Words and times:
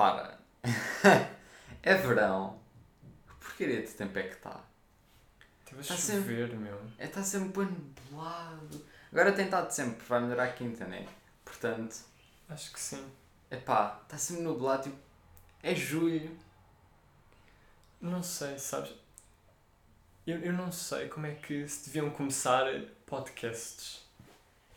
repara, 0.00 0.38
é 1.82 1.94
verão. 1.94 2.58
Que 3.28 3.34
porcaria 3.34 3.82
de 3.82 3.88
tempo 3.88 4.18
é 4.18 4.22
que 4.22 4.34
está? 4.34 4.64
Teve 5.66 5.80
a 5.82 5.84
Tá 5.84 5.96
chover, 5.96 6.56
meu. 6.56 6.80
É, 6.98 7.04
está 7.04 7.22
sempre 7.22 7.64
nublado. 7.64 8.86
Agora 9.12 9.32
tem 9.32 9.44
estado 9.44 9.70
sempre, 9.70 10.04
vai 10.06 10.20
melhorar 10.20 10.44
a 10.44 10.52
quinta, 10.52 10.86
né? 10.86 11.06
Portanto, 11.44 11.96
Acho 12.48 12.72
que 12.72 12.80
sim. 12.80 13.04
epá, 13.50 14.00
está 14.02 14.16
sempre 14.16 14.42
nublado, 14.42 14.84
tipo, 14.84 14.96
é 15.62 15.74
julho. 15.74 16.36
Não 18.00 18.22
sei, 18.22 18.58
sabes? 18.58 18.92
Eu, 20.26 20.38
eu 20.38 20.52
não 20.52 20.72
sei 20.72 21.08
como 21.08 21.26
é 21.26 21.34
que 21.34 21.68
se 21.68 21.86
deviam 21.86 22.10
começar 22.10 22.64
podcasts. 23.04 24.08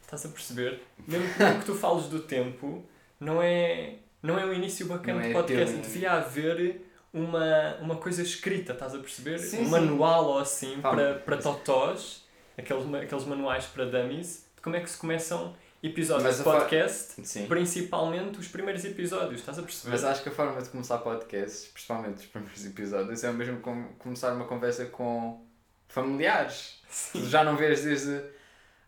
Estás 0.01 0.25
a 0.25 0.29
perceber? 0.29 0.83
Mesmo 1.07 1.27
que 1.59 1.65
tu 1.65 1.75
fales 1.77 2.07
do 2.07 2.23
tempo, 2.23 2.83
não 3.19 3.41
é, 3.41 3.99
não 4.23 4.39
é 4.39 4.45
um 4.45 4.51
início 4.53 4.87
bacana 4.87 5.15
Não 5.19 5.21
de 5.21 5.29
é 5.29 5.33
podcast. 5.33 5.73
teu- 5.73 5.81
Devia 5.83 6.11
haver 6.13 6.81
uma, 7.13 7.75
uma 7.81 7.95
coisa 7.97 8.23
escrita, 8.23 8.73
estás 8.73 8.95
a 8.95 8.99
perceber? 8.99 9.37
Sim, 9.37 9.61
um 9.61 9.65
sim. 9.65 9.69
manual 9.69 10.25
ou 10.25 10.39
assim 10.39 10.81
Pá, 10.81 10.89
para, 10.91 11.13
para 11.15 11.37
totós, 11.37 12.25
aqueles, 12.57 12.91
aqueles 12.95 13.25
manuais 13.25 13.65
para 13.65 13.85
dummies, 13.85 14.47
de 14.55 14.61
como 14.63 14.75
é 14.75 14.79
que 14.79 14.89
se 14.89 14.97
começam 14.97 15.53
episódios 15.83 16.23
Mas 16.23 16.37
de 16.37 16.43
podcast, 16.43 17.25
Sim. 17.27 17.45
principalmente 17.45 18.39
os 18.39 18.47
primeiros 18.47 18.85
episódios, 18.85 19.41
estás 19.41 19.59
a 19.59 19.61
perceber? 19.61 19.91
Mas 19.91 20.03
acho 20.05 20.23
que 20.23 20.29
a 20.29 20.31
forma 20.31 20.61
de 20.61 20.69
começar 20.69 20.97
podcasts, 20.99 21.67
principalmente 21.67 22.19
os 22.19 22.25
primeiros 22.25 22.65
episódios, 22.65 23.23
é 23.23 23.29
o 23.29 23.33
mesmo 23.33 23.59
como 23.59 23.89
começar 23.99 24.31
uma 24.33 24.45
conversa 24.45 24.85
com 24.85 25.45
familiares. 25.89 26.81
Tu 27.11 27.25
já 27.25 27.43
não 27.43 27.55
vês 27.57 27.83
desde. 27.83 28.21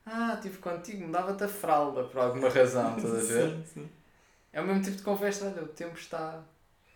Ah, 0.05 0.33
estive 0.35 0.57
contigo, 0.59 1.05
mudava-te 1.05 1.43
a 1.43 1.47
fralda 1.47 2.03
por 2.03 2.19
alguma 2.21 2.47
razão, 2.49 2.95
estás 2.97 3.13
a 3.13 3.17
ver? 3.33 3.49
Sim, 3.49 3.63
sim. 3.73 3.89
É 4.55 4.61
o 4.61 4.65
mesmo 4.65 4.81
tipo 4.81 4.95
de 4.95 5.03
conversa, 5.03 5.45
olha, 5.53 5.63
o 5.63 5.67
tempo 5.67 5.97
está. 5.99 6.41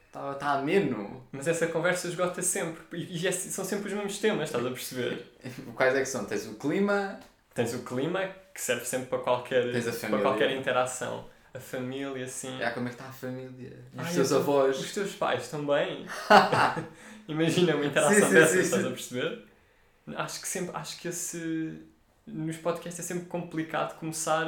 está, 0.08 0.32
está 0.32 0.54
ameno. 0.54 1.28
Mas 1.32 1.46
essa 1.46 1.68
conversa 1.68 2.08
esgota 2.08 2.42
sempre. 2.42 2.82
E 2.98 3.22
e 3.22 3.28
é- 3.28 3.32
são 3.34 3.66
sempre 3.66 3.90
os 3.90 3.94
mesmos 3.94 4.18
temas, 4.18 4.46
estás 4.48 4.66
a 4.66 4.70
perceber? 4.70 5.26
Quais 5.76 5.94
é 5.94 6.00
que 6.00 6.06
são? 6.08 6.24
Tens 6.24 6.48
o 6.48 6.54
clima, 6.56 7.20
Tens 7.54 7.74
o 7.74 7.80
clima, 7.84 8.22
que 8.54 8.62
serve 8.62 8.86
sempre 8.86 9.08
para 9.08 9.20
qualquer, 9.20 9.64
a 9.76 10.08
para 10.08 10.22
qualquer 10.22 10.52
interação. 10.52 11.26
A 11.54 11.60
família, 11.60 12.28
sim. 12.28 12.62
ah, 12.64 12.72
como 12.72 12.88
é 12.88 12.90
que 12.92 12.96
está 12.96 13.10
a 13.10 13.12
família? 13.12 13.78
Os 13.94 14.08
Ai, 14.08 14.14
teus 14.14 14.32
eu- 14.32 14.38
avós. 14.38 14.80
Os 14.80 14.94
teus 14.94 15.14
pais 15.16 15.52
bem? 15.52 16.06
Imagina 17.28 17.76
uma 17.76 17.86
interação 17.86 18.16
Sim, 18.16 18.28
sim, 18.28 18.34
dessas, 18.34 18.52
sim, 18.56 18.62
estás 18.62 18.86
a 18.86 18.90
perceber? 18.90 19.46
Acho 20.16 20.42
que 20.42 20.48
sempre, 20.48 20.76
acho 20.76 21.00
que 21.00 21.08
esse 21.10 21.82
nos 22.26 22.58
podcasts 22.58 23.00
é 23.00 23.04
sempre 23.04 23.26
complicado 23.26 23.98
começar, 24.00 24.46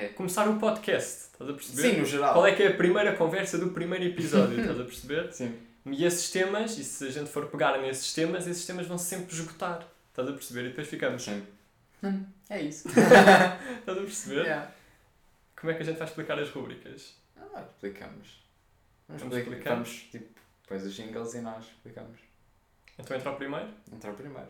É. 0.00 0.08
começar 0.08 0.48
o 0.48 0.58
podcast, 0.58 1.28
estás 1.32 1.50
a 1.50 1.52
perceber? 1.52 1.82
Sim, 1.82 2.00
no 2.00 2.04
geral. 2.06 2.32
Qual 2.32 2.46
é 2.46 2.54
que 2.54 2.62
é 2.62 2.68
a 2.68 2.74
primeira 2.74 3.14
conversa 3.14 3.58
do 3.58 3.70
primeiro 3.70 4.04
episódio, 4.04 4.58
estás 4.60 4.80
a 4.80 4.84
perceber? 4.84 5.32
Sim. 5.32 5.58
E 5.86 6.04
esses 6.04 6.30
temas, 6.30 6.78
e 6.78 6.84
se 6.84 7.06
a 7.06 7.10
gente 7.10 7.28
for 7.28 7.46
pegar 7.46 7.78
nesses 7.78 8.12
temas, 8.14 8.46
esses 8.46 8.64
temas 8.64 8.86
vão 8.86 8.96
sempre 8.98 9.34
esgotar. 9.34 9.86
Estás 10.10 10.28
a 10.28 10.32
perceber? 10.32 10.66
E 10.66 10.68
depois 10.68 10.86
ficamos. 10.88 11.22
Sim. 11.22 11.44
Hum, 12.02 12.24
é 12.48 12.62
isso. 12.62 12.88
Estás 12.88 13.98
a 13.98 14.00
perceber? 14.00 14.42
Yeah. 14.42 14.70
Como 15.56 15.72
é 15.72 15.74
que 15.74 15.82
a 15.82 15.84
gente 15.86 15.98
vai 15.98 16.08
explicar 16.08 16.38
as 16.38 16.50
rubricas? 16.50 17.14
Ah, 17.54 17.64
explicamos. 17.68 18.42
Vamos, 19.08 19.22
Vamos 19.22 19.36
explicar. 19.36 19.74
Vamos, 19.74 19.90
tipo, 20.10 20.40
pões 20.66 20.82
os 20.84 20.94
jingles 20.94 21.34
e 21.34 21.40
nós 21.40 21.64
explicamos. 21.64 22.18
Então 22.98 23.16
entra 23.16 23.30
o 23.30 23.36
primeiro? 23.36 23.68
Entrar 23.92 24.12
primeiro. 24.12 24.48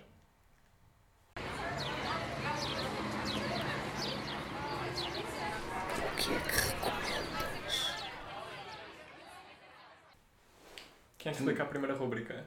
Quem 11.19 11.31
é 11.31 11.35
que 11.35 11.41
explica 11.41 11.63
a 11.63 11.67
primeira 11.67 11.95
rubrica? 11.95 12.47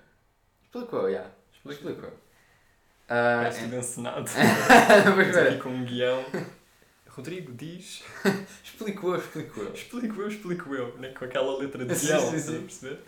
Explicou, 0.63 1.11
já. 1.11 1.29
Explica. 1.53 1.89
Explicou. 1.89 2.13
Ah, 3.07 3.37
Parece 3.43 3.63
tudo 3.63 3.75
encenado. 3.75 4.25
Pois 5.15 5.27
Estamos 5.27 5.37
aqui 5.37 5.55
é. 5.55 5.57
com 5.59 5.69
um 5.69 5.85
guião. 5.85 6.25
Rodrigo 7.07 7.53
diz. 7.53 8.03
Explicou, 8.63 9.15
explicou. 9.15 9.71
Explico 9.73 10.21
eu, 10.21 10.27
explico 10.27 10.75
eu. 10.75 10.97
Né? 10.97 11.09
Com 11.13 11.25
aquela 11.25 11.57
letra 11.57 11.85
de 11.85 11.95
Sim, 11.95 12.07
guião. 12.07 12.19
sim, 12.19 12.35
Estás 12.35 12.49
a 12.49 12.51
sim. 12.59 12.61
perceber? 12.61 12.99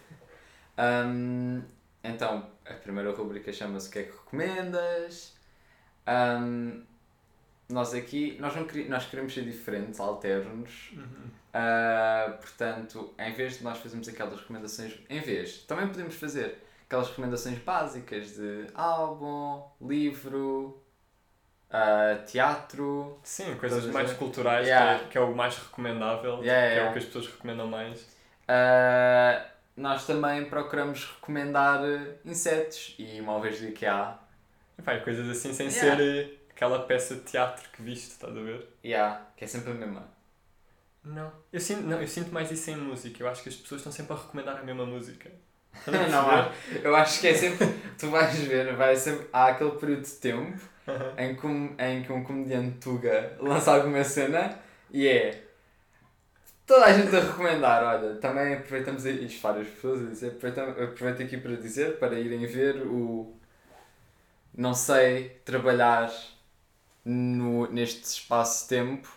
Ahm, 0.77 1.61
então, 2.03 2.49
a 2.65 2.73
primeira 2.75 3.11
rubrica 3.11 3.51
chama-se 3.51 3.89
O 3.89 3.91
que 3.91 3.99
é 3.99 4.03
que 4.03 4.11
recomendas? 4.11 5.33
Ahm, 6.05 6.83
nós 7.69 7.93
aqui, 7.93 8.37
nós, 8.39 8.55
não 8.55 8.65
nós 8.87 9.05
queremos 9.05 9.33
ser 9.33 9.43
diferentes, 9.43 9.99
alternos. 9.99 10.91
Uhum. 10.93 11.29
Ah, 11.53 12.37
portanto, 12.39 13.13
em 13.17 13.33
vez 13.33 13.57
de 13.57 13.63
nós 13.63 13.77
fazermos 13.79 14.07
aquelas 14.07 14.39
recomendações, 14.39 14.93
em 15.09 15.19
vez, 15.19 15.59
também 15.63 15.87
podemos 15.87 16.15
fazer 16.15 16.63
aquelas 16.85 17.09
recomendações 17.09 17.57
básicas 17.59 18.35
de 18.35 18.67
álbum, 18.73 19.63
livro, 19.81 20.81
ah, 21.69 22.19
teatro. 22.25 23.19
Sim, 23.23 23.55
coisas 23.55 23.85
mais 23.87 24.13
culturais, 24.13 24.67
Yeah. 24.67 24.99
que, 24.99 25.05
é, 25.05 25.07
que 25.09 25.17
é 25.17 25.21
o 25.21 25.35
mais 25.35 25.57
recomendável, 25.57 26.43
Yeah, 26.43 26.43
que 26.43 26.49
é 26.49 26.75
yeah. 26.75 26.89
o 26.89 26.93
que 26.93 26.99
as 26.99 27.05
pessoas 27.05 27.27
recomendam 27.27 27.67
mais. 27.67 28.07
Ah, 28.47 29.45
nós 29.75 30.07
também 30.07 30.45
procuramos 30.45 31.05
recomendar 31.05 31.83
eh, 31.83 32.15
insetos 32.25 32.95
e 32.97 33.21
móveis 33.21 33.59
de 33.59 33.67
IKEA. 33.67 34.17
E 34.79 34.99
coisas 35.01 35.29
assim 35.29 35.53
sem 35.53 35.69
ser 35.69 35.99
eh, 35.99 36.29
aquela 36.57 36.79
peça 36.79 37.13
de 37.13 37.21
teatro 37.21 37.69
que 37.71 37.83
viste, 37.83 38.09
estás 38.09 38.35
a 38.35 38.41
ver? 38.41 38.67
Yeah, 38.83 39.27
que 39.37 39.43
é 39.43 39.47
sempre 39.47 39.71
a 39.71 39.73
mesma. 39.75 40.09
Não. 41.03 41.31
Eu 41.53 41.59
sinto, 41.59 41.83
não, 41.83 42.01
eu 42.01 42.07
sinto 42.07 42.33
mais 42.33 42.51
isso 42.51 42.71
em 42.71 42.75
música. 42.75 43.21
Eu 43.21 43.29
acho 43.29 43.43
que 43.43 43.49
as 43.49 43.55
pessoas 43.55 43.81
estão 43.81 43.93
sempre 43.93 44.13
a 44.13 44.15
recomendar 44.17 44.57
a 44.57 44.63
mesma 44.63 44.85
música. 44.85 45.29
A 45.85 45.91
Não? 45.91 46.51
Eu 46.83 46.95
acho 46.95 47.21
que 47.21 47.27
é 47.27 47.33
sempre. 47.35 47.67
Tu 47.99 48.09
vais 48.09 48.35
ver, 48.39 48.75
vai 48.75 48.95
sempre. 48.95 49.27
Há 49.31 49.49
aquele 49.49 49.71
período 49.71 50.01
de 50.01 50.11
tempo 50.13 50.59
Aham. 50.87 51.13
em 51.19 51.35
que 51.35 51.45
um, 51.45 51.75
em 51.77 52.03
que 52.03 52.11
um 52.11 52.23
comediante 52.23 52.79
Tuga 52.79 53.37
lança 53.39 53.71
alguma 53.71 54.03
cena 54.03 54.57
e 54.91 55.07
é. 55.07 55.43
Toda 56.65 56.85
a 56.85 56.93
gente 56.93 57.15
a 57.15 57.19
recomendar, 57.19 57.83
olha, 57.83 58.15
também 58.15 58.55
aproveitamos 58.55 59.05
isto 59.05 59.41
várias 59.41 59.67
pessoas 59.67 60.01
a 60.01 60.09
dizer, 60.09 60.37
aproveito 60.83 61.21
aqui 61.21 61.37
para 61.37 61.55
dizer, 61.55 61.97
para 61.99 62.19
irem 62.19 62.45
ver 62.45 62.81
o 62.85 63.33
Não 64.53 64.73
sei 64.73 65.29
trabalhar 65.45 66.11
no, 67.07 67.67
neste 67.71 68.03
espaço-tempo 68.05 69.09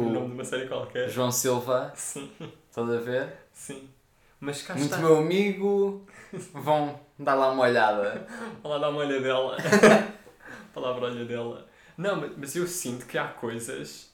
O 0.00 0.08
nome 0.10 0.28
de 0.28 0.32
do 0.32 0.34
uma 0.34 0.44
série 0.44 0.66
qualquer. 0.68 1.08
João 1.08 1.30
Silva, 1.32 1.92
Sim, 1.94 2.30
estás 2.70 2.90
a 2.90 2.98
ver? 2.98 3.36
sim. 3.52 3.88
Mas 4.40 4.62
cá 4.62 4.74
Muito 4.74 4.84
está. 4.92 4.98
meu 4.98 5.16
amigo, 5.18 6.06
vão 6.52 7.00
dar 7.18 7.34
lá 7.34 7.50
uma 7.50 7.64
olhada. 7.64 8.26
Vou 8.62 8.70
lá 8.72 8.78
dar 8.78 8.90
uma 8.90 9.00
olha 9.00 9.20
dela. 9.20 9.56
Palavra 10.74 11.06
olha 11.06 11.24
dela. 11.24 11.66
Não, 11.96 12.16
mas- 12.20 12.32
mas 12.36 12.56
eu 12.56 12.66
sinto 12.66 13.06
que 13.06 13.16
há 13.18 13.28
coisas. 13.28 14.12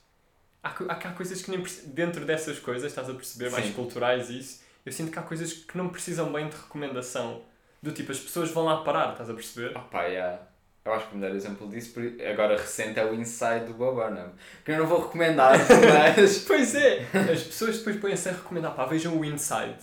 Há, 0.62 0.70
há, 0.70 0.92
há 0.94 1.12
coisas 1.14 1.42
que 1.42 1.50
nem 1.50 1.62
dentro 1.86 2.24
dessas 2.24 2.58
coisas, 2.58 2.90
estás 2.90 3.10
a 3.10 3.14
perceber, 3.14 3.50
mais 3.50 3.66
Sim. 3.66 3.72
culturais 3.74 4.30
e 4.30 4.38
isso, 4.38 4.62
eu 4.86 4.92
sinto 4.92 5.10
que 5.12 5.18
há 5.18 5.22
coisas 5.22 5.52
que 5.52 5.76
não 5.78 5.88
precisam 5.90 6.32
bem 6.32 6.48
de 6.48 6.56
recomendação. 6.56 7.42
Do 7.82 7.92
tipo, 7.92 8.12
as 8.12 8.20
pessoas 8.20 8.50
vão 8.52 8.64
lá 8.64 8.82
parar, 8.84 9.12
estás 9.12 9.30
a 9.30 9.34
perceber? 9.34 9.76
Opa, 9.76 10.04
yeah. 10.04 10.40
Eu 10.84 10.92
acho 10.92 11.08
que 11.08 11.14
o 11.14 11.18
melhor 11.18 11.34
exemplo 11.36 11.68
disso, 11.68 11.94
agora 12.28 12.56
recente, 12.56 12.98
é 12.98 13.04
o 13.04 13.14
Inside 13.14 13.66
do 13.66 13.74
Bob 13.74 13.94
Burnham. 13.94 14.32
Que 14.64 14.72
eu 14.72 14.78
não 14.78 14.86
vou 14.86 15.02
recomendar, 15.02 15.56
mas. 16.16 16.38
Pois 16.40 16.74
é! 16.74 17.06
As 17.32 17.42
pessoas 17.42 17.78
depois 17.78 17.96
põem-se 17.96 18.28
a 18.28 18.32
recomendar, 18.32 18.74
pá, 18.74 18.84
vejam 18.86 19.16
o 19.16 19.24
Inside. 19.24 19.76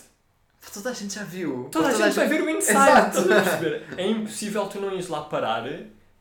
Toda 0.74 0.90
a 0.90 0.92
gente 0.92 1.14
já 1.14 1.24
viu. 1.24 1.68
Toda 1.72 1.88
a 1.88 1.92
gente 1.92 2.14
vai 2.14 2.28
ver 2.28 2.42
o 2.42 2.50
Inside, 2.50 2.78
Exato. 2.78 3.18
É 3.96 4.06
impossível 4.06 4.66
tu 4.66 4.78
não 4.78 4.92
ires 4.92 5.08
lá 5.08 5.22
parar, 5.22 5.66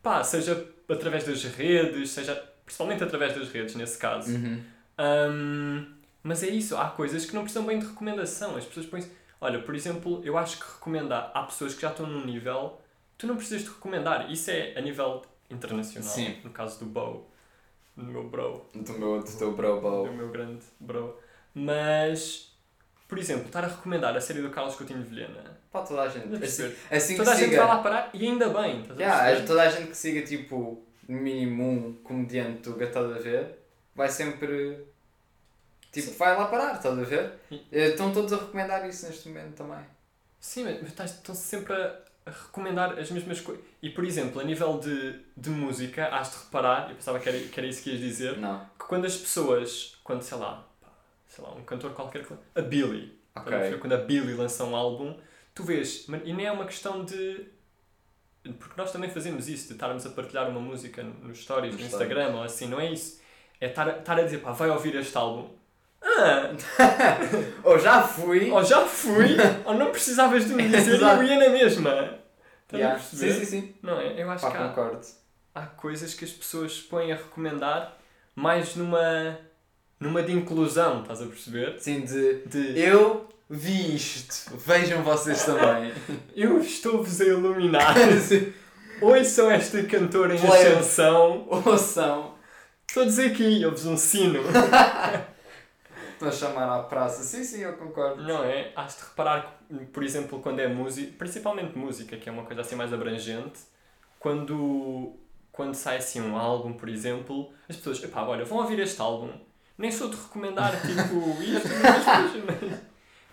pá, 0.02 0.24
seja 0.24 0.66
através 0.88 1.26
das 1.26 1.44
redes, 1.44 2.12
seja 2.12 2.42
principalmente 2.66 3.04
através 3.04 3.36
das 3.36 3.50
redes 3.52 3.76
nesse 3.76 3.98
caso. 3.98 4.32
Uhum. 4.32 4.64
Hum, 4.98 5.86
mas 6.24 6.42
é 6.42 6.48
isso, 6.48 6.78
há 6.78 6.90
coisas 6.90 7.26
que 7.26 7.36
não 7.36 7.42
precisam 7.42 7.66
bem 7.66 7.80
de 7.80 7.86
recomendação. 7.86 8.56
As 8.56 8.64
pessoas 8.64 8.86
põem 8.86 9.04
Olha, 9.42 9.60
por 9.60 9.74
exemplo, 9.74 10.22
eu 10.24 10.38
acho 10.38 10.58
que 10.58 10.66
recomendar 10.66 11.32
há 11.34 11.44
pessoas 11.44 11.74
que 11.74 11.82
já 11.82 11.90
estão 11.90 12.06
num 12.06 12.26
nível, 12.26 12.80
tu 13.20 13.28
não 13.28 13.36
precisas 13.36 13.62
de 13.62 13.70
recomendar. 13.70 14.32
Isso 14.32 14.50
é 14.50 14.74
a 14.76 14.82
nível 14.82 15.22
internacional. 15.52 16.10
Sim. 16.10 16.38
No 16.44 16.50
caso 16.50 16.80
do 16.80 16.86
Bow, 16.86 17.30
do 17.96 18.04
meu 18.06 18.24
bro, 18.28 18.66
Do 18.74 18.94
meu, 18.94 19.22
do 19.22 19.38
teu 19.38 19.52
bro 19.54 19.76
do 19.76 19.82
bow. 19.82 20.12
meu 20.14 20.30
grande 20.30 20.64
bro. 20.80 21.16
Mas, 21.54 22.52
por 23.08 23.18
exemplo, 23.20 23.46
estar 23.48 23.64
a 23.64 23.68
recomendar 23.68 24.16
a 24.16 24.22
série 24.22 24.42
do 24.42 24.50
Carlos 24.50 24.76
Coutinho 24.76 25.04
de 25.04 25.10
Vilhena. 25.10 25.60
Pá, 25.72 25.82
toda 25.82 26.02
a 26.04 26.08
gente. 26.10 26.34
A 26.34 26.38
Assim, 26.46 26.76
assim 26.90 27.18
Toda 27.18 27.32
a 27.32 27.36
gente 27.36 27.50
siga. 27.50 27.66
vai 27.66 27.76
lá 27.76 27.84
parar 27.84 28.10
e 28.14 28.26
ainda 28.26 28.50
bem. 28.50 28.82
Estás 28.82 29.00
Yeah, 29.00 29.46
toda 29.46 29.62
a 29.64 29.70
gente 29.70 29.90
que 29.90 29.98
siga, 29.98 30.22
tipo, 30.26 30.84
mínimo 31.08 31.64
um 31.70 31.94
comediante 32.04 32.62
do 32.70 32.82
estás 32.84 33.06
a 33.12 33.20
ver, 33.20 33.60
vai 33.94 34.10
sempre. 34.10 34.86
Tipo, 35.92 36.12
vai 36.18 36.38
lá 36.38 36.46
parar, 36.46 36.76
estás 36.76 36.98
a 36.98 37.04
ver? 37.04 37.34
Eh, 37.72 37.90
Estão 37.90 38.14
todos 38.14 38.32
a 38.32 38.38
recomendar 38.38 38.88
isso 38.88 39.08
neste 39.08 39.28
momento 39.28 39.56
também. 39.56 39.84
Sim, 40.40 40.64
mas 40.66 40.80
mas 40.82 40.90
estás- 40.92 41.12
estão 41.16 41.34
sempre 41.36 41.74
a 41.74 42.00
recomendar 42.30 42.98
as 43.00 43.10
mesmas 43.12 43.40
coisas. 43.42 43.64
E, 43.82 43.90
por 43.90 44.04
exemplo, 44.04 44.40
a 44.42 44.44
nível 44.44 44.78
de, 44.80 45.20
de 45.36 45.50
música, 45.50 46.08
has 46.08 46.32
de 46.32 46.38
reparar, 46.46 46.90
eu 46.90 46.96
pensava 46.96 47.20
que 47.20 47.30
era, 47.30 47.40
que 47.40 47.60
era 47.60 47.68
isso 47.68 47.84
que 47.84 47.90
ias 47.92 48.00
dizer, 48.00 48.38
Não. 48.38 48.60
que 48.80 48.86
quando 48.86 49.06
as 49.06 49.16
pessoas, 49.18 49.98
quando 50.04 50.22
sei 50.22 50.38
lá, 50.38 50.66
sei 51.28 51.44
lá, 51.44 51.52
um 51.52 51.64
cantor 51.64 51.92
qualquer, 51.94 52.26
a 52.56 52.62
Billy, 52.62 53.18
Estás 53.30 53.48
a 53.48 53.50
perceber? 53.50 53.68
Ok. 53.76 53.78
Quando 53.80 53.94
a 53.94 53.98
Billy 53.98 54.34
lança 54.34 54.64
um 54.66 54.76
álbum, 54.76 55.16
tu 55.54 55.64
vês, 55.64 56.08
e 56.26 56.34
nem 56.34 56.46
é 56.48 56.52
uma 56.52 56.66
questão 56.66 57.06
de. 57.06 57.46
Porque 58.58 58.74
nós 58.78 58.92
também 58.92 59.10
fazemos 59.10 59.48
isso, 59.48 59.68
de 59.68 59.74
estarmos 59.74 60.06
a 60.06 60.10
partilhar 60.10 60.50
uma 60.50 60.60
música 60.60 61.04
nos 61.04 61.40
stories, 61.44 61.74
no 61.76 61.80
Nos 61.82 61.88
Instagram 61.94 62.36
ou 62.36 62.44
assim, 62.44 62.68
não 62.68 62.80
é 62.80 62.92
isso. 62.92 63.22
É 63.62 63.68
estar, 63.68 63.88
a- 63.88 64.22
dizer, 64.24 64.40
pá, 64.40 64.52
vai 64.54 64.70
ouvir 64.70 64.96
este 64.96 65.16
álbum. 65.18 65.50
Ah, 66.02 66.52
Ou 67.64 67.78
já 67.78 68.02
fui. 68.02 68.50
ou 68.50 68.64
já 68.64 68.86
fui, 68.86 69.36
ou 69.66 69.74
não 69.74 69.92
precisavas 69.92 70.46
de 70.46 70.54
me 70.54 70.68
dizer 70.70 71.00
eu 71.02 71.24
ia 71.24 71.38
na 71.38 71.50
mesma. 71.50 72.19
Estás 72.72 72.80
Yeah. 72.82 72.96
a 72.96 73.00
perceber? 73.00 73.34
Sim, 73.34 73.40
sim, 73.40 73.62
sim. 73.62 73.76
Não 73.82 74.00
é? 74.00 74.22
Eu 74.22 74.30
acho 74.30 74.46
Pá, 74.46 74.52
que 74.52 74.58
há, 74.58 74.68
concordo. 74.70 75.06
há 75.56 75.66
coisas 75.66 76.14
que 76.14 76.24
as 76.24 76.32
pessoas 76.32 76.74
se 76.76 76.82
põem 76.84 77.12
a 77.12 77.16
recomendar 77.16 77.98
mais 78.36 78.76
numa, 78.76 79.40
numa 80.00 80.22
de 80.22 80.32
inclusão, 80.34 81.02
estás 81.02 81.22
a 81.22 81.26
perceber? 81.26 81.80
Sim, 81.80 82.02
de. 82.02 82.46
De 82.46 82.80
Eu 82.80 83.28
vi 83.50 83.96
isto. 83.96 84.56
Vejam 84.58 85.02
vocês 85.04 85.44
também. 85.44 85.92
eu 86.36 86.60
estou-vos 86.60 87.20
a 87.22 87.26
iluminar. 87.26 87.96
Ouçam 89.02 89.50
esta 89.50 89.82
cantora 89.84 90.36
em 90.36 90.40
Plebe. 90.40 90.68
ascensão. 90.76 91.48
Ouçam. 91.50 92.36
Todos 92.94 93.18
aqui, 93.18 93.66
ouves 93.66 93.86
um 93.86 93.96
sino. 93.98 94.42
Estou 96.20 96.28
a 96.28 96.32
chamar 96.34 96.80
à 96.80 96.84
praça. 96.84 97.24
Sim, 97.24 97.46
sim, 97.46 97.62
eu 97.62 97.78
concordo. 97.78 98.22
Não 98.22 98.44
é? 98.44 98.74
Has 98.76 98.98
de 98.98 99.04
reparar, 99.06 99.58
que, 99.70 99.86
por 99.86 100.04
exemplo, 100.04 100.42
quando 100.42 100.60
é 100.60 100.68
música, 100.68 101.14
principalmente 101.18 101.78
música, 101.78 102.18
que 102.18 102.28
é 102.28 102.32
uma 102.32 102.44
coisa 102.44 102.60
assim 102.60 102.76
mais 102.76 102.92
abrangente, 102.92 103.60
quando, 104.20 105.14
quando 105.50 105.76
sai 105.76 105.96
assim 105.96 106.20
um 106.20 106.36
álbum, 106.36 106.74
por 106.74 106.90
exemplo, 106.90 107.54
as 107.70 107.78
pessoas, 107.78 108.04
epá, 108.04 108.24
olha, 108.24 108.44
vão 108.44 108.58
ouvir 108.58 108.80
este 108.80 109.00
álbum, 109.02 109.32
nem 109.78 109.90
sou 109.90 110.10
de 110.10 110.18
recomendar 110.18 110.74
tipo 110.86 111.42
isto, 111.42 111.70
mas, 111.82 112.62
mas, 112.62 112.80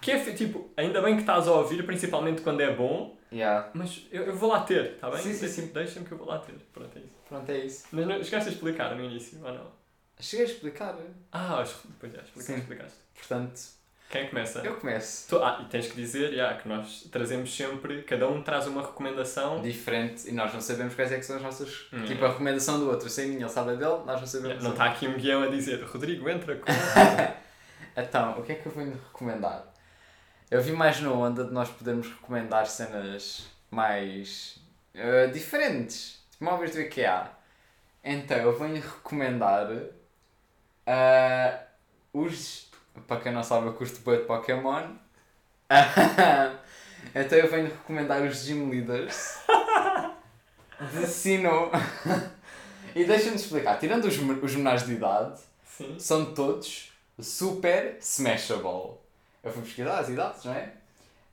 que 0.00 0.12
é 0.12 0.20
tipo, 0.32 0.70
ainda 0.76 1.02
bem 1.02 1.16
que 1.16 1.22
estás 1.22 1.48
a 1.48 1.52
ouvir, 1.52 1.84
principalmente 1.84 2.40
quando 2.40 2.60
é 2.60 2.72
bom, 2.72 3.16
Yeah. 3.32 3.68
mas 3.74 4.06
eu, 4.12 4.22
eu 4.22 4.36
vou 4.36 4.48
lá 4.48 4.60
ter, 4.60 4.92
está 4.92 5.10
bem? 5.10 5.20
Sim, 5.20 5.32
sim, 5.32 5.40
Deixa-me 5.40 5.68
deixa-me 5.70 6.06
que 6.06 6.12
eu 6.12 6.18
vou 6.18 6.28
lá 6.28 6.38
ter. 6.38 6.54
Pronto, 6.72 6.96
é 6.96 7.00
isso. 7.00 7.14
Pronto, 7.28 7.50
é 7.50 7.58
isso. 7.58 7.86
Mas 7.90 8.06
não, 8.06 8.22
chegaste 8.22 8.48
a 8.48 8.52
explicar 8.52 8.94
no 8.94 9.02
início, 9.04 9.44
ou 9.44 9.52
não? 9.52 9.66
Cheguei 10.18 10.46
a 10.46 10.48
explicar. 10.48 10.94
Ah, 11.32 11.58
acho- 11.60 11.80
depois 11.88 12.12
já 12.12 12.20
explicaste, 12.20 12.52
Sim. 12.54 12.58
explicaste. 12.60 12.98
Portanto, 13.14 13.60
Quem 14.08 14.20
é 14.20 14.24
que 14.24 14.30
começa? 14.30 14.60
eu 14.60 14.76
começo. 14.76 15.28
Tu- 15.28 15.42
ah, 15.44 15.60
e 15.62 15.68
tens 15.68 15.86
que 15.88 15.94
dizer 15.96 16.32
já, 16.34 16.54
que 16.54 16.68
nós 16.68 17.02
trazemos 17.12 17.54
sempre, 17.54 18.02
cada 18.02 18.28
um 18.28 18.42
traz 18.42 18.66
uma 18.66 18.80
recomendação. 18.82 19.60
Diferente. 19.60 20.28
E 20.28 20.32
nós 20.32 20.52
não 20.54 20.60
sabemos 20.60 20.94
quais 20.94 21.12
é 21.12 21.18
que 21.18 21.24
são 21.24 21.36
as 21.36 21.42
nossas. 21.42 21.86
Hum. 21.92 22.04
Tipo, 22.04 22.24
a 22.24 22.28
recomendação 22.28 22.78
do 22.78 22.88
outro. 22.88 23.08
A 23.08 23.22
minha, 23.26 23.40
ele 23.40 23.48
sabe 23.48 23.70
a 23.72 23.74
dele, 23.74 24.02
nós 24.06 24.20
não 24.20 24.26
sabemos. 24.26 24.62
Não 24.62 24.70
a- 24.70 24.74
está 24.74 24.84
aqui 24.86 25.06
um 25.08 25.14
guião 25.18 25.42
a 25.42 25.48
dizer, 25.48 25.82
Rodrigo, 25.84 26.28
entra 26.28 26.56
com. 26.56 26.66
Então, 27.98 28.38
o 28.38 28.42
que 28.42 28.52
é 28.52 28.54
que 28.56 28.66
eu 28.66 28.72
vou-lhe 28.72 28.90
recomendar? 28.92 29.64
Eu 30.50 30.60
vi 30.60 30.72
mais 30.72 31.00
na 31.00 31.10
onda 31.10 31.44
de 31.44 31.52
nós 31.52 31.68
podermos 31.70 32.06
recomendar 32.08 32.66
cenas 32.66 33.46
mais 33.70 34.58
eh, 34.94 35.26
diferentes, 35.28 36.22
tipo 36.30 36.44
móveis 36.44 36.72
do 36.72 36.80
IKEA. 36.80 37.30
Então, 38.04 38.36
eu 38.36 38.56
venho 38.58 38.74
recomendar 38.80 39.66
eh, 40.86 41.58
os. 42.12 42.70
Para 43.06 43.20
quem 43.20 43.32
não 43.32 43.42
sabe, 43.42 43.66
eu 43.66 43.74
curto 43.74 44.00
bem 44.08 44.20
de 44.20 44.24
Pokémon. 44.24 44.94
então, 47.14 47.38
eu 47.38 47.50
venho 47.50 47.66
recomendar 47.66 48.22
os 48.22 48.44
Gym 48.44 48.70
Leaders 48.70 49.38
de 50.92 51.06
Sinnoh. 51.06 51.70
e 52.94 53.04
deixa-me 53.04 53.36
explicar: 53.36 53.78
tirando 53.78 54.06
os, 54.06 54.16
os 54.16 54.54
menores 54.54 54.86
de 54.86 54.94
idade 54.94 55.38
Sim. 55.64 55.98
são 55.98 56.34
todos 56.34 56.92
super 57.20 57.98
smashable. 58.00 58.98
Eu 59.42 59.52
fui 59.52 59.62
pesquisar 59.62 59.98
as 59.98 60.08
idades, 60.08 60.44
não 60.44 60.54
é? 60.54 60.72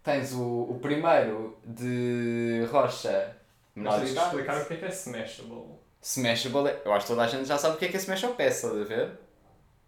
Tens 0.04 0.34
o, 0.34 0.44
o 0.70 0.80
primeiro 0.82 1.58
de 1.64 2.68
rocha 2.70 3.36
menor 3.76 4.02
de 4.02 4.12
idade. 4.12 4.28
explicar 4.28 4.62
o 4.62 4.66
que 4.66 4.74
é 4.74 4.78
que 4.78 4.86
é 4.86 4.90
Smashable. 4.90 5.66
Smashable 6.02 6.68
é... 6.68 6.82
Eu 6.86 6.94
acho 6.94 7.06
que 7.06 7.12
toda 7.12 7.24
a 7.24 7.28
gente 7.28 7.46
já 7.46 7.58
sabe 7.58 7.76
o 7.76 7.78
que 7.80 7.86
é 7.86 7.88
que 7.88 7.96
é 7.96 8.00
smashable 8.00 8.36
peça, 8.36 8.68
a 8.70 8.84
ver? 8.84 9.12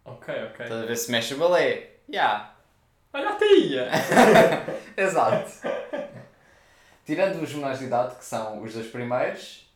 Ok, 0.06 0.34
ok. 0.34 0.64
Estás 0.66 0.72
a 0.82 0.86
ver? 0.86 0.92
Smashable 0.92 1.54
é... 1.60 1.96
Yeah. 2.08 2.54
Olha 3.12 3.30
a 3.30 3.34
teia! 3.34 3.88
Exato. 4.96 5.50
Tirando 7.04 7.42
os 7.42 7.52
menores 7.54 7.78
de 7.78 7.84
idade, 7.86 8.16
que 8.16 8.24
são 8.24 8.62
os 8.62 8.72
dois 8.74 8.86
primeiros, 8.88 9.68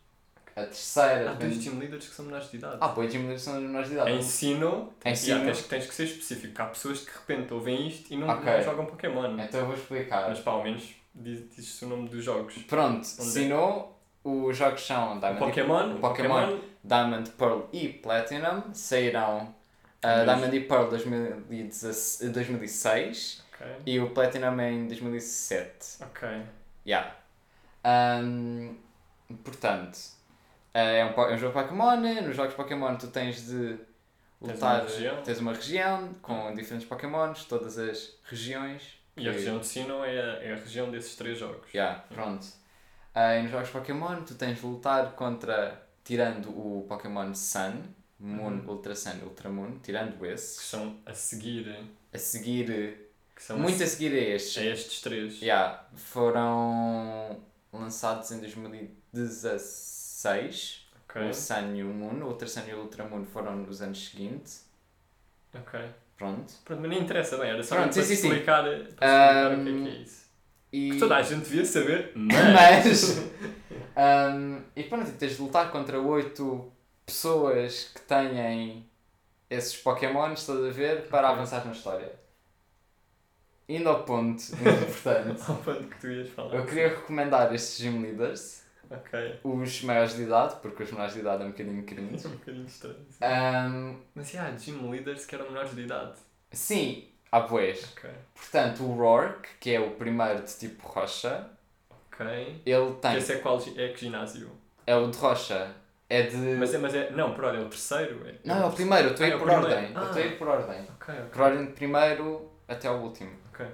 a 0.57 0.63
terceira... 0.63 1.31
Há 1.31 1.33
depende- 1.35 1.55
dois 1.55 1.65
team 1.65 1.79
leaders 1.79 2.09
que 2.09 2.15
são 2.15 2.25
menores 2.25 2.51
de 2.51 2.57
idade. 2.57 2.77
Ah, 2.81 2.89
pois, 2.89 3.15
os 3.15 3.43
são 3.43 3.57
os 3.57 3.63
menores 3.63 3.89
de 3.89 3.95
idade. 3.95 4.11
Ensino, 4.13 4.93
Ensino. 5.05 5.37
Yeah, 5.39 5.53
tens, 5.53 5.67
tens 5.69 5.87
que 5.87 5.95
ser 5.95 6.05
específico, 6.05 6.49
porque 6.49 6.63
há 6.63 6.67
pessoas 6.67 7.01
que 7.01 7.13
de 7.13 7.19
repente 7.19 7.55
ouvem 7.55 7.87
isto 7.89 8.13
e 8.13 8.17
não, 8.17 8.29
Ok. 8.29 8.53
não 8.53 8.63
jogam 8.63 8.87
Pokémon. 8.87 9.39
Então 9.39 9.61
eu 9.61 9.67
vou 9.67 9.75
explicar. 9.75 10.29
Mas 10.29 10.41
pá, 10.41 10.51
ao 10.53 10.63
menos 10.65 10.89
diz- 11.15 11.49
dizes 11.55 11.81
o 11.83 11.87
nome 11.87 12.09
dos 12.09 12.25
jogos. 12.25 12.55
Pronto, 12.69 13.01
é? 13.01 13.05
Sinnoh, 13.05 13.97
os 14.25 14.57
jogos 14.57 14.85
são 14.85 15.17
O 15.17 15.21
Diamond, 15.21 15.39
Pokémon, 15.39 15.85
o 15.89 15.95
o 15.97 15.99
Pokémon, 16.01 16.41
Pokémon, 16.47 16.59
Diamond, 16.85 17.31
Pearl 17.31 17.61
e 17.73 17.89
Platinum 17.89 18.75
sairão 18.75 19.55
uh, 20.05 20.25
Diamond 20.25 20.57
e 20.57 20.61
Pearl 20.61 20.89
2016 20.89 22.31
2006 22.33 23.43
Ok, 23.55 23.67
e 23.87 24.01
o 24.01 24.11
Platinum 24.11 24.61
em 24.61 24.87
2007. 24.87 26.03
ok. 26.03 26.43
Yeah. 26.87 27.15
Um, 27.85 28.77
portanto, 29.45 29.97
uh, 29.97 30.79
é 30.79 31.05
um, 31.05 31.21
é 31.23 31.35
um 31.35 31.39
jogo 31.39 31.53
Pokémon. 31.53 31.97
Nos 31.97 32.37
jogos 32.37 32.55
Pokémon 32.55 32.97
tu 32.97 33.09
tens 33.09 33.47
de 33.47 33.77
Tens 33.77 34.53
lutar. 34.55 34.81
uma 34.81 34.89
região. 34.89 35.23
tens 35.23 35.39
uma 35.39 35.53
região 35.53 36.15
com 36.23 36.55
diferentes 36.55 36.87
Pokémons, 36.89 37.45
todas 37.45 37.79
as 37.79 38.17
regiões. 38.25 38.99
E 39.17 39.29
a 39.29 39.33
região 39.33 39.59
de 39.59 39.67
Sinnoh 39.67 40.03
é 40.05 40.19
a, 40.19 40.43
é 40.45 40.53
a 40.53 40.57
região 40.57 40.91
desses 40.91 41.15
três 41.15 41.39
jogos. 41.39 41.71
Yeah, 41.75 42.05
pronto. 42.15 42.47
Ah, 43.15 43.37
e 43.37 43.43
nos 43.43 43.51
jogos 43.51 43.69
Pokémon 43.69 44.23
tu 44.23 44.35
tens 44.35 44.61
de 44.61 44.65
lutar 44.67 45.13
contra, 45.13 45.83
tirando 46.05 46.49
o 46.49 46.87
Pokémon 46.89 47.35
Sun, 47.35 47.83
Moon, 48.21 48.61
Uhum. 48.61 48.69
Ultra 48.69 48.95
Sun, 48.95 49.19
Ultra 49.25 49.49
Moon, 49.51 49.79
tirando 49.83 50.19
Que 50.19 50.27
esses, 50.27 50.61
são 50.67 50.97
a 51.07 51.15
seguir. 51.15 51.75
a 52.13 52.19
seguir, 52.19 53.11
Que 53.35 53.53
muito 53.55 53.81
a, 53.83 53.85
a 53.85 53.89
seguir 53.89 54.13
a 54.13 54.35
estes, 54.37 54.59
a 54.59 54.65
estes 54.67 55.01
três. 55.01 55.41
yeah, 55.41 55.83
foram 55.97 57.41
lançados 57.73 58.31
em 58.33 58.41
2016, 58.41 60.87
Ok, 61.09 61.23
o 61.29 61.35
Sun 61.35 61.75
e 61.75 61.83
o 61.83 61.87
Moon, 61.89 62.23
o 62.23 62.27
Ultra 62.29 62.47
Sun 62.49 62.63
e 62.69 62.75
o 62.75 62.81
Ultra 62.83 63.05
Moon 63.09 63.25
foram 63.25 63.57
nos 63.57 63.81
anos 63.83 64.09
seguintes, 64.11 64.65
ok. 65.55 65.81
pronto. 66.17 66.53
Pronto, 66.65 66.81
mas 66.81 66.91
nem 66.91 67.01
interessa 67.03 67.37
bem, 67.39 67.51
era 67.51 67.63
só 67.63 67.75
Pronto, 67.77 67.93
para 67.95 68.03
sim, 68.05 68.15
sim, 68.15 68.23
sim. 68.23 68.29
explicar, 68.29 68.63
para 68.63 68.77
explicar 68.77 69.59
o 69.59 69.65
que 69.65 69.71
é 69.71 69.73
que 69.73 69.89
é 69.89 70.03
isso. 70.03 70.21
E... 70.73 70.91
Que 70.93 70.99
toda 71.01 71.17
a 71.17 71.23
gente 71.23 71.43
devia 71.49 71.65
saber, 71.65 72.13
mas. 72.15 72.37
mas 72.55 73.19
um, 74.37 74.63
e 74.77 74.85
pronto, 74.85 75.11
tens 75.19 75.35
de 75.37 75.43
lutar 75.43 75.73
contra 75.73 76.01
oito 76.01 76.71
pessoas 77.11 77.91
que 77.93 78.01
têm 78.03 78.87
esses 79.49 79.77
Pokémons, 79.77 80.41
estás 80.41 80.65
a 80.65 80.71
ver, 80.71 81.09
para 81.09 81.29
Ok. 81.29 81.37
avançar 81.39 81.65
na 81.67 81.73
história. 81.73 82.13
Indo 83.69 83.89
ao 83.89 84.05
ponto 84.05 84.41
muito 84.57 84.83
importante, 84.85 85.43
Ao 85.49 85.57
ponto 85.57 85.85
que 85.89 85.99
tu 86.01 86.09
ias 86.09 86.29
falar. 86.31 86.55
eu 86.55 86.67
queria 86.67 86.89
recomendar 86.89 87.53
estes 87.55 87.79
Gym 87.79 88.01
Leaders, 88.03 88.63
Ok. 88.91 89.41
os 89.45 89.83
maiores 89.83 90.15
de 90.17 90.23
idade, 90.23 90.57
porque 90.63 90.83
os 90.85 90.91
menores 90.91 91.15
de 91.15 91.21
idade 91.21 91.43
é 91.43 91.47
um 91.47 91.51
bocadinho 91.51 91.85
cringe. 91.85 92.27
Um 92.27 92.31
bocadinho 92.31 92.67
estranho. 92.67 93.07
Um, 93.23 94.01
Mas 94.15 94.35
há 94.37 94.51
gym 94.53 94.91
leaders 94.91 95.27
que 95.27 95.35
eram 95.35 95.47
menores 95.47 95.75
de 95.75 95.83
idade. 95.83 96.15
sim, 96.53 97.09
há 97.31 97.41
boés. 97.41 97.93
Ok. 97.97 98.11
Portanto, 98.35 98.83
o 98.85 98.95
Rourke, 98.95 99.49
que 99.61 99.75
é 99.75 99.81
o 99.81 99.93
primeiro 99.93 100.43
de 100.43 100.57
tipo 100.57 100.87
rocha, 100.89 101.49
Ok. 102.13 102.63
ele 102.67 102.93
tem. 103.01 103.17
Esse 103.17 103.33
é 103.35 103.39
qual 103.39 103.61
é 103.77 103.89
que 103.89 103.97
ginásio? 104.01 104.51
É 104.87 104.97
o 104.97 105.09
de 105.09 105.17
rocha. 105.19 105.73
É 106.11 106.23
de. 106.25 106.37
Mas 106.37 106.75
é, 106.75 106.79
mas 106.79 106.95
é. 106.95 107.11
Não, 107.13 107.33
por 107.35 107.45
ordem, 107.45 107.63
é 107.63 107.65
o 107.65 107.69
terceiro? 107.69 108.27
É, 108.29 108.35
Não, 108.45 108.63
é 108.65 108.67
o 108.67 108.73
primeiro, 108.73 109.09
eu 109.09 109.11
estou 109.13 109.25
a 109.25 109.29
Ah, 109.29 109.31
ir 109.31 109.33
é 109.33 109.37
o 109.37 109.39
por 109.39 109.51
ordem. 109.51 109.93
Eu 109.95 110.01
Ah. 110.01 110.05
estou 110.07 110.23
a 110.23 110.27
ir 110.27 110.39
por 110.39 110.49
ordem. 110.49 110.81
Ok, 111.01 111.15
ok. 111.15 111.25
Por 111.33 111.41
ordem 111.43 111.67
de 111.67 111.73
primeiro 111.73 112.51
até 112.69 112.89
ao 112.89 112.99
último. 112.99 113.31
Ok. 113.53 113.65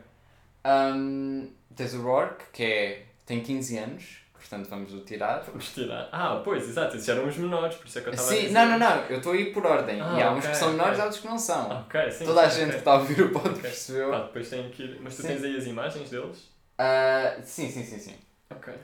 Um, 0.65 1.51
tens 1.75 1.95
o 1.95 2.03
Rourke, 2.03 2.45
que 2.53 2.63
é, 2.63 3.07
tem 3.25 3.41
15 3.41 3.79
anos, 3.79 4.19
portanto 4.35 4.69
vamos 4.69 4.93
o 4.93 5.01
tirar. 5.01 5.41
Vamos 5.47 5.73
tirar. 5.73 6.09
Ah, 6.13 6.41
pois, 6.45 6.69
exato, 6.69 6.97
esses 6.97 7.09
eram 7.09 7.27
os 7.27 7.37
menores, 7.37 7.77
por 7.77 7.87
isso 7.87 7.99
é 7.99 8.03
que 8.03 8.09
eu 8.09 8.13
estava 8.13 8.29
a 8.31 8.35
Sim, 8.35 8.41
dizer. 8.43 8.53
não, 8.53 8.67
não, 8.71 8.79
não, 8.79 9.05
eu 9.07 9.17
estou 9.19 9.33
a 9.33 9.37
ir 9.37 9.53
por 9.55 9.65
ordem. 9.65 10.01
Ah, 10.01 10.17
e 10.19 10.23
há 10.23 10.33
uns 10.33 10.47
que 10.47 10.57
são 10.57 10.73
menores 10.73 10.99
e 10.99 11.03
outros 11.03 11.21
que 11.21 11.27
não 11.29 11.39
são. 11.39 11.71
Ok, 11.83 12.11
sim. 12.11 12.25
Toda 12.25 12.41
a 12.43 12.49
gente 12.49 12.71
que 12.73 12.77
está 12.77 12.93
a 12.93 12.95
ouvir 12.97 13.23
o 13.23 13.31
pod 13.33 13.49
Ok. 13.49 13.63
percebeu. 13.63 14.11
Pá, 14.11 14.21
depois 14.25 14.51
tem 14.51 14.69
que 14.71 14.83
ir. 14.83 14.99
Mas 15.01 15.17
tu 15.17 15.23
Sim. 15.23 15.29
tens 15.29 15.45
aí 15.45 15.57
as 15.57 15.65
imagens 15.67 16.11
deles? 16.11 16.51
Ah, 16.79 17.37
sim, 17.43 17.71
sim, 17.71 17.83
sim, 17.85 17.99
sim. 17.99 18.15
Ok. 18.51 18.75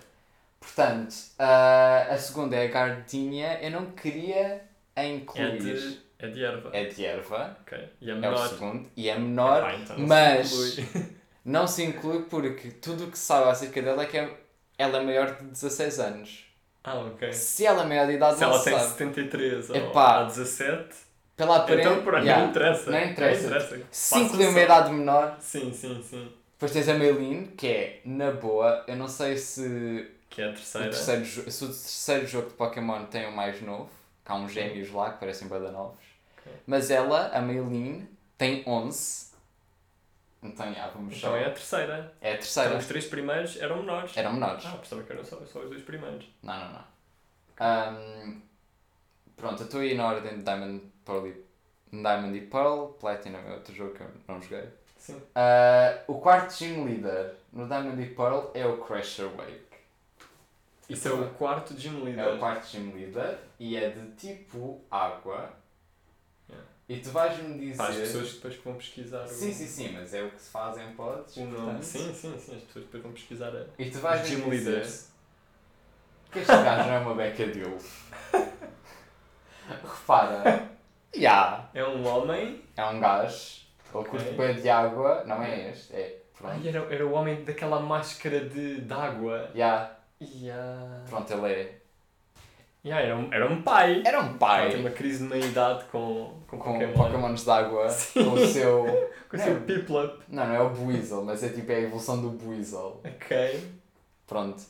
Portanto, 0.62 1.14
ah, 1.38 2.06
a 2.10 2.16
segunda 2.16 2.56
é 2.56 2.66
a 2.66 2.70
Gardinha. 2.70 3.58
Eu 3.60 3.70
não 3.72 3.86
queria 3.92 4.62
a 4.94 5.02
É 5.02 5.08
incluir. 5.08 5.58
de, 5.58 5.98
é 6.18 6.28
de 6.28 6.44
erva. 6.44 6.70
É 6.72 6.84
de 6.84 7.04
erva, 7.04 7.56
Ok. 7.62 7.78
E 8.00 8.08
é 8.08 8.12
é 8.12 8.14
o 8.16 8.18
menor. 8.20 8.48
segundo, 8.48 8.88
e 8.96 9.08
é 9.08 9.18
menor. 9.18 9.58
Epá, 9.58 9.74
então 9.74 9.96
se 9.96 10.02
mas- 10.02 10.78
inclui. 10.78 11.12
Não 11.44 11.66
se 11.66 11.82
inclui 11.82 12.22
porque 12.30 12.68
tudo 12.70 13.06
o 13.06 13.10
que 13.10 13.18
sabe 13.18 13.50
acerca 13.50 13.82
dela 13.82 14.04
é 14.04 14.06
que 14.06 14.16
é- 14.16 14.30
ela 14.78 14.98
é 14.98 15.04
maior 15.04 15.34
de 15.34 15.44
16 15.46 15.98
anos. 15.98 16.44
Ah, 16.84 16.94
ok. 17.00 17.32
Se 17.32 17.66
ela 17.66 17.82
é 17.82 17.86
maior 17.86 18.06
de 18.06 18.12
idade, 18.12 18.38
Se 18.38 18.44
ela 18.44 18.58
se 18.58 18.64
tem 18.64 18.78
sabe. 18.78 18.88
73 18.92 19.70
ou 19.70 19.76
Epá. 19.76 20.20
há 20.20 20.24
17, 20.24 20.94
Pela 21.36 21.56
aparência. 21.56 21.90
Então, 21.90 22.04
pronto, 22.04 22.22
yeah. 22.24 22.42
não 22.44 22.50
interessa. 22.50 22.90
Não 22.90 23.00
interessa. 23.04 23.40
Não 23.50 23.56
interessa. 23.56 23.86
5 23.90 24.24
Passa 24.30 24.36
de 24.36 24.46
uma 24.46 24.60
idade 24.60 24.92
menor. 24.92 25.36
Sim, 25.40 25.72
sim, 25.72 26.00
sim. 26.02 26.32
Depois 26.52 26.70
tens 26.72 26.88
a 26.88 26.94
Meilin, 26.94 27.46
que 27.56 27.66
é, 27.66 28.00
na 28.04 28.30
boa, 28.30 28.84
eu 28.86 28.94
não 28.94 29.08
sei 29.08 29.36
se 29.36 30.08
Que 30.32 30.40
é 30.42 30.46
a 30.46 30.50
o 30.50 30.52
terceira. 30.54 30.88
terceiro, 30.90 31.24
jo- 31.24 31.50
se 31.50 31.64
o 31.64 31.68
terceiro 31.68 32.26
jogo 32.26 32.48
de 32.48 32.54
Pokémon 32.54 33.04
tem 33.06 33.26
o 33.26 33.32
mais 33.36 33.60
novo, 33.60 33.90
que 34.24 34.32
há 34.32 34.34
uns 34.34 34.50
gêmeos 34.52 34.90
lá 34.90 35.12
que 35.12 35.18
parecem 35.20 35.46
bem 35.46 35.60
novos. 35.60 35.98
Ok. 36.38 36.52
Mas 36.66 36.90
ela, 36.90 37.28
a 37.28 37.40
Meilin, 37.40 38.08
tem 38.38 38.64
11. 38.66 39.30
Então, 40.42 40.72
já, 40.74 40.88
vamos 40.88 41.16
Então 41.16 41.30
só. 41.30 41.36
é 41.36 41.44
a 41.46 41.50
terceira. 41.50 42.14
É 42.20 42.28
a 42.28 42.30
Então 42.30 42.40
terceira. 42.42 42.76
os 42.78 42.86
três 42.86 43.06
primeiros 43.06 43.56
eram 43.60 43.76
menores. 43.76 44.16
Eram 44.16 44.32
menores. 44.32 44.64
Ah, 44.66 44.76
pensava 44.76 45.02
que 45.04 45.12
eram 45.12 45.24
só, 45.24 45.36
só 45.44 45.60
os 45.60 45.68
dois 45.70 45.82
primeiros. 45.82 46.26
Não, 46.42 46.58
não, 46.58 46.72
não. 46.72 46.84
Ahm, 47.60 48.40
pronto, 49.36 49.60
eu 49.62 49.66
estou 49.66 49.80
aí 49.80 49.94
na 49.94 50.06
ordem 50.06 50.38
de 50.38 50.42
Diamond, 50.42 50.82
Pearl 51.04 51.26
e, 51.28 51.44
Diamond 51.92 52.36
e 52.36 52.40
Pearl. 52.46 52.86
Platinum 52.98 53.38
é 53.38 53.52
outro 53.52 53.72
jogo 53.74 53.94
que 53.94 54.00
eu 54.02 54.08
não 54.26 54.40
joguei. 54.42 54.64
Sim. 54.96 55.20
Ah, 55.34 55.98
o 56.08 56.18
quarto 56.18 56.54
Gym 56.56 56.84
Leader 56.86 57.34
no 57.52 57.66
Diamond 57.68 58.02
e 58.02 58.06
Pearl 58.14 58.50
é 58.54 58.66
o 58.66 58.78
Crusher 58.78 59.28
Wake. 59.28 59.71
Isso 60.88 61.08
é 61.08 61.12
o 61.12 61.30
quarto 61.30 61.74
Gym 61.74 62.02
Leader. 62.04 62.24
É 62.24 62.32
o 62.34 62.38
quarto 62.38 62.66
Gym 62.66 62.92
Leader 62.92 63.38
e 63.58 63.76
é 63.76 63.90
de 63.90 64.10
tipo 64.12 64.80
água. 64.90 65.50
Yeah. 66.48 66.68
E 66.88 66.98
tu 66.98 67.10
vais-me 67.10 67.58
dizer. 67.58 67.76
Para 67.76 67.88
as 67.90 67.96
pessoas 67.96 68.28
que 68.28 68.34
depois 68.36 68.56
que 68.56 68.64
vão 68.64 68.74
pesquisar 68.74 69.24
o, 69.24 69.28
Sim, 69.28 69.52
sim, 69.52 69.66
sim, 69.66 69.92
mas 69.92 70.12
é 70.12 70.22
o 70.22 70.30
que 70.30 70.40
se 70.42 70.50
faz 70.50 70.76
em 70.78 70.92
pods. 70.94 71.36
o 71.36 71.44
nome. 71.46 71.82
Sim, 71.82 72.12
sim, 72.12 72.36
sim. 72.38 72.56
As 72.56 72.62
pessoas 72.62 72.84
depois 72.84 73.02
vão 73.02 73.12
pesquisar 73.12 73.48
a... 73.56 73.64
E 73.78 73.90
tu 73.90 73.98
vais-me 74.00 74.26
Gym 74.28 74.50
dizer 74.50 74.70
Leaders. 74.70 75.08
que 76.30 76.38
este 76.40 76.52
gajo 76.52 76.88
não 76.88 76.94
é 76.94 76.98
uma 76.98 77.14
beca 77.14 77.46
de 77.46 77.62
Ulf. 77.64 78.12
Repara. 79.68 80.68
Ya. 81.14 81.68
É 81.74 81.84
um 81.84 82.06
homem. 82.06 82.62
É 82.76 82.84
um 82.84 83.00
gajo. 83.00 83.62
Ele 83.94 83.98
Ok. 83.98 84.10
curte 84.10 84.32
bem 84.32 84.54
de 84.60 84.68
água. 84.68 85.24
Não 85.24 85.42
é 85.42 85.70
este. 85.70 85.94
É. 85.94 86.18
Pronto. 86.36 86.52
Ai, 86.54 86.68
era, 86.68 86.78
era 86.94 87.06
o 87.06 87.12
homem 87.12 87.44
daquela 87.44 87.78
máscara 87.80 88.40
de, 88.48 88.80
de 88.80 88.92
água. 88.92 89.50
Ya. 89.54 89.96
Yeah. 90.40 91.02
Pronto, 91.08 91.32
ele 91.32 91.52
é. 91.52 91.78
Yeah, 92.84 93.06
era, 93.06 93.16
um, 93.16 93.32
era 93.32 93.46
um 93.48 93.62
pai. 93.62 94.02
Era 94.04 94.20
um 94.20 94.36
pai. 94.38 94.70
tem 94.70 94.80
uma 94.80 94.90
crise 94.90 95.18
de 95.18 95.24
meia-idade 95.30 95.84
com, 95.92 96.32
com, 96.48 96.58
Com 96.58 96.72
Pokémon. 96.72 96.92
Pokémons 96.94 97.44
de 97.44 97.50
água. 97.50 97.88
Sim. 97.90 98.24
Com 98.24 98.32
o 98.32 98.46
seu. 98.46 99.10
Com 99.28 99.36
o 99.36 99.40
seu 99.40 99.60
Piplup. 99.60 100.20
Não, 100.28 100.46
não 100.46 100.54
é 100.54 100.60
o 100.60 100.70
Buizel, 100.70 101.22
mas 101.22 101.42
é 101.44 101.48
tipo 101.48 101.70
é 101.70 101.76
a 101.76 101.80
evolução 101.80 102.20
do 102.20 102.30
Buizel. 102.30 103.00
Ok. 103.04 103.70
Pronto. 104.26 104.62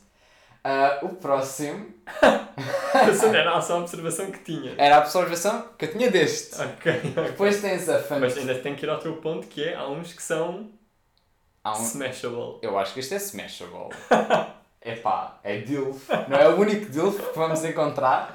Ah, 0.63 0.99
o 1.01 1.09
próximo 1.09 1.87
era 3.35 3.59
só 3.61 3.77
a 3.77 3.79
observação 3.79 4.31
que 4.31 4.39
tinha. 4.39 4.75
era 4.77 4.95
a 4.97 4.99
observação 4.99 5.67
que 5.77 5.85
eu 5.85 5.91
tinha 5.91 6.09
deste. 6.09 6.55
Ok. 6.61 7.01
Depois 7.15 7.59
tens 7.61 7.89
a 7.89 7.99
fan. 7.99 8.19
Mas 8.19 8.37
ainda 8.37 8.55
tem 8.59 8.73
que 8.75 8.85
ir 8.85 8.89
ao 8.89 8.99
teu 8.99 9.17
ponto 9.17 9.47
que 9.47 9.61
é, 9.63 9.75
há 9.75 9.87
uns 9.89 10.13
que 10.13 10.23
são 10.23 10.69
Há 11.63 11.77
um- 11.77 11.83
smashable. 11.83 12.59
Eu 12.61 12.77
acho 12.79 12.93
que 12.93 12.99
este 13.01 13.13
é 13.15 13.17
Smashable. 13.17 13.89
Epá, 14.85 15.39
é 15.43 15.59
DILF. 15.59 16.09
Não 16.27 16.37
é 16.37 16.47
o 16.49 16.59
único 16.59 16.91
DILF 16.91 17.21
que 17.31 17.37
vamos 17.37 17.63
encontrar. 17.63 18.33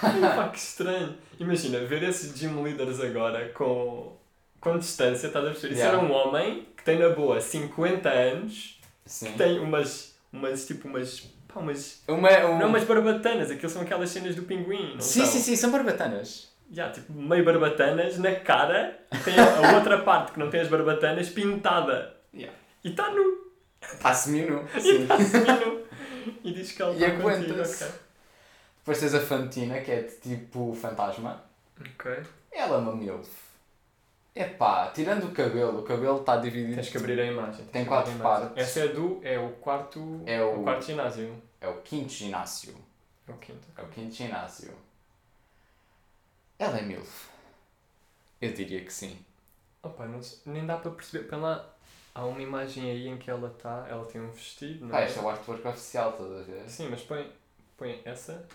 Pá, 0.00 0.48
que 0.52 0.58
estranho. 0.58 1.16
Imagina, 1.38 1.78
ver 1.80 2.02
esses 2.02 2.38
gym 2.38 2.62
leaders 2.62 3.00
agora 3.00 3.48
com, 3.54 4.16
com 4.60 4.78
distância, 4.78 5.28
estás 5.28 5.44
a 5.44 5.48
perceber? 5.50 5.72
Isso 5.74 5.82
Yeah. 5.82 5.98
era 5.98 6.06
um 6.06 6.12
homem 6.14 6.66
que 6.76 6.84
tem 6.84 6.98
na 6.98 7.08
boa 7.10 7.40
50 7.40 8.08
anos, 8.08 8.78
Sim. 9.06 9.32
que 9.32 9.38
tem 9.38 9.58
umas, 9.58 10.14
umas 10.30 10.66
tipo 10.66 10.86
umas, 10.86 11.20
pá, 11.48 11.60
umas, 11.60 12.02
Uma, 12.06 12.28
um... 12.46 12.58
não 12.58 12.68
umas 12.68 12.84
barbatanas, 12.84 13.50
aquilo 13.50 13.70
são 13.70 13.80
aquelas 13.82 14.10
cenas 14.10 14.34
do 14.36 14.42
pinguim, 14.42 14.94
não 14.94 15.00
Sim, 15.00 15.20
são? 15.24 15.32
sim, 15.32 15.38
sim, 15.40 15.56
são 15.56 15.70
barbatanas. 15.70 16.50
Já, 16.70 16.90
tipo, 16.90 17.12
meio 17.12 17.44
barbatanas 17.44 18.18
na 18.18 18.32
cara 18.34 18.96
e 19.12 19.18
tem 19.18 19.34
a, 19.38 19.70
a 19.70 19.74
outra 19.76 19.98
parte 20.02 20.32
que 20.32 20.38
não 20.38 20.50
tem 20.50 20.60
as 20.60 20.68
barbatanas 20.68 21.28
pintada. 21.30 22.14
Yeah. 22.34 22.54
E 22.84 22.90
está 22.90 23.10
nu. 23.10 23.49
E 23.82 24.80
Sim. 24.80 25.02
está 25.02 25.56
nu. 25.56 25.90
E 26.44 26.52
diz 26.52 26.72
que 26.72 26.82
ele 26.82 26.92
E 26.92 26.94
está 27.04 27.10
contigo. 27.22 27.28
aguenta-se. 27.28 27.84
Ok. 27.84 27.96
Depois 28.78 29.00
tens 29.00 29.14
a 29.14 29.20
Fantina, 29.20 29.80
que 29.80 29.90
é 29.90 30.02
de 30.02 30.16
tipo 30.16 30.74
fantasma. 30.74 31.42
ok. 31.80 32.22
Ela 32.52 32.76
é 32.76 32.78
uma 32.78 32.94
MILF. 32.94 33.30
Epá, 34.34 34.90
tirando 34.90 35.24
o 35.24 35.32
cabelo, 35.32 35.80
o 35.80 35.82
cabelo 35.82 36.20
está 36.20 36.36
dividido. 36.36 36.74
Tens 36.76 36.88
que 36.90 36.96
abrir 36.98 37.18
a 37.20 37.24
imagem. 37.24 37.64
tens 37.64 37.70
Tem 37.72 37.82
que 37.82 37.88
quatro 37.88 38.12
a 38.12 38.14
imagem. 38.14 38.48
partes. 38.48 38.62
Essa 38.64 38.80
é 38.80 38.88
do. 38.88 39.20
É 39.22 39.38
o 39.38 39.50
quarto. 39.56 40.22
É 40.26 40.42
o- 40.42 40.62
quarto 40.62 40.84
ginásio. 40.84 41.42
É 41.60 41.68
o 41.68 41.80
quinto 41.82 42.12
ginásio. 42.12 42.74
É 43.28 43.32
o 43.32 43.36
quinto. 43.38 43.66
É 43.76 43.82
o 43.82 43.86
quinto 43.88 44.14
ginásio. 44.14 44.72
Ela 46.58 46.78
é 46.78 46.82
MILF. 46.82 47.28
Eu 48.40 48.52
diria 48.52 48.84
que 48.84 48.92
sim. 48.92 49.18
Opa, 49.82 50.06
não 50.06 50.22
sei, 50.22 50.38
nem 50.46 50.66
dá 50.66 50.76
para 50.76 50.90
perceber. 50.90 51.34
Lá, 51.36 51.66
há 52.20 52.26
uma 52.26 52.40
imagem 52.42 52.90
aí 52.90 53.08
em 53.08 53.16
que 53.18 53.30
ela 53.30 53.48
está. 53.48 53.86
Ela 53.88 54.04
tem 54.04 54.20
um 54.20 54.30
vestido, 54.30 54.84
não 54.84 54.90
Pá, 54.92 55.00
é? 55.00 55.06
este 55.06 55.18
é 55.18 55.22
o 55.22 55.28
artwork 55.28 55.66
oficial, 55.66 56.10
estás 56.10 56.32
a 56.32 56.42
ver? 56.42 56.68
Sim, 56.68 56.88
mas 56.90 57.02
põe, 57.02 57.30
põe 57.76 58.00
essa. 58.04 58.46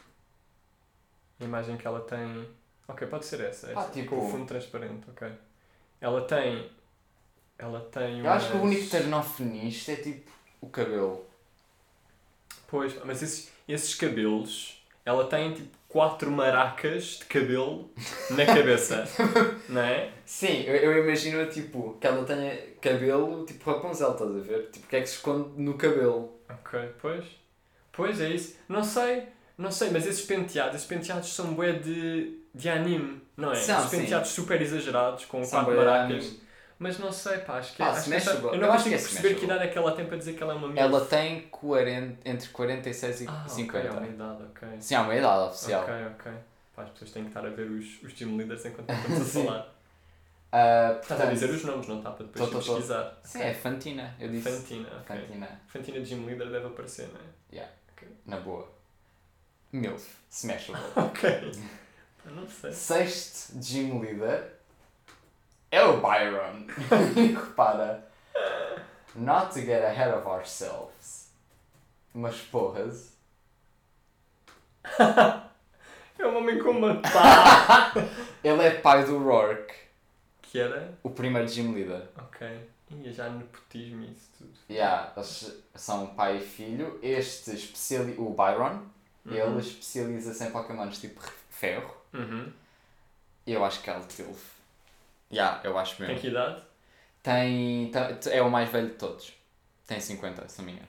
A 1.39 1.43
imagem 1.43 1.75
que 1.77 1.85
ela 1.87 1.99
tem. 2.01 2.47
Ok, 2.87 3.07
pode 3.07 3.25
ser 3.25 3.41
essa. 3.41 3.67
Ah, 3.67 3.71
essa 3.81 3.91
tipo- 3.91 4.15
Com 4.15 4.25
o 4.27 4.29
fundo 4.29 4.45
transparente, 4.45 5.09
ok. 5.09 5.31
Ela 5.99 6.21
tem. 6.21 6.69
Ela 7.57 7.79
tem 7.91 8.19
Eu 8.19 8.29
acho 8.29 8.51
que 8.51 8.57
o 8.57 8.61
umas- 8.61 8.91
único 8.93 9.23
feminista 9.23 9.91
é 9.93 9.95
tipo 9.95 10.31
o 10.61 10.69
cabelo. 10.69 11.25
Pois, 12.67 12.93
mas 13.05 13.21
esses, 13.21 13.51
esses 13.67 13.95
cabelos. 13.95 14.83
Ela 15.05 15.27
tem 15.27 15.53
tipo 15.53 15.77
quatro 15.95 16.29
maracas 16.29 17.19
de 17.19 17.25
cabelo 17.25 17.89
na 18.31 18.45
cabeça. 18.45 19.07
não 19.69 19.79
é? 19.79 20.09
Sim, 20.25 20.63
eu, 20.63 20.75
eu 20.75 21.03
imagino 21.05 21.45
tipo 21.45 21.97
que 22.01 22.05
ela 22.05 22.25
tenha 22.25 22.53
cabelo 22.81 23.45
tipo 23.45 23.71
Rapunzel, 23.71 24.11
estás 24.11 24.29
a 24.29 24.39
ver? 24.39 24.69
Tipo, 24.73 24.87
o 24.87 24.89
que 24.89 24.95
é 24.97 24.99
que 24.99 25.07
se 25.07 25.15
esconde 25.15 25.51
no 25.55 25.75
cabelo? 25.75 26.37
Ok, 26.49 26.77
pois. 27.01 27.23
Pois 27.93 28.19
é 28.19 28.27
isso. 28.27 28.57
Não 28.67 28.83
sei, 28.83 29.23
não 29.57 29.71
sei, 29.71 29.89
mas 29.89 30.05
esses 30.05 30.25
penteados, 30.25 30.75
esses 30.75 30.85
penteados 30.87 31.33
são 31.33 31.53
bué 31.53 31.71
de, 31.71 32.41
de 32.53 32.67
anime, 32.67 33.21
não 33.37 33.53
é? 33.53 33.55
São, 33.55 33.81
Os 33.85 33.89
penteados 33.89 34.31
super 34.31 34.61
exagerados, 34.61 35.23
com 35.23 35.45
São 35.45 35.63
quatro 35.63 35.77
maracas. 35.77 36.25
anime. 36.25 36.41
Mas 36.77 36.99
não 36.99 37.11
sei, 37.11 37.37
pá, 37.39 37.57
acho 37.57 37.73
que 37.75 37.81
é. 37.81 37.85
Pá, 37.85 37.91
acho 37.91 38.09
que 38.09 38.15
eu 38.15 38.41
não 38.41 38.53
Eu 38.53 38.71
acho 38.71 38.83
consigo 38.83 38.89
que 38.89 38.95
é 38.95 38.97
perceber 38.97 39.35
que 39.35 39.45
idade 39.45 39.63
é 39.63 39.67
que 39.67 39.77
ela 39.77 39.91
tem 39.93 40.05
para 40.05 40.17
dizer 40.17 40.33
que 40.33 40.43
ela 40.43 40.53
é 40.53 40.55
uma 40.55 40.67
milf. 40.67 40.79
Ela 40.79 41.05
tem 41.05 41.41
40, 41.47 42.29
entre 42.29 42.49
46 42.49 43.21
e 43.21 43.27
ah, 43.27 43.45
50. 43.47 43.77
Ok, 43.77 43.89
é 43.89 43.93
uma 43.99 44.07
idade, 44.07 44.43
ok. 44.43 44.67
Sim, 44.79 44.95
há 44.95 45.01
uma 45.03 45.15
idade 45.15 45.49
oficial. 45.49 45.83
Ok, 45.83 45.93
ok. 46.13 46.31
Pá, 46.75 46.83
as 46.83 46.89
pessoas 46.89 47.11
têm 47.11 47.23
que 47.23 47.29
estar 47.29 47.45
a 47.45 47.49
ver 47.49 47.69
os, 47.71 48.03
os 48.03 48.13
gym 48.13 48.35
leaders 48.35 48.65
enquanto 48.65 48.89
estamos 48.93 49.21
a 49.21 49.43
falar. 49.43 49.75
Ah, 50.51 50.99
Estás 51.01 51.11
a 51.11 51.15
portanto, 51.15 51.33
dizer 51.33 51.49
os 51.49 51.63
nomes, 51.63 51.87
não 51.87 51.97
está 51.97 52.11
para 52.11 52.25
depois 52.25 52.49
Tô, 52.49 52.59
tô, 52.59 52.63
tô. 52.65 52.73
pesquisar. 52.73 53.19
Sim, 53.23 53.39
Ok. 53.39 53.49
é 53.49 53.53
Fantina, 53.53 54.15
eu 54.19 54.29
disse. 54.29 54.49
Fantina, 54.49 54.87
ok. 55.01 55.17
Fantina, 55.19 55.61
Fantina 55.67 55.99
gym 56.05 56.25
leader 56.25 56.49
deve 56.49 56.67
aparecer, 56.67 57.07
não 57.07 57.19
é? 57.19 57.35
na 58.25 58.37
boa. 58.39 58.67
MILF, 59.71 60.07
Smashable. 60.29 60.81
Ok. 60.95 61.51
Não 62.25 62.47
sei. 62.47 62.71
Sexto 62.71 63.59
Gym 63.59 63.99
Leader 63.99 64.54
é 65.75 65.83
o 65.83 65.97
Byron. 66.01 66.65
E 67.15 67.33
repara, 67.33 68.07
not 69.15 69.53
to 69.53 69.61
get 69.61 69.83
ahead 69.83 70.13
of 70.13 70.27
ourselves, 70.27 71.29
mas 72.13 72.37
porras, 72.41 73.13
É 76.17 76.25
um 76.25 76.37
homem 76.37 76.59
com 76.59 76.71
uma 76.71 76.95
pá. 77.01 77.91
ele 78.43 78.63
é 78.63 78.71
pai 78.79 79.03
do 79.05 79.17
Rourke, 79.19 79.73
que 80.41 80.59
era? 80.59 80.93
o 81.03 81.09
primeiro 81.09 81.47
Gym 81.47 81.73
Leader. 81.73 82.03
Ok. 82.17 82.69
Ia 82.91 83.11
já 83.11 83.29
nepotismo 83.29 84.03
e 84.03 84.11
isso 84.11 84.29
tudo. 84.37 84.53
Yeah, 84.69 85.11
eles 85.17 85.61
são 85.75 86.07
pai 86.07 86.37
e 86.37 86.39
filho. 86.41 86.97
Este 87.03 87.51
especiali 87.55 88.15
o 88.17 88.29
Byron, 88.29 88.79
ele 89.25 89.41
Uhum. 89.41 89.59
especializa-se 89.59 90.43
em 90.45 90.51
Pokémons 90.51 90.99
tipo 90.99 91.19
ferro. 91.49 91.93
Uhum. 92.13 92.51
E 93.45 93.51
eu 93.53 93.65
acho 93.65 93.81
que 93.81 93.89
é 93.89 93.97
o 93.97 94.01
Tilf. 94.01 94.54
Yeah, 95.35 95.59
eu 95.63 95.77
acho 95.77 95.97
Tem 95.97 96.07
mesmo. 96.07 96.21
que 96.21 96.27
idade? 96.29 96.61
Tem, 97.21 97.91
tem- 97.91 98.33
é 98.33 98.41
o 98.41 98.49
mais 98.49 98.69
velho 98.69 98.89
de 98.89 98.95
todos. 98.95 99.33
Tem 99.85 99.99
50, 99.99 100.47
se 100.47 100.59
não 100.59 100.65
me 100.65 100.71
engano. 100.73 100.87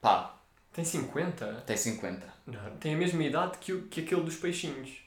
Pá, 0.00 0.34
Tem 0.72 0.84
50? 0.84 1.62
tem 1.66 1.76
50. 1.76 2.26
Não, 2.46 2.76
tem 2.76 2.94
a 2.94 2.98
mesma 2.98 3.22
idade 3.22 3.58
que, 3.58 3.72
o, 3.72 3.82
que 3.88 4.00
aquele 4.00 4.22
dos 4.22 4.36
peixinhos. 4.36 5.00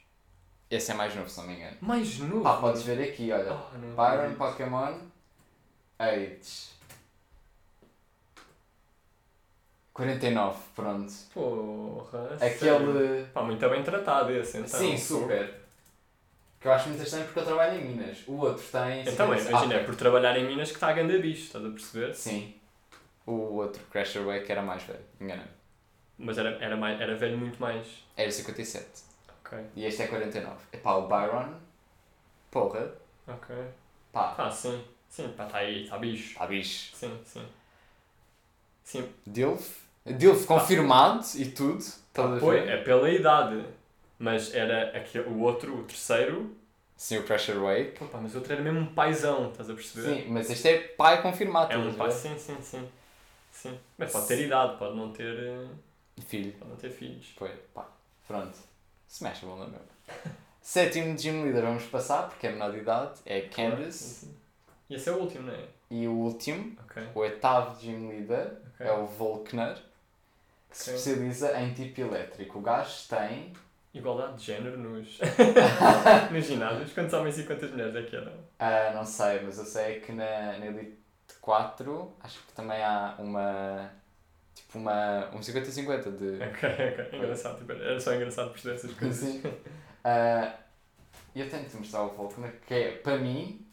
Esse 0.69 0.91
é 0.91 0.93
mais 0.95 1.13
novo, 1.15 1.29
se 1.29 1.37
não 1.39 1.47
me 1.47 1.55
engano. 1.55 1.77
Mais 1.81 2.17
novo? 2.19 2.43
Pá, 2.43 2.57
podes 2.57 2.81
ver 2.83 3.01
aqui, 3.09 3.31
olha. 3.31 3.53
Oh, 3.53 3.77
Byron 3.77 4.01
acredito. 4.13 4.37
Pokémon 4.37 4.97
Age. 5.99 6.75
49, 9.93 10.59
pronto. 10.75 11.13
Porra. 11.33 12.37
sério? 12.39 12.55
Aquele. 12.55 13.25
Pá, 13.27 13.43
muito 13.43 13.69
bem 13.69 13.83
tratado 13.83 14.31
esse, 14.31 14.57
então. 14.57 14.79
Sim, 14.79 14.97
super. 14.97 15.64
Que 16.65 16.69
eu 16.69 16.73
acho 16.73 16.89
muito 16.89 17.03
estranho 17.03 17.25
porque 17.25 17.39
eu 17.41 17.45
trabalho 17.45 17.79
em 17.79 17.85
Minas. 17.85 18.17
O 18.25 18.37
outro 18.37 18.65
tem. 18.71 19.01
Então, 19.01 19.31
é, 19.31 19.37
50. 19.37 19.49
imagina, 19.51 19.75
Ah, 19.75 19.77
é 19.77 19.83
por 19.83 19.95
trabalhar 19.95 20.35
em 20.35 20.47
Minas 20.47 20.69
que 20.69 20.77
está 20.77 20.87
a 20.87 20.93
ganda 20.93 21.15
bicho, 21.19 21.43
estás 21.43 21.63
a 21.63 21.69
perceber? 21.69 22.15
Sim. 22.15 22.55
O 23.23 23.33
outro 23.57 23.83
Crasher 23.91 24.23
Wake 24.23 24.51
era 24.51 24.63
mais 24.63 24.81
velho, 24.81 25.05
engana-me. 25.21 25.47
Mas 26.17 26.39
era, 26.39 26.57
era, 26.59 26.75
mais, 26.75 26.99
era 26.99 27.15
velho 27.15 27.37
muito 27.37 27.59
mais. 27.61 27.85
Era 28.17 28.31
57. 28.31 28.83
Ok, 29.45 29.59
E 29.75 29.85
este 29.85 30.01
é 30.01 30.07
49. 30.07 30.55
Epá, 30.73 30.95
o 30.95 31.07
Byron. 31.07 31.53
Porra. 32.49 32.91
ok. 33.27 33.55
Pá, 34.11 34.33
Ah, 34.35 34.49
sim. 34.49 34.83
Sim, 35.07 35.27
pá, 35.37 35.45
está 35.45 35.59
aí, 35.59 35.83
está 35.83 35.99
bicho. 35.99 36.35
tá 36.35 36.47
bicho. 36.47 36.95
Sim, 36.95 37.19
sim. 37.25 37.45
Sim, 38.83 39.07
Dilf. 39.27 39.81
Dilf 40.03 40.47
confirmado 40.47 41.23
e 41.35 41.45
tudo. 41.45 41.83
Foi, 42.39 42.61
ver? 42.61 42.69
é 42.69 42.77
pela 42.77 43.07
idade. 43.11 43.63
Mas 44.17 44.53
era 44.53 44.97
aquele, 44.97 45.27
o 45.29 45.39
outro, 45.41 45.77
o 45.79 45.83
terceiro. 45.83 46.55
Sim, 46.95 47.17
o 47.17 47.23
Pressure 47.23 47.57
Wake. 47.57 48.03
Opa, 48.03 48.17
mas 48.19 48.33
o 48.33 48.37
outro 48.37 48.53
era 48.53 48.61
mesmo 48.61 48.79
um 48.79 48.85
paizão, 48.93 49.49
estás 49.51 49.69
a 49.69 49.73
perceber? 49.73 50.23
Sim, 50.23 50.29
mas 50.31 50.49
este 50.49 50.67
é 50.69 50.79
pai 50.79 51.21
confirmado. 51.21 51.73
É 51.73 51.77
um 51.77 51.93
pai, 51.93 52.07
ver? 52.09 52.15
sim, 52.15 52.37
sim, 52.37 52.57
sim. 52.61 52.87
Sim. 53.51 53.79
Mas 53.97 54.11
pode 54.11 54.27
ter 54.27 54.39
idade, 54.45 54.77
pode 54.77 54.95
não 54.95 55.11
ter, 55.11 55.37
eh, 55.37 55.67
Filho. 56.27 56.53
pode 56.53 56.71
não 56.71 56.77
ter 56.77 56.89
filhos. 56.91 57.27
Foi, 57.37 57.49
pá. 57.73 57.85
Pronto. 58.27 58.57
Smashable, 59.09 59.55
não 59.57 59.63
é 59.63 59.67
mesmo? 59.67 59.85
Sétimo 60.61 61.17
Gym 61.17 61.43
Leader 61.43 61.63
vamos 61.63 61.83
passar, 61.85 62.29
porque 62.29 62.47
é 62.47 62.51
menor 62.51 62.71
de 62.71 62.79
idade. 62.79 63.19
É 63.25 63.41
Candice. 63.41 64.03
Sim, 64.03 64.27
sim. 64.27 64.35
E 64.89 64.95
esse 64.95 65.09
é 65.09 65.11
o 65.11 65.17
último, 65.19 65.47
não 65.47 65.53
é? 65.53 65.65
E 65.91 66.07
o 66.07 66.11
último, 66.13 66.75
Ok, 66.85 67.03
o 67.13 67.19
oitavo 67.19 67.79
Gym 67.79 68.07
Leader, 68.09 68.57
ok. 68.73 68.87
é 68.87 68.91
o 68.93 69.05
Volkner, 69.05 69.75
que 70.69 70.77
se 70.77 70.89
Ok. 70.89 70.95
especializa 70.95 71.59
em 71.59 71.73
tipo 71.73 72.01
elétrico. 72.01 72.59
O 72.59 72.61
gajo 72.61 73.07
tem. 73.09 73.53
Igualdade 73.97 74.35
de 74.35 74.43
género 74.43 74.77
nos, 74.77 75.19
nos 76.31 76.45
ginásios. 76.45 76.91
Quantos 76.93 77.13
homens 77.13 77.39
e 77.39 77.43
quantas 77.43 77.71
mulheres 77.71 77.95
é 77.95 78.03
que 78.03 78.15
eram? 78.15 78.33
ah, 78.59 78.91
não 78.93 79.05
sei, 79.05 79.39
mas 79.41 79.57
eu 79.57 79.65
sei 79.65 80.01
que 80.01 80.11
na, 80.11 80.57
na 80.59 80.65
Elite 80.65 80.97
4 81.39 82.13
acho 82.21 82.39
que 82.45 82.53
também 82.53 82.83
há 82.83 83.15
uma. 83.17 83.89
Tipo 84.53 84.79
uma. 84.79 85.29
um 85.33 85.39
50-50 85.39 86.17
de. 86.17 86.43
Ok, 86.43 86.69
ok. 86.69 87.19
Engraçado. 87.19 87.57
Tipo, 87.57 87.71
era 87.71 87.99
só 87.99 88.13
engraçado 88.13 88.51
perceber 88.51 88.75
essas 88.75 88.93
coisas. 88.93 89.29
Sim. 89.29 89.41
Ah, 90.03 90.53
eu 91.35 91.49
tenho 91.49 91.67
te 91.67 91.77
mostrar 91.77 92.03
o 92.03 92.09
Volkner, 92.09 92.53
que 92.65 92.73
é, 92.73 92.91
para 92.97 93.17
mim, 93.17 93.65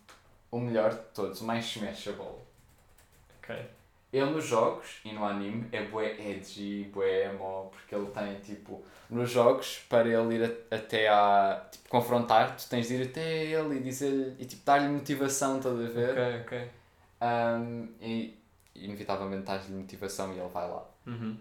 o 0.50 0.58
melhor 0.58 0.90
de 0.90 1.00
todos, 1.14 1.40
o 1.40 1.44
mais 1.44 1.64
smashable. 1.64 2.40
Ok. 3.38 3.56
Ele 4.12 4.26
nos 4.30 4.44
jogos 4.44 5.00
e 5.04 5.12
no 5.12 5.24
anime 5.24 5.66
é 5.72 5.84
bué 5.84 6.10
edgy, 6.20 6.84
bué 6.92 7.26
emo, 7.30 7.70
porque 7.72 7.94
ele 7.94 8.06
tem 8.10 8.34
tipo. 8.40 8.84
Nos 9.08 9.30
jogos, 9.30 9.78
para 9.88 10.06
ele 10.08 10.34
ir 10.36 10.44
a- 10.70 10.76
até 10.76 11.08
a. 11.08 11.64
tipo, 11.70 11.88
confrontar, 11.88 12.54
tu 12.56 12.68
tens 12.68 12.88
de 12.88 12.94
ir 12.96 13.08
até 13.08 13.44
ele 13.44 13.76
e 13.76 13.80
dizer 13.80 14.34
e 14.38 14.44
tipo 14.44 14.62
dar-lhe 14.64 14.88
motivação, 14.88 15.56
estás 15.58 15.74
a 15.74 15.88
ver? 15.88 16.10
Ok, 16.10 16.40
ok. 16.42 16.70
Um, 17.22 17.88
e 18.00 18.38
inevitavelmente 18.74 19.44
dás-lhe 19.44 19.74
motivação 19.74 20.32
e 20.34 20.38
ele 20.38 20.48
vai 20.48 20.68
lá. 20.68 20.84
Uhum. 21.06 21.36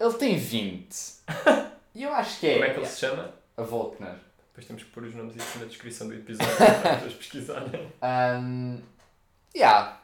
Ele 0.00 0.14
tem 0.14 0.36
20. 0.36 0.88
e 1.94 2.02
eu 2.02 2.12
acho 2.12 2.40
que 2.40 2.46
é. 2.48 2.52
Como 2.54 2.64
é 2.64 2.70
que 2.74 2.80
ele 2.80 2.86
se 2.86 3.00
chama? 3.00 3.32
A 3.56 3.62
Volkner. 3.62 4.14
Depois 4.48 4.66
temos 4.66 4.82
que 4.84 4.90
pôr 4.90 5.04
os 5.04 5.14
nomes 5.14 5.36
isso 5.36 5.58
na 5.58 5.64
descrição 5.66 6.08
do 6.08 6.14
episódio 6.14 6.54
para 6.56 6.90
as 6.92 6.94
pessoas 7.02 7.14
pesquisarem. 7.14 7.92
Um, 8.02 8.80
yeah. 9.54 10.00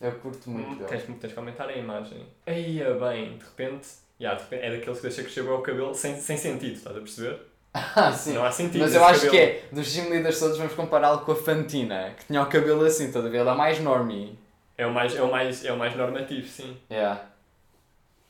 Eu 0.00 0.12
curto 0.12 0.50
muito 0.50 0.68
Hum, 0.70 0.74
dele. 0.76 0.88
Tens, 0.88 1.02
tens 1.20 1.32
que 1.32 1.38
aumentar 1.38 1.68
a 1.68 1.72
imagem. 1.76 2.26
Aí, 2.46 2.80
bem, 3.00 3.38
de 3.38 3.44
repente, 3.44 3.88
yeah, 4.20 4.36
de 4.38 4.44
repente 4.44 4.64
é 4.66 4.70
daqueles 4.76 4.98
que 4.98 5.02
deixa 5.06 5.22
crescer 5.22 5.42
bem 5.42 5.52
o 5.52 5.60
cabelo 5.62 5.94
sem, 5.94 6.16
sem 6.20 6.36
sentido, 6.36 6.74
estás 6.74 6.96
a 6.96 7.00
perceber? 7.00 7.40
Ah, 7.96 8.12
sim. 8.12 8.34
Não 8.34 8.44
há 8.44 8.52
sentido. 8.52 8.82
Mas 8.82 8.94
eu 8.94 9.04
acho 9.04 9.26
cabelo. 9.26 9.32
que 9.32 9.38
é, 9.38 9.64
dos 9.72 9.86
gym 9.88 10.08
leaders 10.08 10.38
todos, 10.38 10.56
vamos 10.58 10.74
compará-lo 10.74 11.20
com 11.24 11.32
a 11.32 11.36
Fantina, 11.36 12.14
que 12.16 12.24
tinha 12.26 12.40
o 12.40 12.46
cabelo 12.46 12.84
assim, 12.84 13.06
estás 13.06 13.26
a 13.26 13.28
ver? 13.28 13.38
Ela 13.38 13.52
é 13.52 13.56
mais 13.56 13.80
normie. 13.80 14.38
É 14.78 14.86
o 14.86 14.92
mais, 14.92 15.14
é 15.16 15.20
o 15.22 15.28
mais, 15.30 15.64
é 15.64 15.72
o 15.72 15.76
mais 15.76 15.96
normativo, 15.96 16.46
sim. 16.46 16.76
Yeah. 16.90 17.20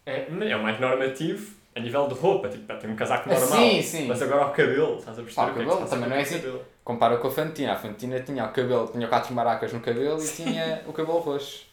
É, 0.06 0.26
é 0.49 0.56
o 0.56 0.62
mais 0.62 0.80
normativo 0.80 1.54
a 1.76 1.81
nível 1.81 2.07
de 2.09 2.14
roupa, 2.14 2.49
tipo, 2.49 2.73
tem 2.78 2.91
um 2.91 2.97
casaco 2.97 3.28
Ah, 3.30 3.34
normal. 3.39 3.58
sim, 3.58 3.82
sim. 3.82 4.06
Mas 4.06 4.23
agora 4.23 4.47
o 4.47 4.50
cabelo, 4.52 4.97
estás 4.99 5.19
a 5.19 5.23
perceber? 5.23 5.34
Pá, 5.34 5.43
o 5.47 5.50
é 5.50 5.52
cabelo 5.54 5.78
passa 5.78 5.91
também 5.91 6.08
não 6.08 6.17
é 6.17 6.21
assim. 6.23 6.37
cabelo? 6.37 6.65
Compara 6.84 7.17
com 7.17 7.28
a 7.28 7.30
Fantina. 7.30 7.73
A 7.73 7.76
Fantina 7.76 8.21
tinha 8.21 8.45
o 8.45 8.52
cabelo, 8.52 8.89
tinha 8.89 9.08
quatro 9.08 9.34
maracas 9.34 9.73
no 9.73 9.80
cabelo 9.80 10.23
e 10.23 10.28
tinha 10.28 10.82
o 10.87 10.93
cabelo 10.93 11.19
roxo. 11.19 11.67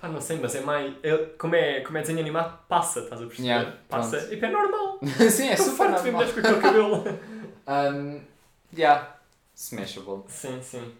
Pá, 0.00 0.08
não 0.08 0.20
sei, 0.20 0.38
mas 0.38 0.54
é 0.54 0.60
mais. 0.60 0.92
é- 1.02 1.16
como, 1.38 1.54
é, 1.54 1.80
como 1.80 1.96
é 1.96 2.00
desenho 2.02 2.20
animado, 2.20 2.58
passa, 2.68 3.00
estás 3.00 3.22
a 3.22 3.26
perceber? 3.26 3.48
Yeah, 3.48 3.76
passa. 3.88 4.18
pronto. 4.18 4.34
E 4.34 4.44
é 4.44 4.50
normal. 4.50 4.98
sim, 5.30 5.48
é 5.48 5.56
super 5.56 5.76
farto 5.76 5.92
normal. 6.04 6.12
mulheres 6.12 6.32
com 6.34 6.40
aquele 6.40 6.60
cabelo. 6.60 7.04
Um, 7.66 8.20
yeah. 8.76 9.16
Smashable. 9.56 10.24
sim, 10.28 10.60
sim. 10.62 10.92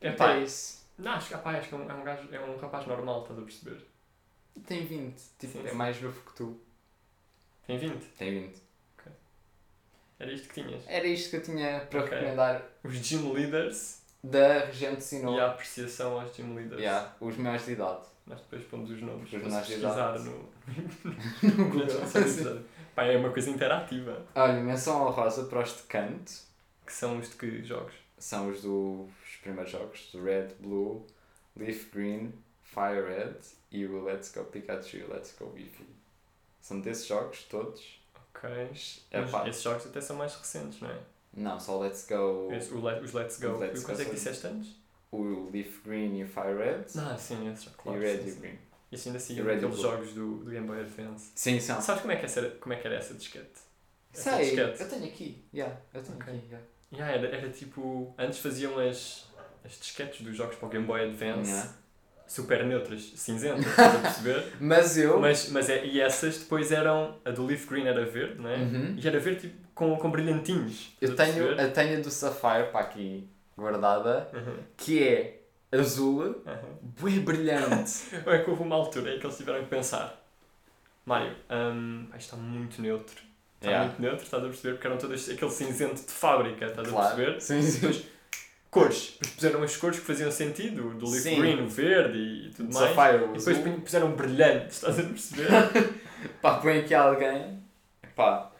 É 0.00 0.08
É 0.08 0.10
pá, 0.12 0.36
isso. 0.38 0.84
não, 0.98 1.12
acho 1.12 1.28
que, 1.28 1.38
pá, 1.38 1.52
acho 1.52 1.68
que 1.68 1.74
é 1.76 1.78
um, 1.78 1.88
é 1.88 1.94
um 1.94 2.02
gajo, 2.02 2.28
é 2.32 2.40
um 2.40 2.56
rapaz 2.56 2.84
normal, 2.88 3.22
estás 3.22 3.38
a 3.38 3.42
perceber? 3.42 3.86
Tem 4.66 4.84
20. 4.84 5.14
Tipo, 5.38 5.52
Sim, 5.52 5.62
é 5.64 5.68
sim. 5.70 5.76
mais 5.76 6.00
novo 6.02 6.20
que 6.22 6.34
tu. 6.34 6.58
Tem 7.66 7.78
20. 7.78 8.04
Tem 8.18 8.30
20. 8.48 8.62
Era 10.18 10.32
isto 10.32 10.48
que 10.48 10.62
tinhas. 10.62 10.84
Era 10.86 11.06
isto 11.06 11.30
que 11.30 11.36
eu 11.36 11.42
tinha 11.42 11.80
para 11.90 12.00
Ok. 12.04 12.14
recomendar 12.16 12.62
Os 12.84 12.94
gym 12.94 13.32
leaders 13.32 14.02
da 14.22 14.66
região 14.66 14.94
de 14.94 15.02
Sinop. 15.02 15.36
e 15.36 15.40
a 15.40 15.46
apreciação 15.48 16.20
aos 16.20 16.32
gym 16.34 16.54
leaders. 16.54 16.80
Yeah, 16.80 17.12
os 17.20 17.36
maiores 17.36 17.66
de 17.66 17.72
idade. 17.72 18.02
Nós 18.24 18.40
depois 18.40 18.62
pomos 18.66 18.88
os 18.90 19.02
nomes 19.02 19.32
Os 19.32 19.42
para 19.42 19.58
pesquisar 19.60 20.18
no, 20.20 20.48
No 21.42 21.68
Google. 21.70 21.86
Pá, 22.94 23.04
é 23.04 23.16
uma 23.16 23.30
coisa 23.30 23.50
interativa. 23.50 24.24
Olha, 24.34 24.60
menção 24.60 25.04
honrosa 25.08 25.44
para 25.46 25.60
os 25.62 25.76
de 25.76 25.82
canto. 25.84 26.32
Que 26.86 26.92
são 26.92 27.18
os 27.18 27.30
de 27.30 27.36
que 27.36 27.64
jogos? 27.64 27.94
São 28.18 28.48
os 28.48 28.62
dos 28.62 29.08
primeiros 29.42 29.72
jogos. 29.72 30.08
Do 30.12 30.22
Red, 30.22 30.48
Blue, 30.60 31.04
Leaf 31.56 31.90
Green, 31.92 32.32
Fire 32.62 33.02
Red 33.08 33.38
e 33.72 33.84
o 33.86 34.04
Let's 34.04 34.30
Go 34.32 34.44
Pikachu 34.44 34.98
Let's 35.12 35.34
Go 35.36 35.52
Eevee. 35.56 35.88
São 36.62 36.80
desses 36.80 37.06
jogos 37.06 37.42
todos. 37.50 38.00
Ok. 38.34 38.48
É 39.10 39.20
Mas 39.20 39.30
pá. 39.30 39.46
esses 39.48 39.62
jogos 39.62 39.84
até 39.86 40.00
são 40.00 40.16
mais 40.16 40.34
recentes, 40.34 40.80
não 40.80 40.88
é? 40.90 40.98
Não, 41.34 41.60
só 41.60 41.76
o 41.78 41.80
Let's 41.82 42.06
Go, 42.08 42.50
Esse- 42.52 42.72
o 42.72 42.80
Le- 42.86 43.00
os 43.00 43.12
Let's 43.12 43.38
Go. 43.38 43.48
Os 43.54 43.60
Let's 43.60 43.82
e 43.82 43.84
quantos 43.84 43.96
Go 44.00 44.02
é 44.02 44.04
que 44.10 44.14
disseste 44.14 44.46
antes? 44.46 44.76
o 45.10 45.50
Leaf 45.52 45.80
Green 45.84 46.18
e 46.20 46.24
o 46.24 46.26
Fire 46.28 46.56
Red. 46.56 46.84
Ah, 46.98 47.16
sim, 47.18 47.50
esses 47.50 47.64
jogos. 47.64 47.80
Claro, 47.82 47.98
e 47.98 48.00
o 48.00 48.02
Red 48.06 48.18
sim, 48.22 48.28
e 48.28 48.32
o. 48.32 48.36
Green. 48.36 48.58
E 48.90 48.94
assim 48.94 49.08
ainda 49.10 49.18
o 49.18 49.52
e 49.52 49.56
aqueles 49.56 49.78
jogos 49.80 50.12
do, 50.12 50.36
do 50.44 50.50
Game 50.50 50.66
Boy 50.66 50.80
Advance. 50.80 51.30
Sim, 51.34 51.58
são. 51.60 51.80
Sabes 51.80 52.02
como 52.02 52.12
é 52.12 52.16
que, 52.16 52.24
essa, 52.26 52.42
como 52.60 52.72
é 52.72 52.76
que 52.76 52.86
era 52.86 52.96
essa 52.96 53.14
disquete? 53.14 53.50
Essa 54.12 54.36
Sei, 54.36 54.44
disquete. 54.46 54.80
eu 54.82 54.88
tenho 54.88 55.04
aqui. 55.06 55.44
Yeah, 55.54 55.80
eu 55.94 56.02
tenho 56.02 56.16
Ok. 56.18 56.34
aqui. 56.34 56.44
yeah. 56.46 56.66
Yeah, 56.92 57.16
era, 57.16 57.36
era 57.36 57.50
tipo. 57.50 58.14
Antes 58.18 58.38
faziam 58.40 58.78
as, 58.78 59.26
as 59.64 59.78
disquetes 59.78 60.20
dos 60.20 60.36
jogos 60.36 60.56
para 60.56 60.66
o 60.66 60.70
Game 60.70 60.86
Boy 60.86 61.02
Advance 61.08 61.50
Yeah. 61.50 61.74
Super 62.32 62.64
neutras, 62.64 63.12
cinzentas, 63.14 63.66
estás 63.68 63.94
a 63.96 63.98
perceber? 63.98 64.44
Mas 64.58 64.96
eu. 64.96 65.20
Mas, 65.20 65.50
mas 65.50 65.68
é, 65.68 65.84
e 65.84 66.00
essas 66.00 66.38
depois 66.38 66.72
eram. 66.72 67.16
A 67.24 67.30
do 67.30 67.44
Leaf 67.44 67.66
Green 67.66 67.86
era 67.86 68.04
verde, 68.04 68.40
não 68.40 68.48
é? 68.48 68.56
Uhum. 68.56 68.96
E 68.96 69.06
era 69.06 69.18
verde 69.20 69.40
tipo, 69.42 69.54
com, 69.74 69.96
com 69.96 70.10
brilhantinhos. 70.10 70.92
Eu 71.00 71.10
estás 71.10 71.30
a 71.30 71.32
tenho, 71.32 71.72
tenho 71.72 72.02
do 72.02 72.10
Sapphire 72.10 72.70
para 72.72 72.80
aqui 72.80 73.28
guardada, 73.56 74.28
Uhum, 74.32 74.56
que 74.76 75.02
é 75.02 75.40
azul, 75.70 76.22
uhum. 76.22 76.78
bué 77.00 77.18
brilhante. 77.18 77.92
É 78.26 78.38
que 78.38 78.50
houve 78.50 78.62
uma 78.62 78.76
altura 78.76 79.14
em 79.14 79.18
que 79.18 79.26
eles 79.26 79.36
tiveram 79.36 79.60
que 79.60 79.68
pensar: 79.68 80.18
Mário, 81.04 81.34
ah, 81.50 81.70
isto 82.16 82.34
está 82.34 82.36
muito 82.36 82.80
neutro. 82.80 83.16
Está 83.60 83.70
Yeah. 83.70 83.86
muito 83.90 84.02
neutro, 84.02 84.24
estás 84.24 84.42
a 84.42 84.46
perceber? 84.46 84.72
Porque 84.74 84.86
eram 84.88 84.98
todos 84.98 85.30
aquele 85.30 85.50
cinzento 85.52 85.94
de 86.04 86.10
fábrica, 86.10 86.66
estás 86.66 86.92
a 86.92 86.96
perceber? 87.00 87.40
Sim, 87.40 87.62
sim. 87.62 87.80
Depois, 87.80 88.04
cores. 88.72 89.12
Depois 89.20 89.34
puseram 89.34 89.62
as 89.62 89.76
cores 89.76 89.98
que 90.00 90.04
faziam 90.06 90.30
sentido, 90.32 90.94
do 90.94 91.04
Leaf 91.08 91.22
Sim. 91.22 91.38
Green, 91.38 91.62
o 91.62 91.68
verde 91.68 92.18
e 92.18 92.50
tudo 92.56 92.72
mais. 92.74 92.94
Sapphire, 92.94 93.24
E 93.24 93.38
depois 93.38 93.58
azul. 93.58 93.80
puseram 93.82 94.12
brilhantes, 94.12 94.76
estás 94.76 94.98
a 94.98 95.02
perceber? 95.02 95.48
Pá, 96.40 96.54
põe 96.54 96.78
aqui 96.78 96.94
alguém. 96.94 97.62
Pá. 98.16 98.50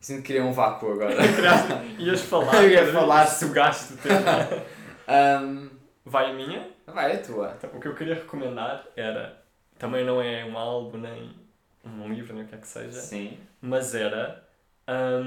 Sinto 0.00 0.18
que 0.22 0.28
queria 0.28 0.44
um 0.44 0.52
vácuo 0.52 0.92
agora. 0.92 1.14
Ias 1.98 2.20
falar, 2.22 2.62
Eu 2.62 2.70
ia 2.70 2.78
Pedro, 2.78 2.92
falar. 2.92 3.24
e 3.24 3.30
sugaste 3.30 3.94
o 3.94 3.96
tema. 3.96 4.48
Ahm, 5.08 5.70
Vai 6.04 6.30
a 6.30 6.34
minha? 6.34 6.68
vai, 6.86 7.12
a 7.16 7.22
tua. 7.22 7.54
Então, 7.56 7.70
o 7.74 7.80
que 7.80 7.86
eu 7.88 7.94
queria 7.94 8.14
recomendar 8.14 8.84
era, 8.96 9.42
também 9.78 10.04
não 10.04 10.20
é 10.22 10.44
um 10.44 10.56
álbum, 10.56 10.98
nem 10.98 11.34
um 11.84 12.08
livro, 12.12 12.34
nem 12.34 12.44
o 12.44 12.46
que 12.48 12.54
é 12.54 12.58
que 12.58 12.66
seja, 12.66 12.92
Sim. 13.00 13.38
mas 13.60 13.94
era, 13.94 14.42
é, 14.86 15.20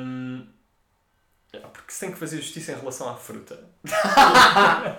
porque 1.60 1.92
se 1.92 2.00
tem 2.00 2.12
que 2.12 2.18
fazer 2.18 2.38
justiça 2.38 2.72
em 2.72 2.76
relação 2.76 3.10
à 3.10 3.16
fruta. 3.16 3.60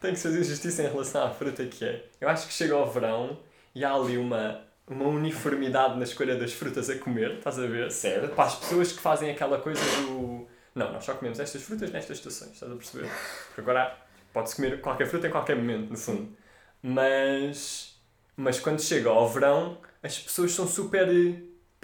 tem 0.00 0.12
que 0.12 0.18
se 0.18 0.28
fazer 0.28 0.44
justiça 0.44 0.82
em 0.82 0.88
relação 0.88 1.24
à 1.24 1.30
fruta 1.30 1.64
que 1.64 1.84
é. 1.84 2.04
Eu 2.20 2.28
acho 2.28 2.46
que 2.46 2.52
chega 2.52 2.74
ao 2.74 2.90
verão 2.90 3.38
e 3.74 3.84
há 3.84 3.94
ali 3.94 4.18
uma, 4.18 4.60
uma 4.86 5.06
uniformidade 5.06 5.96
na 5.96 6.04
escolha 6.04 6.36
das 6.36 6.52
frutas 6.52 6.90
a 6.90 6.98
comer, 6.98 7.38
estás 7.38 7.58
a 7.58 7.66
ver? 7.66 7.90
Certo. 7.90 8.34
Para 8.34 8.44
as 8.44 8.54
pessoas 8.56 8.92
que 8.92 9.00
fazem 9.00 9.30
aquela 9.30 9.58
coisa 9.58 9.80
do. 10.02 10.46
Não, 10.74 10.92
nós 10.92 11.04
só 11.04 11.14
comemos 11.14 11.40
estas 11.40 11.62
frutas 11.62 11.90
nestas 11.90 12.18
estações, 12.18 12.52
estás 12.52 12.70
a 12.70 12.74
perceber? 12.74 13.08
Porque 13.46 13.60
agora 13.60 13.96
pode-se 14.32 14.56
comer 14.56 14.80
qualquer 14.80 15.06
fruta 15.06 15.28
em 15.28 15.30
qualquer 15.30 15.56
momento, 15.56 15.90
no 15.90 15.96
fundo. 15.96 16.36
Mas. 16.82 17.94
Mas 18.36 18.58
quando 18.58 18.82
chega 18.82 19.08
ao 19.08 19.28
verão, 19.28 19.78
as 20.02 20.18
pessoas 20.18 20.52
são 20.52 20.66
super. 20.66 21.08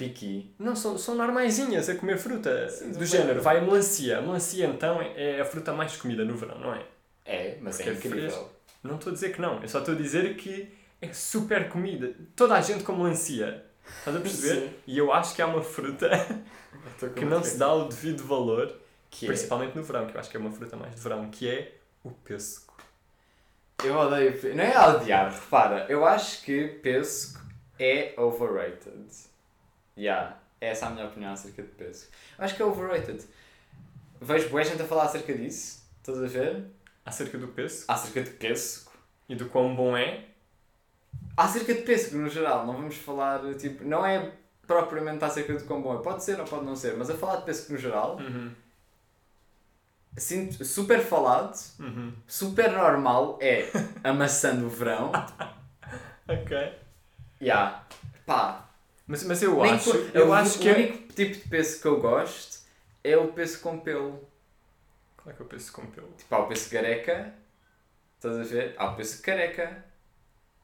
Piqui. 0.09 0.55
Não, 0.59 0.75
são, 0.75 0.97
são 0.97 1.15
normaisinhas 1.15 1.89
a 1.89 1.95
comer 1.95 2.17
fruta. 2.19 2.69
Sim, 2.69 2.93
do 2.93 3.05
género, 3.05 3.35
bem- 3.35 3.43
vai 3.43 3.59
a 3.59 3.61
melancia. 3.61 4.19
A 4.19 4.23
melancia 4.23 4.67
então 4.67 5.01
é 5.03 5.41
a 5.41 5.45
fruta 5.45 5.73
mais 5.73 5.97
comida 5.97 6.25
no 6.25 6.35
verão, 6.37 6.59
não 6.59 6.75
é? 6.75 6.83
É, 7.25 7.59
mas 7.61 7.79
é 7.81 7.85
Porque 7.85 8.09
é 8.09 8.11
incrível. 8.11 8.31
fresco. 8.31 8.51
Não 8.83 8.97
estou 8.97 9.11
a 9.11 9.15
dizer 9.15 9.33
que 9.35 9.41
não, 9.41 9.61
eu 9.63 9.69
só 9.69 9.81
estou 9.81 9.95
a 9.95 9.97
dizer 9.99 10.35
que 10.37 10.73
é 11.03 11.13
super 11.13 11.69
comida. 11.69 12.15
Toda 12.35 12.55
a 12.55 12.61
gente 12.63 12.83
come 12.83 13.03
melancia. 13.03 13.63
Estás 13.99 14.17
a 14.17 14.21
perceber? 14.21 14.61
Sim. 14.69 14.71
E 14.87 14.97
eu 14.99 15.13
acho 15.13 15.35
que 15.35 15.43
há 15.43 15.47
uma 15.47 15.63
fruta 15.63 16.09
que 17.15 17.25
não 17.25 17.43
se 17.45 17.59
dá 17.59 17.73
o 17.75 17.89
devido 17.89 18.23
valor, 18.25 18.75
Que 19.11 19.27
é? 19.27 19.29
principalmente 19.29 19.77
no 19.77 19.83
verão, 19.83 20.07
que 20.07 20.15
eu 20.17 20.21
acho 20.21 20.31
que 20.31 20.37
é 20.37 20.41
uma 20.41 20.51
fruta 20.51 20.77
mais 20.77 20.95
de 20.95 21.01
verão, 21.01 21.29
que 21.31 21.49
é 21.49 21.73
o 22.03 22.11
pêssego. 22.11 22.73
Eu 23.85 23.97
odeio. 23.99 24.55
Não 24.55 24.65
é 24.65 24.89
odiar, 24.89 25.31
repara. 25.33 25.87
Eu 25.89 26.05
acho 26.07 26.43
que 26.43 26.69
pêssego 26.83 27.41
é 27.79 28.15
overrated. 28.17 29.29
Yeah. 30.01 30.37
Essa 30.61 30.87
é 30.87 30.89
a 30.89 30.91
minha 30.93 31.07
opinião 31.07 31.33
acerca 31.33 31.63
de. 31.63 31.85
Eu 31.85 31.95
acho 32.39 32.57
que 32.57 32.63
é 32.63 32.65
overrated. 32.65 33.23
Vejo 34.21 34.49
boa 34.49 34.65
gente 34.65 34.81
a 34.81 34.87
falar 34.87 35.05
acerca 35.05 35.35
disso. 35.35 35.83
Estás 35.99 36.23
a 36.23 36.27
ver? 36.27 36.65
Acerca 37.05 37.39
do 37.39 37.49
pêssego 37.49 37.85
Acerca 37.89 38.23
de 38.23 38.31
pêssego. 38.31 38.91
e 39.29 39.35
do 39.35 39.47
quão 39.51 39.75
bom 39.75 39.97
é. 39.97 40.25
Acerca 41.37 41.75
de 41.75 41.83
pêssego 41.83 42.17
no 42.19 42.29
geral. 42.29 42.67
Não 42.67 42.75
vamos 42.75 42.97
falar, 42.97 43.41
tipo... 43.55 43.85
Não 43.85 44.05
é 44.05 44.33
propriamente 44.67 45.23
acerca 45.25 45.55
de 45.55 45.65
quão 45.65 45.83
bom 45.83 45.99
é. 45.99 46.03
Pode 46.03 46.25
ser 46.25 46.39
ou 46.41 46.47
pode 46.47 46.65
não 46.65 46.77
ser. 46.77 46.97
Mas 46.97 47.11
a 47.11 47.15
falar 47.15 47.37
de 47.37 47.45
pêssego 47.45 47.75
no 47.75 47.79
geral... 47.79 48.17
Uhum. 48.17 48.53
Sinto 50.17 50.65
super 50.65 51.01
falado. 51.01 51.57
Uhum. 51.79 52.13
Super 52.27 52.73
normal 52.73 53.39
é 53.41 53.71
a 54.03 54.13
maçã 54.13 54.57
do 54.57 54.69
verão. 54.69 55.13
Ok. 56.29 56.57
Yeah. 57.43 57.85
Pá, 58.25 58.70
Mas, 59.11 59.25
mas 59.25 59.43
eu 59.43 59.61
Nem 59.61 59.73
acho, 59.73 59.91
por- 59.91 60.11
eu 60.17 60.29
o- 60.29 60.33
acho 60.33 60.57
o 60.57 60.63
que 60.63 60.69
é... 60.69 60.73
único 60.75 61.13
tipo 61.13 61.35
de 61.35 61.49
pêssego 61.49 61.83
que 61.83 61.89
eu 61.89 62.01
gosto 62.01 62.59
é 63.03 63.17
o 63.17 63.29
pêssego 63.33 63.63
com 63.65 63.81
pelo. 63.81 64.29
Qual 65.17 65.33
é 65.33 65.37
que 65.37 65.43
é 65.43 65.45
o 65.45 65.49
pêssego 65.49 65.81
com 65.81 65.87
pelo? 65.89 66.07
Tipo, 66.17 66.33
há 66.35 66.39
o 66.39 66.47
pêssego 66.47 66.71
careca. 66.83 67.35
Estás 68.17 68.39
a 68.39 68.43
ver? 68.45 68.75
Há 68.79 68.87
o 68.87 68.95
pêssego 68.97 69.23
careca. 69.25 69.85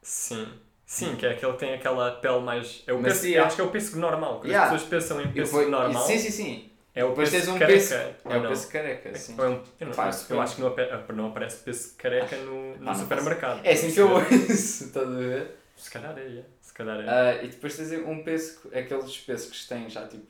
Sim. 0.02 0.46
Sim, 0.84 1.16
que 1.16 1.26
é 1.26 1.30
aquele 1.30 1.52
que 1.54 1.58
tem 1.58 1.74
aquela 1.74 2.12
pele 2.12 2.38
mais... 2.40 2.84
É 2.86 2.92
o 2.92 3.02
pêssego, 3.02 3.34
eu 3.34 3.44
acho 3.44 3.56
que 3.56 3.60
é 3.62 3.64
o 3.64 3.70
pêssego 3.70 3.98
normal. 3.98 4.36
Quando 4.38 4.46
Yeah. 4.50 4.72
as 4.72 4.82
pessoas 4.84 4.88
pensam 5.02 5.20
em 5.20 5.32
pêssego 5.32 5.58
depois- 5.58 5.68
normal, 5.68 6.06
Sim, 6.06 6.18
sim, 6.18 6.30
sim. 6.30 6.70
é 6.94 7.04
o 7.04 7.08
Depois 7.08 7.28
tens 7.30 7.38
pêssego 7.40 7.56
um 7.56 7.58
careca. 7.58 7.78
pêssego. 7.80 8.14
É 8.26 8.36
o 8.38 8.48
pêssego 8.48 8.72
careca, 8.72 9.14
sim. 9.16 9.34
Ou 9.36 9.44
é 9.44 9.48
um- 9.48 9.62
eu, 9.80 9.86
não, 9.88 9.94
Pá, 9.94 10.06
eu 10.06 10.12
sim. 10.12 10.38
acho 10.38 10.54
que 10.54 10.60
não, 10.60 10.68
ape- 10.68 11.12
não 11.12 11.26
aparece 11.26 11.56
pêssego 11.64 11.94
careca 11.98 12.36
no, 12.36 12.76
no 12.76 12.88
Ah, 12.90 12.94
supermercado. 12.94 13.60
É 13.66 13.72
assim 13.72 13.90
que 13.92 13.98
eu 14.00 14.08
ouço, 14.12 14.28
estás 14.84 15.08
a 15.08 15.10
ver? 15.10 15.56
Se 15.76 15.90
calhar 15.90 16.16
é, 16.16 16.22
é. 16.22 16.44
Calhar 16.76 17.00
é. 17.00 17.08
Ah, 17.08 17.42
e 17.42 17.48
depois 17.48 17.74
tens 17.74 17.90
um 17.92 18.22
pêssego, 18.22 18.68
aqueles 18.68 19.16
pêssegos 19.16 19.62
que 19.62 19.68
têm 19.68 19.88
já 19.88 20.06
tipo. 20.06 20.26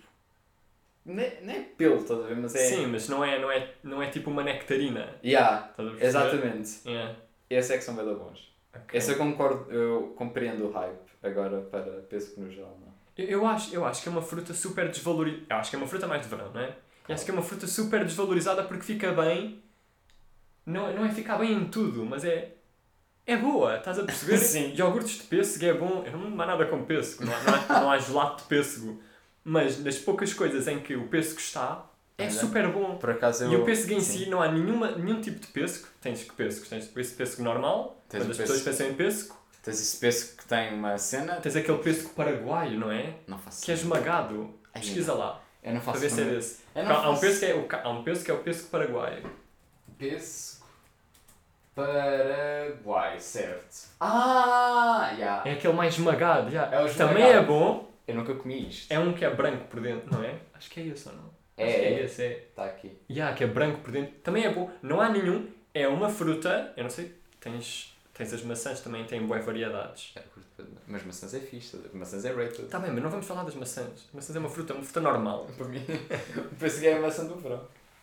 Não 1.04 1.20
é, 1.20 1.40
não 1.42 1.52
é 1.52 1.60
pelo, 1.60 1.96
estás 1.96 2.20
a 2.20 2.26
ver? 2.28 2.36
Mas 2.36 2.54
é. 2.54 2.58
Sim, 2.58 2.86
mas 2.86 3.08
não 3.08 3.24
é, 3.24 3.38
não, 3.40 3.50
é, 3.50 3.70
não 3.82 4.00
é 4.00 4.08
tipo 4.10 4.30
uma 4.30 4.44
nectarina. 4.44 5.16
Yeah, 5.24 5.74
exatamente. 6.00 6.80
Yeah. 6.86 7.16
Esse 7.50 7.74
é 7.74 7.78
que 7.78 7.82
são 7.82 7.96
bem 7.96 8.04
bons. 8.04 8.54
Ok. 8.72 8.96
Esse 8.96 9.10
eu 9.10 9.16
concordo, 9.16 9.72
eu 9.72 10.14
compreendo 10.16 10.66
o 10.66 10.70
hype 10.70 10.98
agora 11.20 11.62
para 11.62 12.02
pêssego 12.02 12.42
no 12.42 12.50
geral, 12.50 12.78
não. 12.80 12.94
Eu, 13.18 13.26
eu 13.26 13.46
acho, 13.46 13.74
eu 13.74 13.84
acho 13.84 14.02
que 14.02 14.08
é 14.08 14.12
uma 14.12 14.22
fruta 14.22 14.54
super 14.54 14.88
desvalorizada. 14.88 15.46
Eu 15.50 15.56
acho 15.56 15.70
que 15.70 15.76
é 15.76 15.78
uma 15.78 15.88
fruta 15.88 16.06
mais 16.06 16.22
de 16.22 16.28
verão, 16.28 16.52
não 16.52 16.60
é? 16.60 16.76
E 17.08 17.12
acho 17.12 17.24
que 17.24 17.30
é 17.32 17.34
uma 17.34 17.42
fruta 17.42 17.66
super 17.66 18.04
desvalorizada 18.04 18.62
porque 18.62 18.84
fica 18.84 19.10
bem. 19.10 19.60
Não, 20.64 20.92
não 20.94 21.04
é 21.04 21.10
ficar 21.10 21.38
bem 21.38 21.52
em 21.52 21.64
tudo, 21.64 22.04
mas 22.04 22.24
é. 22.24 22.52
É 23.26 23.36
boa, 23.36 23.76
estás 23.76 23.98
a 23.98 24.04
perceber? 24.04 24.38
Sim. 24.44 24.72
Iogurtes 24.76 25.18
de 25.18 25.24
pêssego 25.24 25.64
é 25.64 25.74
bom. 25.74 26.04
Não 26.10 26.40
há 26.40 26.46
nada 26.46 26.64
com 26.66 26.84
pêssego, 26.84 27.24
não 27.24 27.34
há, 27.34 27.42
não 27.42 27.54
há, 27.54 27.80
não 27.80 27.90
há 27.90 27.98
gelado 27.98 28.36
de 28.36 28.42
pêssego. 28.44 29.02
Mas 29.42 29.78
nas 29.82 29.98
poucas 29.98 30.32
coisas 30.32 30.66
em 30.68 30.80
que 30.80 30.94
o 30.96 31.08
pêssego 31.08 31.40
está, 31.40 31.86
é 32.18 32.24
Olha. 32.24 32.32
super 32.32 32.68
bom. 32.72 32.96
Por 32.96 33.10
acaso 33.10 33.44
eu. 33.44 33.52
E 33.52 33.56
o 33.56 33.64
pêssego 33.64 33.94
em 33.94 34.00
sim. 34.00 34.24
si 34.24 34.30
não 34.30 34.40
há 34.40 34.50
nenhuma, 34.50 34.92
nenhum 34.92 35.20
tipo 35.20 35.38
de 35.40 35.48
pêssego. 35.48 35.88
Tens 36.00 36.22
que 36.22 36.32
pêssego, 36.32 36.66
tens 36.66 36.90
esse 36.96 37.14
pêssego 37.14 37.42
normal, 37.42 38.02
Tens 38.08 38.22
quando 38.22 38.30
as 38.30 38.36
pessoas 38.38 38.62
pensam 38.62 38.88
em 38.88 38.94
pêssego. 38.94 39.36
Tens 39.62 39.80
esse 39.80 39.96
pêssego 39.98 40.36
que 40.38 40.46
tem 40.46 40.72
uma 40.74 40.96
cena. 40.96 41.34
Tens 41.36 41.56
aquele 41.56 41.78
pêssego 41.78 42.10
paraguaio, 42.10 42.78
não 42.78 42.90
é? 42.90 43.14
Não 43.26 43.38
faço 43.38 43.64
Que 43.64 43.72
é 43.72 43.74
esmagado. 43.74 44.54
Ai, 44.72 44.80
Pesquisa 44.80 45.12
lá, 45.12 45.42
Eu 45.62 45.74
não 45.74 45.80
para 45.80 45.92
faço 45.92 46.00
ver 46.00 46.10
se 46.10 46.20
é 46.20 46.24
desse. 46.24 46.58
Há, 46.74 46.82
não 46.84 47.14
um 47.14 47.18
pêssego 47.18 47.66
que 47.68 47.76
é 47.76 47.80
o, 47.80 47.86
há 47.86 47.90
um 47.90 48.04
pêssego 48.04 48.24
que 48.24 48.30
é 48.30 48.34
o 48.34 48.38
pêssego 48.38 48.68
paraguaio. 48.68 49.22
Pêssego. 49.98 50.55
Paraguai, 51.76 53.20
certo. 53.20 53.88
Ah, 54.00 55.14
já. 55.18 55.42
É 55.44 55.52
aquele 55.52 55.74
mais 55.74 55.94
esmagado, 55.94 56.50
já. 56.50 56.64
É 56.66 56.82
o 56.82 56.94
Também 56.94 57.22
esmagado. 57.24 57.38
é 57.38 57.42
bom. 57.42 57.92
Eu 58.08 58.14
nunca 58.14 58.34
comi 58.34 58.68
isto. 58.68 58.90
É 58.92 58.98
um 58.98 59.12
que 59.12 59.24
é 59.24 59.30
branco 59.30 59.64
por 59.66 59.80
dentro, 59.80 60.10
não 60.10 60.24
é? 60.24 60.36
Acho 60.54 60.70
que 60.70 60.80
é 60.80 60.86
esse 60.86 61.08
ou 61.08 61.14
não? 61.14 61.30
É, 61.56 61.64
Acho 61.66 61.74
que 61.74 61.80
é 61.82 61.92
é. 61.92 62.04
esse, 62.04 62.22
é. 62.22 62.32
Está 62.50 62.64
aqui. 62.64 62.96
Ya, 63.10 63.32
que 63.32 63.44
é 63.44 63.46
branco 63.46 63.80
por 63.80 63.90
dentro. 63.92 64.14
Também 64.22 64.44
é 64.44 64.52
bom. 64.52 64.70
Não 64.82 65.00
há 65.00 65.08
nenhum. 65.08 65.46
É 65.74 65.86
uma 65.86 66.08
fruta. 66.08 66.72
Eu 66.76 66.84
não 66.84 66.90
sei. 66.90 67.14
Tens, 67.40 67.94
tens 68.14 68.32
as 68.32 68.42
maçãs 68.42 68.80
também, 68.80 69.04
têm 69.04 69.26
boas 69.26 69.44
variedades. 69.44 70.12
É, 70.16 70.22
Mas 70.86 71.04
maçãs 71.04 71.34
é 71.34 71.40
fixe, 71.40 71.78
maçãs 71.92 72.24
é 72.24 72.32
rated. 72.32 72.68
Tá 72.68 72.78
bem, 72.78 72.90
mas 72.90 73.02
não 73.02 73.10
vamos 73.10 73.26
falar 73.26 73.44
das 73.44 73.54
maçãs. 73.54 73.86
As 74.08 74.12
maçãs 74.14 74.34
é 74.34 74.38
uma 74.38 74.48
fruta, 74.48 74.72
uma 74.74 74.82
fruta 74.82 75.00
normal. 75.00 75.46
Para 75.58 75.66
mim, 75.68 75.84
o 76.36 76.54
pêssego 76.56 76.86
é 76.86 76.92
a 76.94 77.00
maçã 77.00 77.24
do 77.26 77.36
verão. 77.36 77.62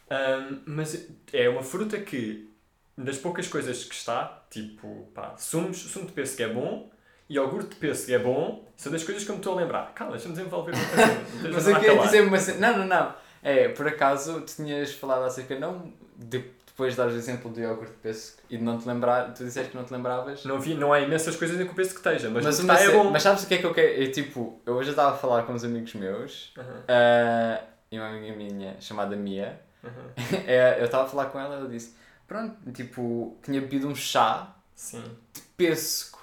Ahm, 0.10 0.62
mas 0.66 1.08
é 1.32 1.50
uma 1.50 1.64
fruta 1.64 2.00
que, 2.00 2.50
das 2.98 3.18
poucas 3.18 3.48
coisas 3.48 3.84
que 3.84 3.96
está, 3.96 4.44
tipo, 4.50 5.08
pá, 5.14 5.36
sumos, 5.38 5.78
sumo 5.78 6.06
de 6.06 6.12
pêssego 6.12 6.52
é 6.52 6.54
bom, 6.54 6.90
iogurte 7.30 7.70
de 7.70 7.76
pêssego 7.76 8.14
é 8.14 8.20
bom, 8.20 8.68
são 8.78 8.92
das 8.92 9.04
coisas 9.04 9.24
que 9.24 9.30
eu 9.30 9.36
me 9.36 9.40
estou 9.40 9.54
a 9.54 9.62
lembrar. 9.62 9.94
Calma, 9.94 10.14
deixa-me 10.14 10.36
desenvolver 10.36 10.74
uma 10.76 10.86
coisa. 10.86 11.52
Mas 11.54 11.68
eu 11.68 11.80
queria 11.80 11.98
dizer 12.00 12.30
maçã. 12.30 12.54
Não, 12.56 12.78
não, 12.80 12.86
não. 12.86 13.14
É, 13.42 13.70
por 13.70 13.88
acaso, 13.88 14.42
tu 14.42 14.56
tinhas 14.56 14.94
falado 14.94 15.24
acerca, 15.24 15.58
não 15.60 15.92
de, 16.16 16.46
depois 16.66 16.94
de 16.94 16.98
dares 16.98 17.14
o 17.14 17.18
exemplo 17.18 17.52
do 17.52 17.60
iogurte 17.60 17.92
de 17.92 17.98
pêssego 18.00 18.38
e 18.50 18.58
de 18.58 18.64
não 18.64 18.80
te 18.80 18.88
lembrar, 18.88 19.34
tu 19.34 19.44
disseste 19.44 19.72
que 19.72 19.78
não 19.78 19.84
te 19.84 19.92
lembravas. 19.94 20.46
Não, 20.46 20.60
vi, 20.60 20.74
não 20.74 20.94
há 20.94 21.00
imensas 21.00 21.36
coisas 21.36 21.60
em 21.60 21.66
que 21.66 21.72
o 21.72 21.76
pêssego 21.76 21.98
esteja, 21.98 22.30
mas, 22.30 22.44
Mas, 22.46 22.60
uma 22.60 22.74
está 22.74 22.86
é 22.86 22.92
bom. 22.92 23.12
mas 23.12 23.22
sabes 23.22 23.44
o 23.44 23.48
que 23.48 23.56
é 23.56 23.58
que 23.58 23.66
eu 23.66 23.74
quero? 23.74 24.02
Eu, 24.02 24.12
tipo, 24.12 24.62
eu 24.66 24.76
hoje 24.76 24.90
estava 24.92 25.14
a 25.14 25.18
falar 25.18 25.44
com 25.44 25.54
uns 25.54 25.64
amigos 25.64 25.94
meus 25.94 26.54
Aham, 26.58 26.84
ah, 26.88 27.62
e 27.92 28.00
uma 28.00 28.10
amiga 28.10 28.36
minha 28.36 28.76
chamada 28.80 29.16
Mia. 29.16 29.60
É, 30.48 30.80
eu 30.80 30.86
estava 30.86 31.04
a 31.04 31.08
falar 31.08 31.26
com 31.26 31.40
ela 31.40 31.56
e 31.56 31.58
ela 31.60 31.70
disse: 31.70 31.96
Pronto, 32.34 32.72
tipo, 32.72 33.38
tinha 33.44 33.62
bebido 33.62 33.88
um 33.88 33.94
chá 33.94 34.56
Sim. 34.74 35.04
de 35.32 35.42
pêssego. 35.56 36.18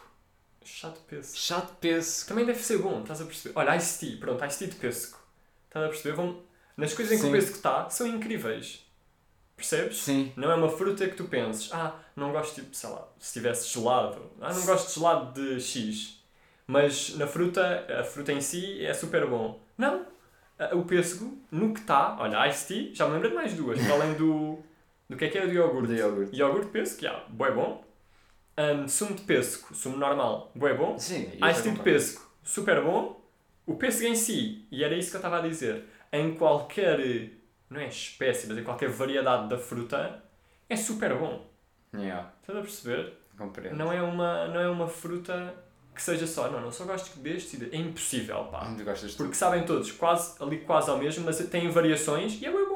Chá 0.65 0.89
de 0.89 0.99
pêssego. 0.99 1.39
Chá 1.39 1.61
de 1.61 1.73
pêssego. 1.75 2.29
Também 2.31 2.45
deve 2.45 2.59
ser 2.59 2.79
bom, 2.79 3.01
estás 3.01 3.21
a 3.21 3.25
perceber? 3.25 3.57
Olha, 3.57 3.77
Ice 3.77 4.01
Tea, 4.01 4.19
pronto, 4.19 4.45
Ice 4.45 4.59
Tea 4.59 4.67
de 4.67 4.75
pêssego. 4.75 5.19
Estás 5.69 5.87
a 5.87 5.89
perceber? 5.89 6.17
Vão... 6.17 6.43
Nas 6.77 6.95
coisas 6.95 7.13
em 7.13 7.17
que 7.17 7.23
Sim. 7.23 7.29
o 7.29 7.33
pêssego 7.33 7.55
está, 7.55 7.89
são 7.91 8.09
incríveis. 8.09 8.85
Percebes? 9.57 9.99
Sim. 9.99 10.33
Não 10.35 10.51
é 10.51 10.57
uma 10.57 10.69
fruta 10.69 11.07
que 11.07 11.15
tu 11.15 11.27
penses, 11.27 11.73
ah, 11.73 11.95
não 12.17 12.33
gosto 12.33 12.57
tipo, 12.57 12.75
sei 12.75 12.91
lá, 12.91 13.07
se 13.17 13.35
tivesse 13.35 13.69
gelado, 13.69 14.33
ah, 14.41 14.53
não 14.53 14.67
gosto 14.67 14.89
de 14.89 14.95
gelado 14.95 15.33
de 15.41 15.61
X. 15.61 16.21
Mas 16.67 17.15
na 17.19 17.29
fruta, 17.29 17.87
a 18.01 18.03
fruta 18.03 18.33
em 18.33 18.41
si 18.41 18.85
é 18.85 18.93
super 18.93 19.29
bom. 19.29 19.63
Não. 19.79 20.05
O 20.73 20.83
pêssego, 20.83 21.39
no 21.53 21.73
que 21.73 21.79
está, 21.79 22.17
olha, 22.19 22.49
Ice 22.49 22.67
Tea, 22.67 22.95
já 22.97 23.07
me 23.07 23.13
lembro 23.13 23.29
de 23.29 23.35
mais 23.37 23.55
duas, 23.55 23.79
além 23.89 24.15
do. 24.15 24.59
Do 25.11 25.17
que 25.17 25.25
é 25.25 25.29
que 25.29 25.37
era 25.39 25.47
do 25.47 25.53
iogurte. 25.53 25.89
De 25.93 25.99
iogurte. 26.01 26.37
Iogurte 26.37 26.67
de 26.67 26.73
pêssego, 26.73 27.03
já, 27.03 27.25
bué 27.29 27.51
bom. 27.51 27.85
Ahm, 28.57 28.87
sumo 28.89 29.15
de 29.15 29.23
pêssego, 29.23 29.75
sumo 29.75 29.97
normal, 29.97 30.51
bué 30.55 30.75
bom. 30.75 30.99
Sim. 30.99 31.31
Ice 31.51 31.63
tea 31.63 31.73
de 31.73 31.81
pêssego, 31.81 32.23
super 32.43 32.83
bom. 32.83 33.21
O 33.67 33.75
pêssego 33.75 34.09
em 34.11 34.15
si, 34.15 34.67
e 34.71 34.83
era 34.85 34.95
isso 34.97 35.11
que 35.11 35.17
eu 35.17 35.21
estava 35.21 35.39
a 35.39 35.41
dizer, 35.49 35.85
em 36.13 36.35
qualquer, 36.35 36.99
não 37.69 37.81
é 37.81 37.89
espécie, 37.89 38.47
mas 38.49 38.59
em 38.59 38.65
qualquer 38.65 38.89
variedade 38.89 39.49
da 39.49 39.59
fruta, 39.59 40.23
é 40.69 40.77
super 40.77 41.15
bom. 41.17 41.47
Yeah, 41.95 42.33
Estás 42.41 42.59
a 42.59 42.63
perceber? 42.63 43.13
compreendo. 43.37 43.77
Não 43.77 43.91
é 43.93 44.03
uma, 44.03 44.47
não 44.49 44.61
é 44.61 44.69
uma 44.69 44.87
fruta 44.87 45.55
que 45.95 46.03
seja 46.03 46.27
só, 46.27 46.51
não, 46.51 46.61
não 46.61 46.71
só 46.71 46.85
gosto 46.85 47.19
deste, 47.21 47.57
e 47.57 47.59
de- 47.61 47.75
é 47.75 47.79
impossível, 47.79 48.45
pá. 48.45 48.65
De 48.65 48.85
Porque 49.17 49.35
sabem 49.35 49.65
todos, 49.65 49.91
quase, 49.93 50.35
ali 50.43 50.59
quase 50.59 50.91
ao 50.91 50.99
mesmo, 50.99 51.25
mas 51.25 51.39
têm 51.49 51.69
variações 51.71 52.41
e 52.41 52.47
é 52.47 52.51
bem. 52.51 52.70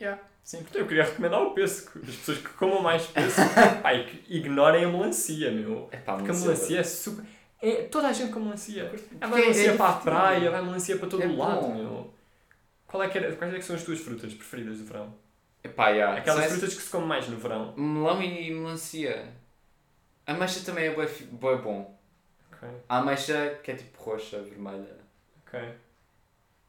Yeah, 0.00 0.20
sim. 0.44 0.58
Portanto, 0.58 0.76
eu 0.78 0.86
queria 0.86 1.04
recomendar 1.04 1.42
o 1.42 1.52
pêssego. 1.52 1.98
As 2.00 2.14
pessoas 2.16 2.38
que 2.38 2.48
comam 2.50 2.82
mais 2.82 3.06
pêssego, 3.06 3.48
pá, 3.82 3.90
que 4.04 4.24
ignorem 4.34 4.84
a 4.84 4.88
melancia, 4.88 5.50
meu. 5.50 5.88
É 5.90 5.96
pá, 5.96 6.16
Porque 6.16 6.30
a 6.30 6.34
melancia 6.34 6.80
é 6.80 6.82
super. 6.84 7.24
É, 7.62 7.82
toda 7.84 8.08
a 8.08 8.12
gente 8.12 8.32
com 8.32 8.40
melancia. 8.40 8.82
É, 9.20 9.26
vai 9.26 9.40
é 9.40 9.42
melancia 9.42 9.76
para 9.76 9.88
a 9.88 9.92
praia, 9.94 10.50
vai 10.50 10.62
melancia 10.62 10.98
para 10.98 11.08
todo 11.08 11.22
É 11.22 11.26
o 11.26 11.36
lado, 11.36 11.60
bom. 11.62 11.74
meu. 11.74 12.14
Qual 12.86 13.02
é 13.02 13.08
que 13.08 13.18
era, 13.18 13.34
quais 13.34 13.52
é 13.54 13.56
que 13.58 13.64
são 13.64 13.74
as 13.76 13.82
tuas 13.82 13.98
frutas 14.00 14.32
preferidas 14.34 14.78
do 14.78 14.84
verão? 14.84 15.14
Epá, 15.64 15.88
yeah. 15.88 16.16
Aquelas 16.18 16.44
frutas 16.52 16.74
que 16.74 16.82
se 16.82 16.90
come 16.90 17.06
mais 17.06 17.26
no 17.28 17.36
verão. 17.38 17.74
Melão 17.76 18.22
e 18.22 18.50
melancia. 18.52 19.32
A 20.26 20.32
ameixa 20.32 20.60
também 20.64 20.86
é 20.86 21.06
fi- 21.06 21.24
bué 21.24 21.56
bom. 21.56 21.98
Ok, 22.52 22.68
A 22.88 22.98
ameixa 22.98 23.58
que 23.62 23.70
é 23.70 23.74
tipo 23.74 24.00
roxa, 24.02 24.40
vermelha. 24.42 24.96
ok. 25.46 25.60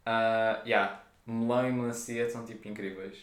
Ah, 0.05 0.61
yeah. 0.65 1.01
Melão 1.27 1.67
e 1.67 1.71
melancia 1.73 2.29
são 2.29 2.45
tipo 2.45 2.67
incríveis. 2.69 3.17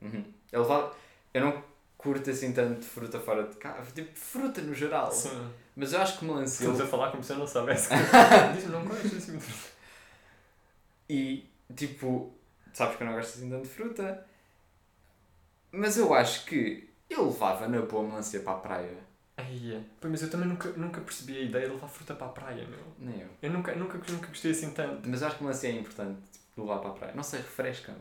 Uhum. 0.00 0.24
Eu, 0.52 0.62
levava- 0.62 0.94
eu 1.32 1.40
não 1.44 1.64
curto 1.98 2.30
assim 2.30 2.52
tanto 2.52 2.80
de 2.80 2.86
fruta 2.86 3.18
fora 3.18 3.42
de 3.48 3.56
casa. 3.56 3.90
Tipo, 3.90 4.16
fruta 4.16 4.60
no 4.62 4.72
geral. 4.72 5.10
Sim. 5.10 5.50
Mas 5.74 5.92
eu 5.92 6.00
acho 6.00 6.18
que 6.18 6.24
melancia. 6.24 6.66
Estamos 6.66 6.80
a 6.80 6.86
falar 6.86 7.10
como 7.10 7.24
se 7.24 7.32
eu 7.32 7.38
não 7.38 7.46
soubesse. 7.46 7.88
Diz-me, 8.54 8.70
não 8.72 8.84
gosto 8.84 9.06
assim 9.16 9.36
de 9.36 9.42
fruta. 9.44 9.74
E 11.08 11.44
tipo, 11.74 12.32
sabes 12.72 12.96
que 12.96 13.02
eu 13.02 13.06
não 13.08 13.14
gosto 13.14 13.38
assim 13.38 13.50
tanto 13.50 13.64
de 13.64 13.68
fruta. 13.70 14.26
Mas 15.72 15.96
eu 15.96 16.14
acho 16.14 16.44
que 16.46 16.88
eu 17.10 17.26
levava 17.26 17.66
na 17.66 17.82
boa 17.82 18.06
melancia 18.06 18.40
para 18.40 18.52
a 18.52 18.60
praia. 18.60 18.98
Ai, 19.36 19.74
é. 19.74 19.80
Pois, 20.00 20.10
mas 20.12 20.22
eu 20.22 20.30
também 20.30 20.46
nunca, 20.48 20.68
nunca 20.70 21.00
percebi 21.00 21.36
a 21.38 21.40
ideia 21.40 21.66
de 21.66 21.72
levar 21.72 21.88
fruta 21.88 22.14
para 22.14 22.28
a 22.28 22.30
praia, 22.30 22.64
meu. 22.68 22.78
Nem 23.00 23.20
eu. 23.22 23.28
Eu 23.42 23.50
nunca, 23.50 23.74
nunca, 23.74 23.98
nunca 24.12 24.28
gostei 24.28 24.52
assim 24.52 24.70
tanto. 24.70 25.08
Mas 25.08 25.24
acho 25.24 25.36
que 25.36 25.42
melancia 25.42 25.70
é 25.70 25.72
importante 25.72 26.20
tipo, 26.54 26.62
levar 26.62 26.78
para 26.80 26.90
a 26.90 26.92
praia. 26.92 27.14
Não 27.14 27.22
sei, 27.22 27.40
refresca-me. 27.40 27.98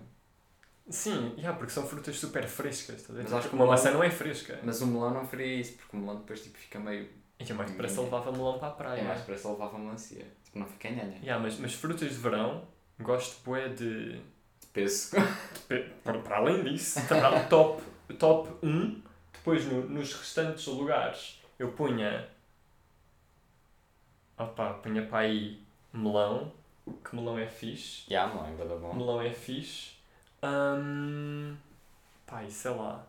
Sim, 0.90 1.34
yeah, 1.38 1.58
porque 1.58 1.72
são 1.72 1.88
frutas 1.88 2.20
super 2.20 2.46
frescas, 2.48 2.98
estás 2.98 3.12
a 3.12 3.14
ver? 3.14 3.24
Mas 3.24 3.34
acho 3.34 3.50
que 3.50 3.56
uma 3.56 3.64
o 3.64 3.68
melão- 3.68 3.78
maçã 3.84 3.92
não 3.92 4.04
é 4.04 4.10
fresca. 4.12 4.60
Mas 4.64 4.82
o 4.82 4.88
melão 4.88 5.12
não 5.14 5.26
faria 5.26 5.56
isso, 5.56 5.78
porque 5.78 5.96
o 5.96 6.00
melão 6.00 6.18
depois 6.18 6.44
tipo, 6.44 6.58
fica 6.58 6.80
meio. 6.80 7.10
E 7.40 7.50
é 7.50 7.54
mais 7.54 7.72
depressa 7.72 8.02
levava 8.02 8.32
melão 8.32 8.60
para 8.60 8.68
a 8.68 8.72
praia. 8.72 9.00
É 9.02 9.04
mais 9.04 9.22
para 9.22 9.34
essa 9.36 9.50
levava 9.50 9.78
melancia. 9.78 10.26
Tipo, 10.44 10.60
não 10.60 10.68
fica 10.68 10.90
nhanha. 10.90 11.18
Yeah, 11.22 11.42
mas, 11.42 11.58
mas 11.58 11.74
frutas 11.74 12.10
de 12.10 12.18
verão, 12.18 12.68
gosto 13.00 13.42
bué 13.44 13.70
de... 13.70 14.14
De 14.20 14.68
peso. 14.74 15.16
Pe- 15.68 15.90
Para, 16.04 16.36
além 16.38 16.64
disso, 16.64 17.00
está 17.00 17.30
o 17.30 17.48
top, 17.48 17.82
top 18.20 18.50
1. 18.66 19.02
Depois, 19.34 19.66
no- 19.66 19.88
nos 19.90 20.14
restantes 20.14 20.66
lugares, 20.68 21.42
eu 21.58 21.72
punha. 21.72 22.28
Opa, 24.38 24.74
punha 24.76 25.06
para 25.06 25.20
aí 25.20 25.62
melão, 25.94 26.52
que 27.04 27.16
melão 27.16 27.38
é 27.38 27.48
fixe. 27.48 28.04
Já, 28.10 28.28
melão 28.28 28.48
é 28.48 28.52
bué 28.52 28.66
da 28.66 28.76
bom. 28.76 28.94
Melão 28.94 29.22
é 29.22 29.32
fixe. 29.32 29.92
Pá, 32.26 32.44
e 32.44 32.52
sei 32.52 32.72
lá. 32.72 33.06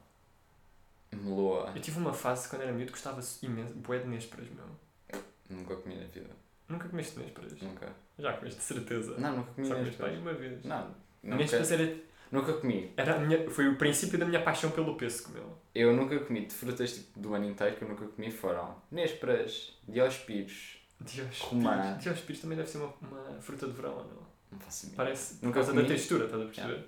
Meloa. 1.12 1.72
Eu 1.74 1.80
tive 1.80 1.98
uma 1.98 2.12
fase 2.12 2.48
quando 2.48 2.62
era 2.62 2.72
miúdo 2.72 2.86
que 2.86 2.92
gostava 2.92 3.20
imenso, 3.42 3.74
bué 3.74 3.98
de 3.98 4.08
nésperas, 4.08 4.46
meu. 4.50 5.20
Nunca 5.48 5.76
comi 5.76 5.94
na 5.96 6.06
vida. 6.06 6.30
Nunca 6.68 6.88
comeste 6.88 7.18
nésperas? 7.18 7.52
Nunca. 7.60 7.88
Já 8.18 8.32
comeste, 8.32 8.58
de 8.58 8.64
certeza. 8.64 9.16
Não, 9.18 9.36
nunca 9.36 9.52
comi 9.52 9.68
Só 9.68 9.74
nésperas. 9.74 10.18
uma 10.18 10.32
vez. 10.32 10.64
Não, 10.64 10.94
nunca, 11.22 11.36
Nésperas 11.36 11.70
era, 11.72 11.96
nunca 12.32 12.52
comi. 12.54 12.92
era 12.96 13.18
minha, 13.18 13.48
foi 13.50 13.68
o 13.68 13.76
princípio 13.76 14.18
da 14.18 14.24
minha 14.24 14.42
paixão 14.42 14.70
pelo 14.70 14.96
pêssego, 14.96 15.32
meu. 15.32 15.58
Eu 15.74 15.92
nunca 15.94 16.18
comi 16.20 16.46
de 16.46 16.54
frutas 16.54 16.94
tipo, 16.94 17.20
do 17.20 17.34
ano 17.34 17.44
inteiro 17.48 17.76
que 17.76 17.82
eu 17.84 17.88
nunca 17.88 18.06
comi 18.06 18.30
foram 18.30 18.76
nésperas, 18.90 19.72
diospíros. 19.86 20.78
Diospíris. 21.04 21.98
Diospíris 22.02 22.40
também 22.42 22.56
deve 22.58 22.68
ser 22.70 22.78
uma, 22.78 22.92
uma 23.02 23.40
fruta 23.40 23.66
de 23.66 23.72
verão, 23.72 23.92
ou 23.92 24.04
não? 24.04 24.24
Não 24.52 24.58
faço 24.60 24.86
a 24.86 24.88
mínima. 24.90 25.04
Parece 25.04 25.34
por 25.34 25.46
Nunca 25.46 25.54
causa 25.56 25.70
comi. 25.72 25.82
da 25.82 25.88
textura, 25.88 26.24
estás 26.24 26.42
a 26.42 26.44
perceber? 26.46 26.84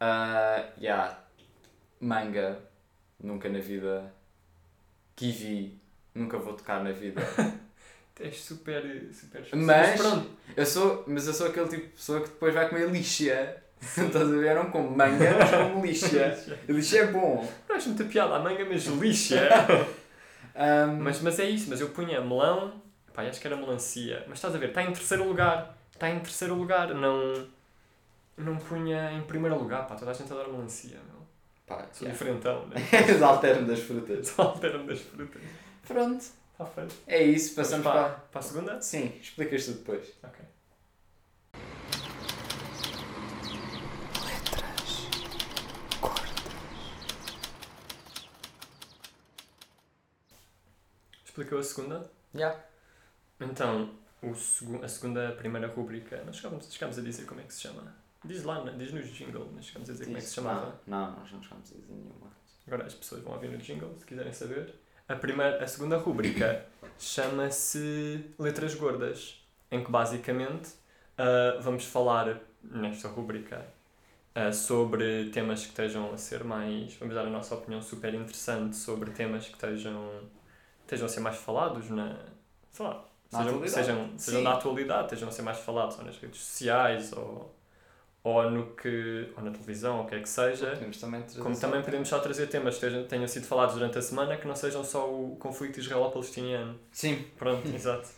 Ah, 0.00 0.64
yeah. 0.80 1.18
Manga, 2.00 2.58
nunca 3.20 3.48
na 3.48 3.58
vida. 3.58 4.12
Kiwi, 5.16 5.76
nunca 6.14 6.38
vou 6.38 6.54
tocar 6.54 6.82
na 6.84 6.92
vida. 6.92 7.20
És 8.20 8.40
super, 8.42 8.82
super 9.14 9.46
Mas- 9.54 9.96
pronto, 10.00 10.28
Eu 10.56 10.66
sou, 10.66 11.04
mas 11.06 11.28
eu 11.28 11.32
sou 11.32 11.46
aquele 11.46 11.68
tipo 11.68 11.82
de 11.82 11.92
pessoa 11.92 12.20
que 12.20 12.28
depois 12.28 12.52
vai 12.52 12.68
comer 12.68 12.90
lixa. 12.90 13.62
Estás 13.80 14.16
a 14.16 14.24
ver? 14.36 14.56
Não 14.56 14.72
como 14.72 14.90
manga, 14.90 15.36
mas 15.38 15.50
como 15.50 15.86
lixa. 15.86 16.36
Lixa 16.68 16.98
é 16.98 17.06
bom. 17.12 17.48
não 17.68 17.76
acho 17.76 17.90
muita 17.90 18.04
piada 18.04 18.34
a 18.34 18.40
manga, 18.40 18.64
mas 18.64 18.84
lixa. 18.86 19.48
Ahm, 20.58 20.98
mas, 21.00 21.20
mas 21.22 21.38
é 21.38 21.48
isso, 21.48 21.70
mas 21.70 21.80
eu 21.80 21.90
punha 21.90 22.20
melão, 22.20 22.82
pá, 23.14 23.22
acho 23.22 23.40
que 23.40 23.46
era 23.46 23.56
melancia, 23.56 24.24
mas 24.26 24.38
estás 24.38 24.52
a 24.54 24.58
ver, 24.58 24.70
está 24.70 24.82
em 24.82 24.92
terceiro 24.92 25.22
lugar, 25.22 25.78
está 25.92 26.10
em 26.10 26.18
terceiro 26.18 26.56
lugar, 26.56 26.92
não, 26.94 27.46
não 28.36 28.56
punha 28.56 29.12
em 29.12 29.22
primeiro 29.22 29.56
lugar, 29.56 29.86
pá, 29.86 29.94
toda 29.94 30.10
a 30.10 30.14
gente 30.14 30.32
adora 30.32 30.48
melancia, 30.48 30.98
meu. 31.08 31.22
pá, 31.64 31.86
Sou 31.92 32.08
yeah. 32.08 32.12
diferentão, 32.12 32.66
né? 32.66 32.76
Exalterno 33.08 33.68
das 33.68 33.78
frutas. 33.78 34.26
Só 34.26 34.42
alteram 34.42 34.84
das 34.84 35.00
frutas. 35.00 35.40
Pronto. 35.86 36.24
Está 36.52 36.66
feito. 36.66 36.94
É 37.06 37.22
isso, 37.22 37.54
passamos 37.54 37.84
para. 37.84 38.02
para, 38.02 38.14
para 38.14 38.40
a 38.40 38.42
segunda? 38.42 38.82
Sim, 38.82 39.12
explicas 39.22 39.64
tu 39.64 39.72
depois. 39.74 40.12
Ok. 40.24 40.44
Explicou 51.38 51.60
a 51.60 51.62
segunda? 51.62 52.10
Já. 52.34 52.64
Então, 53.40 53.90
o 54.20 54.34
segu 54.34 54.84
a 54.84 54.88
segunda, 54.88 55.28
a 55.28 55.32
primeira 55.32 55.68
rúbrica, 55.68 56.20
nós 56.26 56.34
chegámos, 56.34 56.66
chegámos 56.68 56.98
a 56.98 57.00
dizer 57.00 57.26
como 57.26 57.40
é 57.40 57.44
que 57.44 57.54
se 57.54 57.60
chama. 57.60 57.94
Diz 58.24 58.42
lá, 58.42 58.64
né? 58.64 58.74
diz 58.76 58.90
no 58.92 59.00
jingle, 59.00 59.48
mas 59.54 59.66
chegámos 59.66 59.88
a 59.88 59.92
dizer 59.92 60.06
como 60.06 60.16
é 60.16 60.20
que 60.20 60.26
se 60.26 60.34
chamava. 60.34 60.80
Não, 60.84 61.12
não, 61.12 61.20
nós 61.20 61.30
não 61.30 61.40
chegámos 61.40 61.70
a 61.70 61.74
dizer 61.76 61.92
nenhuma. 61.92 62.32
Agora 62.66 62.86
as 62.86 62.94
pessoas 62.94 63.22
vão 63.22 63.34
ouvir 63.34 63.50
no 63.50 63.58
jingle, 63.58 63.94
se 63.96 64.04
quiserem 64.04 64.32
saber. 64.32 64.74
A, 65.08 65.14
primeira, 65.14 65.62
a 65.62 65.66
segunda 65.68 65.96
rúbrica 65.96 66.66
chama-se 66.98 68.34
Letras 68.36 68.74
Gordas, 68.74 69.40
em 69.70 69.84
que 69.84 69.92
basicamente 69.92 70.70
ah, 71.16 71.60
vamos 71.60 71.84
falar 71.84 72.40
nesta 72.64 73.06
rúbrica 73.06 73.64
ah, 74.34 74.52
sobre 74.52 75.30
temas 75.30 75.60
que 75.60 75.68
estejam 75.68 76.12
a 76.12 76.18
ser 76.18 76.42
mais. 76.42 76.96
Vamos 76.96 77.14
dar 77.14 77.26
a 77.26 77.30
nossa 77.30 77.54
opinião 77.54 77.80
super 77.80 78.12
interessante 78.12 78.74
sobre 78.74 79.12
temas 79.12 79.46
que 79.46 79.54
estejam, 79.54 80.28
estejam 80.88 81.06
a 81.06 81.08
ser 81.08 81.20
mais 81.20 81.36
falados 81.36 81.90
na. 81.90 82.16
sei 82.72 82.86
lá. 82.86 83.04
Na 83.30 83.44
Sejam, 83.44 83.68
sejam, 83.68 84.10
sejam 84.18 84.42
da 84.42 84.54
atualidade, 84.54 85.04
estejam 85.04 85.28
a 85.28 85.32
ser 85.32 85.42
mais 85.42 85.58
falados 85.58 85.98
ou 85.98 86.04
nas 86.04 86.16
redes 86.16 86.40
sociais 86.40 87.12
ou, 87.12 87.54
ou, 88.24 88.50
no 88.50 88.68
que, 88.74 89.28
ou 89.36 89.42
na 89.42 89.50
televisão, 89.50 89.98
ou 89.98 90.04
o 90.04 90.06
que 90.06 90.14
é 90.14 90.20
que 90.20 90.28
seja. 90.28 90.74
Também 90.98 91.22
Como 91.42 91.54
também 91.60 91.82
podemos 91.82 92.08
só 92.08 92.18
trazer 92.20 92.46
temas 92.46 92.78
que 92.78 93.04
tenham 93.04 93.28
sido 93.28 93.46
falados 93.46 93.74
durante 93.74 93.98
a 93.98 94.02
semana 94.02 94.34
que 94.38 94.48
não 94.48 94.56
sejam 94.56 94.82
só 94.82 95.06
o 95.06 95.36
conflito 95.38 95.78
israelo-palestiniano. 95.78 96.78
Sim. 96.90 97.22
Pronto, 97.36 97.68
exato. 97.68 98.08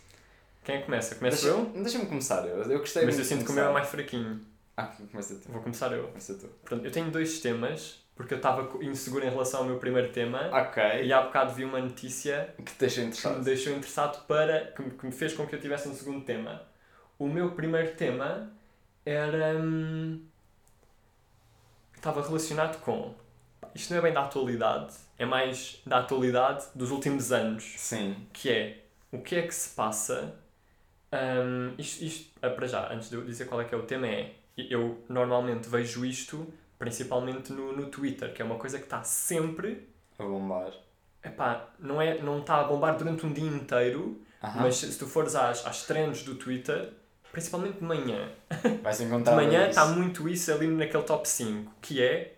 Quem 0.63 0.75
é 0.75 0.81
começa? 0.81 1.15
Começo 1.15 1.43
Deixa- 1.43 1.57
eu? 1.59 1.83
Deixa-me 1.83 2.05
começar, 2.05 2.47
eu, 2.47 2.63
eu 2.63 2.79
gostei 2.79 3.03
Mas 3.05 3.19
eu 3.19 3.25
sinto 3.25 3.43
que 3.43 3.51
o 3.51 3.53
meu 3.53 3.65
é 3.65 3.73
mais 3.73 3.89
fraquinho. 3.89 4.39
Ah, 4.77 4.85
começa 5.11 5.35
tu. 5.35 5.51
Vou 5.51 5.61
começar 5.61 5.91
eu. 5.91 6.07
Começa 6.07 6.33
tu. 6.35 6.47
Pronto, 6.63 6.85
eu 6.85 6.91
tenho 6.91 7.11
dois 7.11 7.41
temas, 7.41 8.00
porque 8.21 8.35
eu 8.35 8.37
estava 8.37 8.69
inseguro 8.83 9.25
em 9.25 9.29
relação 9.29 9.61
ao 9.61 9.65
meu 9.65 9.77
primeiro 9.77 10.11
tema. 10.11 10.49
Ok. 10.53 10.83
E 11.03 11.11
há 11.11 11.21
bocado 11.21 11.53
vi 11.53 11.65
uma 11.65 11.79
notícia 11.79 12.53
Que 12.57 12.87
que 12.87 13.27
me 13.27 13.43
deixou 13.43 13.73
interessado 13.73 14.25
para. 14.27 14.67
Que 14.67 14.81
me, 14.83 14.91
que 14.91 15.05
me 15.07 15.11
fez 15.11 15.33
com 15.33 15.47
que 15.47 15.55
eu 15.55 15.59
tivesse 15.59 15.89
um 15.89 15.93
segundo 15.95 16.23
tema. 16.23 16.61
O 17.17 17.27
meu 17.27 17.51
primeiro 17.51 17.95
tema 17.95 18.51
era. 19.03 19.55
hum, 19.59 20.23
estava 21.95 22.21
relacionado 22.21 22.79
com. 22.81 23.15
Isto 23.73 23.91
não 23.91 23.99
é 23.99 24.01
bem 24.03 24.13
da 24.13 24.23
atualidade, 24.23 24.93
é 25.17 25.25
mais 25.25 25.81
da 25.85 25.99
atualidade 25.99 26.65
dos 26.75 26.91
últimos 26.91 27.31
anos. 27.31 27.73
Sim. 27.77 28.27
Que 28.31 28.49
é 28.51 28.83
o 29.11 29.19
que 29.19 29.35
é 29.35 29.41
que 29.41 29.55
se 29.55 29.75
passa. 29.75 30.35
hum, 31.11 31.73
isto, 31.77 32.03
isto 32.03 32.31
ah, 32.41 32.49
para 32.51 32.67
já, 32.67 32.93
antes 32.93 33.09
de 33.09 33.15
eu 33.15 33.25
dizer 33.25 33.45
qual 33.45 33.61
é 33.61 33.65
que 33.65 33.73
é 33.73 33.77
o 33.77 33.83
tema, 33.83 34.07
é. 34.07 34.35
Eu 34.55 35.03
normalmente 35.09 35.67
vejo 35.67 36.05
isto 36.05 36.53
principalmente 36.81 37.53
no, 37.53 37.71
no 37.77 37.85
Twitter, 37.91 38.33
que 38.33 38.41
é 38.41 38.45
uma 38.45 38.55
coisa 38.55 38.79
que 38.79 38.85
está 38.85 39.03
sempre 39.03 39.87
A 40.17 40.23
bombar. 40.23 40.73
Epá, 41.23 41.69
não 41.77 42.01
é, 42.01 42.19
não 42.19 42.39
está 42.39 42.55
a 42.55 42.63
bombar 42.63 42.97
durante 42.97 43.23
um 43.23 43.31
dia 43.31 43.47
inteiro, 43.47 44.19
Aham. 44.43 44.61
mas 44.61 44.77
se 44.77 44.97
tu 44.97 45.05
fores 45.05 45.35
às, 45.35 45.63
às 45.63 45.85
trends 45.85 46.23
do 46.23 46.33
Twitter, 46.33 46.91
principalmente 47.31 47.77
de 47.77 47.83
manhã, 47.83 48.29
Vais 48.81 48.97
de 48.97 49.03
encontrar 49.03 49.35
manhã 49.35 49.61
isso. 49.61 49.69
está 49.79 49.85
muito 49.85 50.27
isso 50.27 50.51
ali 50.51 50.65
naquele 50.65 51.03
top 51.03 51.29
5, 51.29 51.71
que 51.79 52.01
é 52.01 52.33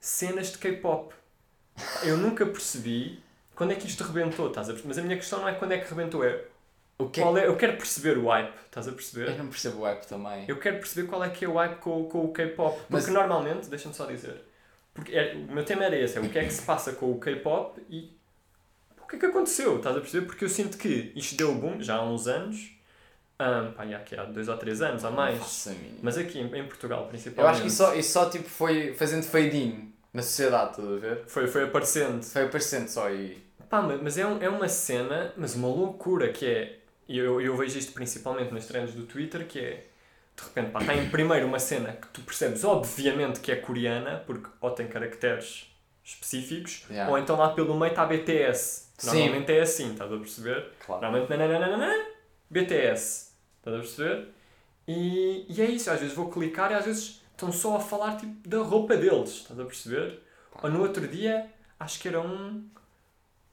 cenas 0.00 0.50
de 0.50 0.58
K-pop. 0.58 1.14
Eu 2.02 2.16
nunca 2.16 2.44
percebi 2.44 3.22
quando 3.54 3.70
é 3.72 3.76
que 3.76 3.86
isto 3.86 4.02
rebentou, 4.02 4.48
estás 4.48 4.68
a 4.68 4.72
perceber? 4.72 4.88
Mas 4.88 4.98
a 4.98 5.02
minha 5.02 5.16
questão 5.16 5.42
não 5.42 5.48
é 5.48 5.54
quando 5.54 5.70
é 5.72 5.78
que 5.78 5.88
rebentou, 5.88 6.24
é 6.24 6.44
que 7.08 7.20
qual 7.20 7.36
é, 7.38 7.46
eu 7.46 7.56
quero 7.56 7.76
perceber 7.76 8.18
o 8.18 8.28
hype, 8.28 8.52
estás 8.66 8.86
a 8.86 8.90
Eu 8.90 8.94
perceber? 8.94 9.36
não 9.38 9.46
percebo 9.48 9.80
o 9.80 9.86
app 9.86 10.06
também. 10.06 10.44
Eu 10.48 10.58
quero 10.58 10.78
perceber 10.78 11.08
qual 11.08 11.22
é 11.24 11.28
que 11.30 11.44
é 11.44 11.48
o 11.48 11.54
hype 11.54 11.76
com, 11.78 12.04
com 12.04 12.24
o 12.24 12.32
K-pop. 12.32 12.74
Porque 12.76 12.86
Mas- 12.92 13.08
normalmente, 13.08 13.68
deixa-me 13.68 13.94
só 13.94 14.06
dizer, 14.06 14.42
porque 14.92 15.12
é- 15.16 15.34
o 15.34 15.52
meu 15.52 15.64
tema 15.64 15.84
era 15.84 15.96
esse, 15.96 16.18
é 16.18 16.20
o 16.20 16.28
que 16.28 16.38
é 16.38 16.44
que 16.44 16.52
se 16.52 16.62
passa 16.62 16.92
com 16.92 17.10
o 17.10 17.18
K-pop 17.18 17.80
e 17.88 18.10
o 19.02 19.06
que 19.06 19.16
é 19.16 19.18
que 19.18 19.26
aconteceu, 19.26 19.76
estás 19.78 19.96
a 19.96 20.00
perceber? 20.00 20.26
Porque 20.26 20.44
eu 20.44 20.48
sinto 20.48 20.76
que 20.78 21.12
isto 21.16 21.36
deu 21.36 21.54
boom 21.54 21.80
já 21.82 21.96
há 21.96 22.04
uns 22.04 22.26
anos, 22.28 22.70
ah, 23.38 23.72
pá, 23.76 23.84
que 24.04 24.14
há 24.14 24.24
dois 24.24 24.48
ou 24.48 24.56
três 24.56 24.82
anos, 24.82 25.04
há 25.04 25.10
mais, 25.10 25.38
faço 25.38 25.70
a 25.70 25.72
mínima. 25.72 25.98
mas 26.02 26.18
aqui 26.18 26.38
em, 26.38 26.54
em 26.56 26.66
Portugal 26.66 27.02
Eu 27.04 27.08
principalmente, 27.08 27.52
acho 27.52 27.62
que 27.62 27.68
isso 27.68 27.76
só, 27.78 27.94
isso 27.94 28.12
só 28.12 28.28
tipo, 28.30 28.48
foi 28.48 28.92
fazendo 28.94 29.22
fade-in 29.24 29.92
na 30.12 30.22
sociedade, 30.22 30.72
estás 30.72 30.88
a 30.88 30.96
ver? 30.96 31.22
foi, 31.26 31.46
foi 31.46 31.64
aparecendo. 31.64 32.22
Foi 32.22 32.42
aparecendo 32.44 32.88
só 32.88 33.08
e. 33.10 33.42
Pá, 33.68 33.80
ma- 33.80 33.96
mas 34.02 34.18
é, 34.18 34.26
um- 34.26 34.42
é 34.42 34.48
uma 34.48 34.68
cena, 34.68 35.32
mas 35.36 35.54
uma 35.54 35.68
loucura 35.68 36.32
que 36.32 36.44
é. 36.44 36.79
E 37.10 37.18
eu, 37.18 37.40
eu 37.40 37.56
vejo 37.56 37.76
isto 37.76 37.92
principalmente 37.92 38.54
nas 38.54 38.66
trends 38.66 38.94
do 38.94 39.04
Twitter, 39.04 39.44
que 39.44 39.58
é. 39.58 39.86
De 40.36 40.44
repente, 40.44 40.70
pá, 40.70 40.80
está 40.80 40.94
em 40.94 41.10
primeiro 41.10 41.44
uma 41.44 41.58
cena 41.58 41.92
que 41.92 42.06
tu 42.06 42.20
percebes 42.20 42.62
obviamente 42.62 43.40
que 43.40 43.50
é 43.50 43.56
coreana, 43.56 44.22
porque 44.24 44.48
ou 44.60 44.70
tem 44.70 44.86
caracteres 44.86 45.66
específicos, 46.04 46.84
Yeah. 46.88 47.10
ou 47.10 47.18
então 47.18 47.36
lá 47.36 47.52
pelo 47.52 47.76
meio 47.76 47.90
está 47.90 48.06
BTS. 48.06 48.92
Sim. 48.96 49.06
Normalmente 49.08 49.50
é 49.52 49.60
assim, 49.60 49.90
estás 49.90 50.12
a 50.12 50.16
perceber? 50.16 50.70
Claro. 50.86 51.02
Normalmente 51.02 51.36
nananana, 51.36 52.06
BTS. 52.48 53.32
Estás 53.58 53.76
a 53.76 53.80
perceber? 53.80 54.28
E, 54.86 55.46
e 55.48 55.60
é 55.60 55.64
isso, 55.64 55.90
às 55.90 55.98
vezes 55.98 56.14
vou 56.14 56.30
clicar 56.30 56.70
e 56.70 56.74
às 56.74 56.84
vezes 56.84 57.22
estão 57.32 57.50
só 57.50 57.76
a 57.76 57.80
falar 57.80 58.18
tipo, 58.18 58.48
da 58.48 58.58
roupa 58.58 58.96
deles, 58.96 59.30
estás 59.30 59.58
a 59.58 59.64
perceber? 59.64 60.20
Ou 60.62 60.70
no 60.70 60.80
outro 60.80 61.08
dia, 61.08 61.50
acho 61.78 61.98
que 61.98 62.06
era 62.06 62.20
um. 62.20 62.64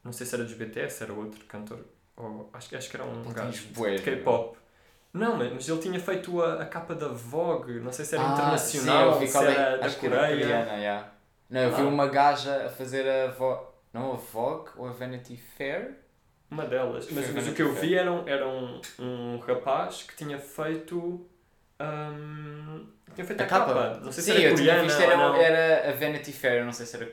Não 0.03 0.13
sei 0.13 0.27
se 0.27 0.35
era 0.35 0.43
dos 0.43 0.53
BTS, 0.53 1.01
era 1.03 1.11
outro 1.11 1.43
cantor. 1.45 1.83
Ou, 2.17 2.49
acho, 2.53 2.69
que- 2.69 2.75
acho 2.75 2.89
que 2.89 2.95
era 2.97 3.05
um 3.05 3.23
gajo 3.31 3.67
de 3.67 4.01
K-pop. 4.01 4.57
Não, 5.13 5.37
mas 5.37 5.67
ele 5.69 5.79
tinha 5.79 5.99
feito 5.99 6.41
a, 6.41 6.61
a 6.61 6.65
capa 6.65 6.93
da 6.93 7.07
Vogue, 7.07 7.79
não 7.79 7.91
sei 7.91 8.03
se 8.05 8.15
era 8.15 8.27
Ah, 8.27 8.33
internacional, 8.33 9.13
sim, 9.13 9.19
vi 9.19 9.27
se 9.27 9.37
é- 9.37 9.41
era 9.51 9.77
da 9.77 9.89
que 9.89 10.05
era 10.07 10.15
Coreia. 10.17 10.41
coreana, 10.41 10.73
yeah. 10.73 11.11
Não, 11.49 11.61
eu 11.61 11.75
vi 11.75 11.81
Ah. 11.81 11.85
uma 11.85 12.07
gaja 12.07 12.65
a 12.65 12.69
fazer 12.69 13.07
a 13.09 13.27
voz. 13.31 13.59
Não 13.93 14.13
a 14.13 14.15
Vogue 14.15 14.69
ou 14.75 14.87
a 14.87 14.91
Vanity 14.91 15.37
Fair? 15.37 15.95
Uma 16.51 16.65
delas. 16.65 17.07
Mas, 17.11 17.29
a 17.29 17.33
mas 17.33 17.47
o 17.47 17.53
que 17.53 17.61
eu 17.61 17.73
vi 17.73 17.95
era, 17.95 18.11
um, 18.11 18.27
era 18.27 18.47
um, 18.47 18.81
um 18.99 19.37
rapaz 19.39 20.03
que 20.03 20.15
tinha 20.15 20.37
feito. 20.37 21.25
hum, 21.79 22.85
tinha 23.15 23.25
feito 23.25 23.41
a, 23.41 23.45
capa. 23.45 23.99
Não 24.03 24.11
sei 24.11 24.23
Sim, 24.23 24.31
se 24.33 24.37
era 24.37 24.49
eu 24.51 24.55
tinha 24.55 24.75
coreana 24.75 24.83
visto, 24.83 25.01
era, 25.01 25.37
era 25.43 25.89
a 25.89 25.93
Vanity 25.93 26.31
Fair, 26.33 26.65
não 26.65 26.73
sei 26.73 26.85
se 26.85 26.95
era. 26.97 27.09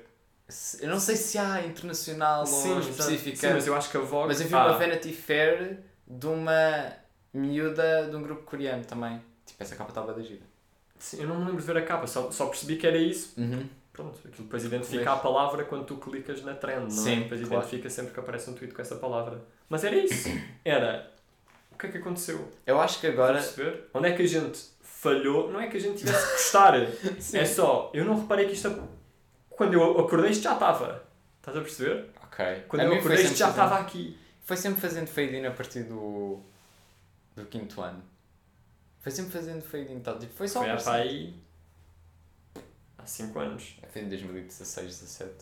Eu 0.81 0.89
não 0.89 1.01
sei 1.01 1.17
se 1.17 1.39
há 1.39 1.65
internacional 1.67 2.45
Sim, 2.47 2.73
ou 2.73 2.81
específica. 2.81 3.37
Sim, 3.37 3.55
mas 3.55 3.67
eu 3.67 3.75
acho 3.75 3.91
que 3.91 3.97
a 3.97 4.01
Vogue. 4.01 4.29
Mas 4.29 4.41
eu 4.41 4.47
vi 4.47 4.55
Ah, 4.55 4.67
uma 4.67 4.79
Vanity 4.79 5.13
Fair 5.13 5.79
de 6.07 6.27
uma 6.27 6.93
miúda 7.33 8.09
de 8.11 8.15
um 8.17 8.23
grupo 8.23 8.43
coreano 8.43 8.85
também. 8.85 9.21
Tipo, 9.47 9.63
essa 9.63 9.75
capa 9.75 9.91
estava 9.91 10.13
da 10.13 10.23
gira. 10.23 10.43
sim, 10.99 11.21
eu 11.23 11.27
não 11.29 11.37
me 11.37 11.45
lembro 11.47 11.61
de 11.61 11.67
ver 11.67 11.77
a 11.79 11.83
capa, 11.83 12.07
só, 12.07 12.31
só 12.31 12.47
percebi 12.47 12.77
que 12.77 12.87
era 12.87 12.97
isso. 12.97 13.35
Uhum. 13.39 13.67
Pronto, 13.93 14.19
aquilo 14.19 14.45
depois 14.45 14.65
identifica 14.65 15.13
a 15.13 15.17
palavra 15.17 15.65
quando 15.65 15.85
tu 15.85 15.97
clicas 15.97 16.43
na 16.43 16.53
trend, 16.55 16.83
não 16.83 16.91
Sim, 16.91 17.13
é? 17.13 17.21
Depois 17.23 17.41
claro. 17.41 17.55
identifica 17.55 17.89
sempre 17.89 18.13
que 18.13 18.21
aparece 18.21 18.51
um 18.51 18.55
tweet 18.55 18.75
com 18.75 18.83
essa 18.83 18.97
palavra. 18.97 19.41
Mas 19.69 19.85
era 19.85 19.97
isso. 19.97 20.29
Era. 20.65 21.13
O 21.71 21.77
que 21.79 21.87
é 21.87 21.91
que 21.91 21.99
aconteceu? 21.99 22.49
Eu 22.67 22.81
acho 22.81 23.01
que 23.01 23.07
Agora... 23.07 23.41
Onde 23.93 24.09
é 24.09 24.13
que 24.13 24.23
a 24.23 24.27
gente 24.27 24.61
falhou? 24.83 25.51
Não 25.51 25.61
é 25.61 25.69
que 25.69 25.77
a 25.77 25.81
gente 25.81 25.99
tivesse 25.99 26.27
que 26.27 26.33
gostar. 26.33 26.75
É 27.35 27.45
só, 27.45 27.91
eu 27.95 28.05
não 28.05 28.21
reparei 28.21 28.47
que 28.47 28.53
isto. 28.55 28.69
Quando 29.57 29.75
eu 29.75 30.01
acordei, 30.01 30.31
isto 30.31 30.43
já 30.43 30.55
estava. 30.55 31.03
Estás 31.39 31.57
a 31.57 31.61
perceber? 31.61 32.11
Ok. 32.25 32.65
Quando 32.69 32.83
A 32.83 32.85
eu 32.87 32.95
acordei, 32.95 33.25
isto 33.25 33.37
já 33.37 33.47
fazendo- 33.47 33.65
estava 33.65 33.81
aqui. 33.83 34.19
Foi 34.45 34.57
sempre 34.57 34.81
fazendo 34.81 35.07
fade-in 35.07 35.47
a 35.47 35.51
partir 35.51 35.85
do. 35.85 36.41
do 37.37 37.45
quinto 37.47 37.81
ano. 37.81 38.03
Foi 39.01 39.13
sempre 39.13 39.33
fazendo 39.33 39.63
fade-in 39.63 40.01
tal. 40.01 40.19
Tipo, 40.19 40.35
foi 40.35 40.49
só 40.49 40.61
Foi 40.61 40.71
há 40.71 40.93
aí. 40.95 41.35
há 42.99 43.07
5 43.07 43.39
anos. 43.39 43.77
Foi 43.93 44.03
em 44.03 44.09
2016, 44.09 44.87
17. 45.01 45.33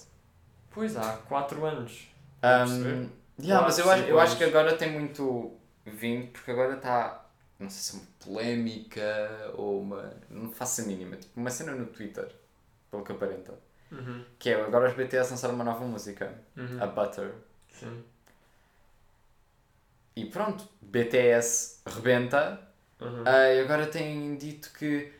Pois 0.70 0.96
há 0.96 1.16
4 1.28 1.64
anos. 1.64 2.08
Um, 2.42 3.08
yeah, 3.40 3.64
mas 3.64 3.78
eu, 3.78 3.84
Quatro, 3.84 4.02
acho, 4.02 4.10
eu 4.10 4.20
acho 4.20 4.36
que 4.36 4.44
agora 4.44 4.76
tem 4.76 4.90
muito 4.92 5.56
vindo, 5.84 6.28
porque 6.32 6.50
agora 6.50 6.74
está. 6.76 7.24
Não 7.58 7.70
sei 7.70 7.80
se 7.80 7.96
é 7.96 8.00
uma 8.00 8.06
polémica 8.24 9.52
ou 9.54 9.80
uma. 9.82 10.12
Não 10.28 10.50
faço 10.50 10.80
a 10.80 10.84
mínima. 10.84 11.16
Tipo, 11.16 11.38
uma 11.40 11.50
cena 11.50 11.72
no 11.72 11.86
Twitter, 11.86 12.34
pelo 12.90 13.04
que 13.04 13.12
aparenta. 13.12 13.54
Uhum. 13.92 14.24
Que 14.38 14.50
é 14.50 14.54
agora 14.60 14.88
os 14.88 14.94
BTS 14.94 15.30
lançaram 15.30 15.54
uma 15.54 15.64
nova 15.64 15.84
música, 15.84 16.34
Uhum. 16.56 16.82
a 16.82 16.86
Butter. 16.86 17.32
Sim. 17.70 18.02
E 20.16 20.24
pronto, 20.26 20.68
BTS 20.80 21.80
rebenta. 21.86 22.60
Uhum. 23.00 23.22
Ah, 23.26 23.48
e 23.52 23.60
agora 23.60 23.86
têm 23.86 24.36
dito 24.36 24.70
que. 24.72 25.12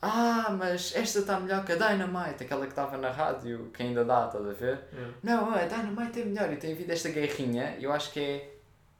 Ah, 0.00 0.48
mas 0.58 0.92
esta 0.96 1.20
está 1.20 1.38
melhor 1.38 1.64
que 1.64 1.72
a 1.72 1.76
Dynamite, 1.76 2.42
aquela 2.42 2.62
que 2.66 2.72
estava 2.72 2.96
na 2.98 3.10
rádio, 3.10 3.70
que 3.72 3.82
ainda 3.82 4.04
dá, 4.04 4.26
estás 4.26 4.44
a 4.46 4.52
ver? 4.52 4.84
Yeah. 4.92 5.14
Não, 5.22 5.54
a 5.54 5.64
Dynamite 5.64 6.20
é 6.22 6.24
melhor 6.24 6.52
e 6.52 6.56
tem 6.56 6.72
havido 6.72 6.90
esta 6.92 7.08
guerrinha. 7.10 7.76
Eu 7.78 7.92
acho 7.92 8.10
que 8.12 8.20
é. 8.20 8.52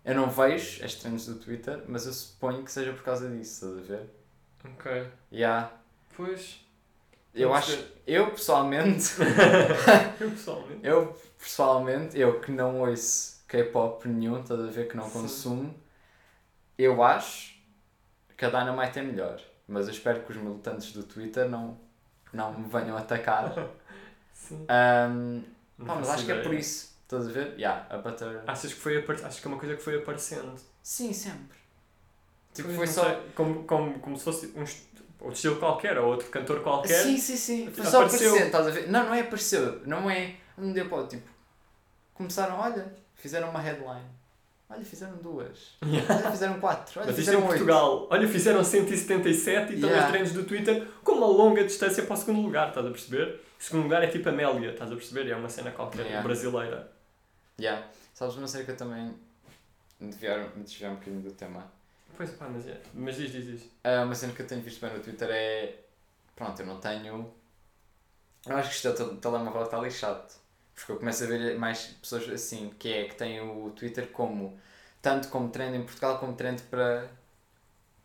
Eu 0.04 0.14
não 0.14 0.28
vejo 0.30 0.85
as 0.85 0.94
trends 0.94 1.26
do 1.26 1.37
Twitter, 1.37 1.82
mas 1.88 2.06
eu 2.06 2.12
suponho 2.12 2.64
que 2.64 2.70
seja 2.72 2.92
por 2.92 3.02
causa 3.02 3.28
disso, 3.30 3.66
estás 3.78 3.78
a 3.90 3.96
ver? 3.96 4.11
Ok. 4.64 5.06
Yeah. 5.32 5.72
Pois. 6.16 6.62
Eu 7.35 7.49
Pode 7.49 7.59
acho. 7.61 7.71
ser. 7.73 8.03
Eu 8.07 8.31
pessoalmente. 8.31 9.05
Eu 10.21 10.31
pessoalmente. 10.31 10.87
eu 10.87 11.21
pessoalmente, 11.38 12.18
eu 12.18 12.40
que 12.40 12.51
não 12.53 12.81
ouço 12.81 13.42
K-pop 13.49 14.07
nenhum, 14.09 14.40
estás 14.40 14.61
a 14.61 14.66
ver? 14.66 14.88
Que 14.88 14.97
não 14.97 15.05
Sim. 15.07 15.12
consumo. 15.21 15.75
Eu 16.79 17.03
acho 17.03 17.55
que 18.37 18.45
a 18.45 18.49
Dynamite 18.49 18.99
é 18.99 19.03
melhor. 19.03 19.40
Mas 19.68 19.87
eu 19.87 19.92
espero 19.95 20.21
que 20.23 20.33
os 20.33 20.37
militantes 20.37 20.92
do 20.92 21.03
Twitter 21.05 21.49
não, 21.49 21.79
não 22.33 22.53
me 22.59 22.68
venham 22.68 22.97
atacar. 22.97 23.55
Sim. 24.35 24.66
Não 25.79 25.87
pá, 25.87 25.95
mas 25.97 26.11
acho 26.11 26.27
que 26.27 26.33
é 26.33 26.42
por 26.42 26.53
isso. 26.55 26.92
Estás 27.03 27.29
a 27.29 27.31
ver? 27.31 27.55
Yeah, 27.59 27.87
a 27.90 27.99
Butter. 27.99 28.42
Achas 28.47 28.73
que 28.73 28.81
foi. 28.81 28.99
Acho 29.25 29.40
que 29.40 29.47
é 29.47 29.51
uma 29.51 29.59
coisa 29.59 29.77
que 29.77 29.83
foi 29.83 29.97
aparecendo. 29.99 30.55
Sim, 30.83 31.12
sempre. 31.12 31.59
Tipo, 32.55 32.68
Pois, 32.68 32.77
foi 32.77 32.87
só. 32.87 33.05
sei, 33.05 33.18
como, 33.35 33.64
como, 33.64 33.99
como 34.01 34.16
se 34.16 34.25
fosse 34.25 34.53
um 34.57 34.62
est- 34.62 34.87
outro 35.22 35.35
estilo 35.35 35.56
qualquer, 35.56 35.98
ou 35.98 36.08
outro 36.11 36.28
cantor 36.28 36.61
qualquer. 36.62 37.02
Sim, 37.02 37.16
sim, 37.16 37.37
sim. 37.37 37.70
Foi 37.72 37.85
só 37.87 38.02
Apareceu. 38.02 38.28
aparecer, 38.30 38.46
estás 38.46 38.66
a 38.66 38.70
ver? 38.70 38.88
Não, 38.90 39.06
não 39.06 39.14
é 39.14 39.20
apareceu. 39.20 39.80
Não 39.87 40.11
é. 40.11 40.35
Um 40.58 40.72
dia 40.72 40.85
pode, 40.85 41.11
tipo. 41.11 41.28
Começaram, 42.14 42.58
olha, 42.58 42.94
fizeram 43.14 43.50
uma 43.50 43.61
headline. 43.61 44.04
Olha, 44.68 44.85
fizeram 44.85 45.16
duas. 45.16 45.76
Olha, 45.82 46.30
fizeram 46.30 46.58
quatro. 46.61 47.00
Olha, 47.00 47.11
Mas 47.11 47.18
isto 47.18 47.30
é 47.30 47.35
em 47.35 47.37
fizeram 47.37 47.40
oito. 47.40 47.48
Portugal. 47.48 48.06
Olha, 48.11 48.28
fizeram 48.28 48.64
177 48.64 49.72
e 49.72 49.74
estão 49.74 49.88
Yeah. 49.90 50.06
as 50.06 50.11
trends 50.12 50.32
do 50.32 50.44
Twitter 50.44 50.87
com 51.04 51.12
uma 51.12 51.26
longa 51.26 51.62
distância 51.64 52.02
para 52.04 52.14
o 52.14 52.16
segundo 52.16 52.40
lugar, 52.40 52.68
estás 52.68 52.87
a 52.87 52.90
perceber? 52.90 53.40
O 53.58 53.62
segundo 53.62 53.82
lugar 53.85 54.02
é 54.02 54.06
tipo 54.06 54.28
Amélia, 54.28 54.70
estás 54.70 54.90
a 54.90 54.94
perceber? 54.94 55.30
É 55.30 55.37
uma 55.37 55.48
cena 55.48 55.70
qualquer 55.72 56.02
Yeah. 56.06 56.22
brasileira. 56.22 56.90
Yeah. 57.61 57.87
Sabes 58.14 58.37
uma 58.37 58.48
cena 58.48 58.64
que 58.64 58.70
eu 58.70 58.76
também. 58.76 59.14
Me 60.00 60.08
desviar, 60.08 60.38
me 60.56 60.62
desviar 60.64 60.92
um 60.92 60.94
bocadinho 60.96 61.22
do 61.22 61.32
tema. 61.32 61.70
Pois 62.16 62.31
pá, 62.33 62.46
mas, 62.48 62.66
é. 62.66 62.81
mas 62.94 63.16
diz, 63.16 63.33
diz, 63.33 63.44
diz. 63.46 63.70
Ah, 63.85 64.03
uma 64.03 64.14
cena 64.14 64.33
que 64.33 64.42
eu 64.42 64.46
tenho 64.46 64.62
visto 64.62 64.81
bem 64.81 64.92
no 64.96 65.03
Twitter 65.03 65.29
é. 65.31 65.77
Pronto, 66.37 66.61
eu 66.61 66.66
não 66.66 66.79
tenho. 66.81 67.33
Eu 68.46 68.57
acho 68.57 68.70
que 68.70 68.75
isto 68.77 68.88
é 68.88 68.90
o 68.90 68.94
tel- 68.94 69.16
telemóvel 69.16 69.62
está 69.62 69.79
lixado. 69.79 70.33
Porque 70.75 70.92
eu 70.92 70.96
começo 70.98 71.22
a 71.25 71.27
ver 71.27 71.59
mais 71.59 71.85
pessoas 72.01 72.29
assim, 72.29 72.70
que 72.79 72.92
é 72.92 73.05
que 73.09 73.14
têm 73.14 73.40
o 73.40 73.70
Twitter 73.70 74.09
como. 74.11 74.59
Tanto 75.01 75.29
como 75.29 75.48
trend 75.51 75.77
em 75.77 75.83
Portugal 75.85 76.18
como 76.18 76.35
trend 76.35 76.61
para. 76.62 77.09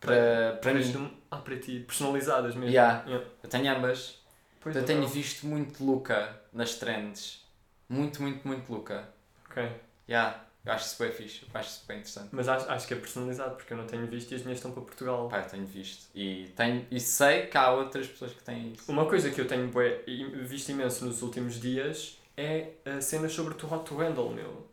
Para, 0.00 0.58
para 0.62 0.74
mim. 0.74 0.80
isto- 0.80 1.10
Ah, 1.30 1.38
para 1.38 1.58
ti, 1.58 1.80
personalizadas 1.80 2.54
mesmo. 2.54 2.70
Yeah. 2.70 3.04
Yeah. 3.06 3.26
Eu 3.42 3.48
tenho 3.50 3.70
ambas. 3.76 4.20
Pois 4.60 4.74
eu 4.74 4.82
não. 4.82 4.86
tenho 4.86 5.06
visto 5.08 5.46
muito 5.46 5.84
Luca 5.84 6.40
nas 6.52 6.74
trends. 6.76 7.44
Muito, 7.88 8.22
muito, 8.22 8.46
muito 8.46 8.72
Luca. 8.72 9.08
Ok. 9.50 9.70
Yeah. 10.08 10.44
Eu 10.68 10.74
acho 10.74 11.02
bem 11.02 11.10
fixe. 11.10 11.42
Eu 11.42 11.58
acho 11.58 11.80
bem 11.88 11.96
interessante. 11.96 12.28
Mas 12.30 12.46
acho, 12.46 12.70
acho 12.70 12.86
que 12.86 12.92
é 12.92 12.96
personalizado, 12.98 13.56
porque 13.56 13.72
eu 13.72 13.76
não 13.78 13.86
tenho 13.86 14.06
visto 14.06 14.32
e 14.32 14.34
as 14.34 14.42
minhas 14.42 14.58
estão 14.58 14.70
para 14.70 14.82
Portugal. 14.82 15.26
Pá, 15.26 15.38
eu 15.38 15.48
tenho 15.48 15.64
visto. 15.64 16.08
E, 16.14 16.52
tenho, 16.54 16.86
e 16.90 17.00
sei 17.00 17.46
que 17.46 17.56
há 17.56 17.72
outras 17.72 18.06
pessoas 18.06 18.32
que 18.32 18.42
têm 18.42 18.74
isso. 18.74 18.92
Uma 18.92 19.06
coisa 19.06 19.30
que 19.30 19.40
eu 19.40 19.46
tenho 19.46 19.68
bué, 19.68 20.02
visto 20.44 20.68
imenso 20.68 21.06
nos 21.06 21.22
últimos 21.22 21.58
dias 21.58 22.18
é 22.36 22.72
a 22.84 23.00
cena 23.00 23.30
sobre 23.30 23.54
o 23.54 23.74
Hot 23.74 23.94
Handle, 23.94 24.30
meu. 24.30 24.68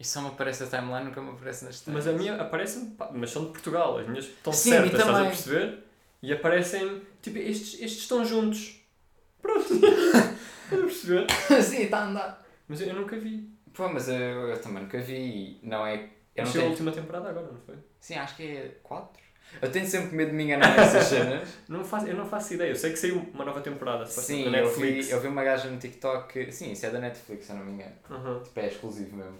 Isso 0.00 0.14
só 0.14 0.22
me 0.22 0.28
aparece 0.28 0.64
a 0.64 0.66
timeline, 0.66 1.04
nunca 1.04 1.20
me 1.20 1.32
aparece 1.32 1.66
nas 1.66 1.80
trends. 1.80 2.04
Mas 2.04 2.08
a 2.12 2.18
minha 2.18 2.40
aparece-me, 2.40 2.92
pá, 2.92 3.10
mas 3.12 3.30
são 3.30 3.44
de 3.44 3.50
Portugal, 3.50 3.98
as 3.98 4.08
minhas 4.08 4.24
estão 4.24 4.52
Sim, 4.52 4.70
certas, 4.70 4.98
estás 4.98 5.18
a 5.18 5.24
perceber? 5.26 5.78
E 6.22 6.32
aparecem, 6.32 7.02
tipo, 7.20 7.36
estes, 7.36 7.74
estes 7.74 7.98
estão 7.98 8.24
juntos. 8.24 8.80
Pronto. 9.42 9.74
estás 9.76 10.72
a 10.72 10.76
perceber? 10.86 11.26
Sim, 11.62 11.82
está 11.82 11.98
a 11.98 12.06
andar. 12.06 12.46
Mas 12.66 12.80
eu, 12.80 12.88
eu 12.88 12.94
nunca 12.94 13.18
vi. 13.18 13.51
Pô, 13.74 13.88
mas 13.88 14.08
eu, 14.08 14.14
eu 14.16 14.60
também 14.60 14.82
nunca 14.82 14.98
vi. 15.00 15.58
Não 15.62 15.86
é. 15.86 16.08
Eu 16.34 16.44
não 16.44 16.50
Achei 16.50 16.60
a 16.60 16.64
tenho... 16.64 16.70
última 16.70 16.92
temporada 16.92 17.28
agora, 17.28 17.46
não 17.50 17.60
foi? 17.60 17.76
Sim, 18.00 18.14
acho 18.14 18.36
que 18.36 18.42
é 18.42 18.76
4. 18.82 19.22
Eu 19.60 19.70
tenho 19.70 19.86
sempre 19.86 20.16
medo 20.16 20.30
de 20.30 20.36
me 20.36 20.44
enganar 20.44 20.74
nessas 20.76 21.04
cenas. 21.04 21.48
Não 21.68 21.84
faço, 21.84 22.06
eu 22.06 22.16
não 22.16 22.24
faço 22.24 22.54
ideia, 22.54 22.70
eu 22.70 22.76
sei 22.76 22.90
que 22.90 22.98
saiu 22.98 23.18
uma 23.34 23.44
nova 23.44 23.60
temporada, 23.60 24.06
Sim, 24.06 24.48
na 24.48 24.58
eu 24.58 24.74
vi, 24.74 25.10
eu 25.10 25.20
vi 25.20 25.28
uma 25.28 25.44
gaja 25.44 25.68
no 25.68 25.78
TikTok. 25.78 26.50
Sim, 26.50 26.72
isso 26.72 26.86
é 26.86 26.90
da 26.90 26.98
Netflix, 26.98 27.44
se 27.44 27.52
eu 27.52 27.56
não 27.56 27.64
me 27.66 27.72
engano. 27.72 27.92
Uhum. 28.08 28.42
Tipo, 28.42 28.60
é 28.60 28.68
exclusivo 28.68 29.14
mesmo. 29.14 29.36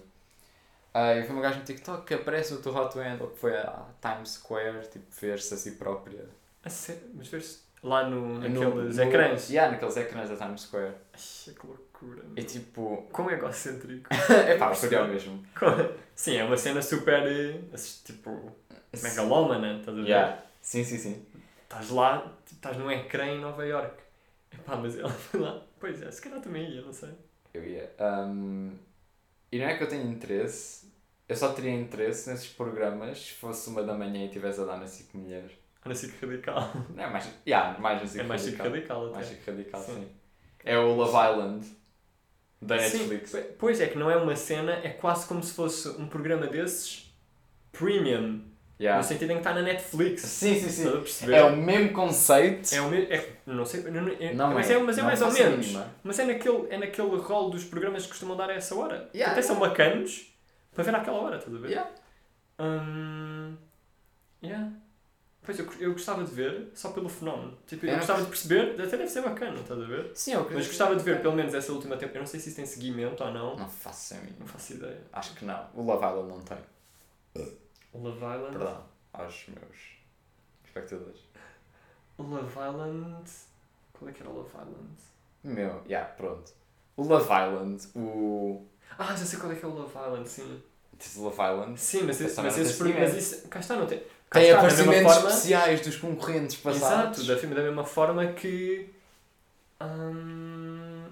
Ah, 0.93 1.15
eu 1.15 1.23
vi 1.23 1.33
uma 1.33 1.41
gaja 1.41 1.59
no 1.61 1.65
TikTok 1.65 2.05
que 2.05 2.13
aparece 2.13 2.53
o 2.53 2.61
Too 2.61 2.77
Hot 2.77 2.93
to 2.93 3.01
Handle, 3.01 3.29
que 3.29 3.39
foi 3.39 3.57
a 3.57 3.87
Times 4.03 4.33
Square, 4.33 4.87
tipo, 4.89 5.07
ver-se 5.19 5.55
a 5.55 5.57
si 5.57 5.73
própria. 5.73 6.27
A 6.63 6.69
sério? 6.69 7.03
Mas 7.15 7.29
vês 7.29 7.65
lá 7.83 8.09
no, 8.09 8.39
naqueles 8.39 8.97
no- 8.97 9.03
ecrãs? 9.03 9.51
Yeah, 9.51 9.73
naqueles 9.73 9.97
ecrãs 9.97 10.29
da 10.31 10.37
Times 10.37 10.61
Square. 10.63 10.95
Ai, 11.13 11.55
que 11.55 11.67
loucura. 11.67 12.23
E 12.37 12.43
tipo. 12.43 13.09
Como 13.13 13.31
é 13.31 13.35
egocêntrico. 13.35 14.09
é 14.47 14.57
pá, 14.57 14.67
ao 14.73 15.09
mesmo. 15.09 15.43
Sim, 16.15 16.37
é 16.37 16.45
uma 16.45 16.57
cena 16.57 16.81
super, 16.83 17.23
eh, 17.27 17.61
assis- 17.73 18.03
tipo, 18.05 18.53
megalómana, 19.03 19.79
estás 19.79 19.97
a 19.99 20.01
ver? 20.01 20.07
Yeah. 20.09 20.43
Sim, 20.61 20.85
sim, 20.85 20.99
sim. 20.99 21.27
Estás 21.65 21.91
lá, 21.91 22.19
tipo, 22.45 22.55
estás 22.57 22.77
num 22.77 22.91
ecrã 22.91 23.27
em 23.27 23.41
Nova 23.41 23.65
York. 23.65 23.95
Epá, 24.53 24.77
mas 24.77 24.97
ela 24.99 25.09
foi 25.09 25.41
lá. 25.41 25.63
Pois 25.81 26.01
é, 26.03 26.11
se 26.11 26.21
calhar 26.23 26.41
também 26.41 26.69
ia, 26.71 26.83
não 26.83 26.93
sei. 26.93 27.11
Eu 27.55 27.65
ia. 27.67 27.91
Ahm, 27.99 28.73
e 29.51 29.59
não 29.59 29.67
é 29.67 29.77
que 29.77 29.83
eu 29.83 29.89
tenho 29.89 30.11
interesse, 30.11 30.87
eu 31.29 31.35
só 31.37 31.53
teria 31.53 31.73
interesse 31.73 32.31
nesses 32.31 32.49
programas 32.49 33.19
se 33.19 33.33
fosse 33.33 33.69
uma 33.71 33.83
da 33.83 33.95
manhã 33.95 34.23
e 34.23 34.27
estivesse 34.27 34.61
a 34.61 34.65
dar 34.65 34.77
na 34.77 34.87
5 34.87 35.17
mulheres. 35.17 35.53
Ana 35.85 35.95
Cic 35.95 36.15
Radical. 36.25 36.71
Não 36.95 37.05
é 37.05 37.11
mais. 37.11 37.29
Yeah, 37.47 37.79
mais 37.79 38.01
na 38.01 38.07
5 38.07 38.25
É 38.25 38.27
mais 38.27 38.45
Radical 38.57 39.05
até. 39.07 39.15
Mais 39.15 39.27
5 39.27 39.51
radical, 39.51 39.81
Sim. 39.83 39.95
sim. 39.95 40.09
É 40.65 40.79
o 40.79 40.95
Love 40.95 41.11
Island 41.31 41.67
da 42.61 42.79
Sim, 42.79 42.99
Netflix. 42.99 43.33
pe- 43.33 43.43
pois 43.59 43.81
é 43.81 43.89
que 43.89 43.99
não 43.99 44.09
é 44.11 44.17
uma 44.17 44.37
cena, 44.37 44.73
é 44.85 44.91
quase 44.91 45.27
como 45.27 45.43
se 45.43 45.53
fosse 45.55 45.89
um 45.89 46.07
programa 46.07 46.47
desses 46.47 47.13
premium. 47.73 48.43
Yeah. 48.81 49.01
No 49.01 49.07
sentido 49.07 49.31
em 49.31 49.35
que 49.35 49.41
está 49.41 49.55
na 49.55 49.63
Netflix. 49.63 50.23
Sim, 50.23 50.55
sim, 50.59 50.67
Estás 50.67 50.87
a 50.87 50.91
sim. 50.93 51.01
perceber? 51.03 51.35
É 51.37 51.45
o 51.45 51.57
mesmo 51.57 51.93
conceito. 51.93 52.75
É 52.75 52.81
o 52.81 52.89
mesmo. 52.89 53.13
É, 53.13 53.29
não 53.47 53.65
sei. 53.65 53.81
Não, 53.83 54.09
é, 54.09 54.35
Não 54.35 54.55
mas 54.55 54.71
é. 54.71 54.75
é, 54.75 54.79
mas 54.79 54.99
é 54.99 55.03
mais 55.03 55.21
ou 55.23 55.29
faço 55.29 55.43
a 55.43 55.47
menos. 55.51 55.67
mínima. 55.67 55.91
Mas 56.03 56.19
é 56.19 56.25
naquele, 56.25 56.67
é 56.69 56.79
naquele 56.79 57.17
rol 57.17 57.51
dos 57.51 57.65
programas 57.65 58.03
que 58.05 58.09
costumam 58.11 58.37
dar 58.37 58.51
a 58.51 58.55
essa 58.55 58.75
hora. 58.75 59.09
Yeah, 59.15 59.33
Até 59.33 59.43
são 59.43 59.57
yeah. 59.57 59.69
bacanos 59.69 60.33
para 60.75 60.83
ver 60.85 60.95
àquela 60.97 61.17
hora, 61.19 61.37
estás 61.37 61.55
a 61.55 61.59
ver? 61.59 61.71
Yeah. 61.71 61.91
Hum, 62.59 63.57
yeah. 64.43 64.69
Pois 65.45 65.59
eu, 65.59 65.69
eu 65.81 65.93
gostava 65.93 66.23
de 66.23 66.31
ver 66.31 66.71
só 66.73 66.93
pelo 66.93 67.09
fenómeno. 67.09 67.59
Tipo, 67.67 67.87
eu, 67.87 67.91
não 67.91 67.99
gostava 67.99 68.23
de 68.23 68.29
perceber, 68.29 68.81
até 68.81 68.97
deve 68.97 69.09
ser 69.09 69.23
bacana, 69.23 69.59
estás 69.59 69.81
a 69.81 69.85
ver? 69.85 70.13
Sim, 70.15 70.35
eu 70.35 70.49
Mas 70.53 70.67
gostava 70.69 70.95
de 70.95 71.03
ver 71.03 71.21
pelo 71.21 71.35
menos 71.35 71.53
essa 71.53 71.73
última 71.73 71.97
temporada. 71.97 72.19
Eu 72.19 72.21
não 72.21 72.27
sei 72.27 72.39
se 72.39 72.49
isso 72.49 72.57
tem 72.57 72.67
seguimento 72.67 73.25
ou 73.25 73.33
não. 73.33 73.57
Não 73.57 73.69
faço 73.69 74.15
a 74.15 74.19
mínima. 74.19 74.37
Não 74.39 74.47
faço 74.47 74.75
ideia. 74.75 75.01
Acho 75.13 75.35
que 75.35 75.45
não. 75.45 75.69
O 75.75 75.83
Love 75.83 76.07
Island 76.07 76.29
não 76.29 76.41
tem. 76.43 76.59
O 77.93 77.99
Love 77.99 78.19
Island. 78.19 78.57
Perdão. 78.57 78.85
Aos 79.13 79.47
meus 79.49 79.93
espectadores. 80.65 81.21
O 82.17 82.23
Love 82.23 82.49
Island. 82.49 83.31
Qual 83.93 84.09
é 84.09 84.13
que 84.13 84.23
era 84.23 84.31
o 84.31 84.35
Love 84.35 84.51
Island? 84.51 84.97
Meu, 85.43 85.71
já, 85.71 85.89
yeah, 85.89 86.09
pronto. 86.15 86.53
O 86.97 87.03
Love 87.03 87.25
Island, 87.25 87.89
o. 87.97 88.65
Ah, 88.97 89.17
já 89.17 89.25
sei 89.25 89.39
qual 89.41 89.51
é 89.51 89.57
que 89.57 89.65
é 89.65 89.69
o 89.69 89.73
Love 89.73 89.99
Island, 89.99 90.29
sim. 90.29 90.63
Diz 90.97 91.17
Love 91.17 91.35
Island. 91.35 91.81
Sim, 91.81 92.03
mas, 92.03 92.21
mas 92.21 92.37
não 92.37 92.47
esses. 92.47 92.79
Mas 92.79 93.17
isso. 93.17 93.49
Cá 93.49 93.59
está, 93.59 93.77
não 93.77 93.87
tem. 93.87 94.03
Tem 94.33 94.45
está, 94.45 94.59
aparecimentos 94.59 95.13
forma- 95.13 95.29
especiais 95.29 95.81
dos 95.81 95.97
concorrentes 95.97 96.57
passados. 96.57 97.19
Exato, 97.19 97.25
da, 97.27 97.37
filme, 97.39 97.55
da 97.55 97.63
mesma 97.63 97.85
forma 97.85 98.27
que. 98.33 98.91
hum, 99.81 101.05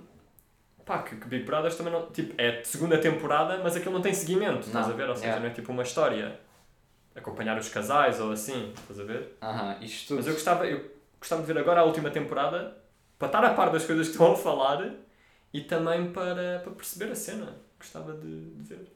pá, 0.84 1.02
que, 1.02 1.16
que 1.16 1.26
Big 1.28 1.44
Brothers 1.44 1.76
também 1.76 1.92
não. 1.92 2.06
Tipo, 2.10 2.34
é 2.40 2.62
segunda 2.64 2.98
temporada, 2.98 3.58
mas 3.62 3.76
aquilo 3.76 3.94
não 3.94 4.02
tem 4.02 4.14
seguimento, 4.14 4.66
estás 4.66 4.86
Não, 4.86 4.94
a 4.94 4.96
ver? 4.96 5.08
Ou 5.08 5.14
seja, 5.14 5.26
yeah. 5.26 5.44
não 5.44 5.50
é 5.50 5.54
tipo 5.54 5.72
uma 5.72 5.82
história. 5.82 6.38
Acompanhar 7.14 7.58
os 7.58 7.68
casais 7.68 8.20
ou 8.20 8.30
assim, 8.32 8.72
estás 8.80 9.00
a 9.00 9.04
ver? 9.04 9.36
Aham, 9.42 9.76
isto 9.82 10.08
tudo. 10.08 10.18
Mas 10.18 10.26
eu 10.28 10.32
gostava, 10.32 10.66
eu 10.66 10.90
gostava 11.18 11.42
de 11.42 11.52
ver 11.52 11.58
agora 11.60 11.80
a 11.80 11.84
última 11.84 12.08
temporada 12.10 12.76
para 13.18 13.26
estar 13.26 13.44
a 13.44 13.52
par 13.52 13.70
das 13.70 13.84
coisas 13.84 14.06
que 14.06 14.12
estão 14.12 14.32
a 14.32 14.36
falar 14.36 14.94
e 15.52 15.60
também 15.60 16.12
para, 16.12 16.60
para 16.60 16.72
perceber 16.72 17.10
a 17.10 17.14
cena. 17.16 17.56
Gostava 17.78 18.12
de, 18.14 18.50
de 18.52 18.62
ver. 18.62 18.92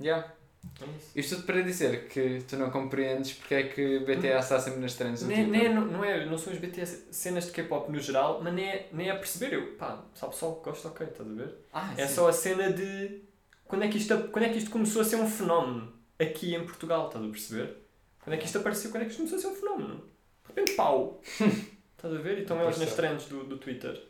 Yeah. 0.00 0.32
É. 0.80 1.20
Isto 1.20 1.36
tudo 1.36 1.46
para 1.46 1.60
dizer 1.62 2.08
que 2.08 2.42
tu 2.48 2.56
não 2.56 2.70
compreendes 2.70 3.32
porque 3.32 3.54
é 3.54 3.62
que 3.64 3.98
BTS 4.00 4.38
está 4.44 4.60
sempre 4.60 4.80
nas 4.80 4.94
trends 4.94 5.22
Nem, 5.22 5.44
Twitter. 5.48 5.50
nem, 5.62 5.66
é- 5.70 5.74
não, 5.74 5.84
não, 5.86 6.04
é, 6.04 6.24
não 6.26 6.38
são 6.38 6.52
as 6.52 6.58
BTS 6.58 7.08
cenas 7.10 7.46
de 7.46 7.52
K-pop 7.52 7.90
no 7.90 7.98
geral, 7.98 8.40
mas 8.42 8.52
nem 8.54 8.68
é, 8.68 8.88
nem 8.92 9.10
é 9.10 9.14
perceber. 9.16 9.54
Eu, 9.54 9.72
pá, 9.76 10.02
sabe 10.14 10.36
só 10.36 10.52
que 10.52 10.64
gosto, 10.64 10.88
ok, 10.88 11.06
estás 11.06 11.28
a 11.28 11.32
ver? 11.34 11.54
Ah, 11.72 11.94
É 11.96 12.06
sim. 12.06 12.14
só 12.14 12.28
a 12.28 12.32
cena 12.32 12.72
de 12.72 13.22
quando 13.66 13.82
é, 13.84 13.88
que 13.88 13.98
isto, 13.98 14.16
quando 14.28 14.44
é 14.44 14.48
que 14.50 14.58
isto 14.58 14.70
começou 14.70 15.02
a 15.02 15.04
ser 15.04 15.16
um 15.16 15.28
fenómeno 15.28 15.92
aqui 16.18 16.54
em 16.54 16.64
Portugal, 16.64 17.06
estás 17.08 17.24
a 17.24 17.28
perceber? 17.28 17.76
Quando 18.22 18.34
é 18.34 18.36
que 18.38 18.46
isto 18.46 18.58
apareceu, 18.58 18.90
quando 18.90 19.02
é 19.02 19.06
que 19.06 19.10
isto 19.10 19.18
começou 19.18 19.38
a 19.38 19.40
ser 19.42 19.48
um 19.48 19.54
fenómeno? 19.60 19.96
De 19.96 20.48
repente, 20.48 20.72
pau! 20.76 21.20
estás 21.28 22.14
a 22.14 22.18
ver? 22.18 22.38
E 22.38 22.42
estão 22.42 22.56
eles 22.62 22.78
nas 22.78 22.92
Apareceu. 22.92 22.96
trends 22.96 23.24
do, 23.26 23.44
do 23.44 23.58
Twitter. 23.58 24.00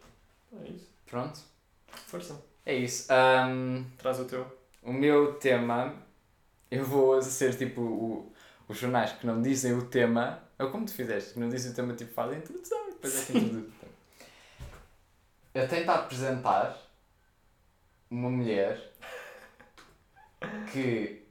É 0.65 0.69
isso. 0.71 0.89
Pronto. 1.07 1.41
Força. 2.07 2.41
É 2.67 2.75
isso. 2.75 3.11
Ahm, 3.13 3.85
Traz 3.97 4.21
o 4.21 4.25
teu. 4.27 4.47
o 4.83 4.93
meu 4.93 5.35
tema, 5.35 5.95
eu 6.71 6.85
vou 6.85 7.21
ser 7.23 7.57
tipo 7.57 7.81
o, 7.81 8.33
os 8.69 8.79
jornais 8.79 9.13
que 9.13 9.27
não 9.27 9.41
dizem 9.41 9.73
o 9.73 9.87
tema, 9.87 10.43
ou 10.59 10.71
como 10.71 10.85
tu 10.87 10.93
fizeste, 10.93 11.35
que 11.35 11.41
não 11.41 11.49
dizem 11.49 11.73
o 11.73 11.75
tema, 11.75 11.95
tipo 11.95 12.13
fazem 12.13 12.37
a 12.37 12.39
introdução 12.39 12.89
e 12.89 12.93
depois 12.93 13.23
é 13.23 13.25
que 13.25 13.39
introduz 13.39 13.67
o 13.67 13.71
tema. 13.71 13.93
Eu 15.55 15.69
tento 15.69 15.89
apresentar 15.89 16.77
uma 18.11 18.31
mulher 18.31 18.93
que 20.73 21.27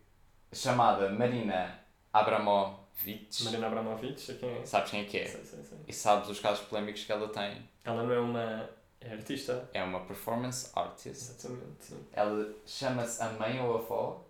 chamada 0.52 1.10
Marina 1.10 1.80
Abramovic. 2.12 3.44
Marina 3.44 3.68
Abramovic, 3.68 4.34
quem 4.36 4.50
é. 4.50 4.66
Sabes 4.66 4.92
quem 4.92 5.02
é 5.02 5.06
que 5.06 5.20
é? 5.20 5.26
Sei, 5.28 5.46
sei, 5.46 5.64
sei. 5.64 5.78
E 5.88 5.94
sabes 5.94 6.30
os 6.30 6.40
casos 6.40 6.66
polémicos 6.66 7.04
que 7.04 7.12
ela 7.12 7.30
tem. 7.30 7.70
Ela 7.84 8.04
não 8.04 8.14
é 8.14 8.20
uma. 8.20 8.70
É 9.00 9.12
artista? 9.14 9.70
É 9.74 9.84
uma 9.84 10.02
performance 10.02 10.72
artist. 10.76 11.10
Exatamente, 11.10 11.86
sim. 11.86 12.08
Ela 12.12 12.54
chama-se 12.66 13.22
a 13.22 13.30
mãe 13.30 13.62
ou 13.62 13.78
a 13.78 13.80
avó 13.80 14.27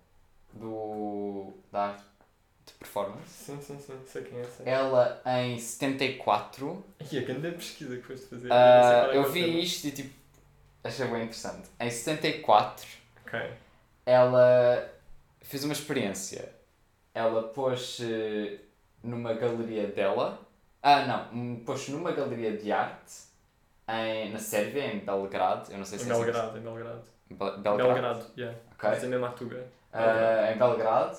do, 0.57 1.53
da 1.71 1.87
arte 1.89 2.03
de 2.65 2.73
performance. 2.73 3.29
Sim, 3.29 3.61
sim, 3.61 3.79
sim. 3.79 3.99
Sei 4.05 4.23
quem 4.23 4.39
é. 4.39 4.43
Sei. 4.43 4.65
Ela 4.67 5.21
em 5.25 5.57
74, 5.59 6.83
E 7.11 7.17
a 7.17 7.21
grande 7.21 7.51
pesquisa 7.51 7.95
que 7.97 8.03
foste 8.03 8.25
fazer. 8.27 8.51
é 8.51 9.05
eu 9.07 9.11
que 9.11 9.17
é 9.17 9.19
o 9.21 9.31
vi 9.31 9.43
tema. 9.45 9.59
isto 9.59 9.87
e 9.87 9.91
tipo, 9.91 10.13
achei 10.83 11.05
bem 11.07 11.23
interessante. 11.23 11.69
Em 11.79 11.89
74, 11.89 12.85
Ok. 13.25 13.39
ela 14.05 14.89
fez 15.41 15.63
uma 15.63 15.73
experiência. 15.73 16.53
Ela 17.13 17.43
pôs-se 17.49 18.59
numa 19.03 19.33
galeria 19.33 19.87
dela. 19.87 20.39
Ah, 20.83 21.05
não, 21.05 21.55
pôs-se 21.65 21.91
numa 21.91 22.11
galeria 22.11 22.55
de 22.55 22.71
arte 22.71 23.13
em, 23.87 24.31
na 24.31 24.39
Sérvia, 24.39 24.93
em 24.93 24.99
Belgrado. 24.99 25.71
Eu 25.71 25.77
não 25.79 25.85
sei 25.85 25.97
Em 25.97 26.01
se 26.03 26.09
é 26.09 26.13
assim 26.13 26.19
que 26.25 26.31
Belgrado, 26.31 26.57
em 26.57 26.61
Belgrado. 26.61 27.01
Be- 27.29 27.35
Belgrado. 27.35 27.77
Belgrado, 27.77 28.25
yeah. 28.37 28.57
Mas 28.81 29.03
é 29.03 29.07
mesmo 29.07 29.25
a 29.25 29.29
Ah, 29.91 30.51
em 30.53 30.57
Belgrado, 30.57 31.17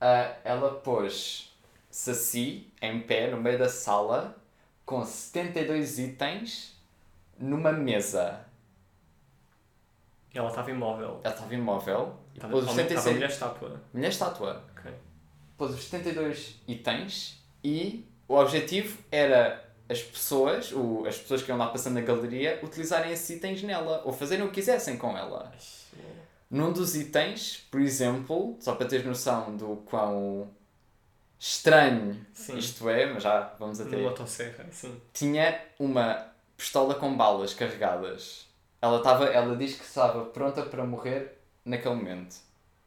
ah, 0.00 0.34
ela 0.44 0.74
pôs-se 0.80 2.10
assim, 2.10 2.66
em 2.80 3.00
pé, 3.00 3.30
no 3.30 3.36
meio 3.36 3.58
da 3.58 3.68
sala, 3.68 4.36
com 4.84 5.04
72 5.04 5.98
itens, 5.98 6.76
numa 7.38 7.72
mesa. 7.72 8.40
Ela 10.34 10.48
estava 10.48 10.70
imóvel. 10.70 11.20
Ela 11.24 11.34
estava 11.34 11.54
imóvel 11.54 12.16
e 12.32 12.36
Estava 12.36 12.52
pôs 12.52 12.64
os 12.64 12.70
estava 12.70 12.88
76. 12.88 13.14
mulher 13.14 13.30
estátua. 13.30 13.82
Mulher 13.92 14.08
estátua. 14.08 14.64
Ok. 14.76 14.92
Pôs 15.56 15.74
os 15.74 15.84
72 15.84 16.60
itens 16.68 17.42
e 17.64 18.06
o 18.28 18.34
objetivo 18.34 18.98
era 19.10 19.64
as 19.88 20.02
pessoas, 20.02 20.70
o, 20.72 21.04
as 21.06 21.16
pessoas 21.16 21.42
que 21.42 21.50
iam 21.50 21.56
lá 21.56 21.68
passando 21.68 21.94
na 21.94 22.02
galeria, 22.02 22.60
utilizarem 22.62 23.10
esses 23.10 23.28
itens 23.30 23.62
nela 23.62 24.02
ou 24.04 24.12
fazerem 24.12 24.44
o 24.44 24.48
que 24.48 24.56
quisessem 24.56 24.98
com 24.98 25.16
ela. 25.16 25.50
Num 26.50 26.72
dos 26.72 26.96
itens, 26.96 27.66
por 27.70 27.80
exemplo, 27.80 28.56
só 28.60 28.74
para 28.74 28.86
teres 28.86 29.04
noção 29.04 29.56
do 29.56 29.76
quão 29.84 30.48
estranho 31.38 32.26
Sim. 32.32 32.56
isto 32.56 32.88
é, 32.88 33.12
mas 33.12 33.22
já 33.22 33.54
vamos 33.58 33.80
até. 33.80 33.96
Numa 33.96 34.10
motosserra, 34.10 34.66
sim. 34.70 35.00
Tinha 35.12 35.60
uma 35.78 36.26
pistola 36.56 36.94
com 36.94 37.16
balas 37.16 37.54
carregadas. 37.54 38.46
Ela, 38.80 38.98
estava, 38.98 39.26
ela 39.26 39.56
diz 39.56 39.76
que 39.76 39.84
estava 39.84 40.24
pronta 40.24 40.62
para 40.62 40.84
morrer 40.84 41.38
naquele 41.64 41.94
momento. 41.94 42.36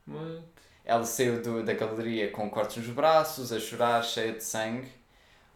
What? 0.08 0.44
Ela 0.84 1.04
saiu 1.04 1.42
do, 1.42 1.64
da 1.64 1.74
galeria 1.74 2.32
com 2.32 2.50
cortes 2.50 2.78
nos 2.78 2.88
braços, 2.88 3.52
a 3.52 3.60
chorar, 3.60 4.04
cheia 4.04 4.34
de 4.34 4.44
sangue. 4.44 4.90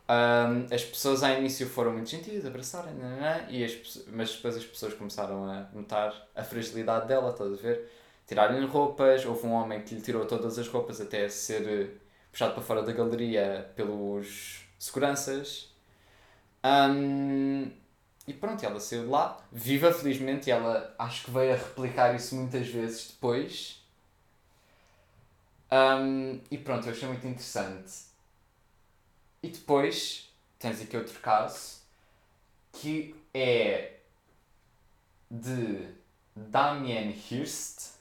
Ahm, 0.07 0.67
as 0.71 0.83
pessoas 0.83 1.23
ao 1.23 1.31
início 1.31 1.67
foram 1.67 1.91
muito 1.91 2.09
gentis, 2.09 2.45
abraçarem, 2.45 2.93
nananã, 2.93 3.47
e 3.49 3.63
as, 3.63 4.05
mas 4.07 4.35
depois 4.35 4.55
as 4.55 4.63
pessoas 4.63 4.93
começaram 4.93 5.49
a 5.49 5.67
notar 5.73 6.13
a 6.35 6.43
fragilidade 6.43 7.07
dela, 7.07 7.31
estás 7.31 7.53
a 7.53 7.55
ver? 7.55 7.91
Tiraram-lhe 8.27 8.65
roupas, 8.65 9.23
houve 9.25 9.45
um 9.45 9.51
homem 9.51 9.81
que 9.83 9.95
lhe 9.95 10.01
tirou 10.01 10.25
todas 10.25 10.57
as 10.57 10.67
roupas 10.67 10.99
até 10.99 11.29
ser 11.29 11.67
eh, 11.67 11.89
puxado 12.31 12.53
para 12.53 12.63
fora 12.63 12.81
da 12.83 12.91
galeria 12.91 13.71
pelos 13.75 14.65
seguranças. 14.79 15.71
Ahm, 16.63 17.71
e 18.27 18.33
pronto, 18.33 18.65
ela 18.65 18.79
saiu 18.79 19.03
de 19.03 19.09
lá, 19.09 19.37
viva 19.51 19.93
felizmente, 19.93 20.49
ela 20.49 20.95
acho 20.97 21.25
que 21.25 21.31
veio 21.31 21.53
a 21.53 21.57
replicar 21.57 22.15
isso 22.15 22.35
muitas 22.35 22.67
vezes 22.67 23.09
depois. 23.11 23.83
Ahm, 25.69 26.39
e 26.49 26.57
pronto, 26.57 26.87
eu 26.87 26.93
achei 26.93 27.07
muito 27.07 27.27
interessante. 27.27 28.05
E 29.43 29.49
depois 29.49 30.33
tens 30.57 30.81
aqui 30.81 30.97
outro 30.97 31.19
caso 31.19 31.81
que 32.71 33.15
é 33.33 33.99
de 35.29 35.87
Damien 36.35 37.11
Hirst 37.11 37.94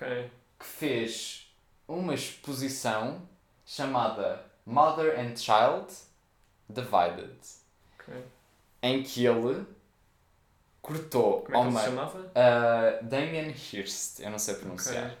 Ok. 0.00 0.30
que 0.58 0.64
fez 0.66 1.52
uma 1.86 2.14
exposição 2.14 3.22
chamada 3.66 4.44
Mother 4.64 5.18
and 5.18 5.36
Child 5.36 5.92
Divided 6.68 7.38
Ok. 7.98 8.24
em 8.82 9.02
que 9.02 9.26
ele 9.26 9.66
cortou 10.80 11.42
Como 11.42 11.56
é 11.56 11.60
que 11.60 11.66
ele 11.68 11.78
se 11.78 11.84
chamava? 11.84 12.32
Ah, 12.34 12.98
Damien 13.02 13.50
Hirst, 13.50 14.20
eu 14.20 14.30
não 14.30 14.38
sei 14.38 14.54
pronunciar. 14.54 15.06
Ok. 15.06 15.18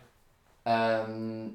Ahm, 0.66 1.50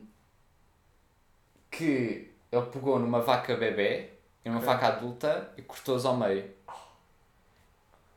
que 1.72 2.32
ele 2.52 2.66
pegou 2.72 3.00
numa 3.00 3.22
vaca 3.22 3.56
bebê 3.56 4.12
e 4.44 4.50
numa 4.50 4.60
Ok. 4.62 4.68
vaca 4.74 4.88
adulta 4.88 5.52
e 5.58 5.62
cortou-as 5.62 6.06
ao 6.06 6.16
meio. 6.16 6.54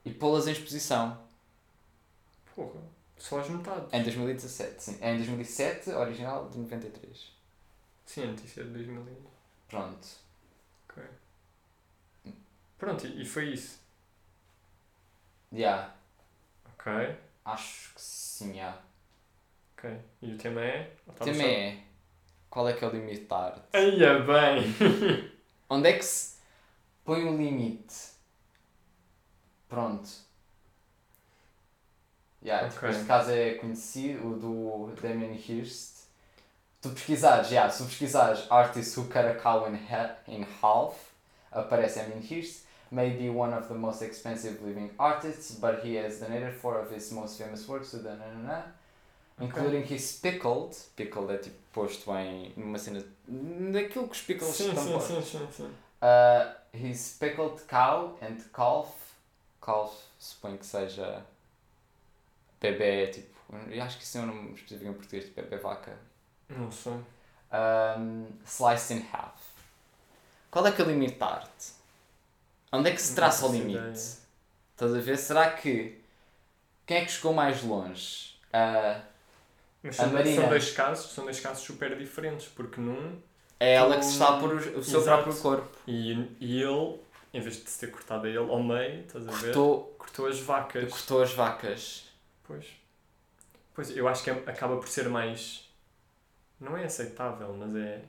E 0.04 0.12
pô-las 0.12 0.46
em 0.46 0.52
exposição. 0.52 1.18
Porra. 2.54 2.80
Só 3.18 3.40
as 3.40 3.48
metades. 3.48 3.92
Em 3.92 4.02
2017, 4.02 4.82
sim. 4.82 4.98
Em 5.02 5.16
2007, 5.16 5.90
original 5.90 6.48
de 6.48 6.58
93. 6.58 7.32
Sim, 8.06 8.22
a 8.22 8.26
notícia 8.28 8.64
de 8.64 8.70
2000. 8.70 9.02
e- 9.08 9.28
Pronto. 9.68 10.08
Ok. 10.88 11.02
Pronto, 12.78 13.06
e 13.06 13.22
e 13.22 13.24
foi 13.24 13.50
isso. 13.50 13.80
Yeah. 15.52 15.94
Ok. 16.74 16.92
Acho 17.44 17.94
que 17.94 18.00
sim, 18.00 18.52
yeah. 18.52 18.80
Ok. 19.76 19.90
E 20.22 20.32
o 20.34 20.38
tema 20.38 20.60
é? 20.62 20.92
O 21.06 21.12
tema 21.12 21.42
é 21.42 21.82
qual 22.50 22.68
é 22.68 22.72
que 22.72 22.84
é 22.84 22.88
o 22.88 22.90
limite 22.90 23.24
da 23.26 23.36
arte? 23.36 23.62
Eia 23.72 24.20
bem! 24.20 24.62
Onde 25.68 25.88
é 25.88 25.92
que 25.98 26.04
se 26.04 26.36
põe 27.04 27.24
o 27.24 27.36
limite? 27.36 27.94
Pronto. 29.68 30.08
Yeah, 32.42 32.68
tipo, 32.68 32.86
Ok. 32.86 32.90
Este 32.90 33.04
caso 33.04 33.30
é 33.30 33.54
conhecido, 33.54 34.28
o 34.28 34.36
do 34.38 35.00
Damien 35.02 35.34
Hirst. 35.34 35.98
Tu 36.80 36.90
pesquisares, 36.90 37.50
yeah, 37.50 37.68
se 37.68 37.82
tu 37.82 37.88
pesquisares 37.88 38.46
artist 38.50 38.96
who 38.96 39.04
cut 39.06 39.24
a 39.26 39.34
cow 39.34 39.66
in, 39.68 39.74
ha 39.74 40.14
in 40.28 40.46
half, 40.62 40.94
aparece 41.50 41.98
Emin 41.98 42.22
Hirst, 42.22 42.64
may 42.92 43.10
be 43.10 43.28
one 43.28 43.52
of 43.52 43.66
the 43.66 43.74
most 43.74 44.00
expensive 44.02 44.62
living 44.64 44.90
artists, 44.96 45.56
but 45.58 45.80
he 45.84 45.96
has 45.96 46.20
donated 46.20 46.54
four 46.54 46.78
of 46.78 46.90
his 46.92 47.10
most 47.10 47.36
famous 47.36 47.66
works 47.66 47.90
to 47.90 47.98
the 47.98 48.10
nanana, 48.10 48.62
including 49.40 49.82
his 49.82 50.20
pickled, 50.22 50.76
pickled 50.94 51.30
é 51.32 51.38
tipo 51.38 51.56
posto 51.72 52.12
em 52.16 52.52
numa 52.56 52.78
cena 52.78 53.04
daquilo 53.26 54.06
que 54.06 54.14
os 54.14 54.22
pickles 54.22 54.54
Sim, 54.54 54.68
estão 54.68 54.84
sim, 54.84 54.92
postos. 54.92 55.26
sim, 55.26 55.38
sim, 55.38 55.48
sim. 55.50 55.70
Uh, 56.00 56.54
his 56.72 57.16
pickled 57.18 57.60
cow 57.66 58.16
and 58.22 58.36
calf. 58.54 58.88
Calf, 59.60 59.92
suponho 60.18 60.56
que 60.56 60.64
seja. 60.64 61.24
Bebê, 62.60 63.06
tipo. 63.08 63.38
Eu 63.70 63.82
acho 63.82 63.96
que 63.98 64.04
isso 64.04 64.18
é 64.18 64.20
um 64.20 64.26
nome 64.26 64.52
específico 64.54 64.90
em 64.90 64.94
português, 64.94 65.24
tipo 65.24 65.40
bebê 65.40 65.56
vaca. 65.56 65.96
Não 66.48 66.70
sei. 66.70 66.92
Um, 66.92 68.26
sliced 68.44 68.98
in 68.98 69.06
half. 69.12 69.40
Qual 70.50 70.66
é 70.66 70.72
que 70.72 70.82
é 70.82 70.84
o 70.84 70.88
limite 70.88 71.18
da 71.18 71.26
arte? 71.26 71.72
Onde 72.72 72.90
é 72.90 72.94
que 72.94 73.00
se 73.00 73.14
traça 73.14 73.46
o 73.46 73.52
limite? 73.52 73.78
ideia. 73.78 73.92
Estás 73.92 74.94
a 74.94 74.98
ver? 75.00 75.16
Será 75.16 75.50
que. 75.52 75.98
Quem 76.86 76.98
é 76.98 77.04
que 77.04 77.10
chegou 77.12 77.32
mais 77.32 77.62
longe? 77.62 78.34
Uh, 78.48 79.00
Mas 79.82 79.98
A 80.00 80.04
são, 80.04 80.12
Marina. 80.12 80.40
são 80.42 80.48
dois 80.50 80.70
casos, 80.72 81.12
são 81.12 81.24
dois 81.24 81.40
casos 81.40 81.62
super 81.64 81.96
diferentes, 81.98 82.46
porque 82.48 82.80
num 82.80 83.18
é 83.60 83.74
ela 83.74 83.96
que 83.96 84.04
se 84.04 84.12
está 84.12 84.36
a 84.36 84.40
pôr 84.40 84.54
o, 84.54 84.56
o 84.78 84.82
seu 84.84 85.00
Exato. 85.00 85.22
próprio 85.22 85.42
corpo. 85.42 85.76
e, 85.86 86.12
e 86.40 86.62
ele, 86.62 86.98
em 87.34 87.40
vez 87.40 87.56
de 87.62 87.68
se 87.68 87.78
ter 87.80 87.90
cortado 87.90 88.26
a 88.26 88.28
ele 88.28 88.38
ao 88.38 88.62
meio, 88.62 89.00
estás 89.02 89.26
a 89.26 89.30
ver? 89.32 89.52
Cortou, 89.54 89.94
Cortou 89.98 90.26
as 90.26 90.38
vacas. 90.40 90.90
cortou 90.90 91.22
as 91.22 91.32
vacas. 91.34 92.07
Pois. 92.48 92.66
Pois, 93.74 93.96
eu 93.96 94.08
acho 94.08 94.24
que 94.24 94.30
é- 94.30 94.42
acaba 94.46 94.76
por 94.78 94.88
ser 94.88 95.08
mais. 95.08 95.68
Não 96.58 96.76
é 96.76 96.84
aceitável, 96.84 97.54
mas 97.56 97.76
é. 97.76 98.02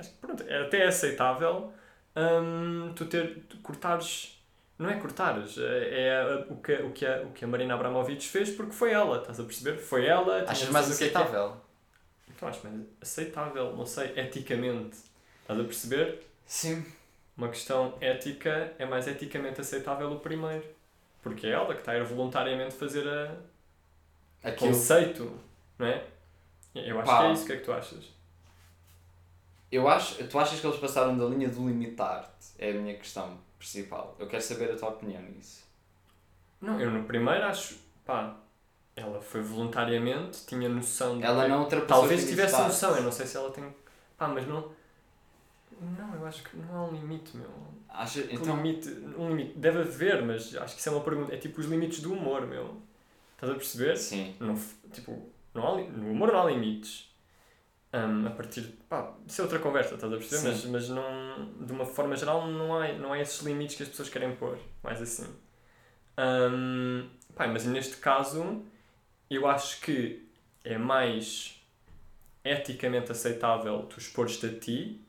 Que 0.00 0.08
pronto, 0.20 0.42
é 0.44 0.62
até 0.62 0.86
aceitável 0.86 1.72
hum, 2.16 2.92
tu 2.96 3.04
ter. 3.06 3.44
Tu 3.48 3.58
cortares. 3.58 4.40
Não 4.78 4.90
é 4.90 4.98
cortares, 4.98 5.56
é, 5.56 6.08
é 6.08 6.46
o, 6.50 6.56
que, 6.56 6.72
o, 6.72 6.90
que 6.90 7.06
a, 7.06 7.22
o 7.22 7.30
que 7.30 7.44
a 7.44 7.48
Marina 7.48 7.74
Abramovic 7.74 8.26
fez 8.26 8.50
porque 8.50 8.72
foi 8.72 8.90
ela, 8.90 9.18
estás 9.18 9.38
a 9.38 9.44
perceber? 9.44 9.78
Foi 9.78 10.04
ela. 10.04 10.44
Achas 10.48 10.68
mais 10.70 10.88
é 10.88 10.92
aceitável? 10.92 11.56
Então 12.28 12.48
acho 12.48 12.66
mais 12.66 12.80
aceitável, 13.00 13.76
não 13.76 13.86
sei, 13.86 14.12
eticamente. 14.18 14.96
Estás 15.42 15.60
a 15.60 15.64
perceber? 15.64 16.26
Sim. 16.44 16.84
Uma 17.36 17.48
questão 17.50 17.96
ética 18.00 18.72
é 18.76 18.84
mais 18.84 19.06
eticamente 19.06 19.60
aceitável 19.60 20.10
o 20.10 20.18
primeiro. 20.18 20.64
Porque 21.22 21.46
é 21.46 21.50
ela 21.50 21.72
que 21.72 21.80
está 21.80 21.92
a 21.92 21.98
ir 21.98 22.04
voluntariamente 22.04 22.74
fazer 22.74 23.06
a, 23.08 23.36
Aquilo. 24.44 24.70
conceito, 24.70 25.40
não 25.78 25.86
é? 25.86 26.04
Eu 26.74 27.00
acho 27.00 27.10
Pá. 27.10 27.18
que 27.20 27.24
é 27.24 27.32
isso. 27.32 27.42
O 27.42 27.46
que 27.46 27.52
é 27.52 27.56
que 27.56 27.64
tu 27.64 27.72
achas? 27.72 28.04
Eu 29.70 29.88
acho, 29.88 30.24
tu 30.28 30.38
achas 30.38 30.60
que 30.60 30.66
eles 30.66 30.78
passaram 30.78 31.16
da 31.16 31.24
linha 31.24 31.48
do 31.48 31.66
limitar-te? 31.66 32.46
É 32.58 32.70
a 32.70 32.74
minha 32.74 32.94
questão 32.96 33.38
principal. 33.58 34.14
Eu 34.18 34.26
quero 34.28 34.42
saber 34.42 34.70
a 34.70 34.76
tua 34.76 34.90
opinião 34.90 35.22
nisso. 35.22 35.64
Não, 36.60 36.80
eu 36.80 36.90
no 36.90 37.04
primeiro 37.04 37.44
acho, 37.44 37.76
pá, 38.06 38.36
ela 38.96 39.20
foi 39.20 39.42
voluntariamente, 39.42 40.46
tinha 40.46 40.68
noção 40.68 41.18
de. 41.18 41.24
Ela 41.24 41.48
não 41.48 41.62
ultrapassou 41.62 42.02
Talvez 42.02 42.28
tivesse 42.28 42.56
noção, 42.60 42.96
eu 42.96 43.02
não 43.02 43.12
sei 43.12 43.26
se 43.26 43.36
ela 43.36 43.50
tem. 43.50 43.64
Pá, 44.16 44.28
mas 44.28 44.46
não. 44.46 44.70
Não, 45.80 46.14
eu 46.14 46.26
acho 46.26 46.44
que 46.44 46.56
não 46.56 46.76
há 46.76 46.84
um 46.84 46.92
limite, 46.92 47.36
meu. 47.36 47.50
Acha, 47.88 48.20
Um 48.20 48.28
então, 48.30 48.56
limite, 48.56 48.88
um 49.18 49.28
limite. 49.28 49.58
Deve 49.58 49.80
haver, 49.80 50.22
mas 50.22 50.54
acho 50.56 50.74
que 50.74 50.80
isso 50.80 50.88
é 50.88 50.92
uma 50.92 51.02
pergunta. 51.02 51.34
É 51.34 51.36
tipo 51.36 51.60
os 51.60 51.66
limites 51.66 52.00
do 52.00 52.12
humor, 52.12 52.46
meu. 52.46 52.80
Estás 53.44 53.50
a 53.50 53.54
perceber? 53.54 53.96
sim. 53.96 54.34
Não, 54.40 54.54
tipo, 54.92 55.30
não 55.52 55.66
há, 55.68 55.80
no 55.82 56.10
humor 56.12 56.32
não 56.32 56.42
há 56.42 56.50
limites. 56.50 57.10
Hum, 57.92 58.26
a 58.26 58.30
partir. 58.30 58.74
Pá, 58.88 59.14
isso 59.26 59.40
é 59.40 59.44
outra 59.44 59.58
conversa, 59.60 59.94
estás 59.94 60.12
a 60.12 60.16
perceber? 60.16 60.48
Mas, 60.48 60.60
Sim. 60.60 60.70
mas 60.72 60.88
não, 60.88 61.52
de 61.64 61.72
uma 61.72 61.84
forma 61.84 62.16
geral 62.16 62.46
não 62.48 62.74
há, 62.76 62.92
não 62.94 63.12
há 63.12 63.20
esses 63.20 63.40
limites 63.42 63.76
que 63.76 63.82
as 63.84 63.88
pessoas 63.88 64.08
querem 64.08 64.34
pôr. 64.34 64.58
Mais 64.82 65.00
assim. 65.00 65.26
Hum, 66.18 67.08
pá, 67.34 67.46
mas 67.46 67.64
neste 67.66 67.96
caso, 67.96 68.62
eu 69.30 69.46
acho 69.48 69.80
que 69.80 70.28
é 70.64 70.78
mais 70.78 71.60
eticamente 72.44 73.12
aceitável 73.12 73.84
tu 73.86 73.98
expores-te 73.98 74.46
a 74.46 74.58
ti. 74.58 75.00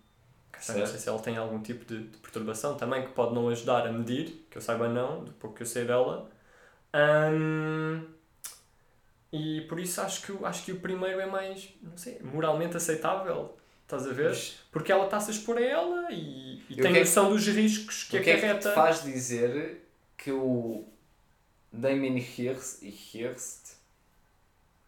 eu 0.69 0.75
Não 0.77 0.86
sei 0.86 0.86
Certo. 0.88 0.99
se 0.99 1.09
ela 1.09 1.19
tem 1.21 1.38
algum 1.38 1.61
tipo 1.61 1.86
de, 1.86 2.07
de 2.07 2.17
perturbação 2.19 2.77
também 2.77 3.03
que 3.05 3.13
pode 3.13 3.33
não 3.36 3.49
ajudar 3.49 3.88
a 3.88 3.91
medir, 3.91 4.45
que 4.49 4.57
eu 4.57 4.61
saiba 4.61 4.88
não, 4.89 5.23
do 5.25 5.33
pouco 5.33 5.57
que 5.57 5.63
eu 5.63 5.67
sei 5.67 5.86
dela. 5.86 6.29
Hum, 6.93 8.05
e 9.36 9.61
por 9.67 9.79
isso 9.79 10.01
acho 10.01 10.21
que, 10.21 10.31
o- 10.31 10.45
acho 10.45 10.63
que 10.63 10.71
o 10.71 10.79
primeiro 10.79 11.19
é 11.19 11.25
mais, 11.25 11.69
não 11.81 11.97
sei, 11.97 12.19
moralmente 12.21 12.77
aceitável. 12.77 13.57
Estás 13.83 14.07
a 14.07 14.13
ver? 14.13 14.29
Mas 14.29 14.57
Porque 14.71 14.91
ela 14.91 15.05
está-se 15.05 15.29
a 15.29 15.33
expor 15.33 15.57
a 15.57 15.61
ela 15.61 16.07
e, 16.11 16.55
e 16.69 16.73
E 16.73 16.75
tem 16.81 16.95
é 16.95 16.99
noção 17.01 17.29
dos 17.29 17.45
riscos 17.47 18.03
que 18.05 18.17
o 18.17 18.23
que 18.23 18.29
é 18.31 18.33
que 18.39 18.45
acarreta. 18.45 18.69
te 18.69 18.75
faz 18.75 19.03
dizer 19.03 19.88
que 20.17 20.31
o 20.31 20.83
Damien 21.71 22.17
Hirst, 22.17 22.81
Hirst 22.81 23.75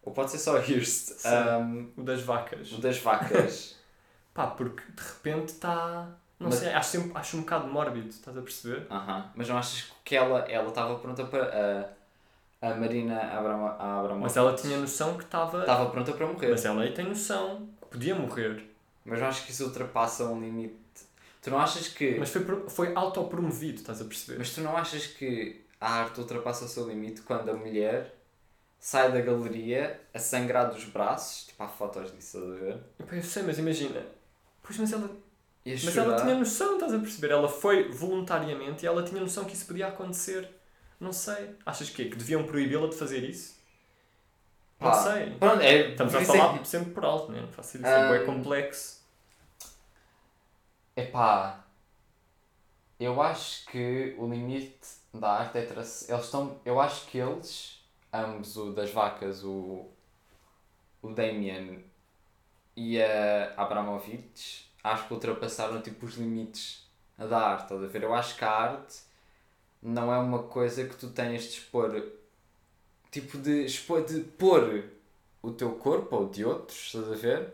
ou 0.01 0.13
pode 0.13 0.31
ser 0.31 0.39
só 0.39 0.57
Hirst, 0.59 1.11
um, 1.25 1.91
O 1.97 2.03
das 2.03 2.21
vacas. 2.21 2.71
o 2.71 2.77
das 2.79 2.97
vacas, 2.97 3.75
Pá, 4.33 4.47
porque 4.47 4.81
de 4.91 5.01
repente 5.01 5.49
está. 5.49 6.07
Não 6.39 6.49
Mas- 6.49 6.55
sei, 6.59 6.69
acho, 6.71 6.89
sempre, 6.89 7.11
acho 7.17 7.37
um 7.37 7.41
bocado 7.41 7.67
mórbido, 7.67 8.09
estás 8.09 8.37
a 8.37 8.41
perceber? 8.41 8.85
Aham. 8.91 9.31
mas 9.35 9.49
não 9.49 9.57
achas 9.57 9.91
que 10.05 10.15
ela 10.15 10.39
ela 10.49 10.69
estava 10.69 10.97
pronta 10.99 11.25
para 11.25 11.43
a, 11.45 11.89
a 12.61 12.73
Marina 12.73 13.19
Abramo, 13.19 13.67
Abramovic 13.67 14.23
Mas 14.23 14.37
ela 14.37 14.55
tinha 14.55 14.77
noção 14.77 15.17
que 15.17 15.23
estava. 15.23 15.61
estava 15.61 15.89
pronta 15.89 16.11
para 16.13 16.25
morrer. 16.25 16.49
Mas 16.49 16.65
ela 16.65 16.81
aí 16.81 16.93
tem 16.93 17.05
noção 17.05 17.67
que 17.81 17.87
podia 17.89 18.15
morrer. 18.15 18.63
Mas 19.05 19.19
não 19.19 19.27
acho 19.27 19.45
que 19.45 19.51
isso 19.51 19.65
ultrapassa 19.65 20.25
um 20.25 20.41
limite. 20.41 20.75
Tu 21.41 21.49
não 21.49 21.59
achas 21.59 21.87
que. 21.87 22.17
Mas 22.17 22.29
foi, 22.29 22.43
foi 22.67 22.93
autopromovido, 22.95 23.79
estás 23.79 24.01
a 24.01 24.05
perceber? 24.05 24.39
Mas 24.39 24.53
tu 24.53 24.61
não 24.61 24.75
achas 24.75 25.05
que 25.07 25.61
a 25.79 26.01
arte 26.01 26.19
ultrapassa 26.19 26.65
o 26.65 26.67
seu 26.67 26.87
limite 26.87 27.21
quando 27.21 27.49
a 27.49 27.53
mulher 27.53 28.15
sai 28.79 29.11
da 29.11 29.21
galeria 29.21 30.01
a 30.13 30.19
sangrar 30.19 30.69
dos 30.69 30.83
braços? 30.85 31.47
Tipo, 31.47 31.63
há 31.63 31.67
fotos 31.67 32.11
disso, 32.11 32.37
estás 32.37 32.51
a 32.51 32.55
ver? 32.55 32.79
Eu 33.11 33.23
sei, 33.23 33.43
mas 33.43 33.59
imagina. 33.59 34.03
Pois, 34.61 34.77
mas 34.77 34.91
ela, 34.91 35.09
mas 35.65 35.97
ela 35.97 36.21
tinha 36.21 36.35
noção, 36.35 36.73
estás 36.73 36.93
a 36.93 36.99
perceber? 36.99 37.31
Ela 37.31 37.47
foi 37.47 37.89
voluntariamente 37.89 38.83
e 38.83 38.87
ela 38.87 39.03
tinha 39.03 39.21
noção 39.21 39.45
que 39.45 39.53
isso 39.53 39.67
podia 39.67 39.87
acontecer. 39.87 40.49
Não 40.99 41.13
sei. 41.13 41.55
Achas 41.65 41.89
que, 41.89 42.05
que 42.05 42.15
deviam 42.15 42.43
proibi-la 42.43 42.87
de 42.87 42.95
fazer 42.95 43.23
isso? 43.23 43.57
Não 44.79 44.91
Pá, 44.91 45.03
sei. 45.03 45.31
Pronto, 45.31 45.61
é. 45.61 45.91
Estamos 45.91 46.15
a 46.15 46.21
é 46.21 46.25
falar 46.25 46.65
sempre 46.65 46.91
por 46.91 47.05
alto, 47.05 47.31
né? 47.31 47.41
não 47.41 47.47
faço 47.47 47.77
ideia. 47.77 48.09
Ah, 48.09 48.15
É 48.15 48.25
complexo. 48.25 48.97
Epá, 50.95 51.63
eu 52.99 53.21
acho 53.21 53.65
que 53.67 54.15
o 54.17 54.27
limite 54.27 54.87
da 55.13 55.29
arte 55.39 55.57
é 55.59 55.65
traçar. 55.65 56.09
Eles 56.09 56.25
estão. 56.25 56.59
Eu 56.65 56.79
acho 56.79 57.05
que 57.07 57.19
eles, 57.19 57.79
ambos, 58.11 58.57
o 58.57 58.71
das 58.71 58.91
vacas, 58.91 59.43
o, 59.43 59.85
o 61.01 61.09
Damien 61.13 61.85
e 62.75 63.01
a 63.01 63.53
Abramovich, 63.57 64.71
acho 64.83 65.07
que 65.07 65.13
ultrapassaram 65.13 65.81
tipo 65.81 66.05
os 66.05 66.15
limites 66.15 66.87
da 67.17 67.39
arte, 67.39 67.63
estás 67.63 67.83
a 67.83 67.87
ver? 67.87 68.03
Eu 68.03 68.13
acho 68.13 68.35
que 68.35 68.45
a 68.45 68.51
arte 68.51 69.06
não 69.81 70.13
é 70.13 70.17
uma 70.17 70.43
coisa 70.43 70.87
que 70.87 70.95
tu 70.95 71.09
tenhas 71.11 71.43
de 71.43 71.49
expor. 71.49 72.03
Tipo 73.11 73.37
de 73.37 73.65
expor, 73.65 74.03
de 74.05 74.21
pôr 74.21 74.85
o 75.41 75.51
teu 75.51 75.71
corpo 75.75 76.15
ou 76.15 76.29
de 76.29 76.45
outros, 76.45 76.77
estás 76.93 77.11
a 77.11 77.15
ver? 77.15 77.53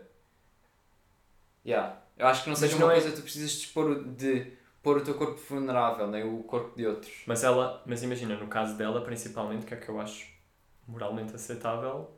Yeah. 1.64 1.96
Eu 2.16 2.26
acho 2.26 2.42
que 2.44 2.48
não 2.50 2.56
Mas 2.60 2.60
seja 2.60 2.78
não 2.78 2.86
uma 2.86 2.92
é- 2.92 3.00
coisa 3.00 3.10
que 3.10 3.16
tu 3.16 3.22
precisas 3.22 3.50
de 3.52 3.58
expor 3.58 4.04
de 4.04 4.52
pôr 4.82 4.98
o 4.98 5.04
teu 5.04 5.14
corpo 5.14 5.40
vulnerável, 5.48 6.06
nem 6.06 6.22
o 6.24 6.42
corpo 6.44 6.76
de 6.76 6.86
outros. 6.86 7.12
Mas 7.26 7.42
ela, 7.42 7.82
mas 7.86 8.02
imagina, 8.02 8.36
no 8.36 8.46
caso 8.48 8.76
dela, 8.76 9.00
principalmente, 9.02 9.64
que 9.66 9.74
é 9.74 9.76
que 9.76 9.88
eu 9.88 10.00
acho 10.00 10.26
moralmente 10.86 11.34
aceitável, 11.34 12.10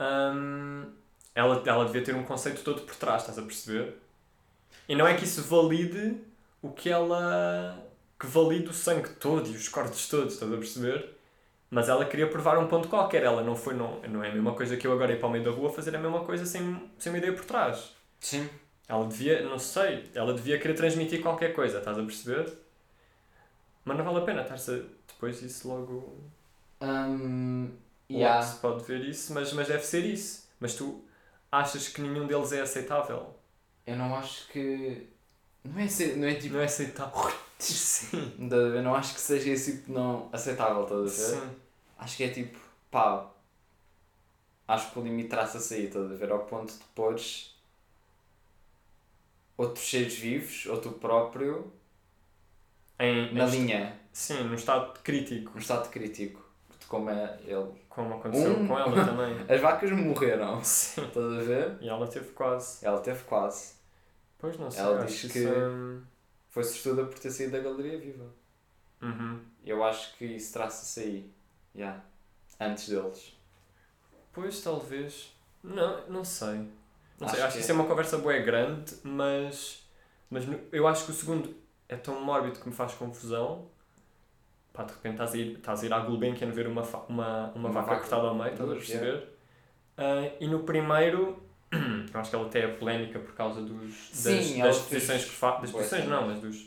hum, 0.00 0.90
ela, 1.34 1.62
ela 1.66 1.84
devia 1.84 2.02
ter 2.02 2.14
um 2.14 2.24
conceito 2.24 2.62
todo 2.64 2.82
por 2.82 2.96
trás, 2.96 3.22
estás 3.22 3.38
a 3.38 3.42
perceber? 3.42 3.96
E 4.88 4.94
não 4.96 5.06
é 5.06 5.14
que 5.16 5.24
isso 5.24 5.42
valide 5.42 6.18
o 6.62 6.70
que 6.70 6.90
ela. 6.90 7.78
Que 8.24 8.30
valide 8.30 8.68
o 8.68 8.72
sangue 8.72 9.08
todo 9.10 9.48
e 9.50 9.56
os 9.56 9.68
cortes 9.68 10.08
todos, 10.08 10.34
estás 10.34 10.52
a 10.52 10.56
perceber? 10.56 11.14
Mas 11.70 11.88
ela 11.88 12.04
queria 12.06 12.28
provar 12.28 12.58
um 12.58 12.68
ponto 12.68 12.88
qualquer, 12.88 13.22
ela 13.24 13.42
não 13.42 13.56
foi, 13.56 13.74
não, 13.74 14.00
não 14.02 14.22
é 14.24 14.30
a 14.30 14.34
mesma 14.34 14.54
coisa 14.54 14.76
que 14.76 14.86
eu 14.86 14.92
agora 14.92 15.12
ir 15.12 15.18
para 15.18 15.28
o 15.28 15.32
meio 15.32 15.44
da 15.44 15.50
rua 15.50 15.70
fazer 15.72 15.94
a 15.96 15.98
mesma 16.00 16.24
coisa 16.24 16.46
sem, 16.46 16.90
sem 16.98 17.12
uma 17.12 17.18
ideia 17.18 17.32
por 17.34 17.44
trás. 17.44 17.94
Sim. 18.20 18.48
Ela 18.88 19.06
devia, 19.06 19.42
não 19.48 19.58
sei, 19.58 20.10
ela 20.14 20.34
devia 20.34 20.58
querer 20.58 20.74
transmitir 20.74 21.20
qualquer 21.22 21.54
coisa, 21.54 21.78
estás 21.78 21.98
a 21.98 22.02
perceber? 22.02 22.52
Mas 23.84 23.96
não 23.96 24.04
vale 24.04 24.18
a 24.18 24.22
pena 24.22 24.42
estar-se 24.42 24.70
a- 24.72 24.82
depois 25.08 25.42
isso 25.42 25.68
logo. 25.68 26.18
Um, 26.80 27.70
Logo 28.12 28.18
yeah. 28.20 28.42
se 28.42 28.60
pode 28.60 28.84
ver 28.84 29.04
isso, 29.08 29.32
mas, 29.34 29.52
mas 29.52 29.68
deve 29.68 29.84
ser 29.84 30.04
isso. 30.04 30.48
Mas 30.60 30.74
tu 30.74 31.04
achas 31.50 31.88
que 31.88 32.00
nenhum 32.00 32.26
deles 32.26 32.52
é 32.52 32.60
aceitável? 32.60 33.34
Eu 33.86 33.96
não 33.96 34.14
acho 34.14 34.48
que. 34.48 35.08
Não 35.64 35.80
é, 35.80 35.88
ser, 35.88 36.16
não 36.16 36.28
é 36.28 36.34
tipo. 36.34 36.54
Não 36.54 36.60
é 36.60 36.64
aceitável? 36.64 37.32
Sim. 37.58 38.36
Ver? 38.38 38.82
Não 38.82 38.94
acho 38.94 39.14
que 39.14 39.20
seja 39.20 39.50
esse 39.50 39.78
tipo 39.78 39.92
não 39.92 40.28
aceitável, 40.32 40.82
estás 40.82 41.00
a 41.00 41.04
ver? 41.04 41.40
Sim. 41.40 41.50
Acho 41.98 42.16
que 42.16 42.24
é 42.24 42.28
tipo, 42.28 42.58
pá. 42.90 43.30
Acho 44.66 44.90
que 44.92 44.98
o 44.98 45.02
limite 45.02 45.28
traça-se 45.28 45.74
aí, 45.74 45.86
estás 45.86 46.10
a 46.10 46.14
ver? 46.14 46.30
Ao 46.30 46.40
ponto 46.40 46.72
de 46.72 46.84
pôres 46.94 47.54
outros 49.56 49.88
seres 49.88 50.14
vivos, 50.18 50.66
ou 50.66 50.78
tu 50.80 50.90
próprio, 50.92 51.72
Em, 52.98 53.32
na 53.34 53.44
em- 53.44 53.50
linha, 53.50 53.98
Sim, 54.12 54.44
num 54.44 54.54
estado 54.54 54.98
crítico, 55.02 55.52
no 55.54 55.60
estado 55.60 55.88
crítico, 55.90 56.42
de 56.78 56.86
como 56.86 57.10
é 57.10 57.38
ele. 57.46 57.70
como 57.88 58.14
aconteceu 58.14 58.52
Um- 58.58 58.66
com 58.66 58.78
ela 58.78 59.04
também. 59.04 59.36
As 59.48 59.60
vacas 59.60 59.90
morreram, 59.92 60.62
Sim. 60.64 61.04
estás 61.06 61.24
a 61.24 61.42
ver? 61.42 61.78
E 61.80 61.88
ela 61.88 62.06
teve 62.06 62.30
quase. 62.32 62.84
Ela 62.84 63.00
teve 63.00 63.22
quase. 63.24 63.74
Pois 64.38 64.58
não 64.58 64.70
sei, 64.70 64.82
Ela 64.82 65.02
acho 65.04 65.22
diz 65.22 65.32
que, 65.32 65.46
é- 65.46 66.00
Foi 66.50 66.62
sortuda 66.64 67.06
por 67.06 67.18
ter 67.18 67.30
saído 67.30 67.52
da 67.52 67.60
galeria 67.60 67.98
viva. 67.98 68.26
Uhum. 69.02 69.40
Eu 69.64 69.82
acho 69.84 70.16
que 70.16 70.24
isso 70.24 70.52
traça-se 70.52 71.00
aí. 71.00 71.30
Yeah. 71.74 72.02
Antes 72.60 72.88
deles. 72.88 73.36
Pois 74.32 74.60
talvez. 74.62 75.34
Não, 75.62 76.06
não 76.08 76.24
sei. 76.24 76.68
Não 77.20 77.28
sei, 77.28 77.38
Acho 77.38 77.42
acho 77.44 77.46
que 77.46 77.52
que 77.54 77.58
isso 77.60 77.72
é 77.72 77.74
uma 77.74 77.86
conversa 77.86 78.18
boa 78.18 78.36
grande, 78.38 78.94
mas, 79.02 79.88
mas 80.30 80.44
eu 80.72 80.86
acho 80.86 81.04
que 81.06 81.10
o 81.12 81.14
segundo 81.14 81.54
é 81.88 81.96
tão 81.96 82.20
mórbido 82.22 82.58
que 82.60 82.68
me 82.68 82.74
faz 82.74 82.94
confusão. 82.94 83.68
Pá, 84.72 84.82
de 84.82 84.92
repente 84.92 85.12
estás 85.14 85.34
a 85.34 85.36
ir, 85.38 85.56
estás 85.56 85.82
a 85.82 85.86
ir 85.86 85.92
à 85.92 86.00
Gulbenkian 86.00 86.50
ver 86.50 86.66
uma, 86.66 86.82
uma, 86.82 87.06
uma, 87.08 87.52
Uma 87.54 87.70
vaca, 87.70 87.86
vaca 87.86 88.00
cortada 88.00 88.28
ao 88.28 88.34
meio, 88.34 88.52
estás 88.52 88.68
a 88.70 88.74
perceber? 88.74 89.28
Ah, 89.96 90.32
e 90.40 90.48
no 90.48 90.64
primeiro, 90.64 91.40
eu 92.12 92.20
acho 92.20 92.30
que 92.30 92.36
ela 92.36 92.46
até 92.46 92.60
é 92.60 92.68
polémica 92.68 93.18
por 93.18 93.34
causa 93.34 93.60
dos, 93.62 94.10
das, 94.22 94.44
Sim, 94.44 94.62
das 94.62 94.78
fez 94.78 95.02
exposições 95.02 95.24
que 95.24 95.30
faz. 95.30 95.60
Das 95.62 95.70
boas 95.70 95.84
exposições 95.84 96.10
não, 96.10 96.26
mas 96.28 96.40
dos, 96.40 96.66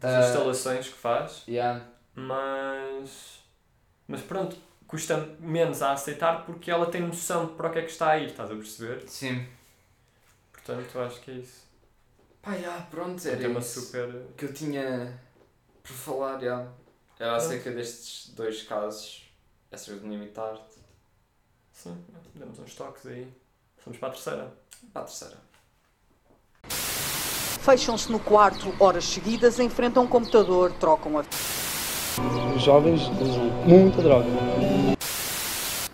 das 0.00 0.12
Ah, 0.14 0.28
instalações 0.28 0.88
que 0.88 0.94
faz. 0.94 1.42
Yeah. 1.48 1.84
Mas. 2.14 3.40
Mas 4.06 4.20
pronto, 4.22 4.56
custa 4.86 5.16
menos 5.40 5.82
a 5.82 5.92
aceitar 5.92 6.44
porque 6.44 6.70
ela 6.70 6.86
tem 6.90 7.02
noção 7.02 7.46
de 7.46 7.52
para 7.54 7.68
o 7.68 7.72
que 7.72 7.78
é 7.78 7.82
que 7.82 7.90
está 7.90 8.10
a 8.10 8.18
ir, 8.18 8.26
estás 8.30 8.50
a 8.50 8.54
perceber? 8.54 9.08
Sim. 9.08 9.46
Portanto, 10.52 10.98
acho 11.00 11.20
que 11.20 11.30
é 11.30 11.34
isso. 11.34 11.64
Pá, 12.42 12.54
yeah, 12.54 12.82
pronto, 12.90 13.26
É 13.26 13.30
um 13.32 13.34
era 13.34 13.58
isso 13.58 13.80
super. 13.80 14.26
que 14.36 14.44
eu 14.44 14.52
tinha 14.52 15.18
por 15.82 15.92
falar, 15.92 16.40
yeah. 16.42 16.70
Era 17.18 17.36
acerca 17.36 17.70
destes 17.70 18.28
dois 18.34 18.62
casos. 18.64 19.22
Essas 19.70 20.00
de 20.00 20.06
limitar 20.08 20.56
Sim, 21.72 22.04
demos 22.34 22.58
uns 22.58 22.74
toques 22.74 23.06
aí. 23.06 23.26
Vamos 23.84 23.98
para 23.98 24.08
a 24.08 24.12
terceira. 24.12 24.54
Para 24.92 25.02
a 25.02 25.04
terceira. 25.04 25.36
Fecham-se 27.64 28.10
no 28.12 28.18
quarto 28.18 28.74
horas 28.78 29.04
seguidas, 29.04 29.58
enfrentam 29.58 30.04
um 30.04 30.06
computador, 30.06 30.72
trocam 30.72 31.18
a 31.18 31.24
Os 32.54 32.62
jovens 32.62 33.02
usam 33.20 33.44
muita 33.66 34.02
droga. 34.02 34.28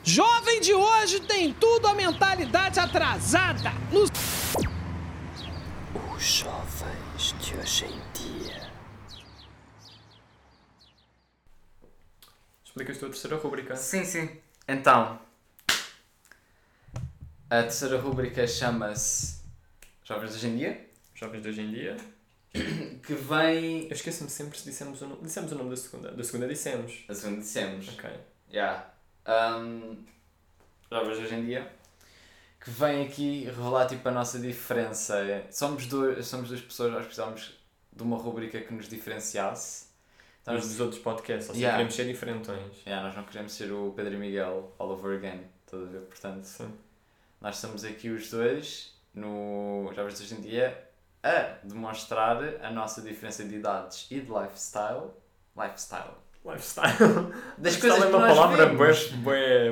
Jovem 0.02 0.60
de 0.60 0.74
hoje 0.74 1.20
tem 1.20 1.52
tudo 1.52 1.86
a 1.86 1.94
mentalidade 1.94 2.80
atrasada. 2.80 3.70
No 3.92 4.02
Os 6.16 6.22
jovens 6.22 7.34
de 7.40 7.56
hoje 7.56 7.84
em 7.84 8.02
dia. 8.12 8.70
Explicas 12.64 12.98
tu 12.98 13.06
a 13.06 13.08
terceira 13.10 13.36
rubrica. 13.36 13.76
Sim, 13.76 14.04
sim. 14.04 14.40
Então, 14.66 15.20
a 17.50 17.62
terceira 17.62 17.98
rúbrica 17.98 18.46
chama-se 18.46 19.40
Jovens 20.04 20.30
de 20.30 20.36
Hoje 20.36 20.46
em 20.46 20.56
Dia, 20.56 20.86
Jovens 21.14 21.42
de 21.42 21.48
hoje 21.48 21.60
em 21.62 21.70
dia. 21.72 21.96
que 23.02 23.14
vem. 23.14 23.84
Eu 23.86 23.92
esqueço-me 23.92 24.30
sempre 24.30 24.56
se 24.56 24.64
dissemos 24.64 25.02
o 25.02 25.06
nome. 25.08 25.22
Dissemos 25.22 25.50
o 25.50 25.54
nome 25.56 25.70
da 25.70 25.76
segunda. 25.76 26.12
Da 26.12 26.22
segunda 26.24 26.48
dissemos. 26.48 27.04
A 27.08 27.14
segunda 27.14 27.40
dissemos. 27.40 27.88
Ok. 27.88 28.08
Yeah. 28.52 28.90
Um, 29.26 30.04
jovens 30.90 31.18
de 31.18 31.24
Hoje 31.24 31.34
em 31.34 31.46
Dia, 31.46 31.72
que 32.60 32.70
vem 32.70 33.04
aqui 33.04 33.44
revelar 33.46 33.86
tipo 33.86 34.08
a 34.08 34.12
nossa 34.12 34.38
diferença. 34.38 35.44
Somos, 35.50 35.86
dois, 35.86 36.26
somos 36.26 36.48
duas 36.48 36.60
pessoas, 36.60 36.92
nós 36.92 37.04
precisamos 37.04 37.58
de 37.92 38.02
uma 38.02 38.16
rúbrica 38.16 38.60
que 38.60 38.72
nos 38.72 38.88
diferenciasse. 38.88 39.86
Então, 40.42 40.54
Estamos 40.54 40.76
dos 40.76 40.80
outros 40.80 41.02
podcasts, 41.02 41.48
ou 41.48 41.54
seja, 41.54 41.66
Yeah. 41.66 41.76
queremos 41.76 41.94
ser 41.94 42.06
diferentões. 42.06 42.76
Yeah, 42.86 43.06
nós 43.06 43.16
não 43.16 43.24
queremos 43.24 43.52
ser 43.52 43.70
o 43.72 43.92
Pedro 43.94 44.14
e 44.14 44.16
Miguel 44.16 44.72
all 44.78 44.90
over 44.90 45.16
again, 45.18 45.42
estás 45.66 45.82
a 45.82 45.86
ver? 45.86 46.00
Portanto, 46.00 46.44
Sim. 46.44 46.72
Nós 47.40 47.56
estamos 47.56 47.84
aqui 47.84 48.08
os 48.10 48.30
dois 48.30 48.92
no 49.14 49.90
Jovens 49.94 50.18
de 50.18 50.24
Hoje 50.24 50.34
em 50.34 50.40
Dia 50.40 50.78
a 51.22 51.54
demonstrar 51.64 52.38
a 52.62 52.70
nossa 52.70 53.00
diferença 53.02 53.44
de 53.44 53.56
idades 53.56 54.06
e 54.10 54.20
de 54.20 54.30
lifestyle. 54.30 55.10
Lifestyle. 55.56 56.14
Lifestyle. 56.44 56.96
Das 57.58 57.74
Lifestyle 57.74 57.80
coisas 57.80 58.02
é 58.02 58.06
uma 58.16 58.26
palavra 58.28 58.66
bué, 58.66 58.92
bué, 59.16 59.70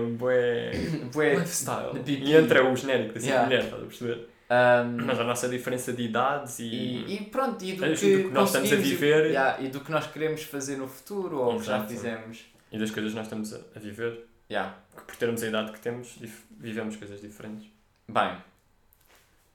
bué... 1.13 1.35
Lifestyle. 1.37 2.03
E 2.07 2.35
entra 2.35 2.71
o 2.71 2.77
genérico 2.77 3.15
da 3.15 3.21
Yeah. 3.21 3.45
mulher, 3.47 3.65
estás 3.65 3.83
a 3.83 3.87
perceber? 3.87 4.29
Um, 4.51 5.05
Mas 5.07 5.21
a 5.21 5.25
nossa 5.25 5.49
diferença 5.49 5.93
de 5.93 6.03
idades 6.05 6.59
e... 6.59 6.65
e, 6.65 7.15
e 7.17 7.25
pronto, 7.27 7.63
e 7.65 7.73
do 7.75 7.85
É, 7.85 7.95
que, 7.95 8.17
do 8.17 8.29
que 8.29 8.35
nós 8.35 8.49
estamos 8.49 8.73
a 8.73 8.77
conseguimos 8.77 8.87
e- 8.87 8.91
viver. 8.95 9.27
yeah, 9.27 9.61
e 9.63 9.69
do 9.69 9.81
que 9.81 9.91
nós 9.91 10.07
queremos 10.07 10.43
fazer 10.43 10.77
no 10.77 10.89
futuro 10.89 11.39
ou 11.39 11.59
que 11.59 11.65
já 11.67 11.77
Exato. 11.77 11.89
fizemos. 11.93 12.45
e 12.73 12.79
das 12.79 12.91
coisas 12.91 13.13
que 13.13 13.17
nós 13.17 13.27
estamos 13.27 13.53
a, 13.55 13.59
a 13.77 13.79
viver. 13.79 14.27
Yeah. 14.51 14.77
Que 14.97 15.03
por 15.03 15.17
termos 15.17 15.43
a 15.43 15.47
idade 15.47 15.73
que 15.73 15.81
temos, 15.81 16.19
vivemos 16.51 16.97
coisas 16.97 17.21
diferentes. 17.21 17.71
Bem, 18.09 18.43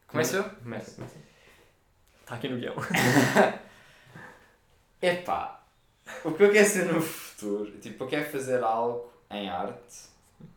começo 0.08 0.36
eu? 0.36 0.44
Começa, 0.44 0.96
começa. 0.96 1.18
Está 2.22 2.36
aqui 2.36 2.48
no 2.48 2.58
guião. 2.58 2.76
Epá, 5.02 5.64
o 6.24 6.32
que 6.32 6.44
eu 6.44 6.52
quero 6.52 6.70
ser 6.70 6.86
no 6.86 7.02
futuro, 7.02 7.72
tipo, 7.80 8.04
eu 8.04 8.08
quero 8.08 8.32
fazer 8.32 8.64
algo 8.64 9.12
em 9.30 9.50
arte, 9.50 10.06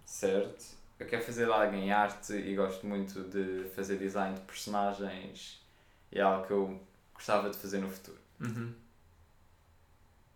certo? 0.05 0.76
Eu 0.99 1.07
quero 1.07 1.24
fazer 1.24 1.51
algo 1.51 1.74
em 1.74 1.91
arte 1.91 2.34
e 2.34 2.55
gosto 2.55 2.87
muito 2.87 3.24
de 3.24 3.68
fazer 3.74 3.99
design 3.99 4.34
de 4.34 4.41
personagens 4.43 5.61
e 6.12 6.18
é 6.18 6.22
algo 6.22 6.47
que 6.47 6.53
eu 6.53 6.80
gostava 7.12 7.51
de 7.51 7.57
fazer 7.57 7.78
no 7.78 7.91
futuro. 7.91 8.18
Uhum. 8.41 8.72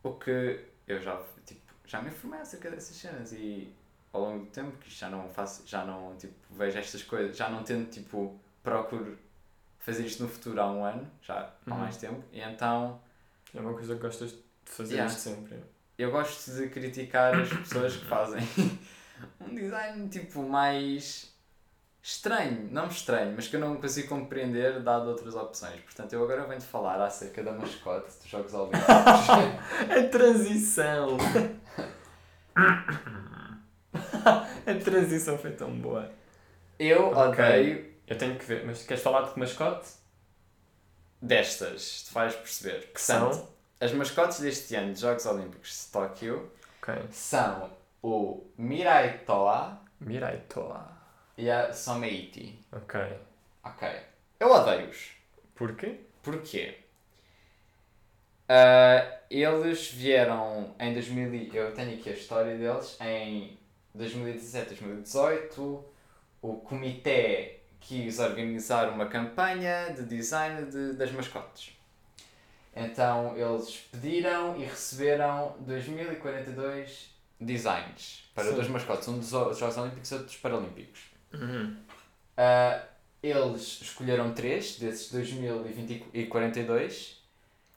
O 0.02 0.14
que 0.14 0.64
eu 0.88 1.00
já, 1.00 1.22
tipo, 1.46 1.60
já 1.86 2.02
me 2.02 2.08
informei 2.08 2.40
acerca 2.40 2.70
dessas 2.70 2.96
cenas 2.96 3.32
e 3.32 3.72
ao 4.12 4.20
longo 4.22 4.44
do 4.44 4.50
tempo 4.50 4.76
que 4.78 4.90
já 4.90 5.08
não 5.08 5.28
faço, 5.28 5.62
já 5.66 5.84
não, 5.84 6.14
tipo, 6.16 6.34
vejo 6.50 6.78
estas 6.78 7.02
coisas, 7.02 7.36
já 7.36 7.48
não 7.48 7.62
tento, 7.62 7.90
tipo, 7.90 8.38
procuro 8.62 9.18
fazer 9.78 10.04
isto 10.06 10.22
no 10.22 10.28
futuro 10.28 10.60
há 10.60 10.70
um 10.70 10.84
ano, 10.84 11.08
já 11.22 11.52
há 11.66 11.70
Uhum. 11.70 11.78
mais 11.78 11.96
tempo, 11.96 12.22
e 12.32 12.40
então 12.40 13.00
É 13.54 13.60
uma 13.60 13.72
coisa 13.72 13.94
que 13.94 14.00
gostas 14.02 14.30
de 14.30 14.38
fazer 14.64 14.94
Yeah. 14.94 15.12
isto 15.12 15.28
sempre. 15.30 15.58
eu 15.98 16.10
gosto 16.10 16.50
de 16.52 16.68
criticar 16.68 17.34
as 17.38 17.48
pessoas 17.48 17.96
que 17.96 18.04
fazem 18.04 18.40
um 19.40 19.54
design 19.54 20.08
tipo 20.08 20.42
mais 20.42 21.30
estranho, 22.02 22.68
não 22.70 22.86
estranho, 22.88 23.32
mas 23.36 23.46
que 23.48 23.56
eu 23.56 23.60
não 23.60 23.76
consigo 23.80 24.08
compreender 24.08 24.80
dado 24.82 25.08
outras 25.08 25.34
opções. 25.34 25.80
Portanto, 25.82 26.12
eu 26.14 26.22
agora 26.24 26.46
venho-te 26.46 26.66
falar 26.66 27.00
acerca 27.02 27.42
da 27.42 27.52
mascote 27.52 28.06
dos 28.18 28.26
Jogos 28.26 28.54
Olímpicos. 28.54 28.88
A 28.88 30.08
transição! 30.10 31.16
a 34.70 34.80
transição 34.80 35.36
foi 35.38 35.52
tão 35.52 35.70
boa. 35.78 36.10
eu 36.78 37.08
Ok. 37.10 37.44
odeio 37.44 37.90
Eu 38.06 38.16
tenho 38.18 38.36
que 38.38 38.44
ver, 38.44 38.64
mas 38.66 38.82
queres 38.84 39.02
falar 39.02 39.22
de 39.22 39.32
que 39.34 39.38
mascote? 39.40 39.88
destas, 41.22 42.04
tu 42.08 42.14
vais 42.14 42.34
perceber. 42.34 42.90
Que 42.92 43.00
são? 43.00 43.48
as 43.80 43.92
mascotes 43.92 44.40
deste 44.40 44.74
ano 44.74 44.92
dos 44.92 45.00
Jogos 45.00 45.24
Olímpicos 45.26 45.84
de 45.86 45.92
Tóquio 45.92 46.50
Ok. 46.82 46.94
são 47.10 47.70
o 48.02 48.44
Mirai 48.58 49.18
Toa 49.26 49.80
Mirai 50.00 50.38
Toa. 50.48 50.90
e 51.36 51.50
a 51.50 51.72
Someiti. 51.72 52.58
Ok. 52.72 53.00
Ok. 53.64 53.88
Eu 54.38 54.50
odeio-os. 54.50 55.10
Porquê? 55.54 56.00
Porquê? 56.22 56.78
Ah, 58.48 59.06
eles 59.30 59.90
vieram 59.90 60.74
em 60.80 60.92
2000, 60.92 61.34
e- 61.34 61.50
eu 61.56 61.72
tenho 61.74 61.94
aqui 61.98 62.10
a 62.10 62.12
história 62.14 62.56
deles, 62.56 62.96
em 63.00 63.56
2017, 63.94 64.68
2018, 64.68 65.84
o 66.42 66.56
comitê 66.56 67.56
quis 67.80 68.18
organizar 68.18 68.88
uma 68.90 69.06
campanha 69.06 69.90
de 69.94 70.04
design 70.04 70.70
de- 70.70 70.92
das 70.94 71.10
mascotes. 71.12 71.72
Então 72.76 73.36
eles 73.36 73.76
pediram 73.90 74.56
e 74.56 74.64
receberam 74.64 75.56
2042 75.60 77.10
designs 77.40 78.28
para 78.34 78.44
Sim. 78.44 78.54
duas 78.54 78.68
mascotes, 78.68 79.08
um 79.08 79.18
dos 79.18 79.28
Jogos 79.30 79.76
Olímpicos 79.76 80.10
e 80.10 80.14
outro 80.14 80.28
dos 80.28 80.36
Paralímpicos. 80.36 81.00
Uhum. 81.32 81.76
Ah, 82.36 82.82
eles 83.22 83.80
escolheram 83.82 84.32
três 84.32 84.78
desses 84.78 85.10
2042. 85.10 87.20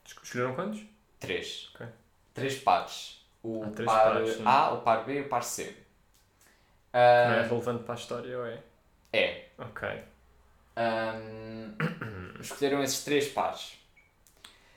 Escolheram 0.05 0.53
quantos? 0.55 0.81
Três. 1.19 1.69
Ok. 1.75 1.87
Três 2.33 2.59
pares. 2.59 3.25
O 3.41 3.63
Há 3.63 3.69
três 3.71 3.89
par 3.91 4.13
pares. 4.13 4.41
A, 4.45 4.73
o 4.73 4.81
par 4.81 5.05
B 5.05 5.13
e 5.15 5.21
o 5.21 5.29
par 5.29 5.43
C. 5.43 5.75
Não 7.23 7.33
é 7.39 7.41
Ah, 7.41 7.47
relevante 7.47 7.83
para 7.83 7.95
a 7.95 7.97
história 7.97 8.37
ou 8.37 8.45
é? 8.45 8.63
é. 9.11 9.53
Ok. 9.57 9.83
Ahm, 10.75 11.75
escolheram 12.39 12.83
esses 12.83 13.03
três 13.03 13.27
pares. 13.27 13.73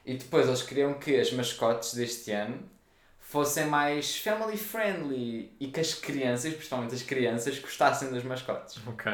E 0.04 0.16
depois 0.16 0.46
eles 0.46 0.62
queriam 0.62 0.94
que 0.98 1.18
as 1.20 1.30
mascotes 1.32 1.94
deste 1.94 2.30
ano 2.32 2.68
fossem 3.20 3.66
mais 3.66 4.16
family 4.18 4.56
friendly 4.56 5.54
e 5.60 5.68
que 5.68 5.80
as 5.80 5.94
crianças, 5.94 6.54
principalmente 6.54 6.94
as 6.94 7.02
crianças, 7.02 7.58
gostassem 7.58 8.10
das 8.10 8.22
mascotes. 8.24 8.80
Ok. 8.86 9.06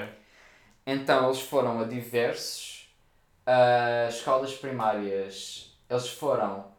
Então 0.87 1.27
eles 1.27 1.41
foram 1.41 1.81
a 1.81 1.85
diversos 1.85 2.89
as 3.47 4.17
escolas 4.17 4.55
primárias, 4.55 5.77
eles 5.91 6.09
foram. 6.09 6.72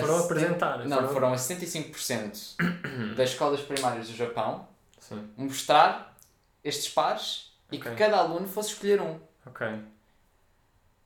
Foram 0.00 0.18
apresentar, 0.24 0.78
Não, 0.86 0.96
foram- 0.98 1.12
foram 1.12 1.32
a 1.32 1.36
75% 1.36 2.56
das 3.16 3.30
escolas 3.30 3.60
primárias 3.60 4.08
do 4.08 4.14
Japão 4.14 4.68
Sim, 4.98 5.28
mostrar 5.36 6.16
estes 6.62 6.88
pares 6.92 7.52
e 7.72 7.76
Ok. 7.78 7.90
que 7.90 7.96
cada 7.98 8.18
aluno 8.18 8.46
fosse 8.46 8.70
escolher 8.70 9.00
um. 9.00 9.18
ok. 9.46 9.66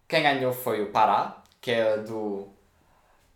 Quem 0.09 0.23
ganhou 0.23 0.53
foi 0.53 0.83
o 0.83 0.91
Pará, 0.91 1.43
que 1.61 1.71
é 1.71 1.97
do 1.99 2.49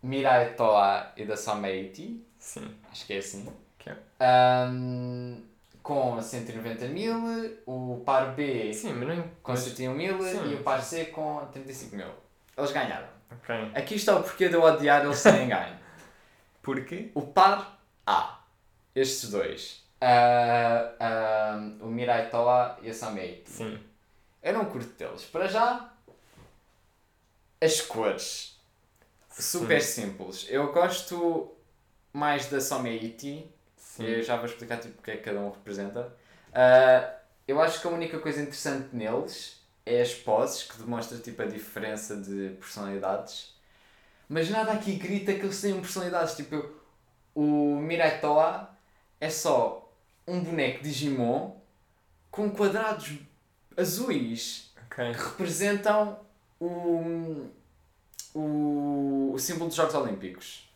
Mirai 0.03 0.53
Toa 0.53 1.11
e 1.17 1.25
da 1.25 1.35
Someiti, 1.35 2.23
Sim. 2.37 2.73
acho 2.91 3.05
que 3.05 3.13
é 3.13 3.17
assim. 3.17 3.51
Que 3.77 3.89
é- 3.89 3.97
Ahm, 4.19 5.37
com 5.81 6.21
190 6.21 6.87
mil, 6.87 7.17
o 7.65 8.01
par 8.05 8.35
B 8.35 8.71
Sim, 8.73 8.93
mas 8.93 9.07
não. 9.17 9.23
com 9.41 9.51
mas- 9.53 9.61
71 9.61 9.93
mil 9.95 10.21
Sim, 10.21 10.51
e 10.51 10.55
o 10.55 10.63
par 10.63 10.81
C 10.83 11.05
com 11.05 11.45
35 11.51 11.95
mil. 11.95 12.09
Eles 12.57 12.71
ganharam. 12.71 13.07
Ok. 13.31 13.71
Aqui 13.75 13.95
está 13.95 14.15
o 14.15 14.23
porquê 14.23 14.49
de 14.49 14.55
eu 14.55 14.63
odiar 14.63 15.05
eles 15.05 15.21
terem 15.21 15.47
ganho. 15.49 15.77
Porquê? 16.61 17.11
O 17.13 17.21
par 17.21 17.79
A, 18.05 18.39
estes 18.95 19.29
dois, 19.29 19.83
ah, 20.01 20.91
ah, 20.99 21.57
o 21.81 21.87
Mirai 21.87 22.29
Toa 22.29 22.77
e 22.81 22.89
a 22.89 22.93
Someiti. 22.93 23.49
Sim. 23.49 23.79
Eu 24.41 24.53
não 24.53 24.65
curto 24.65 24.89
deles. 24.93 25.25
Para 25.25 25.47
já, 25.47 25.91
as 27.61 27.81
cores. 27.81 28.57
Super 29.29 29.81
simples. 29.81 30.45
Eu 30.49 30.71
gosto 30.71 31.53
mais 32.13 32.47
da 32.47 32.59
Someiti. 32.59 33.49
Sim. 33.75 34.05
Eu 34.05 34.23
já 34.23 34.35
vou 34.37 34.45
explicar 34.45 34.77
tipo, 34.77 34.99
o 34.99 35.03
que 35.03 35.11
é 35.11 35.17
que 35.17 35.23
cada 35.23 35.39
um 35.39 35.51
representa. 35.51 36.13
Ah, 36.53 37.15
eu 37.47 37.61
acho 37.61 37.81
que 37.81 37.87
a 37.87 37.91
única 37.91 38.19
coisa 38.19 38.41
interessante 38.41 38.95
neles 38.95 39.58
é 39.89 40.01
as 40.01 40.13
poses, 40.13 40.63
que 40.63 40.77
demonstra 40.77 41.17
tipo, 41.17 41.41
a 41.41 41.45
diferença 41.45 42.15
de 42.15 42.55
personalidades. 42.59 43.55
Mas 44.27 44.49
nada 44.49 44.71
aqui 44.71 44.93
grita 44.95 45.33
que 45.33 45.41
eles 45.41 45.59
têm 45.59 45.79
personalidades. 45.81 46.35
Tipo, 46.35 46.63
o 47.33 47.75
Mirai 47.77 48.21
Toa 48.21 48.69
é 49.19 49.29
só 49.29 49.91
um 50.27 50.39
boneco 50.41 50.83
Digimon 50.83 51.57
com 52.29 52.51
quadrados 52.51 53.17
azuis 53.75 54.71
Ok. 54.85 55.11
que 55.11 55.17
representam 55.17 56.19
o, 56.59 57.49
o, 58.35 59.31
o 59.33 59.39
símbolo 59.39 59.67
dos 59.67 59.75
Jogos 59.75 59.95
Olímpicos. 59.95 60.69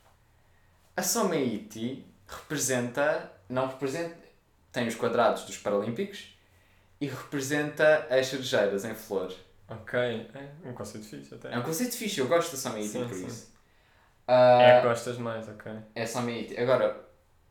A 0.97 1.03
Someiti 1.03 2.03
representa, 2.27 3.31
não 3.47 3.67
representa, 3.67 4.15
tem 4.71 4.87
os 4.87 4.95
quadrados 4.95 5.43
dos 5.43 5.57
Paralímpicos 5.57 6.32
e 7.03 7.07
representa 7.07 8.07
as 8.09 8.27
cerejeiras 8.27 8.85
em 8.85 8.93
flor. 8.95 9.33
Ok. 9.67 9.99
É 9.99 10.69
um 10.69 10.73
conceito 10.73 11.05
fixe 11.07 11.35
até. 11.35 11.53
É 11.53 11.57
um 11.57 11.61
conceito 11.63 11.95
fixe, 11.97 12.19
eu 12.19 12.27
gosto 12.27 12.51
da 12.51 12.57
Someiti 12.57 12.89
Sim, 12.89 13.07
por 13.07 13.13
sim. 13.17 13.25
isso. 13.27 13.51
É 14.25 14.77
Ah, 14.77 14.79
que 14.81 14.87
gostas 14.87 15.17
mais, 15.17 15.47
ok. 15.49 15.71
é 15.93 16.05
Someiti. 16.05 16.57
Agora, 16.57 16.95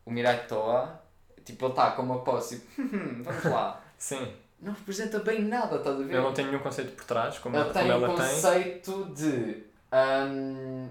o 0.05 0.09
Mirai 0.11 0.47
Toa, 0.47 0.99
tipo, 1.45 1.65
ele 1.65 1.71
está 1.73 1.91
com 1.91 2.01
uma 2.01 2.23
pose, 2.23 2.59
tipo, 2.59 2.81
"Hum, 2.81 3.21
vamos 3.21 3.43
lá. 3.45 3.79
Sim. 3.97 4.33
Não 4.59 4.73
representa 4.73 5.19
bem 5.19 5.43
nada, 5.43 5.75
estás 5.75 5.99
a 5.99 6.03
ver? 6.03 6.15
Eu 6.15 6.23
não 6.23 6.33
tenho 6.33 6.47
nenhum 6.47 6.61
conceito 6.63 6.93
por 6.93 7.05
trás, 7.05 7.37
como, 7.37 7.55
Ele 7.55 7.63
como 7.65 7.73
tem 7.75 7.89
ela 7.89 8.09
um 8.09 8.15
tem. 8.15 8.25
conceito 8.25 9.05
de. 9.13 9.63
hum, 9.93 10.87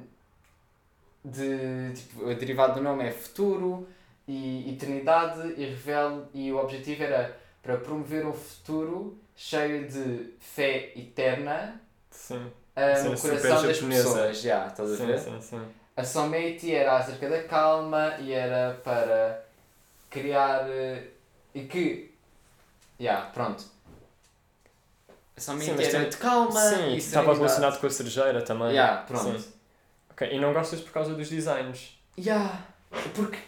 de. 1.25 1.93
Tipo, 1.95 2.27
o 2.27 2.35
derivado 2.35 2.75
do 2.75 2.81
nome 2.83 3.05
é 3.09 3.11
futuro 3.11 3.89
e 4.29 4.73
eternidade 4.75 5.55
e 5.57 5.65
revela. 5.65 6.29
E 6.35 6.53
o 6.53 6.59
objetivo 6.59 7.03
era 7.03 7.37
para 7.63 7.77
promover 7.79 8.27
um 8.27 8.33
futuro 8.33 9.19
cheio 9.37 9.89
de 9.89 10.35
fé 10.41 10.93
eterna 10.97 11.81
Sim. 12.11 12.51
Cena 12.75 13.11
no 13.11 13.21
coração 13.21 13.63
das 13.63 13.77
japonesa. 13.77 14.09
pessoas. 14.09 14.41
Já, 14.43 14.67
estás 14.67 14.93
a 14.93 14.97
Sim, 14.97 15.07
ver? 15.07 15.19
sim, 15.19 15.41
sim. 15.41 15.69
A 15.97 16.05
Someiti 16.05 16.75
era 16.75 16.97
acerca 16.97 17.29
da 17.29 17.43
calma 17.45 18.17
e 18.19 18.33
era 18.33 18.81
para 18.83 19.45
criar. 20.11 20.69
eh, 20.69 21.09
e 21.55 21.65
que. 21.65 22.15
Já, 22.99 23.23
pronto. 23.27 23.65
A 25.37 25.41
Someiti 25.41 25.71
era 25.83 26.01
tem- 26.01 26.09
de 26.09 26.17
calma 26.17 26.61
Sim, 26.61 26.89
e 26.95 26.97
estava 26.99 27.35
relacionado 27.35 27.79
com 27.79 27.87
a 27.87 27.91
cerejeira 27.91 28.43
também. 28.43 28.75
Já, 28.75 28.97
pronto. 28.99 29.39
Sim. 29.39 29.53
Ok, 30.11 30.29
e 30.31 30.41
não 30.41 30.53
gostas 30.55 30.81
por 30.81 30.93
causa 30.93 31.15
dos 31.15 31.29
designs? 31.29 31.99
Ya, 32.19 32.67
porque 33.15 33.39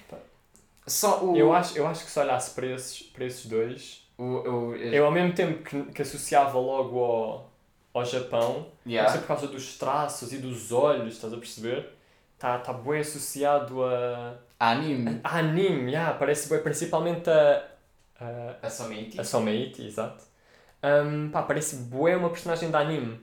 só 0.87 1.25
o. 1.25 1.37
Eu, 1.37 1.53
acho, 1.53 1.77
eu 1.79 1.87
acho 1.87 2.05
que 2.05 2.11
se 2.11 2.19
olhasse 2.19 2.51
para 2.51 2.67
esses, 2.67 3.03
para 3.03 3.25
esses 3.25 3.47
dois, 3.47 4.03
O, 4.17 4.75
eu 4.77 5.05
ao 5.07 5.11
mesmo 5.12 5.35
tempo 5.35 5.62
que, 5.65 5.83
que 5.93 6.03
associava 6.03 6.59
logo 6.59 6.99
ao, 7.03 7.53
ao 7.93 8.05
Japão, 8.05 8.67
não 9.01 9.09
sei 9.09 9.21
por 9.21 9.27
causa 9.27 9.49
dos 9.49 9.77
traços 9.77 10.33
e 10.33 10.39
dos 10.39 10.71
olhos, 10.73 11.15
estás 11.15 11.33
a 11.33 11.37
perceber? 11.37 11.91
Está 12.35 12.59
tá 12.59 12.73
bem 12.73 13.01
associado 13.01 13.83
a, 13.85 14.37
anime. 14.61 15.21
a 15.25 15.39
anime, 15.39 15.91
yeah, 15.93 16.17
parece 16.19 16.49
bem, 16.49 16.62
principalmente 16.62 17.29
a, 17.31 17.69
a, 18.21 18.57
A 18.67 18.71
Someiti. 18.71 19.21
a 19.21 19.25
Someiti, 19.25 19.83
exato. 19.87 20.25
Um, 20.83 21.31
pá, 21.31 21.43
parece 21.43 21.77
bué 21.77 22.17
uma 22.17 22.31
personagem 22.31 22.71
de 22.71 22.77
anime. 22.77 23.21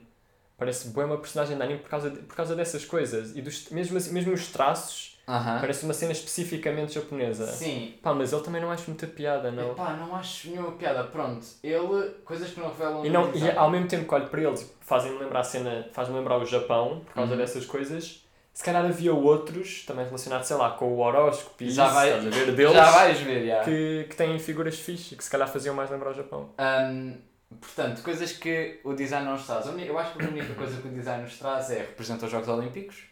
Parece 0.58 0.88
bué 0.88 1.04
uma 1.04 1.18
personagem 1.18 1.56
de 1.56 1.62
anime 1.62 1.80
por 1.80 1.88
causa, 1.90 2.10
de- 2.10 2.20
por 2.22 2.36
causa 2.36 2.54
dessas 2.56 2.84
coisas. 2.84 3.36
E 3.36 3.42
dos, 3.42 3.68
mesmo, 3.70 3.96
assim- 3.96 4.12
mesmo 4.12 4.32
os 4.32 4.48
traços, 4.48 5.11
Aham. 5.32 5.60
parece 5.60 5.84
uma 5.84 5.94
cena 5.94 6.12
especificamente 6.12 6.92
japonesa. 6.94 7.46
Sim. 7.46 7.94
Pá, 8.02 8.12
mas 8.12 8.32
ele 8.32 8.42
também 8.42 8.60
não 8.60 8.70
acho 8.70 8.88
muita 8.90 9.06
piada, 9.06 9.50
não. 9.50 9.72
Epá, 9.72 9.94
não 9.94 10.14
acho 10.14 10.50
nenhuma 10.50 10.72
piada. 10.72 11.04
Pronto. 11.04 11.46
Ele. 11.62 12.10
Coisas 12.24 12.50
que 12.50 12.60
não 12.60 12.68
revelam 12.68 13.04
E, 13.06 13.10
não, 13.10 13.34
e 13.34 13.50
ao 13.50 13.70
mesmo 13.70 13.88
tempo 13.88 14.06
que 14.06 14.14
olho 14.14 14.28
para 14.28 14.40
eles, 14.42 14.74
fazem-me 14.80 15.18
lembrar 15.18 15.40
a 15.40 15.44
cena, 15.44 15.88
faz-me 15.92 16.14
lembrar 16.16 16.38
o 16.38 16.44
Japão, 16.44 17.00
por 17.06 17.14
causa 17.14 17.32
Uhum. 17.32 17.38
dessas 17.38 17.64
coisas. 17.64 18.22
Se 18.54 18.62
calhar 18.62 18.84
havia 18.84 19.14
outros, 19.14 19.84
também 19.86 20.04
relacionados, 20.04 20.46
sei 20.46 20.56
lá, 20.58 20.72
com 20.72 20.84
o 20.92 20.98
horóscopo 20.98 21.62
e 21.62 21.70
Já 21.70 21.86
isso, 21.86 21.94
vai- 21.94 22.08
estás 22.08 22.26
a 22.26 22.30
ver, 22.30 22.52
deles, 22.54 22.72
Já 22.74 22.90
vais 22.90 23.18
ver, 23.20 23.46
já. 23.46 23.60
que, 23.64 24.06
que 24.10 24.14
têm 24.16 24.38
figuras 24.38 24.78
fixe, 24.78 25.16
que 25.16 25.24
se 25.24 25.30
calhar 25.30 25.48
faziam 25.48 25.74
mais 25.74 25.88
lembrar 25.90 26.10
o 26.10 26.14
Japão. 26.14 26.50
Hum, 26.60 27.16
portanto, 27.58 28.02
coisas 28.02 28.32
que 28.32 28.78
o 28.84 28.92
design 28.92 29.24
não 29.24 29.32
nos 29.32 29.46
traz. 29.46 29.64
Eu 29.66 29.98
acho 29.98 30.12
que 30.18 30.22
a 30.26 30.28
única 30.28 30.52
coisa 30.54 30.82
que 30.82 30.86
o 30.86 30.90
design 30.90 31.22
nos 31.22 31.38
traz 31.38 31.70
é 31.70 31.78
representa 31.78 32.26
os 32.26 32.30
Jogos 32.30 32.48
Olímpicos, 32.48 33.04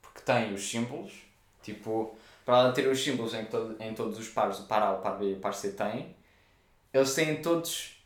porque 0.00 0.20
tem 0.20 0.54
os 0.54 0.62
símbolos, 0.70 1.12
tipo, 1.62 2.14
para 2.44 2.56
além 2.56 2.72
de 2.72 2.82
ter 2.82 2.88
os 2.88 3.02
símbolos 3.02 3.34
em, 3.34 3.44
todo, 3.46 3.76
em 3.82 3.94
todos 3.94 4.18
os 4.18 4.28
pares, 4.28 4.58
o 4.60 4.64
par 4.66 4.82
A, 4.82 4.92
o 4.92 5.00
par 5.00 5.18
B 5.18 5.30
e 5.30 5.34
o 5.34 5.40
par 5.40 5.54
C 5.54 5.72
têm, 5.72 6.14
eles 6.92 7.14
têm 7.14 7.40
todos, 7.42 8.02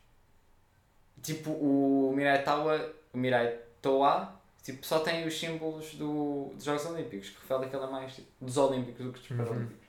tipo, 1.23 1.51
o 1.51 2.13
Mirai 2.15 2.43
Toa, 2.45 2.93
o 3.13 3.19
Mirai 3.19 3.59
Toa, 3.81 4.33
tipo, 4.63 4.85
só 4.85 5.01
tem 5.01 5.27
os 5.27 5.39
símbolos 5.39 5.95
do, 5.95 6.51
dos 6.55 6.65
Jogos 6.65 6.85
Olímpicos, 6.87 7.31
que 7.31 7.41
revela 7.43 7.69
que 7.69 7.77
ele 7.77 7.85
é 7.85 7.89
mais 7.89 8.15
tipo, 8.15 8.29
dos 8.41 8.57
Olímpicos 8.57 9.05
do 9.07 9.13
que 9.13 9.21
dos 9.21 9.31
Uhum. 9.31 9.37
Paralímpicos. 9.39 9.85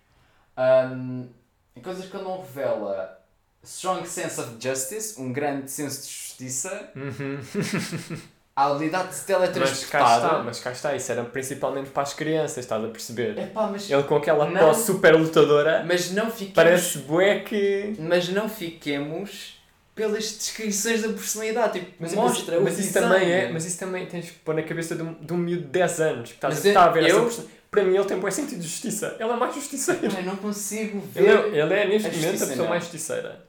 E 1.76 1.82
coisas 1.82 2.05
que 2.09 2.16
ele 2.16 2.24
não 2.24 2.39
revela 2.41 3.22
strong 3.63 4.07
sense 4.07 4.39
of 4.39 4.55
justice, 4.61 5.20
um 5.20 5.34
grande 5.34 5.70
senso 5.70 6.03
de 6.03 6.13
justiça, 6.13 6.91
a 8.57 8.67
habilidade 8.67 9.09
de 9.09 9.15
se 9.15 9.19
Mas 9.19 9.27
cá 9.27 9.37
teletransportar. 9.47 10.15
está, 10.15 10.43
mas 10.43 10.59
cá 10.61 10.71
está, 10.71 10.95
isso 10.95 11.11
era 11.11 11.23
principalmente 11.25 11.89
para 11.89 12.03
as 12.03 12.13
crianças, 12.13 12.59
estás 12.59 12.83
a 12.83 12.87
perceber? 12.87 13.37
Epá, 13.37 13.67
mas, 13.67 13.89
Ele 13.91 14.03
com 14.03 14.15
aquela 14.15 14.49
Não. 14.49 14.61
pose 14.61 14.85
super 14.85 15.13
lutadora, 15.15 15.83
mas 15.85 16.11
não 16.11 16.31
fiquemos, 16.31 16.53
parece 16.53 16.97
bué 16.99 17.39
que... 17.39 17.95
mas 17.99 18.29
não 18.29 18.47
fiquemos 18.47 19.59
pelas 19.93 20.23
descrições 20.37 21.01
da 21.01 21.09
personalidade, 21.09 21.79
tipo, 21.79 21.91
Mas, 21.99 22.13
mostra 22.13 22.53
mas, 22.55 22.61
o 22.61 22.63
mas 22.63 22.79
isso 22.79 22.93
design. 22.93 23.13
também 23.15 23.31
é, 23.31 23.49
mas 23.51 23.65
isso 23.65 23.77
também 23.79 24.05
tens 24.05 24.25
que 24.29 24.39
pôr 24.39 24.55
na 24.55 24.63
cabeça 24.63 24.95
de 24.95 25.01
um, 25.03 25.13
de 25.13 25.33
um 25.33 25.37
miúdo 25.37 25.63
de 25.63 25.69
10 25.69 25.99
anos, 26.01 26.29
que 26.29 26.35
estás 26.35 26.65
a, 26.65 26.67
está 26.69 26.83
a 26.85 26.89
ver 26.89 27.05
essa 27.05 27.15
eu- 27.17 27.23
person- 27.23 27.43
Para 27.71 27.83
mim 27.83 27.95
ele 27.95 28.05
tem 28.05 28.17
bué 28.19 28.31
sentido 28.31 28.59
de 28.61 28.67
justiça, 28.67 29.17
ele 29.19 29.29
é 29.31 29.35
mais 29.35 29.53
justiceiro. 29.53 29.99
Eu 30.15 30.23
não 30.23 30.35
consigo 30.37 31.03
Ele 31.13 31.25
ver. 31.27 31.53
é, 31.53 31.59
ele 31.59 31.73
é 31.73 31.87
neste 31.87 32.09
momento 32.09 32.35
a 32.43 32.47
pessoa 32.47 32.55
não. 32.57 32.67
mais 32.69 32.83
justiceira 32.83 33.45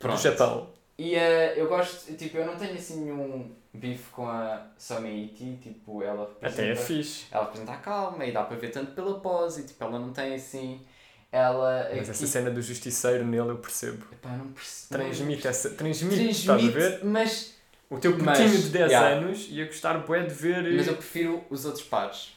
Pronto. 0.00 0.16
do 0.16 0.22
Japão. 0.22 0.68
E 0.98 1.14
eh, 1.14 1.54
eu 1.56 1.68
gosto, 1.68 2.14
tipo, 2.14 2.36
eu 2.36 2.46
não 2.46 2.56
tenho 2.56 2.74
assim 2.74 3.04
nenhum 3.04 3.50
bife 3.72 4.10
com 4.10 4.28
a 4.28 4.66
Someiti, 4.76 5.58
tipo, 5.62 6.02
ela 6.02 6.28
representa... 6.28 6.62
Até 6.62 6.72
é 6.72 6.76
fixe. 6.76 7.26
Ela 7.30 7.44
representa 7.44 7.72
a 7.72 7.76
calma 7.76 8.24
e 8.24 8.32
dá 8.32 8.44
para 8.44 8.56
ver 8.56 8.70
tanto 8.70 8.92
pela 8.92 9.18
pose, 9.20 9.62
e 9.62 9.64
tipo, 9.64 9.82
ela 9.82 9.98
não 9.98 10.12
tem 10.12 10.34
assim. 10.34 10.80
Ela. 11.30 11.88
Mas 11.96 12.10
essa 12.10 12.26
cena 12.26 12.50
do 12.50 12.60
justiceiro 12.60 13.24
nele 13.24 13.48
eu 13.48 13.58
percebo. 13.58 14.04
Epá, 14.12 14.30
não 14.30 14.52
percebo. 14.52 15.02
Transmite 15.02 15.48
essa. 15.48 15.70
Transmite, 15.70 16.28
estás 16.28 16.62
a 16.62 16.66
ver? 16.66 16.72
Transmite, 16.72 17.06
mas, 17.06 17.54
O 17.88 17.98
teu 17.98 18.18
putinho 18.18 18.50
de 18.50 18.68
10 18.68 18.92
yeah. 18.92 19.08
anos 19.16 19.48
ia 19.48 19.64
gostar 19.64 19.94
bué 20.06 20.24
de 20.24 20.34
ver. 20.34 20.70
mas 20.74 20.86
eu 20.86 20.94
prefiro 20.94 21.42
os 21.48 21.64
outros 21.64 21.84
pares. 21.84 22.36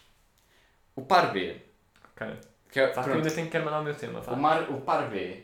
O 0.96 1.02
par 1.02 1.34
B. 1.34 1.58
Ok. 2.16 2.26
Que 2.72 2.80
é, 2.80 2.88
que 2.88 3.00
eu 3.00 3.14
ainda 3.14 3.32
tenho 3.32 3.50
que 3.50 3.60
mandar 3.60 3.82
o 3.82 3.84
meu 3.84 3.96
tema. 3.96 4.22
Vá. 4.22 4.32
o, 4.32 4.38
mar, 4.38 4.72
o 4.72 4.80
par 4.80 5.10
B. 5.10 5.44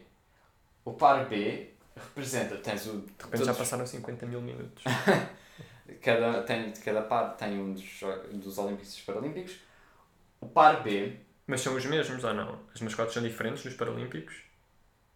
O 0.86 0.94
par 0.94 1.28
B 1.28 1.71
representa. 1.96 2.56
Tens 2.58 2.86
o. 2.88 3.00
De 3.02 3.24
repente 3.24 3.46
já 3.46 3.54
passaram 3.54 3.86
50 3.86 4.26
mil 4.26 4.42
minutos. 4.42 4.84
Cada, 6.02 6.42
tem, 6.44 6.72
cada 6.86 7.02
par 7.02 7.36
tem 7.36 7.60
um 7.60 7.74
dos, 7.74 7.84
dos 8.34 8.58
Olímpicos 8.58 8.94
e 8.94 8.96
dos 8.98 9.02
Paralímpicos. 9.06 9.56
O 10.40 10.48
par 10.48 10.82
B. 10.84 11.18
Mas 11.46 11.62
são 11.62 11.76
os 11.76 11.86
mesmos 11.86 12.24
ou 12.24 12.34
não? 12.34 12.60
As 12.74 12.80
mascotes 12.82 13.14
são 13.14 13.22
diferentes 13.22 13.64
dos 13.64 13.74
Paralímpicos? 13.74 14.36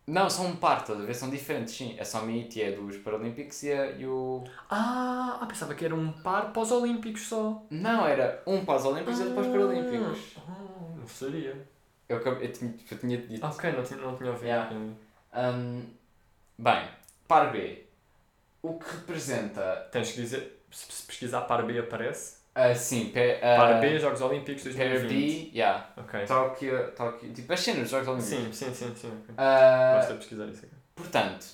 Não, 0.08 0.30
são 0.30 0.48
um 0.48 0.56
par, 0.58 0.82
estás 0.82 1.00
a 1.00 1.04
ver? 1.04 1.14
São 1.16 1.30
diferentes, 1.30 1.74
sim. 1.76 1.98
A 2.00 2.04
Summit 2.06 2.62
é 2.62 2.72
dos 2.74 2.98
Paralímpicos 2.98 3.64
e, 3.64 3.72
a- 3.72 3.92
e 3.92 4.06
o. 4.06 4.44
Ah, 4.70 5.40
ah, 5.42 5.46
pensava 5.46 5.74
que 5.74 5.86
era 5.86 5.96
um 5.96 6.12
par 6.12 6.52
para 6.52 6.62
os 6.62 6.72
Olímpicos 6.72 7.22
só. 7.28 7.64
Não, 7.72 8.06
era 8.06 8.44
um 8.46 8.66
para 8.66 8.76
os 8.78 8.86
Olímpicos 8.86 9.18
e 9.20 9.24
outro 9.24 9.36
para 9.36 9.44
os 9.44 9.48
Paralímpicos. 9.56 10.36
Ah, 10.48 10.96
não 10.98 11.08
sabia. 11.08 11.68
Eu, 12.10 12.18
acabei- 12.18 12.48
eu, 12.50 12.52
tinha, 12.54 12.76
eu 12.92 12.98
tinha 13.00 13.18
dito. 13.18 13.44
Ah, 13.46 13.50
ok, 13.50 13.72
não 13.72 13.84
tinha, 13.84 14.00
não 14.00 14.16
tinha 14.18 14.30
ouvido. 14.30 14.46
Yeah. 14.46 14.76
Hum, 14.76 15.86
bem, 16.58 16.88
par 17.28 17.52
B. 17.52 17.84
O 18.62 18.80
que 18.80 18.90
representa. 18.96 19.88
Tens 19.92 20.12
que 20.12 20.22
dizer, 20.22 20.60
se 20.72 20.92
se 20.92 21.04
pesquisar 21.06 21.42
par 21.42 21.64
B 21.66 21.78
aparece. 21.78 22.38
ah, 22.56 22.74
sim, 22.74 23.10
pe, 23.12 23.40
ah, 23.44 23.58
Par 23.58 23.80
B, 23.82 24.00
Jogos 24.00 24.22
Olímpicos 24.22 24.64
Pair 24.64 24.90
2020. 25.02 25.52
B, 25.52 25.52
yeah. 25.58 25.90
Ok. 25.98 26.26
Tóquio, 26.26 26.92
Tóquio. 26.94 27.34
Tipo, 27.34 27.54
as 27.54 27.60
cenas 27.60 27.82
dos 27.82 27.90
Jogos 27.92 28.08
Olímpicos. 28.08 28.58
Sim, 28.58 28.74
sim, 28.74 28.74
sim, 28.74 28.96
sim. 28.96 29.08
ok. 29.24 29.36
Ah, 29.38 29.94
Basta 29.98 30.16
pesquisar 30.16 30.46
isso 30.48 30.66
aqui. 30.66 30.76
Portanto, 30.96 31.46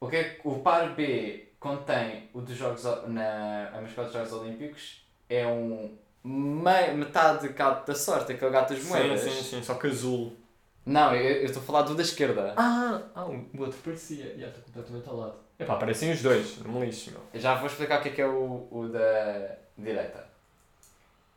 o, 0.00 0.08
que 0.08 0.16
é 0.16 0.24
que- 0.24 0.40
o 0.48 0.58
par 0.60 0.94
B 0.94 1.48
contém 1.58 2.28
o 2.34 2.40
dos 2.40 2.56
Jogos 2.56 2.84
na 3.08 3.70
a 3.74 3.80
mascote 3.80 4.06
dos 4.10 4.12
Jogos 4.12 4.32
Olímpicos 4.32 5.04
é 5.28 5.46
um 5.46 5.96
mei- 6.22 6.92
metade 6.94 7.48
de 7.48 7.52
gato 7.54 7.86
da 7.86 7.94
sorte, 7.94 8.32
aquele 8.32 8.50
gato 8.50 8.74
das 8.74 8.84
moedas. 8.84 9.20
Sim, 9.20 9.30
sim, 9.30 9.42
sim, 9.56 9.62
só 9.62 9.74
que 9.74 9.86
azul. 9.88 10.36
Não, 10.84 11.14
eu 11.14 11.44
estou 11.44 11.62
a 11.62 11.64
falar 11.64 11.82
do 11.82 11.94
da 11.94 12.02
esquerda. 12.02 12.54
Ah, 12.56 13.00
ah 13.14 13.24
o 13.26 13.46
outro 13.60 13.78
parecia. 13.84 14.36
Já 14.38 14.48
estou 14.48 14.62
completamente 14.64 15.08
ao 15.08 15.16
lado. 15.16 15.34
Epá, 15.58 15.76
parecem 15.76 16.10
os 16.10 16.20
dois, 16.22 16.58
não 16.58 16.72
me 16.72 16.86
lixo, 16.86 17.12
meu. 17.12 17.20
Eu 17.32 17.40
Já 17.40 17.54
vou 17.54 17.66
explicar 17.66 18.00
o 18.00 18.02
que 18.02 18.08
é 18.08 18.12
que 18.12 18.20
é 18.22 18.26
o, 18.26 18.66
o 18.70 18.88
da 18.88 19.56
direita. 19.78 20.26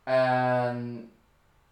Ahm, 0.06 1.04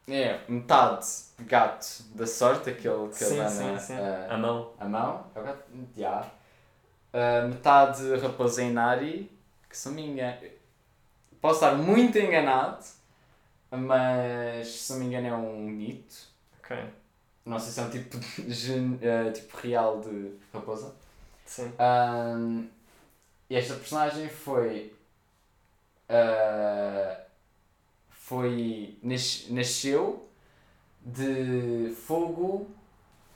é 0.08 0.38
metade 0.48 1.06
gato 1.40 1.86
da 2.14 2.26
sorte, 2.26 2.70
aquele 2.70 3.08
que 3.08 3.24
ele 3.24 3.30
Sim, 3.30 3.36
dá 3.38 3.48
sim, 3.48 3.72
na, 3.72 3.78
sim. 3.78 3.94
ah, 3.94 4.26
A 4.30 4.38
mão. 4.38 4.72
a 4.78 4.84
mão, 4.84 5.26
é 5.34 5.40
o 5.40 5.42
gato, 5.42 5.64
já. 5.96 6.30
Ah, 7.12 7.46
metade 7.48 8.16
raposa 8.16 8.62
Inari, 8.62 9.30
que 9.68 9.76
se 9.76 9.88
me 9.88 10.02
engano, 10.06 10.38
posso 11.40 11.64
estar 11.64 11.76
muito 11.76 12.18
enganado, 12.18 12.84
mas 13.70 14.68
se 14.68 14.92
não 14.92 15.00
me 15.00 15.06
engano 15.06 15.26
é 15.26 15.34
um 15.34 15.60
mito. 15.68 16.14
Ok. 16.60 16.76
Não 17.44 17.58
sei 17.58 17.72
se 17.72 17.80
é 17.80 17.82
um 17.84 17.90
tipo, 17.90 18.18
de 18.18 18.52
gen- 18.54 18.98
ah, 19.02 19.30
tipo 19.32 19.56
real 19.58 20.00
de 20.00 20.32
raposa. 20.52 20.94
Sim. 21.44 21.72
E 23.50 23.56
esta 23.56 23.74
personagem 23.74 24.28
foi. 24.28 24.92
ah, 26.08 27.20
foi. 28.10 28.98
nas- 29.02 29.46
nasceu 29.50 30.28
de 31.00 31.94
fogo 32.06 32.66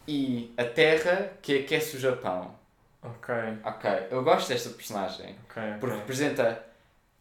e 0.06 0.52
a 0.56 0.64
terra 0.64 1.32
que 1.42 1.58
aquece 1.58 1.96
o 1.96 2.00
Japão. 2.00 2.54
Ok, 3.02 3.34
Ok, 3.64 3.90
eu 4.10 4.24
gosto 4.24 4.48
desta 4.48 4.70
personagem 4.70 5.36
ok. 5.48 5.62
porque 5.78 5.86
ok. 5.94 5.98
representa 6.00 6.64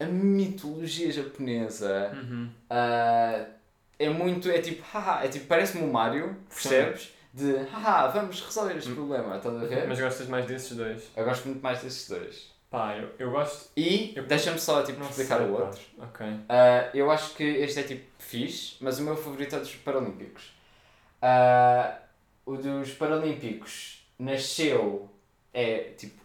a 0.00 0.04
mitologia 0.06 1.10
japonesa. 1.12 2.10
Uhum. 2.14 2.50
Ah, 2.70 3.44
é 3.98 4.08
muito. 4.08 4.48
É 4.50 4.60
tipo, 4.60 4.82
haha, 4.92 5.24
é 5.24 5.28
tipo, 5.28 5.46
parece-me 5.46 5.84
o 5.84 5.92
Mario, 5.92 6.36
percebes? 6.48 7.12
De 7.32 7.56
haha, 7.72 8.08
vamos 8.08 8.40
resolver 8.40 8.76
este 8.76 8.92
problema, 8.92 9.36
estás 9.36 9.54
a 9.54 9.64
ver? 9.66 9.86
Mas 9.86 10.00
gostas 10.00 10.26
mais 10.28 10.46
desses 10.46 10.76
dois? 10.76 11.04
Eu 11.16 11.24
gosto 11.24 11.46
muito 11.46 11.62
mais 11.62 11.80
desses 11.82 12.08
dois. 12.08 12.50
Pá, 12.70 12.96
eu, 12.96 13.10
eu 13.18 13.30
gosto. 13.30 13.70
E 13.76 14.12
Eu- 14.16 14.26
deixa-me 14.26 14.58
só 14.58 14.82
tipo, 14.82 14.98
Não 15.00 15.08
explicar 15.08 15.38
sei, 15.38 15.46
o 15.46 15.54
pá. 15.56 15.62
outro. 15.62 15.80
Ok. 15.98 16.26
Ah, 16.48 16.90
eu 16.94 17.10
acho 17.10 17.34
que 17.34 17.42
este 17.44 17.80
é 17.80 17.82
tipo 17.82 18.04
fixe, 18.18 18.76
mas 18.80 18.98
o 18.98 19.02
meu 19.02 19.16
favorito 19.16 19.56
é 19.56 19.58
dos 19.58 19.74
Paralímpicos. 19.76 20.52
Ah, 21.20 21.98
o 22.44 22.56
dos 22.56 22.92
Paralímpicos 22.92 24.06
nasceu, 24.18 25.08
é 25.52 25.92
tipo, 25.96 26.22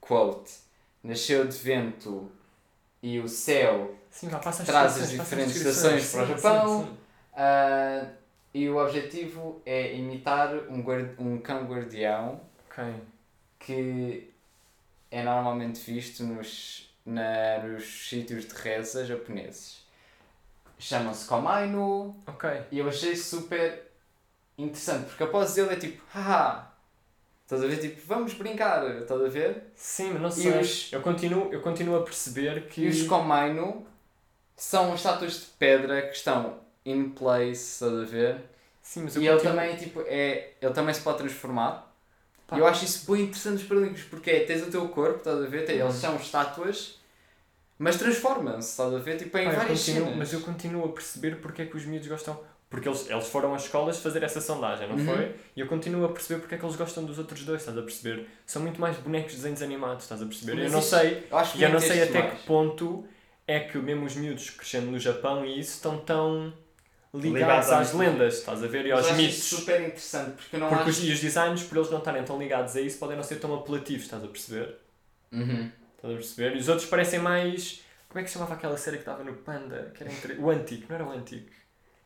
quote, 0.00 0.52
nasceu 1.02 1.46
de 1.46 1.56
vento 1.56 2.30
e 3.02 3.18
o 3.20 3.28
céu, 3.28 3.94
Sim, 4.10 4.28
as 4.28 4.58
Traz 4.58 4.66
as 4.66 4.66
passa 4.66 5.06
diferentes 5.06 5.56
estações 5.56 6.10
para 6.12 6.22
o 6.22 6.26
Sim, 6.26 6.34
Japão. 6.34 6.78
sim, 6.80 6.84
sim. 6.86 6.96
Ah, 7.36 8.06
e 8.52 8.68
o 8.68 8.76
objetivo 8.76 9.60
é 9.66 9.94
imitar 9.94 10.54
um, 10.70 10.80
guard, 10.82 11.18
um 11.18 11.38
cão 11.38 11.64
guardião 11.64 12.40
Ok. 12.70 12.84
que 13.58 14.30
é 15.10 15.22
normalmente 15.22 15.80
visto 15.90 16.22
nos, 16.24 16.92
na, 17.04 17.58
nos 17.64 18.08
sítios 18.08 18.46
de 18.46 18.54
reza 18.54 19.04
japoneses. 19.04 19.84
Chamam-se 20.78 21.26
Komainu 21.28 22.16
e 22.70 22.78
eu 22.78 22.88
achei 22.88 23.14
super 23.16 23.90
interessante 24.58 25.06
porque 25.06 25.22
após 25.22 25.56
ele 25.56 25.72
é 25.72 25.76
tipo, 25.76 26.02
haha, 26.12 26.70
estás 27.44 27.62
a 27.62 27.66
ver? 27.66 27.78
Tipo, 27.78 28.00
vamos 28.06 28.34
brincar, 28.34 28.84
estás 29.00 29.22
a 29.22 29.28
ver? 29.28 29.70
Sim, 29.74 30.10
mas 30.12 30.22
não 30.22 30.28
E 30.28 30.32
sei. 30.32 30.60
os- 30.60 30.92
Eu, 30.92 31.00
continuo, 31.00 31.52
eu 31.52 31.62
continuo 31.62 31.96
a 31.96 32.02
perceber 32.02 32.68
que. 32.68 32.82
E 32.82 32.88
os 32.88 33.02
Komainu 33.06 33.86
são 34.56 34.94
estátuas 34.94 35.40
de 35.40 35.46
pedra 35.58 36.02
que 36.02 36.16
estão 36.16 36.60
in 36.84 37.10
place, 37.10 37.52
estás 37.84 37.92
a 37.92 38.04
ver? 38.04 38.36
Sim, 38.82 39.04
mas 39.04 39.16
eu 39.16 39.22
E 39.22 39.26
ele 39.26 39.36
continuo- 39.36 39.56
também, 39.56 39.76
tipo, 39.76 40.02
é, 40.06 40.50
ele 40.60 40.72
também 40.74 40.94
se 40.94 41.00
pode 41.00 41.18
transformar. 41.18 41.90
Pá. 42.46 42.58
Eu 42.58 42.66
acho 42.66 42.84
isso 42.84 43.10
bem 43.10 43.22
interessante 43.24 43.54
nos 43.60 43.62
Paralímpicos, 43.64 44.04
porque 44.04 44.30
é, 44.30 44.40
tens 44.44 44.62
o 44.62 44.70
teu 44.70 44.86
corpo, 44.88 45.16
estás 45.18 45.42
a 45.42 45.46
ver? 45.46 45.64
Tem- 45.64 45.76
Eles 45.78 45.94
Uhum. 45.94 46.00
são 46.00 46.16
estátuas, 46.16 46.98
mas 47.78 47.96
transformam-se, 47.96 48.68
estás 48.70 48.92
a 48.94 48.98
ver? 48.98 49.16
Tipo, 49.16 49.38
em 49.38 49.46
Pá, 49.46 49.52
várias 49.52 49.78
continuo- 49.78 50.02
cenas. 50.04 50.18
Mas 50.18 50.32
eu 50.34 50.40
continuo 50.42 50.84
a 50.84 50.88
perceber 50.92 51.36
porque 51.36 51.62
é 51.62 51.66
que 51.66 51.76
os 51.76 51.84
miúdos 51.86 52.08
gostam. 52.08 52.38
Porque 52.68 52.88
eles, 52.88 53.08
eles 53.08 53.28
foram 53.28 53.54
às 53.54 53.62
escolas 53.62 53.98
fazer 54.00 54.22
essa 54.24 54.40
sondagem, 54.40 54.88
não 54.88 54.96
Uhum. 54.96 55.04
foi? 55.06 55.34
E 55.56 55.60
eu 55.60 55.66
continuo 55.68 56.04
a 56.04 56.08
perceber 56.08 56.40
porque 56.40 56.56
é 56.56 56.58
que 56.58 56.64
eles 56.64 56.74
gostam 56.76 57.04
dos 57.04 57.18
outros 57.18 57.44
dois, 57.44 57.60
estás 57.60 57.78
a 57.78 57.82
perceber? 57.82 58.26
São 58.44 58.60
muito 58.60 58.80
mais 58.80 58.96
bonecos 58.96 59.30
de 59.30 59.36
desenhos 59.38 59.62
animados, 59.62 60.02
estás 60.04 60.20
a 60.20 60.26
perceber? 60.26 60.54
Mas 60.56 60.64
eu 60.64 60.70
não 60.72 60.78
isso- 60.80 60.88
sei, 60.90 61.26
Eu 61.30 61.38
acho 61.38 61.56
e 61.56 61.62
eu 61.62 61.68
não 61.70 61.78
sei 61.78 62.02
até 62.02 62.18
mais. 62.20 62.40
que 62.40 62.46
ponto 62.46 63.06
é 63.46 63.60
que 63.60 63.78
mesmo 63.78 64.04
os 64.04 64.16
miúdos 64.16 64.50
crescendo 64.50 64.90
no 64.90 64.98
Japão 64.98 65.46
e 65.46 65.58
isso 65.60 65.74
estão 65.76 65.98
tão 65.98 66.52
ligados 67.14 67.70
às 67.70 67.92
lendas, 67.92 68.38
estás 68.38 68.62
a 68.62 68.66
ver? 68.66 68.86
E 68.86 68.92
aos 68.92 69.10
mitos. 69.12 69.36
isso 69.36 69.56
super 69.56 69.80
interessante, 69.80 70.32
porque 70.32 70.56
não 70.56 70.68
Porque 70.68 70.90
os, 70.90 70.98
acho... 70.98 71.06
e 71.06 71.12
os 71.12 71.20
designs, 71.20 71.62
por 71.62 71.78
eles 71.78 71.90
não 71.90 71.98
estarem 71.98 72.24
tão 72.24 72.38
ligados 72.38 72.74
a 72.76 72.80
isso, 72.80 72.98
podem 72.98 73.16
não 73.16 73.22
ser 73.22 73.36
tão 73.36 73.54
apelativos, 73.54 74.04
estás 74.04 74.24
a 74.24 74.28
perceber? 74.28 74.76
Uhum. 75.32 75.70
Estás 75.96 76.14
a 76.14 76.16
perceber? 76.16 76.56
E 76.56 76.58
os 76.58 76.68
outros 76.68 76.88
parecem 76.88 77.20
mais. 77.20 77.82
Como 78.08 78.20
é 78.20 78.22
que 78.22 78.28
se 78.28 78.34
chamava 78.34 78.54
aquela 78.54 78.76
série 78.76 78.96
que 78.98 79.02
estava 79.02 79.24
no 79.24 79.34
Panda? 79.34 79.92
Que 79.94 80.02
era 80.04 80.12
em 80.12 80.16
3... 80.16 80.38
O 80.38 80.50
Antigo, 80.50 80.86
não 80.88 80.94
era 80.94 81.04
o 81.04 81.10
Antigo? 81.10 81.46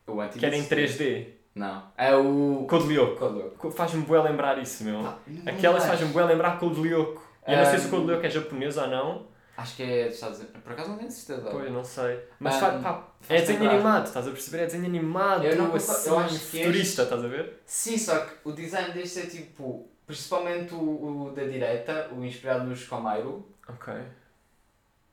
O 0.06 0.20
antigo 0.20 0.38
Que 0.38 0.46
era 0.46 0.56
em 0.56 0.62
sim. 0.62 0.74
3D. 0.74 1.26
Não. 1.54 1.82
É 1.96 2.14
o... 2.14 2.66
Code. 2.68 3.76
Faz-me 3.76 4.02
bué 4.02 4.22
lembrar 4.22 4.58
isso, 4.58 4.84
meu. 4.84 5.02
Não 5.02 5.18
Aquelas 5.46 5.84
fazem 5.84 6.08
bué 6.08 6.24
lembrar 6.24 6.58
Code 6.58 6.80
Lyoko. 6.80 7.22
Eu 7.46 7.56
não 7.56 7.64
sei 7.64 7.78
se 7.78 7.86
o 7.86 7.90
Code 7.90 8.06
Lyoko 8.06 8.24
é 8.24 8.30
japonês 8.30 8.76
ou 8.76 8.86
não. 8.86 9.26
Acho 9.60 9.74
que 9.74 9.82
é 9.82 10.04
dos 10.04 10.14
Estados 10.14 10.38
Unidos. 10.38 10.60
Por 10.62 10.72
acaso 10.72 10.88
não 10.90 10.98
tenho 10.98 11.10
certeza. 11.10 11.50
Pois, 11.50 11.72
não 11.72 11.82
sei. 11.84 12.20
Mas 12.38 12.54
Um, 12.54 12.60
faz, 12.60 12.82
pá, 12.82 13.08
é 13.28 13.40
desenho 13.40 13.58
lembrar. 13.58 13.74
animado, 13.74 14.06
estás 14.06 14.28
a 14.28 14.30
perceber? 14.30 14.58
É 14.62 14.66
desenho 14.66 14.86
animado, 14.86 15.44
Eu 15.44 15.56
não 15.56 15.74
assim, 15.74 16.08
eu 16.08 16.18
acho 16.20 16.38
que 16.38 16.44
futurista, 16.58 16.78
este- 16.80 17.02
estás 17.02 17.24
a 17.24 17.28
ver? 17.28 17.60
Sim, 17.66 17.98
só 17.98 18.18
que 18.20 18.34
o 18.44 18.52
design 18.52 18.92
deste 18.94 19.18
é 19.18 19.26
tipo... 19.26 19.88
Principalmente 20.06 20.72
o, 20.74 20.78
o 21.26 21.32
da 21.34 21.42
direita, 21.42 22.08
o 22.16 22.24
inspirado 22.24 22.64
nos 22.64 22.84
Komairu. 22.84 23.46
Ok. 23.68 23.92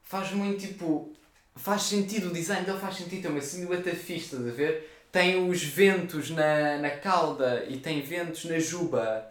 faz 0.03 0.31
muito 0.31 0.59
tipo. 0.67 1.11
Faz 1.57 1.83
sentido, 1.83 2.27
o 2.29 2.33
design 2.33 2.65
dele 2.65 2.77
faz 2.79 2.95
sentido, 2.97 3.23
tem 3.23 3.31
uma 3.31 3.41
silhueta 3.41 3.89
fixe, 3.91 4.35
estás 4.35 4.47
a 4.47 4.51
ver? 4.51 5.05
Tem 5.11 5.49
os 5.49 5.63
ventos 5.63 6.29
na, 6.29 6.77
na 6.77 6.91
cauda 6.91 7.65
e 7.67 7.77
tem 7.77 8.01
ventos 8.01 8.45
na 8.45 8.59
juba. 8.59 9.25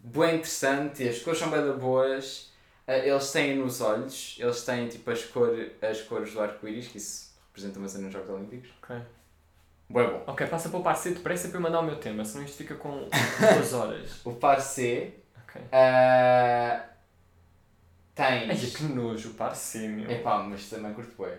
Bem 0.00 0.36
interessante, 0.36 1.06
as 1.08 1.18
cores 1.20 1.38
são 1.38 1.50
bem 1.50 1.60
boas. 1.78 2.52
Eh, 2.86 3.08
Eles 3.08 3.30
têm 3.32 3.56
nos 3.56 3.80
olhos, 3.80 4.36
eles 4.38 4.62
têm 4.64 4.88
tipo 4.88 5.10
as, 5.10 5.24
cor, 5.24 5.50
as 5.82 6.02
cores 6.02 6.32
do 6.32 6.40
arco-íris, 6.40 6.88
que 6.88 6.98
isso 6.98 7.34
representa 7.48 7.78
uma 7.78 7.88
cena 7.88 8.04
nos 8.04 8.12
Jogos 8.12 8.30
Olímpicos. 8.30 8.70
Ok. 8.82 8.96
Bué 9.88 10.06
bom. 10.10 10.24
Ok, 10.26 10.46
passa 10.46 10.68
para 10.70 10.78
o 10.78 10.82
par 10.82 10.96
C 10.96 11.10
depressa 11.12 11.48
para 11.48 11.58
eu 11.58 11.62
mandar 11.62 11.80
o 11.80 11.84
meu 11.84 11.96
tema, 11.96 12.24
senão 12.24 12.44
isto 12.44 12.56
fica 12.58 12.74
com 12.74 13.08
duas 13.54 13.72
horas. 13.72 14.20
O 14.24 14.34
par 14.34 14.60
C 14.60 15.14
Ok. 15.44 15.60
Ai, 15.72 16.86
tens. 18.48 18.76
que 18.76 18.82
nojo, 18.84 19.30
o 19.30 19.34
par 19.34 19.54
C, 19.54 19.88
meu. 19.88 20.10
Epá, 20.10 20.42
mas 20.42 20.68
também 20.68 20.92
curto 20.94 21.20
bem. 21.22 21.38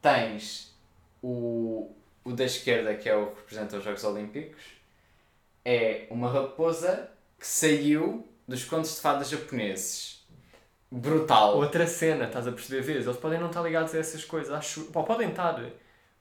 Tens 0.00 0.74
o, 1.22 1.90
o 2.24 2.32
da 2.32 2.44
esquerda, 2.44 2.94
que 2.96 3.08
é 3.08 3.16
o 3.16 3.28
que 3.32 3.36
representa 3.40 3.76
os 3.78 3.84
Jogos 3.84 4.04
Olímpicos, 4.04 4.62
é 5.64 6.06
uma 6.10 6.30
raposa 6.30 7.10
que 7.38 7.46
saiu 7.46 8.26
dos 8.46 8.64
contos 8.64 8.94
de 8.96 9.00
fadas 9.00 9.28
japoneses. 9.28 10.17
Brutal. 10.90 11.56
Outra 11.56 11.86
cena, 11.86 12.24
estás 12.26 12.46
a 12.48 12.52
perceber 12.52 12.82
vezes? 12.82 13.06
Eles 13.06 13.18
podem 13.18 13.38
não 13.38 13.48
estar 13.48 13.62
ligados 13.62 13.94
a 13.94 13.98
essas 13.98 14.24
coisas, 14.24 14.52
acho. 14.52 14.84
Pá, 14.86 15.02
podem 15.02 15.28
estar, 15.30 15.60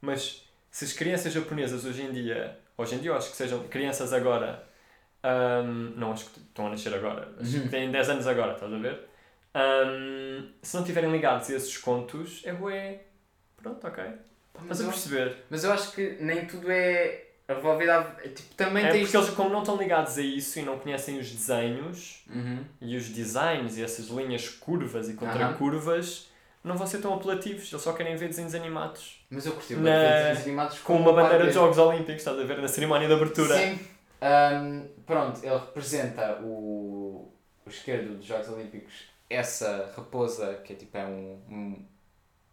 mas 0.01 0.45
se 0.69 0.85
as 0.85 0.93
crianças 0.93 1.31
japonesas 1.33 1.85
hoje 1.85 2.01
em 2.03 2.11
dia, 2.11 2.59
hoje 2.77 2.95
em 2.95 2.99
dia 2.99 3.11
eu 3.11 3.15
acho 3.15 3.31
que 3.31 3.37
sejam 3.37 3.63
crianças 3.67 4.11
agora, 4.11 4.67
ahm, 5.23 5.93
não 5.95 6.11
acho 6.11 6.25
que 6.29 6.39
estão 6.39 6.67
a 6.67 6.69
nascer 6.69 6.93
agora, 6.93 7.33
acho 7.39 7.55
Uhum. 7.57 7.63
que 7.63 7.69
têm 7.69 7.89
10 7.91 8.09
anos 8.09 8.27
agora, 8.27 8.53
estás 8.53 8.73
a 8.73 8.77
ver? 8.77 8.99
Ahm, 9.53 10.49
se 10.61 10.75
não 10.75 10.81
estiverem 10.83 11.11
ligados 11.11 11.49
a 11.49 11.53
esses 11.55 11.77
contos, 11.77 12.41
é 12.45 12.53
bué. 12.53 13.01
Pronto, 13.55 13.87
ok. 13.87 14.03
Pá, 14.03 14.61
Estás 14.63 14.67
Mas 14.67 14.81
a 14.81 14.83
eu, 14.83 14.89
perceber? 14.89 15.37
mas 15.49 15.63
eu 15.63 15.71
acho 15.71 15.91
que 15.93 16.17
nem 16.19 16.45
tudo 16.45 16.69
é. 16.69 17.26
Revolvido 17.55 17.91
à... 17.91 18.03
Tipo, 18.03 18.53
também 18.55 18.85
É 18.85 18.91
tem 18.91 19.01
porque 19.01 19.15
eles, 19.17 19.29
como 19.31 19.49
não 19.49 19.59
estão 19.59 19.77
ligados 19.77 20.17
a 20.17 20.21
isso 20.21 20.59
e 20.59 20.63
não 20.63 20.77
conhecem 20.79 21.17
os 21.19 21.31
desenhos 21.31 22.23
Uhum. 22.29 22.63
e 22.81 22.95
os 22.97 23.09
designs 23.09 23.77
e 23.77 23.83
essas 23.83 24.07
linhas 24.07 24.49
curvas 24.49 25.09
e 25.09 25.13
contra-curvas, 25.13 26.29
não 26.63 26.75
vão 26.75 26.85
ser 26.85 26.99
tão 26.99 27.13
apelativos. 27.13 27.71
Eles 27.71 27.81
só 27.81 27.93
querem 27.93 28.15
ver 28.17 28.27
desenhos 28.27 28.53
animados. 28.53 29.25
Mas 29.29 29.45
eu 29.45 29.53
curti 29.53 29.75
Na- 29.75 29.89
ver 29.91 30.13
desenhos 30.17 30.41
animados 30.41 30.79
Com 30.79 30.97
uma 30.97 31.13
bandeira 31.13 31.47
de 31.47 31.53
Jogos 31.53 31.77
Olímpicos, 31.77 32.15
estás 32.15 32.37
a 32.39 32.43
ver? 32.43 32.61
Na 32.61 32.67
cerimónia 32.67 33.07
de 33.07 33.13
abertura. 33.13 33.57
Sim. 33.57 33.79
Ahm, 34.19 34.87
pronto, 35.05 35.39
ele 35.45 35.55
representa 35.57 36.39
o, 36.43 37.31
o 37.65 37.69
esquerdo 37.69 38.15
dos 38.17 38.25
Jogos 38.25 38.49
Olímpicos, 38.49 38.93
essa 39.29 39.93
raposa, 39.95 40.55
que 40.65 40.73
é 40.73 40.75
tipo 40.75 40.97
é 40.97 41.05
um, 41.05 41.39
um 41.49 41.85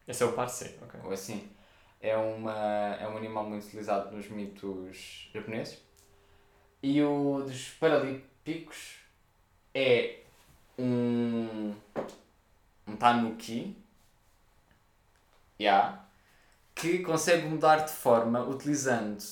Esse 0.07 0.23
é 0.23 0.27
o 0.27 0.33
parceiro, 0.33 0.75
ok. 0.83 1.01
ou 1.03 1.13
assim, 1.13 1.49
é, 2.05 2.15
uma, 2.19 2.97
é 3.01 3.09
um 3.09 3.17
animal 3.17 3.49
muito 3.49 3.65
utilizado 3.65 4.15
nos 4.15 4.29
mitos 4.29 5.31
japoneses. 5.33 5.83
E 6.83 7.03
o 7.03 7.43
dos 7.43 7.71
Paralímpicos 7.71 8.97
é 9.75 10.21
um, 10.79 11.75
um 12.87 12.97
tanuki, 12.97 13.75
yeah, 15.59 16.07
que 16.75 16.99
consegue 16.99 17.47
mudar 17.47 17.77
de 17.77 17.93
forma 17.93 18.45
utilizando 18.45 19.25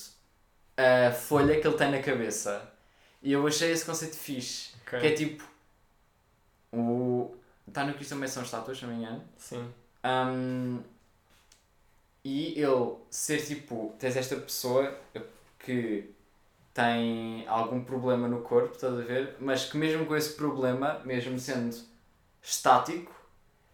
a 0.75 1.11
folha 1.11 1.61
que 1.61 1.67
ele 1.67 1.77
tem 1.77 1.91
na 1.91 2.01
cabeça. 2.01 2.73
E 3.21 3.31
eu 3.33 3.45
achei 3.45 3.71
esse 3.71 3.85
conceito 3.85 4.15
fixe. 4.15 4.73
Ok. 4.81 4.99
Que 4.99 5.07
é 5.07 5.11
tipo. 5.11 5.43
O. 6.71 7.35
Tanukis 7.71 8.09
também 8.09 8.27
são 8.27 8.41
estátuas, 8.41 8.79
se 8.79 8.85
não 8.85 8.93
me 8.93 8.99
engano. 8.99 9.23
Sim. 9.37 9.71
Um, 10.03 10.83
e 12.23 12.59
ele 12.59 12.95
ser 13.09 13.43
tipo, 13.45 13.95
tens 13.99 14.15
esta 14.15 14.35
pessoa 14.37 14.97
que 15.59 16.09
tem 16.73 17.47
algum 17.47 17.83
problema 17.83 18.27
no 18.27 18.41
corpo, 18.41 18.73
estás 18.75 18.93
a 18.93 19.01
ver? 19.03 19.35
Mas 19.39 19.65
que 19.65 19.77
mesmo 19.77 20.05
com 20.05 20.15
esse 20.15 20.33
problema, 20.35 20.99
mesmo 21.05 21.37
sendo 21.39 21.75
estático, 22.41 23.13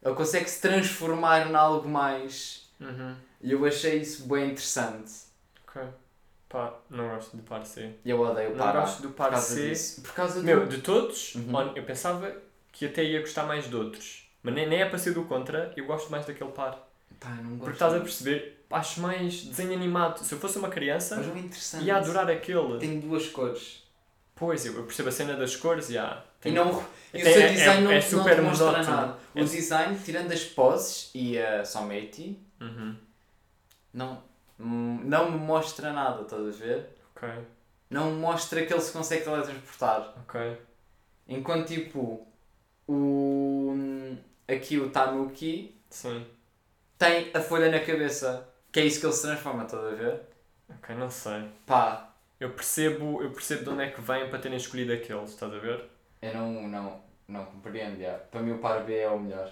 ele 0.04 0.16
consegue 0.16 0.50
se 0.50 0.62
transformar 0.62 1.48
em 1.50 1.56
algo 1.56 1.88
mais. 1.88 2.70
Uhum. 2.80 3.16
E 3.42 3.52
eu 3.52 3.66
achei 3.66 4.00
isso 4.02 4.28
bem 4.28 4.46
interessante. 4.52 5.12
Ok. 5.68 5.82
Pá, 6.50 6.74
não 6.90 7.10
gosto 7.10 7.38
do 7.38 7.44
parceiro. 7.44 7.94
E 8.04 8.10
eu 8.10 8.20
odeio 8.22 8.50
o 8.52 8.56
Não 8.56 8.66
Pará 8.66 8.82
gosto 8.82 9.02
do 9.04 9.10
por 9.12 9.30
causa 9.30 9.36
Parcê. 9.36 9.70
disso. 9.70 10.02
Por 10.02 10.14
causa 10.14 10.40
do... 10.40 10.46
Meu, 10.46 10.66
de 10.68 10.82
todos, 10.82 11.36
Uhum. 11.36 11.76
eu 11.76 11.84
pensava 11.86 12.36
que 12.72 12.88
até 12.88 13.04
ia 13.04 13.20
gostar 13.22 13.44
mais 13.46 13.70
de 13.70 13.76
outros. 13.76 14.28
Mas 14.42 14.54
nem, 14.56 14.68
nem 14.68 14.82
é 14.82 14.86
para 14.90 14.98
ser 14.98 15.14
do 15.14 15.26
contra, 15.26 15.72
eu 15.78 15.86
gosto 15.86 16.10
mais 16.12 16.26
daquele 16.26 16.52
par. 16.52 16.89
Pá, 17.20 17.30
não 17.30 17.50
gosto 17.52 17.60
Porque 17.60 17.72
estás 17.74 17.94
a 17.94 18.00
perceber, 18.00 18.66
acho 18.70 19.02
mais 19.02 19.44
desenho 19.44 19.74
animado. 19.74 20.20
Se 20.24 20.34
eu 20.34 20.40
fosse 20.40 20.58
uma 20.58 20.70
criança, 20.70 21.18
Mas 21.18 21.28
não 21.28 21.36
é 21.36 21.40
interessante. 21.40 21.84
ia 21.86 21.98
adorar 21.98 22.30
aquele. 22.30 22.78
Tem 22.80 23.00
duas 23.00 23.28
cores. 23.28 23.84
Pois, 24.36 24.66
eu 24.66 24.84
percebo 24.84 25.10
a 25.10 25.12
cena 25.12 25.36
das 25.36 25.56
cores, 25.56 25.88
já. 25.90 26.24
E, 26.46 26.52
não, 26.52 26.82
e 27.14 27.20
o 27.20 27.24
Tem- 27.24 27.34
seu 27.34 27.42
é- 27.42 27.52
design 27.52 27.80
é- 27.80 27.84
não, 27.84 27.92
é 27.92 27.96
não 27.96 28.02
super 28.02 28.36
te 28.36 28.42
mostra 28.42 28.66
monótono. 28.68 28.96
nada. 28.96 29.18
O 29.36 29.40
É- 29.40 29.44
design, 29.44 30.00
tirando 30.00 30.32
as 30.32 30.44
poses 30.46 31.12
e 31.14 31.38
a 31.38 31.66
Someti, 31.66 32.40
Uhum. 32.62 32.96
não, 33.94 34.24
hum, 34.58 35.02
não 35.04 35.30
me 35.32 35.38
mostra 35.38 35.92
nada, 35.92 36.22
estás 36.22 36.42
a 36.48 36.52
ver? 36.52 36.90
Ok, 37.16 37.28
Não 37.90 38.12
mostra 38.12 38.66
que 38.66 38.72
ele 38.72 38.82
se 38.82 38.94
consegue 38.94 39.26
teletransportar. 39.26 40.14
ok. 40.22 40.58
Enquanto 41.28 41.68
tipo, 41.68 42.26
o, 42.88 43.76
aqui 44.48 44.78
o 44.80 44.90
Tanuki 44.90 45.76
Sim. 45.90 46.26
Tem 47.00 47.32
a 47.34 47.40
folha 47.42 47.72
na 47.72 47.80
cabeça. 47.80 48.48
Que 48.72 48.82
é 48.82 48.86
isso 48.86 49.00
que 49.00 49.06
ele 49.08 49.14
se 49.14 49.24
transforma, 49.24 49.64
estás 49.64 49.84
a 49.84 49.90
ver? 49.96 50.22
Ok, 50.70 50.96
não 50.96 51.10
sei. 51.10 51.44
Pá, 51.66 52.14
Eu 52.40 52.52
percebo, 52.52 53.24
eu 53.24 53.32
percebo 53.32 53.64
de 53.64 53.70
onde 53.72 53.84
é 53.84 53.90
que 53.90 54.00
vem 54.02 54.30
para 54.30 54.38
terem 54.38 54.58
escolhido 54.58 54.94
aqueles, 54.94 55.32
estás 55.32 55.52
a 55.54 55.58
ver? 55.58 55.84
eu 56.22 56.34
não, 56.34 56.68
não, 56.68 57.02
não 57.28 57.46
compreendo. 57.46 58.00
já. 58.00 58.14
Para 58.14 58.42
mim 58.42 58.52
o 58.52 58.60
par 58.60 58.84
B 58.84 58.96
é 58.96 59.10
o 59.10 59.20
melhor. 59.20 59.50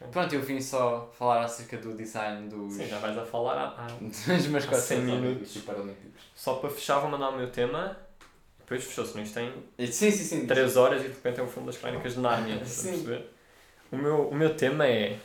Ok. 0.00 0.08
Pronto, 0.12 0.32
eu 0.34 0.40
vim 0.40 0.60
só 0.60 1.10
falar 1.18 1.42
acerca 1.42 1.76
do 1.76 1.94
design 1.94 2.48
dos, 2.48 2.72
Sim, 2.74 2.86
já 2.86 2.98
vais 2.98 3.18
a 3.18 3.24
falar 3.26 3.54
há, 3.58 3.84
há- 3.84 3.86
dos 4.00 4.46
mascotes 4.46 4.84
100 4.84 4.98
olímpicos 5.00 5.20
minutos. 5.28 5.56
paralímpicos. 5.62 6.22
Só 6.34 6.54
para 6.54 6.70
fechar, 6.70 7.00
vou 7.00 7.10
mandar 7.10 7.30
o 7.30 7.36
meu 7.36 7.50
tema. 7.50 7.96
Depois 8.60 8.84
fechou-se, 8.84 9.14
não? 9.16 9.22
Isto 9.22 9.34
tem 9.34 9.52
Sim, 9.90 10.10
sim, 10.10 10.24
sim. 10.24 10.46
3 10.46 10.76
horas 10.76 11.00
e 11.00 11.08
de 11.08 11.14
repente 11.14 11.40
é 11.40 11.42
o 11.42 11.48
filme 11.48 11.66
das 11.66 11.76
Crónicas 11.76 12.14
de 12.14 12.20
Nárnia, 12.20 12.54
estás 12.56 12.80
a 12.80 12.90
perceber? 12.90 13.26
O 13.90 13.96
meu, 13.96 14.28
o 14.28 14.34
meu 14.34 14.54
tema 14.54 14.86
é. 14.86 15.18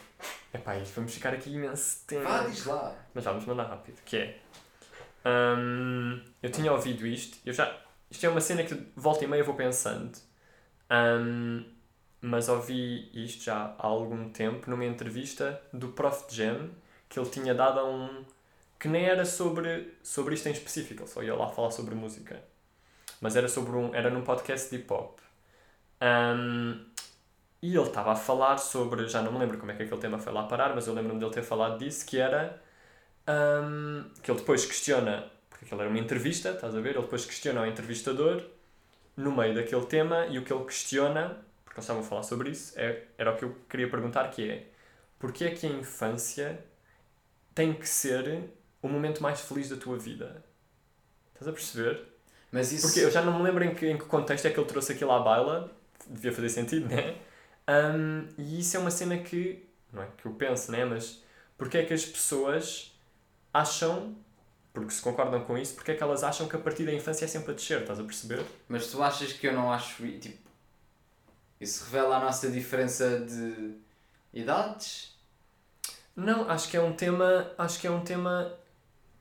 Epá, 0.53 0.77
isto 0.77 0.95
vamos 0.95 1.13
ficar 1.13 1.33
aqui 1.33 1.51
imenso 1.51 2.05
tempo. 2.05 2.23
Vá, 2.23 2.43
diz 2.43 2.65
lá. 2.65 2.95
Mas 3.13 3.23
vamos 3.23 3.45
mandar 3.45 3.63
rápido. 3.63 4.01
Que 4.05 4.17
é. 4.17 4.39
hum, 5.25 6.21
eu 6.41 6.51
tinha 6.51 6.71
ouvido 6.71 7.07
isto. 7.07 7.37
Eu 7.45 7.53
já, 7.53 7.75
isto 8.09 8.25
é 8.25 8.29
uma 8.29 8.41
cena 8.41 8.63
que 8.63 8.75
volta 8.95 9.23
e 9.23 9.27
meia 9.27 9.43
vou 9.43 9.55
pensando. 9.55 10.15
Hum, 10.91 11.65
mas 12.21 12.49
ouvi 12.49 13.09
isto 13.13 13.43
já 13.43 13.75
há 13.77 13.87
algum 13.87 14.29
tempo 14.29 14.69
numa 14.69 14.85
entrevista 14.85 15.61
do 15.73 15.89
Prof. 15.89 16.25
Jam 16.29 16.69
que 17.09 17.19
ele 17.19 17.29
tinha 17.29 17.53
dado 17.53 17.79
a 17.79 17.85
um. 17.85 18.23
que 18.79 18.87
nem 18.87 19.05
era 19.05 19.25
sobre, 19.25 19.93
sobre 20.03 20.35
isto 20.35 20.47
em 20.47 20.51
específico, 20.51 21.03
ele 21.03 21.09
só 21.09 21.21
ia 21.23 21.35
lá 21.35 21.49
falar 21.49 21.71
sobre 21.71 21.95
música. 21.95 22.43
Mas 23.21 23.35
era 23.35 23.47
sobre 23.47 23.75
um. 23.75 23.93
era 23.93 24.09
num 24.09 24.23
podcast 24.23 24.69
de 24.69 24.77
hip 24.77 24.93
hop. 24.93 25.19
E 27.63 27.73
ele 27.77 27.87
estava 27.87 28.11
a 28.11 28.15
falar 28.17 28.57
sobre. 28.57 29.07
já 29.07 29.21
não 29.21 29.31
me 29.31 29.39
lembro 29.39 29.57
como 29.57 29.71
é 29.71 29.75
que 29.75 29.83
aquele 29.83 30.01
tema 30.01 30.19
foi 30.19 30.33
lá 30.33 30.43
parar, 30.43 30.75
mas 30.75 30.85
eu 30.85 30.93
lembro-me 30.93 31.17
dele 31.17 31.31
ter 31.31 31.43
falado 31.43 31.79
disso, 31.79 32.05
que 32.05 32.19
era. 32.19 32.61
hum, 33.25 34.03
que 34.21 34.29
ele 34.29 34.37
depois 34.37 34.65
questiona. 34.65 35.31
porque 35.49 35.63
aquilo 35.63 35.79
era 35.79 35.89
uma 35.89 35.97
entrevista, 35.97 36.49
estás 36.49 36.75
a 36.75 36.81
ver? 36.81 36.89
Ele 36.89 37.03
depois 37.03 37.25
questiona 37.25 37.61
o 37.61 37.65
entrevistador 37.65 38.43
no 39.15 39.31
meio 39.31 39.55
daquele 39.55 39.85
tema 39.85 40.25
e 40.25 40.37
o 40.37 40.43
que 40.43 40.51
ele 40.51 40.65
questiona, 40.65 41.37
porque 41.63 41.79
eles 41.79 41.85
estavam 41.85 42.01
a 42.01 42.05
falar 42.05 42.23
sobre 42.23 42.49
isso, 42.49 42.77
é, 42.77 43.03
era 43.17 43.31
o 43.31 43.37
que 43.37 43.45
eu 43.45 43.55
queria 43.69 43.89
perguntar, 43.89 44.29
que 44.29 44.49
é 44.49 44.67
porque 45.17 45.45
é 45.45 45.51
que 45.51 45.65
a 45.65 45.69
infância 45.69 46.59
tem 47.55 47.73
que 47.73 47.87
ser 47.87 48.43
o 48.81 48.89
momento 48.89 49.23
mais 49.23 49.39
feliz 49.39 49.69
da 49.69 49.77
tua 49.77 49.97
vida? 49.97 50.43
Estás 51.33 51.47
a 51.47 51.53
perceber? 51.53 52.03
Mas 52.51 52.73
isso. 52.73 52.87
Porque 52.87 52.99
eu 52.99 53.09
já 53.09 53.21
não 53.21 53.37
me 53.37 53.43
lembro 53.43 53.63
em 53.63 53.73
que, 53.73 53.87
em 53.87 53.97
que 53.97 54.03
contexto 54.03 54.45
é 54.47 54.49
que 54.49 54.59
ele 54.59 54.67
trouxe 54.67 54.91
aquilo 54.91 55.13
à 55.13 55.19
baila, 55.19 55.71
devia 56.09 56.33
fazer 56.33 56.49
sentido, 56.49 56.89
né? 56.89 57.15
Um, 57.67 58.27
e 58.37 58.59
isso 58.59 58.75
é 58.77 58.79
uma 58.79 58.91
cena 58.91 59.17
que, 59.17 59.65
não 59.91 60.03
é 60.03 60.07
que 60.17 60.25
eu 60.25 60.33
penso, 60.33 60.71
né? 60.71 60.83
Mas 60.85 61.23
porque 61.57 61.77
é 61.77 61.85
que 61.85 61.93
as 61.93 62.05
pessoas 62.05 62.93
acham, 63.53 64.15
porque 64.73 64.91
se 64.91 65.01
concordam 65.01 65.43
com 65.45 65.57
isso, 65.57 65.75
porque 65.75 65.91
é 65.91 65.95
que 65.95 66.03
elas 66.03 66.23
acham 66.23 66.47
que 66.47 66.55
a 66.55 66.59
partir 66.59 66.85
da 66.85 66.93
infância 66.93 67.25
é 67.25 67.27
sempre 67.27 67.51
a 67.51 67.55
descer, 67.55 67.81
estás 67.81 67.99
a 67.99 68.03
perceber? 68.03 68.43
Mas 68.67 68.87
tu 68.87 69.01
achas 69.01 69.33
que 69.33 69.47
eu 69.47 69.53
não 69.53 69.71
acho. 69.71 70.03
Tipo. 70.19 70.43
Isso 71.59 71.85
revela 71.85 72.17
a 72.17 72.19
nossa 72.19 72.49
diferença 72.51 73.19
de 73.21 73.75
idades? 74.33 75.13
Não, 76.15 76.49
acho 76.49 76.69
que 76.69 76.77
é 76.77 76.81
um 76.81 76.93
tema, 76.93 77.51
acho 77.57 77.79
que 77.79 77.87
é 77.87 77.91
um 77.91 78.01
tema 78.03 78.53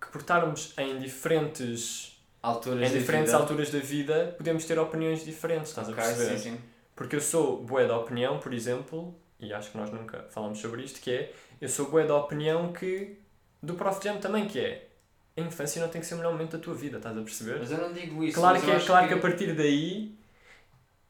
que 0.01 0.09
por 0.09 0.21
estarmos 0.21 0.75
em 0.79 0.99
diferentes, 0.99 2.11
Alturas 2.43 2.81
em 2.89 2.93
da 2.93 2.99
diferentes 2.99 3.31
vida? 3.33 3.37
alturas 3.43 3.71
da 3.71 3.79
vida, 3.79 4.35
podemos 4.37 4.65
ter 4.65 4.79
opiniões 4.79 5.25
diferentes, 5.25 5.69
estás 5.71 5.89
Ok, 5.89 6.03
a 6.03 6.07
perceber? 6.07 6.39
sim, 6.39 6.51
sim. 6.57 6.61
Porque 6.95 7.17
eu 7.17 7.21
sou 7.21 7.63
bué 7.63 7.87
da 7.87 7.97
opinião, 7.97 8.39
por 8.39 8.53
exemplo, 8.53 9.15
e 9.41 9.53
acho 9.53 9.71
que 9.71 9.79
nós 9.79 9.91
nunca 9.91 10.25
falamos 10.31 10.59
sobre 10.59 10.83
isto, 10.83 11.01
que 11.01 11.11
é, 11.11 11.33
eu 11.61 11.69
sou 11.69 11.91
bué 11.91 12.07
da 12.07 12.17
opinião 12.17 12.73
que, 12.73 13.19
do 13.63 13.75
Prof 13.75 14.03
Jam 14.03 14.19
também, 14.19 14.47
que 14.47 14.61
é, 14.61 14.89
a 15.37 15.41
infância 15.41 15.81
não 15.81 15.89
tem 15.89 16.01
que 16.01 16.07
ser 16.07 16.15
o 16.15 16.19
melhor 16.19 16.33
momento 16.33 16.57
da 16.57 16.63
tua 16.63 16.75
vida, 16.75 16.99
estás 16.99 17.17
a 17.17 17.23
perceber? 17.23 17.59
Mas 17.59 17.71
eu 17.71 17.79
não 17.79 17.93
digo 17.93 18.23
isso. 18.23 18.39
Claro 18.39 18.61
que, 18.61 18.71
é, 18.71 18.81
claro 18.81 19.09
que 19.09 19.15
a 19.15 19.19
partir 19.19 19.55
daí, 19.55 20.15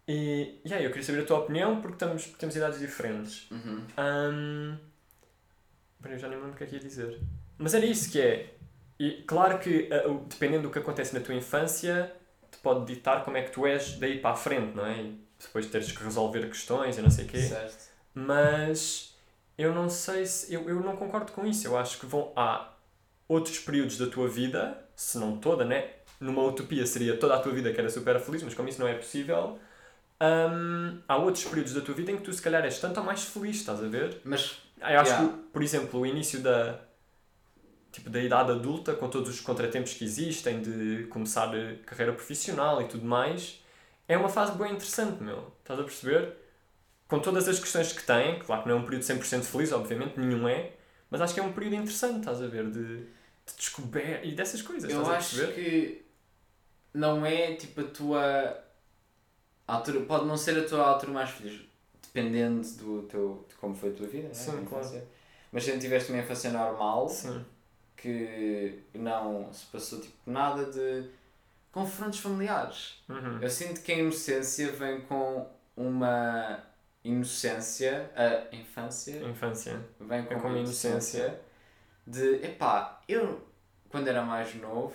e, 0.06 0.60
yeah, 0.64 0.84
eu 0.84 0.90
queria 0.90 1.02
saber 1.02 1.22
a 1.22 1.26
tua 1.26 1.40
opinião, 1.40 1.80
porque 1.80 1.94
estamos, 1.94 2.26
temos 2.38 2.54
idades 2.54 2.78
diferentes. 2.78 3.50
Uhum. 3.50 3.82
Hum, 3.98 4.78
bem, 6.00 6.12
eu 6.12 6.18
já 6.18 6.28
nem 6.28 6.36
me 6.36 6.44
lembro 6.44 6.54
o 6.54 6.58
que 6.58 6.64
é 6.64 6.66
que 6.66 6.74
ia 6.76 6.80
dizer. 6.80 7.20
Mas 7.58 7.74
era 7.74 7.84
isso 7.84 8.10
que 8.10 8.20
é. 8.20 8.54
E 8.98 9.22
claro 9.26 9.58
que, 9.58 9.88
dependendo 10.28 10.64
do 10.64 10.70
que 10.70 10.78
acontece 10.78 11.12
na 11.12 11.20
tua 11.20 11.34
infância, 11.34 12.12
te 12.50 12.58
pode 12.58 12.84
ditar 12.86 13.24
como 13.24 13.36
é 13.36 13.42
que 13.42 13.50
tu 13.50 13.66
és 13.66 13.98
daí 13.98 14.20
para 14.20 14.30
a 14.30 14.36
frente, 14.36 14.76
não 14.76 14.86
é? 14.86 15.00
E 15.00 15.21
depois 15.42 15.66
teres 15.66 15.92
que 15.92 16.02
resolver 16.02 16.46
questões 16.48 16.98
e 16.98 17.02
não 17.02 17.10
sei 17.10 17.24
o 17.24 17.28
quê. 17.28 17.40
Certo. 17.42 17.90
Mas 18.14 19.14
eu 19.56 19.74
não 19.74 19.88
sei 19.88 20.26
se. 20.26 20.52
Eu, 20.52 20.68
eu 20.68 20.80
não 20.80 20.96
concordo 20.96 21.32
com 21.32 21.46
isso. 21.46 21.66
Eu 21.66 21.76
acho 21.76 21.98
que 21.98 22.06
vão. 22.06 22.32
Há 22.36 22.70
outros 23.28 23.58
períodos 23.58 23.96
da 23.96 24.06
tua 24.06 24.28
vida, 24.28 24.78
se 24.94 25.18
não 25.18 25.36
toda, 25.38 25.64
né? 25.64 25.90
Numa 26.20 26.42
utopia 26.42 26.86
seria 26.86 27.16
toda 27.16 27.34
a 27.34 27.38
tua 27.40 27.52
vida 27.52 27.72
que 27.72 27.80
era 27.80 27.88
super 27.88 28.20
feliz, 28.20 28.42
mas 28.42 28.54
como 28.54 28.68
isso 28.68 28.80
não 28.80 28.86
é 28.86 28.94
possível, 28.94 29.58
hum, 30.20 31.00
há 31.08 31.16
outros 31.16 31.44
períodos 31.44 31.72
da 31.72 31.80
tua 31.80 31.94
vida 31.94 32.12
em 32.12 32.16
que 32.16 32.22
tu 32.22 32.32
se 32.32 32.40
calhar 32.42 32.62
és 32.64 32.78
tanto 32.78 33.00
ou 33.00 33.06
mais 33.06 33.24
feliz, 33.24 33.56
estás 33.56 33.82
a 33.82 33.88
ver? 33.88 34.20
Mas. 34.24 34.58
Eu 34.80 34.98
acho 35.00 35.12
Yeah. 35.12 35.28
que, 35.28 35.38
por 35.52 35.62
exemplo, 35.62 36.00
o 36.00 36.06
início 36.06 36.40
da, 36.40 36.80
tipo, 37.92 38.10
da 38.10 38.20
idade 38.20 38.50
adulta, 38.50 38.92
com 38.94 39.08
todos 39.08 39.30
os 39.30 39.40
contratempos 39.40 39.94
que 39.94 40.04
existem, 40.04 40.60
de 40.60 41.06
começar 41.08 41.54
a 41.54 41.74
carreira 41.86 42.12
profissional 42.12 42.82
e 42.82 42.88
tudo 42.88 43.04
mais, 43.04 43.61
é 44.08 44.16
uma 44.16 44.28
fase 44.28 44.52
bem 44.58 44.72
interessante, 44.72 45.22
meu. 45.22 45.52
Estás 45.60 45.78
a 45.80 45.84
perceber? 45.84 46.36
Com 47.08 47.20
todas 47.20 47.48
as 47.48 47.58
questões 47.58 47.92
que 47.92 48.02
tem, 48.04 48.38
claro 48.38 48.62
que 48.62 48.68
não 48.68 48.76
é 48.76 48.78
um 48.78 48.84
período 48.84 49.02
100% 49.02 49.42
feliz, 49.42 49.72
obviamente, 49.72 50.18
nenhum 50.18 50.48
é, 50.48 50.72
mas 51.10 51.20
acho 51.20 51.34
que 51.34 51.40
é 51.40 51.42
um 51.42 51.52
período 51.52 51.76
interessante, 51.76 52.20
estás 52.20 52.40
a 52.40 52.46
ver? 52.46 52.70
De, 52.70 53.02
de 53.02 53.06
de 53.46 53.54
descoberta 53.56 54.26
e 54.26 54.32
dessas 54.32 54.62
coisas. 54.62 54.90
Eu 54.90 55.02
estás 55.02 55.14
a 55.14 55.18
acho 55.18 55.52
que 55.54 56.04
não 56.94 57.24
é 57.24 57.54
tipo 57.54 57.80
a 57.80 57.84
tua 57.84 58.64
altura, 59.66 60.00
pode 60.00 60.26
não 60.26 60.36
ser 60.36 60.58
a 60.58 60.64
tua 60.66 60.86
altura 60.86 61.12
mais 61.12 61.30
feliz, 61.30 61.60
dependendo 62.02 62.66
do 62.76 63.02
teu, 63.02 63.46
de 63.48 63.54
como 63.56 63.74
foi 63.74 63.90
a 63.90 63.92
tua 63.92 64.06
vida, 64.06 64.28
né? 64.28 64.34
Sim, 64.34 64.64
claro. 64.64 65.02
Mas 65.50 65.64
se 65.64 65.78
tiveste 65.78 66.12
uma 66.12 66.22
infância 66.22 66.50
normal, 66.50 67.08
Sim. 67.08 67.44
que 67.96 68.82
não 68.94 69.52
se 69.52 69.66
passou 69.66 70.00
tipo 70.00 70.16
nada 70.30 70.66
de 70.66 71.08
confrontos 71.72 72.20
familiares. 72.20 73.02
Uhum. 73.08 73.38
Eu 73.40 73.50
sinto 73.50 73.80
que 73.82 73.90
a 73.92 73.98
inocência 73.98 74.70
vem 74.72 75.00
com 75.02 75.50
uma 75.76 76.60
inocência, 77.02 78.10
a 78.14 78.54
infância 78.54 79.16
Infância. 79.24 79.80
vem 79.98 80.22
com, 80.24 80.28
Vem 80.28 80.38
com 80.38 80.46
uma 80.48 80.48
uma 80.50 80.58
inocência 80.58 81.40
de 82.06 82.34
epá, 82.44 83.00
eu 83.08 83.40
quando 83.88 84.08
era 84.08 84.22
mais 84.22 84.54
novo 84.54 84.94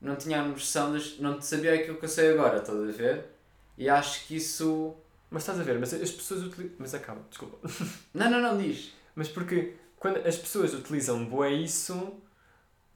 não 0.00 0.16
tinha 0.16 0.40
a 0.40 0.44
noção 0.44 0.92
das. 0.92 1.18
não 1.18 1.40
sabia 1.40 1.74
aquilo 1.74 1.96
que 1.96 2.04
eu 2.04 2.08
sei 2.08 2.32
agora, 2.32 2.58
estás 2.58 2.76
a 2.78 2.92
ver? 2.92 3.24
E 3.78 3.88
acho 3.88 4.26
que 4.26 4.36
isso. 4.36 4.94
Mas 5.30 5.44
estás 5.44 5.60
a 5.60 5.62
ver, 5.62 5.78
mas 5.78 5.94
as 5.94 6.10
pessoas 6.10 6.42
utilizam. 6.42 6.76
Mas 6.78 6.92
acaba, 6.92 7.20
desculpa. 7.30 7.56
Não, 8.12 8.28
não, 8.28 8.40
não 8.40 8.58
diz. 8.58 8.92
Mas 9.14 9.28
porque 9.28 9.74
quando 9.98 10.18
as 10.26 10.36
pessoas 10.36 10.74
utilizam 10.74 11.24
bué 11.24 11.52
isso, 11.52 12.14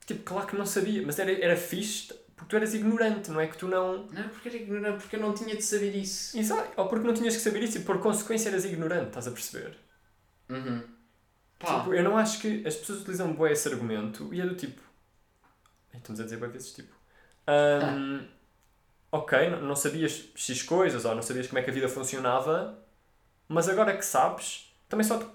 tipo, 0.05 0.23
claro 0.25 0.47
que 0.47 0.57
não 0.57 0.67
sabia, 0.67 1.03
mas 1.07 1.19
era, 1.19 1.33
era 1.33 1.57
fixe 1.57 2.13
porque 2.37 2.51
tu 2.51 2.57
eras 2.57 2.75
ignorante, 2.75 3.31
não 3.31 3.41
é 3.41 3.47
que 3.47 3.57
tu 3.59 3.67
não. 3.67 4.07
Não 4.07 4.29
porque 4.29 4.49
era 4.49 4.57
ignorante, 4.59 4.99
porque 5.03 5.17
eu 5.17 5.21
não 5.21 5.35
tinha 5.35 5.57
de 5.57 5.63
saber 5.63 5.95
isso. 5.97 6.39
Exato, 6.39 6.71
ou 6.77 6.89
porque 6.89 7.07
não 7.07 7.15
tinhas 7.15 7.35
que 7.37 7.43
saber 7.43 7.63
isso 7.63 7.79
e 7.79 7.83
por 7.83 7.99
consequência 8.01 8.49
eras 8.51 8.65
ignorante, 8.65 9.09
estás 9.09 9.27
a 9.27 9.31
perceber? 9.33 9.77
Uhum. 10.49 10.83
Pá, 11.59 11.81
Tipo, 11.81 11.95
eu 11.95 12.03
não 12.05 12.17
acho 12.17 12.41
que 12.41 12.67
as 12.67 12.77
pessoas 12.77 13.01
utilizam 13.01 13.33
bué 13.35 13.53
esse 13.53 13.69
argumento 13.69 14.33
e 14.33 14.41
é 14.41 14.47
do 14.47 14.55
tipo. 14.55 14.81
Estamos 15.95 16.21
a 16.21 16.25
dizer 16.25 16.37
bué 16.39 16.49
vezes 16.49 16.73
tipo. 16.73 16.95
ahm, 17.47 18.27
ok, 19.13 19.51
não, 19.51 19.63
não 19.63 19.77
sabias 19.77 20.31
X 20.37 20.63
coisas 20.63 21.05
ou 21.05 21.15
não 21.15 21.23
sabias 21.23 21.47
como 21.49 21.59
é 21.59 21.63
que 21.63 21.71
a 21.71 21.75
vida 21.75 21.89
funcionava, 21.89 22.79
mas 23.49 23.69
agora 23.69 23.97
que 23.97 24.05
sabes, 24.05 24.75
também 24.89 25.07
só. 25.07 25.19
te- 25.19 25.27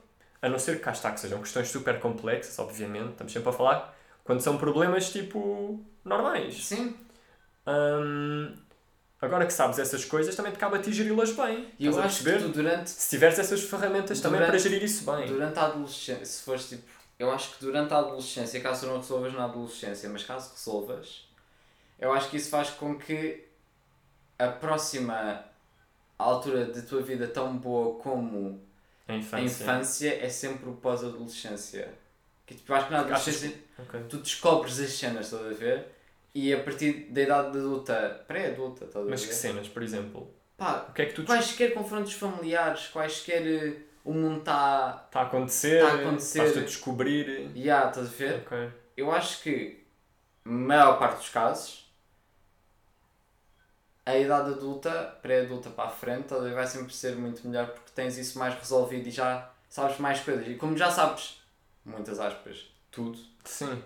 A 0.41 0.49
não 0.49 0.59
ser 0.59 0.77
que 0.77 0.83
cá 0.83 0.91
está 0.91 1.11
que 1.13 1.19
sejam 1.21 1.41
questões 1.41 1.69
super 1.69 1.99
complexas, 1.99 2.59
obviamente, 2.59 3.11
estamos 3.11 3.33
sempre 3.33 3.49
a 3.49 3.53
falar, 3.53 3.95
quando 4.32 4.41
são 4.41 4.57
problemas 4.57 5.11
tipo. 5.11 5.84
normais. 6.05 6.65
sim. 6.65 6.95
Ahm, 7.65 8.55
agora 9.21 9.45
que 9.45 9.53
sabes 9.53 9.77
essas 9.77 10.03
coisas, 10.05 10.36
também 10.36 10.51
te 10.51 10.57
cabe 10.57 10.77
a 10.77 10.82
ti 10.82 10.91
geri-las 10.91 11.32
bem. 11.34 11.69
E 11.77 11.86
eu 11.86 11.99
a 11.99 12.05
acho 12.05 12.23
que 12.23 12.32
tu 12.39 12.49
durante 12.49 12.89
Se 12.89 13.09
tiveres 13.11 13.38
essas 13.38 13.61
ferramentas 13.63 14.19
também 14.19 14.39
Durante- 14.39 14.49
para 14.51 14.59
gerir 14.59 14.84
isso 14.84 15.03
bem. 15.11 15.27
Durante 15.27 15.59
a 15.59 15.63
adolescência, 15.65 16.25
se 16.25 16.41
fores 16.43 16.67
tipo. 16.69 16.84
Eu 17.19 17.29
acho 17.32 17.53
que 17.55 17.63
durante 17.65 17.93
a 17.93 17.99
adolescência, 17.99 18.59
caso 18.61 18.88
não 18.88 18.97
resolvas 18.97 19.32
na 19.34 19.43
adolescência, 19.45 20.09
mas 20.09 20.23
caso 20.23 20.51
resolvas, 20.55 21.27
eu 21.99 22.11
acho 22.11 22.29
que 22.32 22.38
isso 22.38 22.49
faz 22.49 22.71
com 22.71 22.97
que 22.97 23.43
a 24.39 24.47
próxima 24.47 25.43
altura 26.17 26.65
da 26.65 26.82
tua 26.82 27.01
vida 27.03 27.27
tão 27.27 27.55
boa 27.57 27.99
como 27.99 28.59
A 29.07 29.13
a 29.13 29.15
infância. 29.17 29.43
infância 29.45 30.25
é 30.25 30.29
sempre 30.29 30.67
o 30.69 30.73
pós-adolescência. 30.73 31.93
Que 32.51 32.57
tipo, 32.57 32.73
acho 32.73 32.87
que 32.87 32.93
na 32.93 32.99
adolescência 32.99 33.53
Ok. 33.79 33.99
tu 34.09 34.17
descobres 34.17 34.79
as 34.79 34.91
cenas, 34.91 35.25
estás 35.27 35.45
a 35.45 35.53
ver? 35.53 35.87
E 36.33 36.53
a 36.53 36.61
partir 36.63 37.07
da 37.11 37.21
idade 37.21 37.57
adulta, 37.57 38.23
pré-adulta, 38.27 38.85
estás 38.85 39.01
a 39.01 39.05
ver? 39.05 39.09
Mas 39.11 39.25
que 39.25 39.33
cenas, 39.33 39.67
por 39.67 39.81
exemplo? 39.83 40.33
Pá, 40.57 40.85
O 40.89 40.93
que 40.93 41.01
é 41.01 41.05
que 41.07 41.13
tu 41.13 41.23
quaisquer 41.23 41.73
confrontos 41.73 42.13
familiares, 42.13 42.87
quaisquer 42.87 43.41
eh, 43.47 43.77
o 44.03 44.13
mundo 44.13 44.39
está. 44.39 45.03
está 45.07 45.21
a 45.21 45.23
acontecer? 45.23 45.81
Tá 45.81 45.91
a 45.91 45.95
acontecer. 45.95 46.39
Estás-te 46.39 46.59
a 46.59 46.63
descobrir? 46.63 47.51
Yeah, 47.55 47.89
estás 47.89 48.07
a 48.07 48.09
ver? 48.09 48.35
Ok. 48.45 48.69
Eu 48.97 49.11
acho 49.11 49.41
que, 49.41 49.83
na 50.45 50.51
maior 50.51 50.99
parte 50.99 51.17
dos 51.17 51.29
casos, 51.29 51.91
a 54.05 54.17
idade 54.17 54.51
adulta, 54.51 55.17
pré-adulta 55.21 55.69
para 55.69 55.85
a 55.85 55.89
frente, 55.89 56.23
estás 56.23 56.53
vai 56.53 56.67
sempre 56.67 56.93
ser 56.93 57.15
muito 57.15 57.47
melhor 57.47 57.67
porque 57.67 57.91
tens 57.95 58.17
isso 58.17 58.37
mais 58.37 58.53
resolvido 58.55 59.07
e 59.07 59.11
já 59.11 59.49
sabes 59.69 59.97
mais 59.99 60.19
coisas. 60.19 60.47
E 60.47 60.55
como 60.55 60.77
já 60.77 60.91
sabes, 60.91 61.40
muitas 61.86 62.19
aspas, 62.19 62.67
tudo, 62.91 63.17
Sim. 63.43 63.82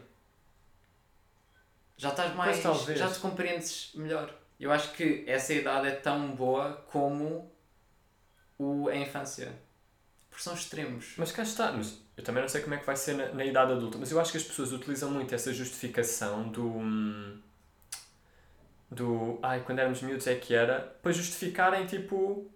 já 1.98 2.10
estás 2.10 2.34
mais. 2.36 2.58
já 2.62 3.10
te 3.12 3.20
compreendes 3.20 3.92
melhor. 3.96 4.34
Eu 4.60 4.72
acho 4.72 4.92
que 4.94 5.24
essa 5.28 5.54
idade 5.54 5.88
é 5.88 5.92
tão 5.92 6.32
boa 6.36 6.74
como 6.92 7.52
o, 8.58 8.88
a 8.90 8.96
infância. 8.96 9.54
Porque 10.30 10.44
são 10.44 10.54
extremos. 10.54 11.14
Mas 11.18 11.32
cá 11.32 11.44
está. 11.44 11.72
Mas 11.72 11.98
eu 12.18 12.24
também 12.24 12.42
não 12.42 12.50
sei 12.50 12.62
como 12.62 12.74
é 12.74 12.78
que 12.78 12.86
vai 12.86 12.96
ser 12.96 13.16
na, 13.16 13.34
na 13.34 13.46
idade 13.46 13.72
adulta, 13.74 13.98
mas 13.98 14.12
eu 14.12 14.20
acho 14.20 14.32
que 14.32 14.38
as 14.38 14.44
pessoas 14.44 14.72
utilizam 14.72 15.10
muito 15.12 15.34
essa 15.36 15.54
justificação 15.54 16.50
do. 16.50 16.66
hum, 16.68 17.42
do. 18.90 19.40
Ai, 19.42 19.62
quando 19.66 19.80
éramos 19.80 20.02
miúdos 20.02 20.28
é 20.28 20.36
que 20.36 20.54
era. 20.54 20.80
para 21.02 21.12
justificarem 21.12 21.86
tipo. 21.86 22.50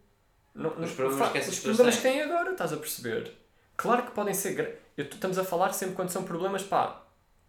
Não, 0.54 0.76
não- 0.76 0.84
Os 0.84 0.92
problemas 0.94 1.32
que 1.32 1.38
essas 1.38 1.54
os 1.56 1.60
problemas 1.62 1.98
têm. 1.98 2.14
que 2.14 2.20
têm 2.20 2.32
agora, 2.34 2.52
estás 2.52 2.74
a 2.74 2.78
perceber? 2.78 3.34
Claro 3.78 4.04
que 4.04 4.12
podem 4.12 4.34
ser. 4.34 4.82
Eu, 5.00 5.06
estamos 5.06 5.38
a 5.38 5.43
falar 5.45 5.72
sempre 5.72 5.95
quando 5.95 6.10
são 6.10 6.24
problemas, 6.24 6.62
pá, 6.64 7.04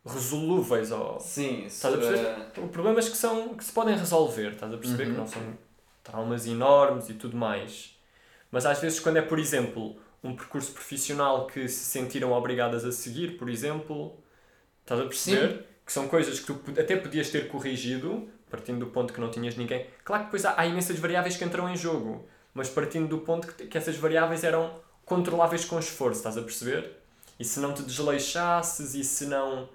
resolúveis 0.07 0.92
ou. 0.92 1.18
Sim, 1.18 1.64
Estás 1.66 1.94
a 1.94 1.98
perceber? 1.98 2.26
eh, 2.57 2.66
Problemas 2.68 3.09
que, 3.09 3.16
são, 3.16 3.55
que 3.55 3.64
se 3.64 3.72
podem 3.72 3.96
resolver, 3.96 4.53
estás 4.53 4.72
a 4.72 4.76
perceber? 4.76 5.07
Uhum. 5.07 5.12
Que 5.12 5.18
não 5.18 5.26
são 5.26 5.42
traumas 6.05 6.46
enormes 6.46 7.09
e 7.09 7.14
tudo 7.14 7.36
mais. 7.36 7.98
Mas 8.53 8.64
às 8.66 8.78
vezes, 8.78 9.01
quando 9.01 9.16
é, 9.16 9.22
por 9.22 9.38
exemplo, 9.38 9.96
um 10.22 10.34
percurso 10.36 10.72
profissional 10.72 11.46
que 11.48 11.68
se 11.68 11.84
sentiram 11.86 12.32
obrigadas 12.32 12.84
a 12.84 12.92
seguir, 12.92 13.36
por 13.36 13.48
exemplo, 13.51 14.16
estás 14.82 15.01
a 15.01 15.05
perceber? 15.05 15.66
Que 15.84 15.92
são 15.92 16.07
coisas 16.07 16.38
que 16.38 16.46
tu 16.53 16.80
até 16.80 16.94
podias 16.94 17.30
ter 17.30 17.48
corrigido, 17.48 18.28
partindo 18.48 18.78
do 18.78 18.86
ponto 18.92 19.12
que 19.12 19.20
não 19.20 19.28
tinhas 19.30 19.57
ninguém. 19.57 19.86
Claro 20.05 20.22
que 20.22 20.26
depois 20.28 20.44
há, 20.44 20.55
há 20.57 20.66
imensas 20.66 20.98
variáveis 21.01 21.36
que 21.36 21.44
entram 21.44 21.68
em 21.68 21.76
jogo, 21.76 22.28
mas 22.55 22.68
partindo 22.68 23.09
do 23.09 23.18
ponto 23.18 23.48
que, 23.48 23.66
que 23.66 23.76
essas 23.76 23.96
variáveis 23.96 24.44
eram 24.44 24.80
controláveis 25.05 25.64
com 25.64 25.78
esforço, 25.80 26.18
estás 26.20 26.38
a 26.38 26.42
perceber? 26.42 26.99
E 27.41 27.45
se 27.45 27.59
não 27.59 27.72
te 27.72 27.82
desleixasses 27.82 28.95
e 28.95 29.03
se 29.03 29.24
não 29.26 29.68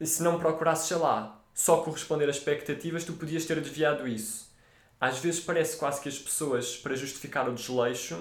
e 0.00 0.06
se 0.06 0.22
não 0.22 0.38
procurasses, 0.38 0.88
sei 0.88 0.96
lá, 0.96 1.40
só 1.54 1.78
corresponder 1.78 2.26
a 2.26 2.30
expectativas, 2.30 3.04
tu 3.04 3.12
podias 3.14 3.44
ter 3.46 3.60
desviado 3.60 4.06
isso. 4.08 4.52
Às 5.00 5.18
vezes 5.18 5.40
parece 5.40 5.76
quase 5.76 6.00
que 6.00 6.08
as 6.08 6.18
pessoas, 6.18 6.76
para 6.76 6.96
justificar 6.96 7.48
o 7.48 7.54
desleixo, 7.54 8.16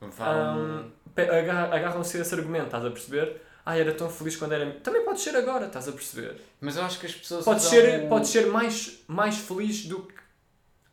vão. 0.00 0.92
agar- 1.16 1.72
agarram-se 1.72 2.16
a 2.16 2.20
esse 2.20 2.34
argumento, 2.34 2.66
estás 2.66 2.84
a 2.84 2.90
perceber? 2.90 3.42
Ah, 3.64 3.76
era 3.76 3.92
tão 3.94 4.08
feliz 4.10 4.36
quando 4.36 4.52
era. 4.52 4.72
Também 4.80 5.04
pode 5.04 5.20
ser 5.20 5.34
agora, 5.36 5.66
estás 5.66 5.88
a 5.88 5.92
perceber? 5.92 6.40
Mas 6.60 6.76
eu 6.76 6.82
acho 6.84 6.98
que 6.98 7.06
as 7.06 7.14
pessoas. 7.14 7.44
Podes 7.44 7.64
ser, 7.64 8.04
o- 8.04 8.08
podes 8.08 8.30
ser 8.30 8.46
mais, 8.46 8.98
mais 9.08 9.36
feliz 9.38 9.84
do 9.86 10.02
que 10.04 10.14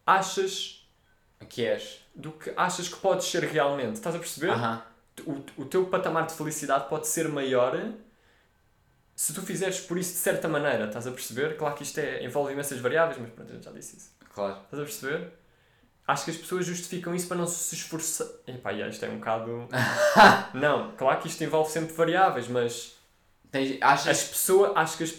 achas 0.06 0.88
Que 1.48 1.66
és. 1.66 2.00
do 2.16 2.32
que 2.32 2.52
achas 2.58 2.88
que 2.88 2.96
podes 2.98 3.28
ser 3.28 3.44
realmente. 3.44 3.96
Estás 3.96 4.16
a 4.16 4.20
perceber? 4.20 4.52
Aham. 4.52 4.84
O, 5.26 5.44
o 5.58 5.66
teu 5.66 5.86
patamar 5.86 6.26
de 6.28 6.34
felicidade 6.34 6.90
pode 6.90 7.08
ser 7.08 7.28
maior 7.28 7.76
se 9.20 9.34
tu 9.34 9.42
fizeres 9.42 9.82
por 9.82 9.98
isso 9.98 10.14
de 10.14 10.20
certa 10.20 10.48
maneira, 10.48 10.86
estás 10.86 11.06
a 11.06 11.12
perceber? 11.12 11.58
Claro 11.58 11.76
que 11.76 11.84
isto 11.84 11.98
é, 11.98 12.24
envolve 12.24 12.54
imensas 12.54 12.80
variáveis, 12.80 13.18
mas 13.20 13.30
pronto, 13.30 13.52
eu 13.52 13.62
já 13.62 13.70
disse 13.70 13.98
isso. 13.98 14.12
Claro. 14.34 14.62
Estás 14.64 14.82
a 14.82 14.86
perceber? 14.86 15.34
Acho 16.08 16.24
que 16.24 16.32
as 16.32 16.38
pessoas 16.38 16.66
justificam 16.66 17.14
isso 17.14 17.28
para 17.28 17.36
não 17.36 17.46
se 17.46 17.76
esforçar. 17.76 18.26
Epá, 18.48 18.72
yeah, 18.72 18.90
isto 18.90 19.04
é 19.04 19.10
um 19.10 19.18
bocado. 19.18 19.68
não, 20.56 20.94
claro 20.96 21.20
que 21.20 21.28
isto 21.28 21.44
envolve 21.44 21.70
sempre 21.70 21.94
variáveis, 21.94 22.48
mas 22.48 22.96
Tens, 23.52 23.78
as 23.82 24.08
achas. 24.08 24.24
pessoas, 24.24 24.72
acho 24.78 24.98
que 24.98 25.04
as, 25.04 25.14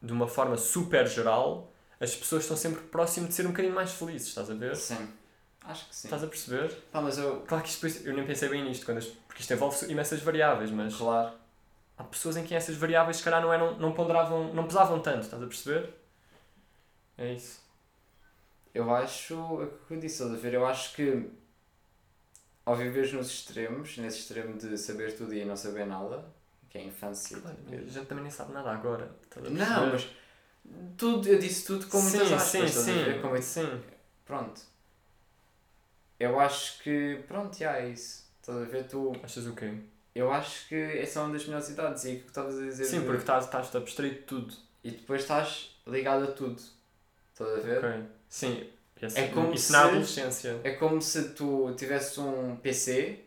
de 0.00 0.12
uma 0.12 0.28
forma 0.28 0.56
super 0.56 1.04
geral, 1.08 1.72
as 2.00 2.14
pessoas 2.14 2.44
estão 2.44 2.56
sempre 2.56 2.82
próximo 2.84 3.26
de 3.26 3.34
ser 3.34 3.46
um 3.46 3.50
bocadinho 3.50 3.74
mais 3.74 3.90
felizes, 3.90 4.28
estás 4.28 4.48
a 4.48 4.54
ver? 4.54 4.76
Sim. 4.76 5.08
Acho 5.68 5.86
que 5.88 5.94
sim. 5.94 6.08
Estás 6.08 6.24
a 6.24 6.26
perceber? 6.26 6.74
Pá, 6.90 7.00
mas 7.00 7.18
eu. 7.18 7.42
Claro 7.42 7.62
que 7.62 7.70
isto, 7.70 7.86
eu 8.08 8.14
nem 8.14 8.26
pensei 8.26 8.48
bem 8.48 8.64
nisto, 8.64 8.84
quando 8.86 8.98
as- 8.98 9.06
porque 9.06 9.42
isto 9.42 9.52
envolve 9.52 9.86
imensas 9.92 10.20
variáveis, 10.22 10.70
mas 10.70 10.94
Claro. 10.96 11.32
há 11.98 12.04
pessoas 12.04 12.36
em 12.38 12.44
que 12.44 12.54
essas 12.54 12.76
variáveis 12.76 13.18
se 13.18 13.22
calhar 13.24 13.42
não, 13.42 13.52
eram, 13.52 13.76
não 13.78 13.92
ponderavam, 13.92 14.52
não 14.54 14.66
pesavam 14.66 15.00
tanto, 15.00 15.24
estás 15.24 15.42
a 15.42 15.46
perceber? 15.46 15.90
É 17.18 17.32
isso. 17.34 17.60
Eu 18.74 18.94
acho. 18.94 19.34
É 19.34 19.64
o 19.66 19.78
que 19.86 19.94
eu 19.94 20.00
disse, 20.00 20.22
a 20.22 20.26
ver? 20.28 20.54
Eu 20.54 20.66
acho 20.66 20.94
que. 20.94 21.30
Ao 22.64 22.76
viveres 22.76 23.12
nos 23.12 23.28
extremos, 23.30 23.96
nesse 23.96 24.18
extremo 24.20 24.56
de 24.58 24.76
saber 24.76 25.16
tudo 25.16 25.34
e 25.34 25.44
não 25.44 25.56
saber 25.56 25.86
nada, 25.86 26.24
que 26.68 26.76
é 26.78 26.82
a 26.82 26.84
infância. 26.84 27.38
Claro, 27.38 27.56
tipo, 27.56 27.74
a 27.74 27.88
gente 27.90 28.06
também 28.06 28.22
nem 28.24 28.30
sabe 28.30 28.52
nada 28.52 28.70
agora. 28.70 29.10
Estás 29.22 29.46
a 29.46 29.50
perceber? 29.50 29.60
Não, 29.60 29.90
mas. 29.92 30.06
Tudo, 30.98 31.28
eu 31.28 31.38
disse 31.38 31.66
tudo 31.66 31.86
com 31.88 32.02
muitas 32.02 32.20
sim, 32.28 32.32
aspas, 32.32 32.52
sim, 32.52 32.66
estás 32.70 32.88
a 32.90 32.92
ver? 32.92 33.14
sim, 33.14 33.22
Como 33.22 33.40
sim. 33.42 33.82
Pronto. 34.24 34.60
Eu 36.18 36.38
acho 36.40 36.82
que. 36.82 37.22
Pronto, 37.28 37.56
já 37.56 37.76
é 37.78 37.90
isso. 37.90 38.26
Estás 38.40 38.58
a 38.58 38.64
ver? 38.64 38.84
Tu. 38.88 39.12
Achas 39.22 39.46
o 39.46 39.54
quê? 39.54 39.72
Eu 40.14 40.32
acho 40.32 40.66
que 40.68 40.74
essa 40.74 41.20
é 41.20 41.22
uma 41.22 41.32
das 41.32 41.44
melhores 41.44 41.68
idades 41.68 42.04
e 42.04 42.10
é 42.10 42.14
o 42.14 42.20
que 42.20 42.26
estavas 42.26 42.58
a 42.58 42.62
dizer. 42.62 42.84
Sim, 42.86 43.00
de- 43.00 43.06
porque 43.06 43.20
estás, 43.20 43.44
estás 43.44 43.74
abstraído 43.76 44.16
de 44.16 44.22
tudo. 44.22 44.54
E 44.82 44.90
depois 44.90 45.20
estás 45.22 45.76
ligado 45.86 46.24
a 46.24 46.32
tudo. 46.32 46.60
Estás 47.32 47.50
a 47.52 47.60
ver? 47.60 47.78
Ok. 47.84 48.02
Sim. 48.28 48.68
Esse- 49.00 49.18
É 49.20 49.28
como 49.28 49.52
isso 49.54 49.66
se- 49.66 49.72
na 49.72 49.82
adolescência. 49.84 50.60
É 50.64 50.72
como 50.72 51.00
se 51.00 51.28
tu 51.34 51.72
tivesses 51.76 52.18
um 52.18 52.56
PC 52.56 53.20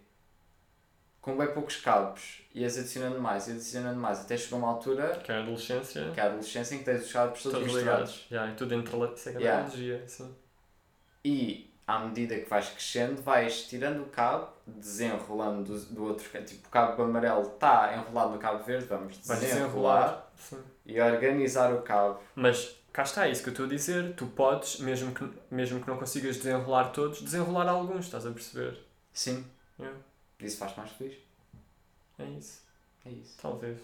com 1.22 1.38
bem 1.38 1.48
poucos 1.54 1.78
cabos, 1.78 2.42
ias 2.54 2.78
adicionando 2.78 3.22
mais 3.22 3.48
e 3.48 3.52
adicionando 3.52 3.98
mais, 4.00 4.20
até 4.22 4.36
chegou 4.36 4.60
uma 4.60 4.68
altura, 4.70 5.18
Que 5.24 5.32
é 5.32 5.36
a 5.36 5.40
adolescência. 5.40 6.12
que 6.12 6.20
é 6.20 6.24
a 6.24 6.26
adolescência, 6.26 6.76
em 6.76 6.80
que 6.80 6.84
tens 6.84 7.06
os 7.06 7.14
cabos 7.14 7.42
todos, 7.44 7.60
Todos 7.60 7.74
misturados. 7.74 8.10
ligados. 8.12 8.32
Yeah, 8.32 8.52
e 8.52 8.56
tudo 8.58 8.74
entre 8.74 8.98
Isso 9.16 9.30
é 9.30 9.32
que 9.32 9.38
é 9.38 9.42
Yeah. 9.42 9.62
analogia, 9.64 10.04
sim. 10.08 10.36
E 11.24 11.71
à 11.92 12.00
medida 12.00 12.40
que 12.40 12.50
vais 12.50 12.70
crescendo, 12.70 13.22
vais 13.22 13.64
tirando 13.68 14.02
o 14.04 14.06
cabo, 14.06 14.48
desenrolando 14.66 15.64
do, 15.64 15.86
do 15.94 16.04
outro 16.06 16.30
cabo. 16.30 16.46
Tipo, 16.46 16.68
o 16.68 16.72
cabo 16.72 17.04
amarelo 17.04 17.42
está 17.42 17.94
enrolado 17.96 18.32
no 18.32 18.40
cabo 18.40 18.64
verde, 18.64 18.86
vamos 18.86 19.18
desenrolar 19.18 20.32
e 20.86 21.00
organizar 21.02 21.74
o 21.74 21.82
cabo. 21.82 22.20
Mas 22.34 22.78
cá 22.94 23.04
está, 23.04 23.28
é 23.28 23.32
isso 23.32 23.44
que 23.44 23.50
eu 23.50 23.54
estou 23.54 23.66
a 23.66 23.70
dizer. 23.70 24.16
Tu 24.16 24.26
podes, 24.28 24.80
mesmo 24.80 25.14
que, 25.14 25.30
mesmo 25.50 25.82
que 25.82 25.88
não 25.88 25.98
consigas 25.98 26.38
desenrolar 26.38 26.92
todos, 26.92 27.22
desenrolar 27.22 27.68
alguns, 27.68 28.06
estás 28.06 28.26
a 28.26 28.32
perceber? 28.32 28.80
Sim, 29.14 29.46
Yeah. 29.80 29.98
isso 30.40 30.58
faz 30.58 30.76
mais 30.78 30.92
feliz. 30.92 31.18
É 32.20 32.24
isso. 32.26 32.62
É 33.04 33.10
isso. 33.10 33.36
Talvez. 33.42 33.80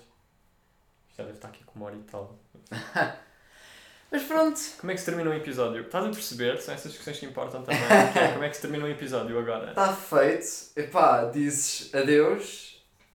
Já 1.18 1.24
deve 1.24 1.38
estar 1.38 1.48
aqui 1.48 1.64
com 1.64 1.80
uma 1.80 1.88
hora 1.88 1.96
e 1.96 2.04
tal. 2.04 2.36
Mas 4.12 4.24
pronto. 4.24 4.60
Como 4.80 4.92
é 4.92 4.96
que 4.96 5.02
se 5.02 5.06
termina 5.06 5.30
um 5.30 5.34
episódio? 5.34 5.82
Estás 5.82 6.06
a 6.06 6.10
perceber? 6.10 6.62
São 6.62 6.74
essas 6.74 6.94
questões 6.96 7.20
que 7.20 7.26
importam 7.26 7.62
também. 7.62 7.82
que 8.14 8.20
é, 8.20 8.28
como 8.32 8.44
é 8.44 8.50
que 8.50 8.56
se 8.56 8.62
termina 8.62 8.86
um 8.86 8.90
episódio 8.90 9.38
agora? 9.38 9.70
Está 9.70 9.94
feito. 9.94 10.48
Epá, 10.76 11.26
dizes 11.26 11.94
adeus 11.94 12.67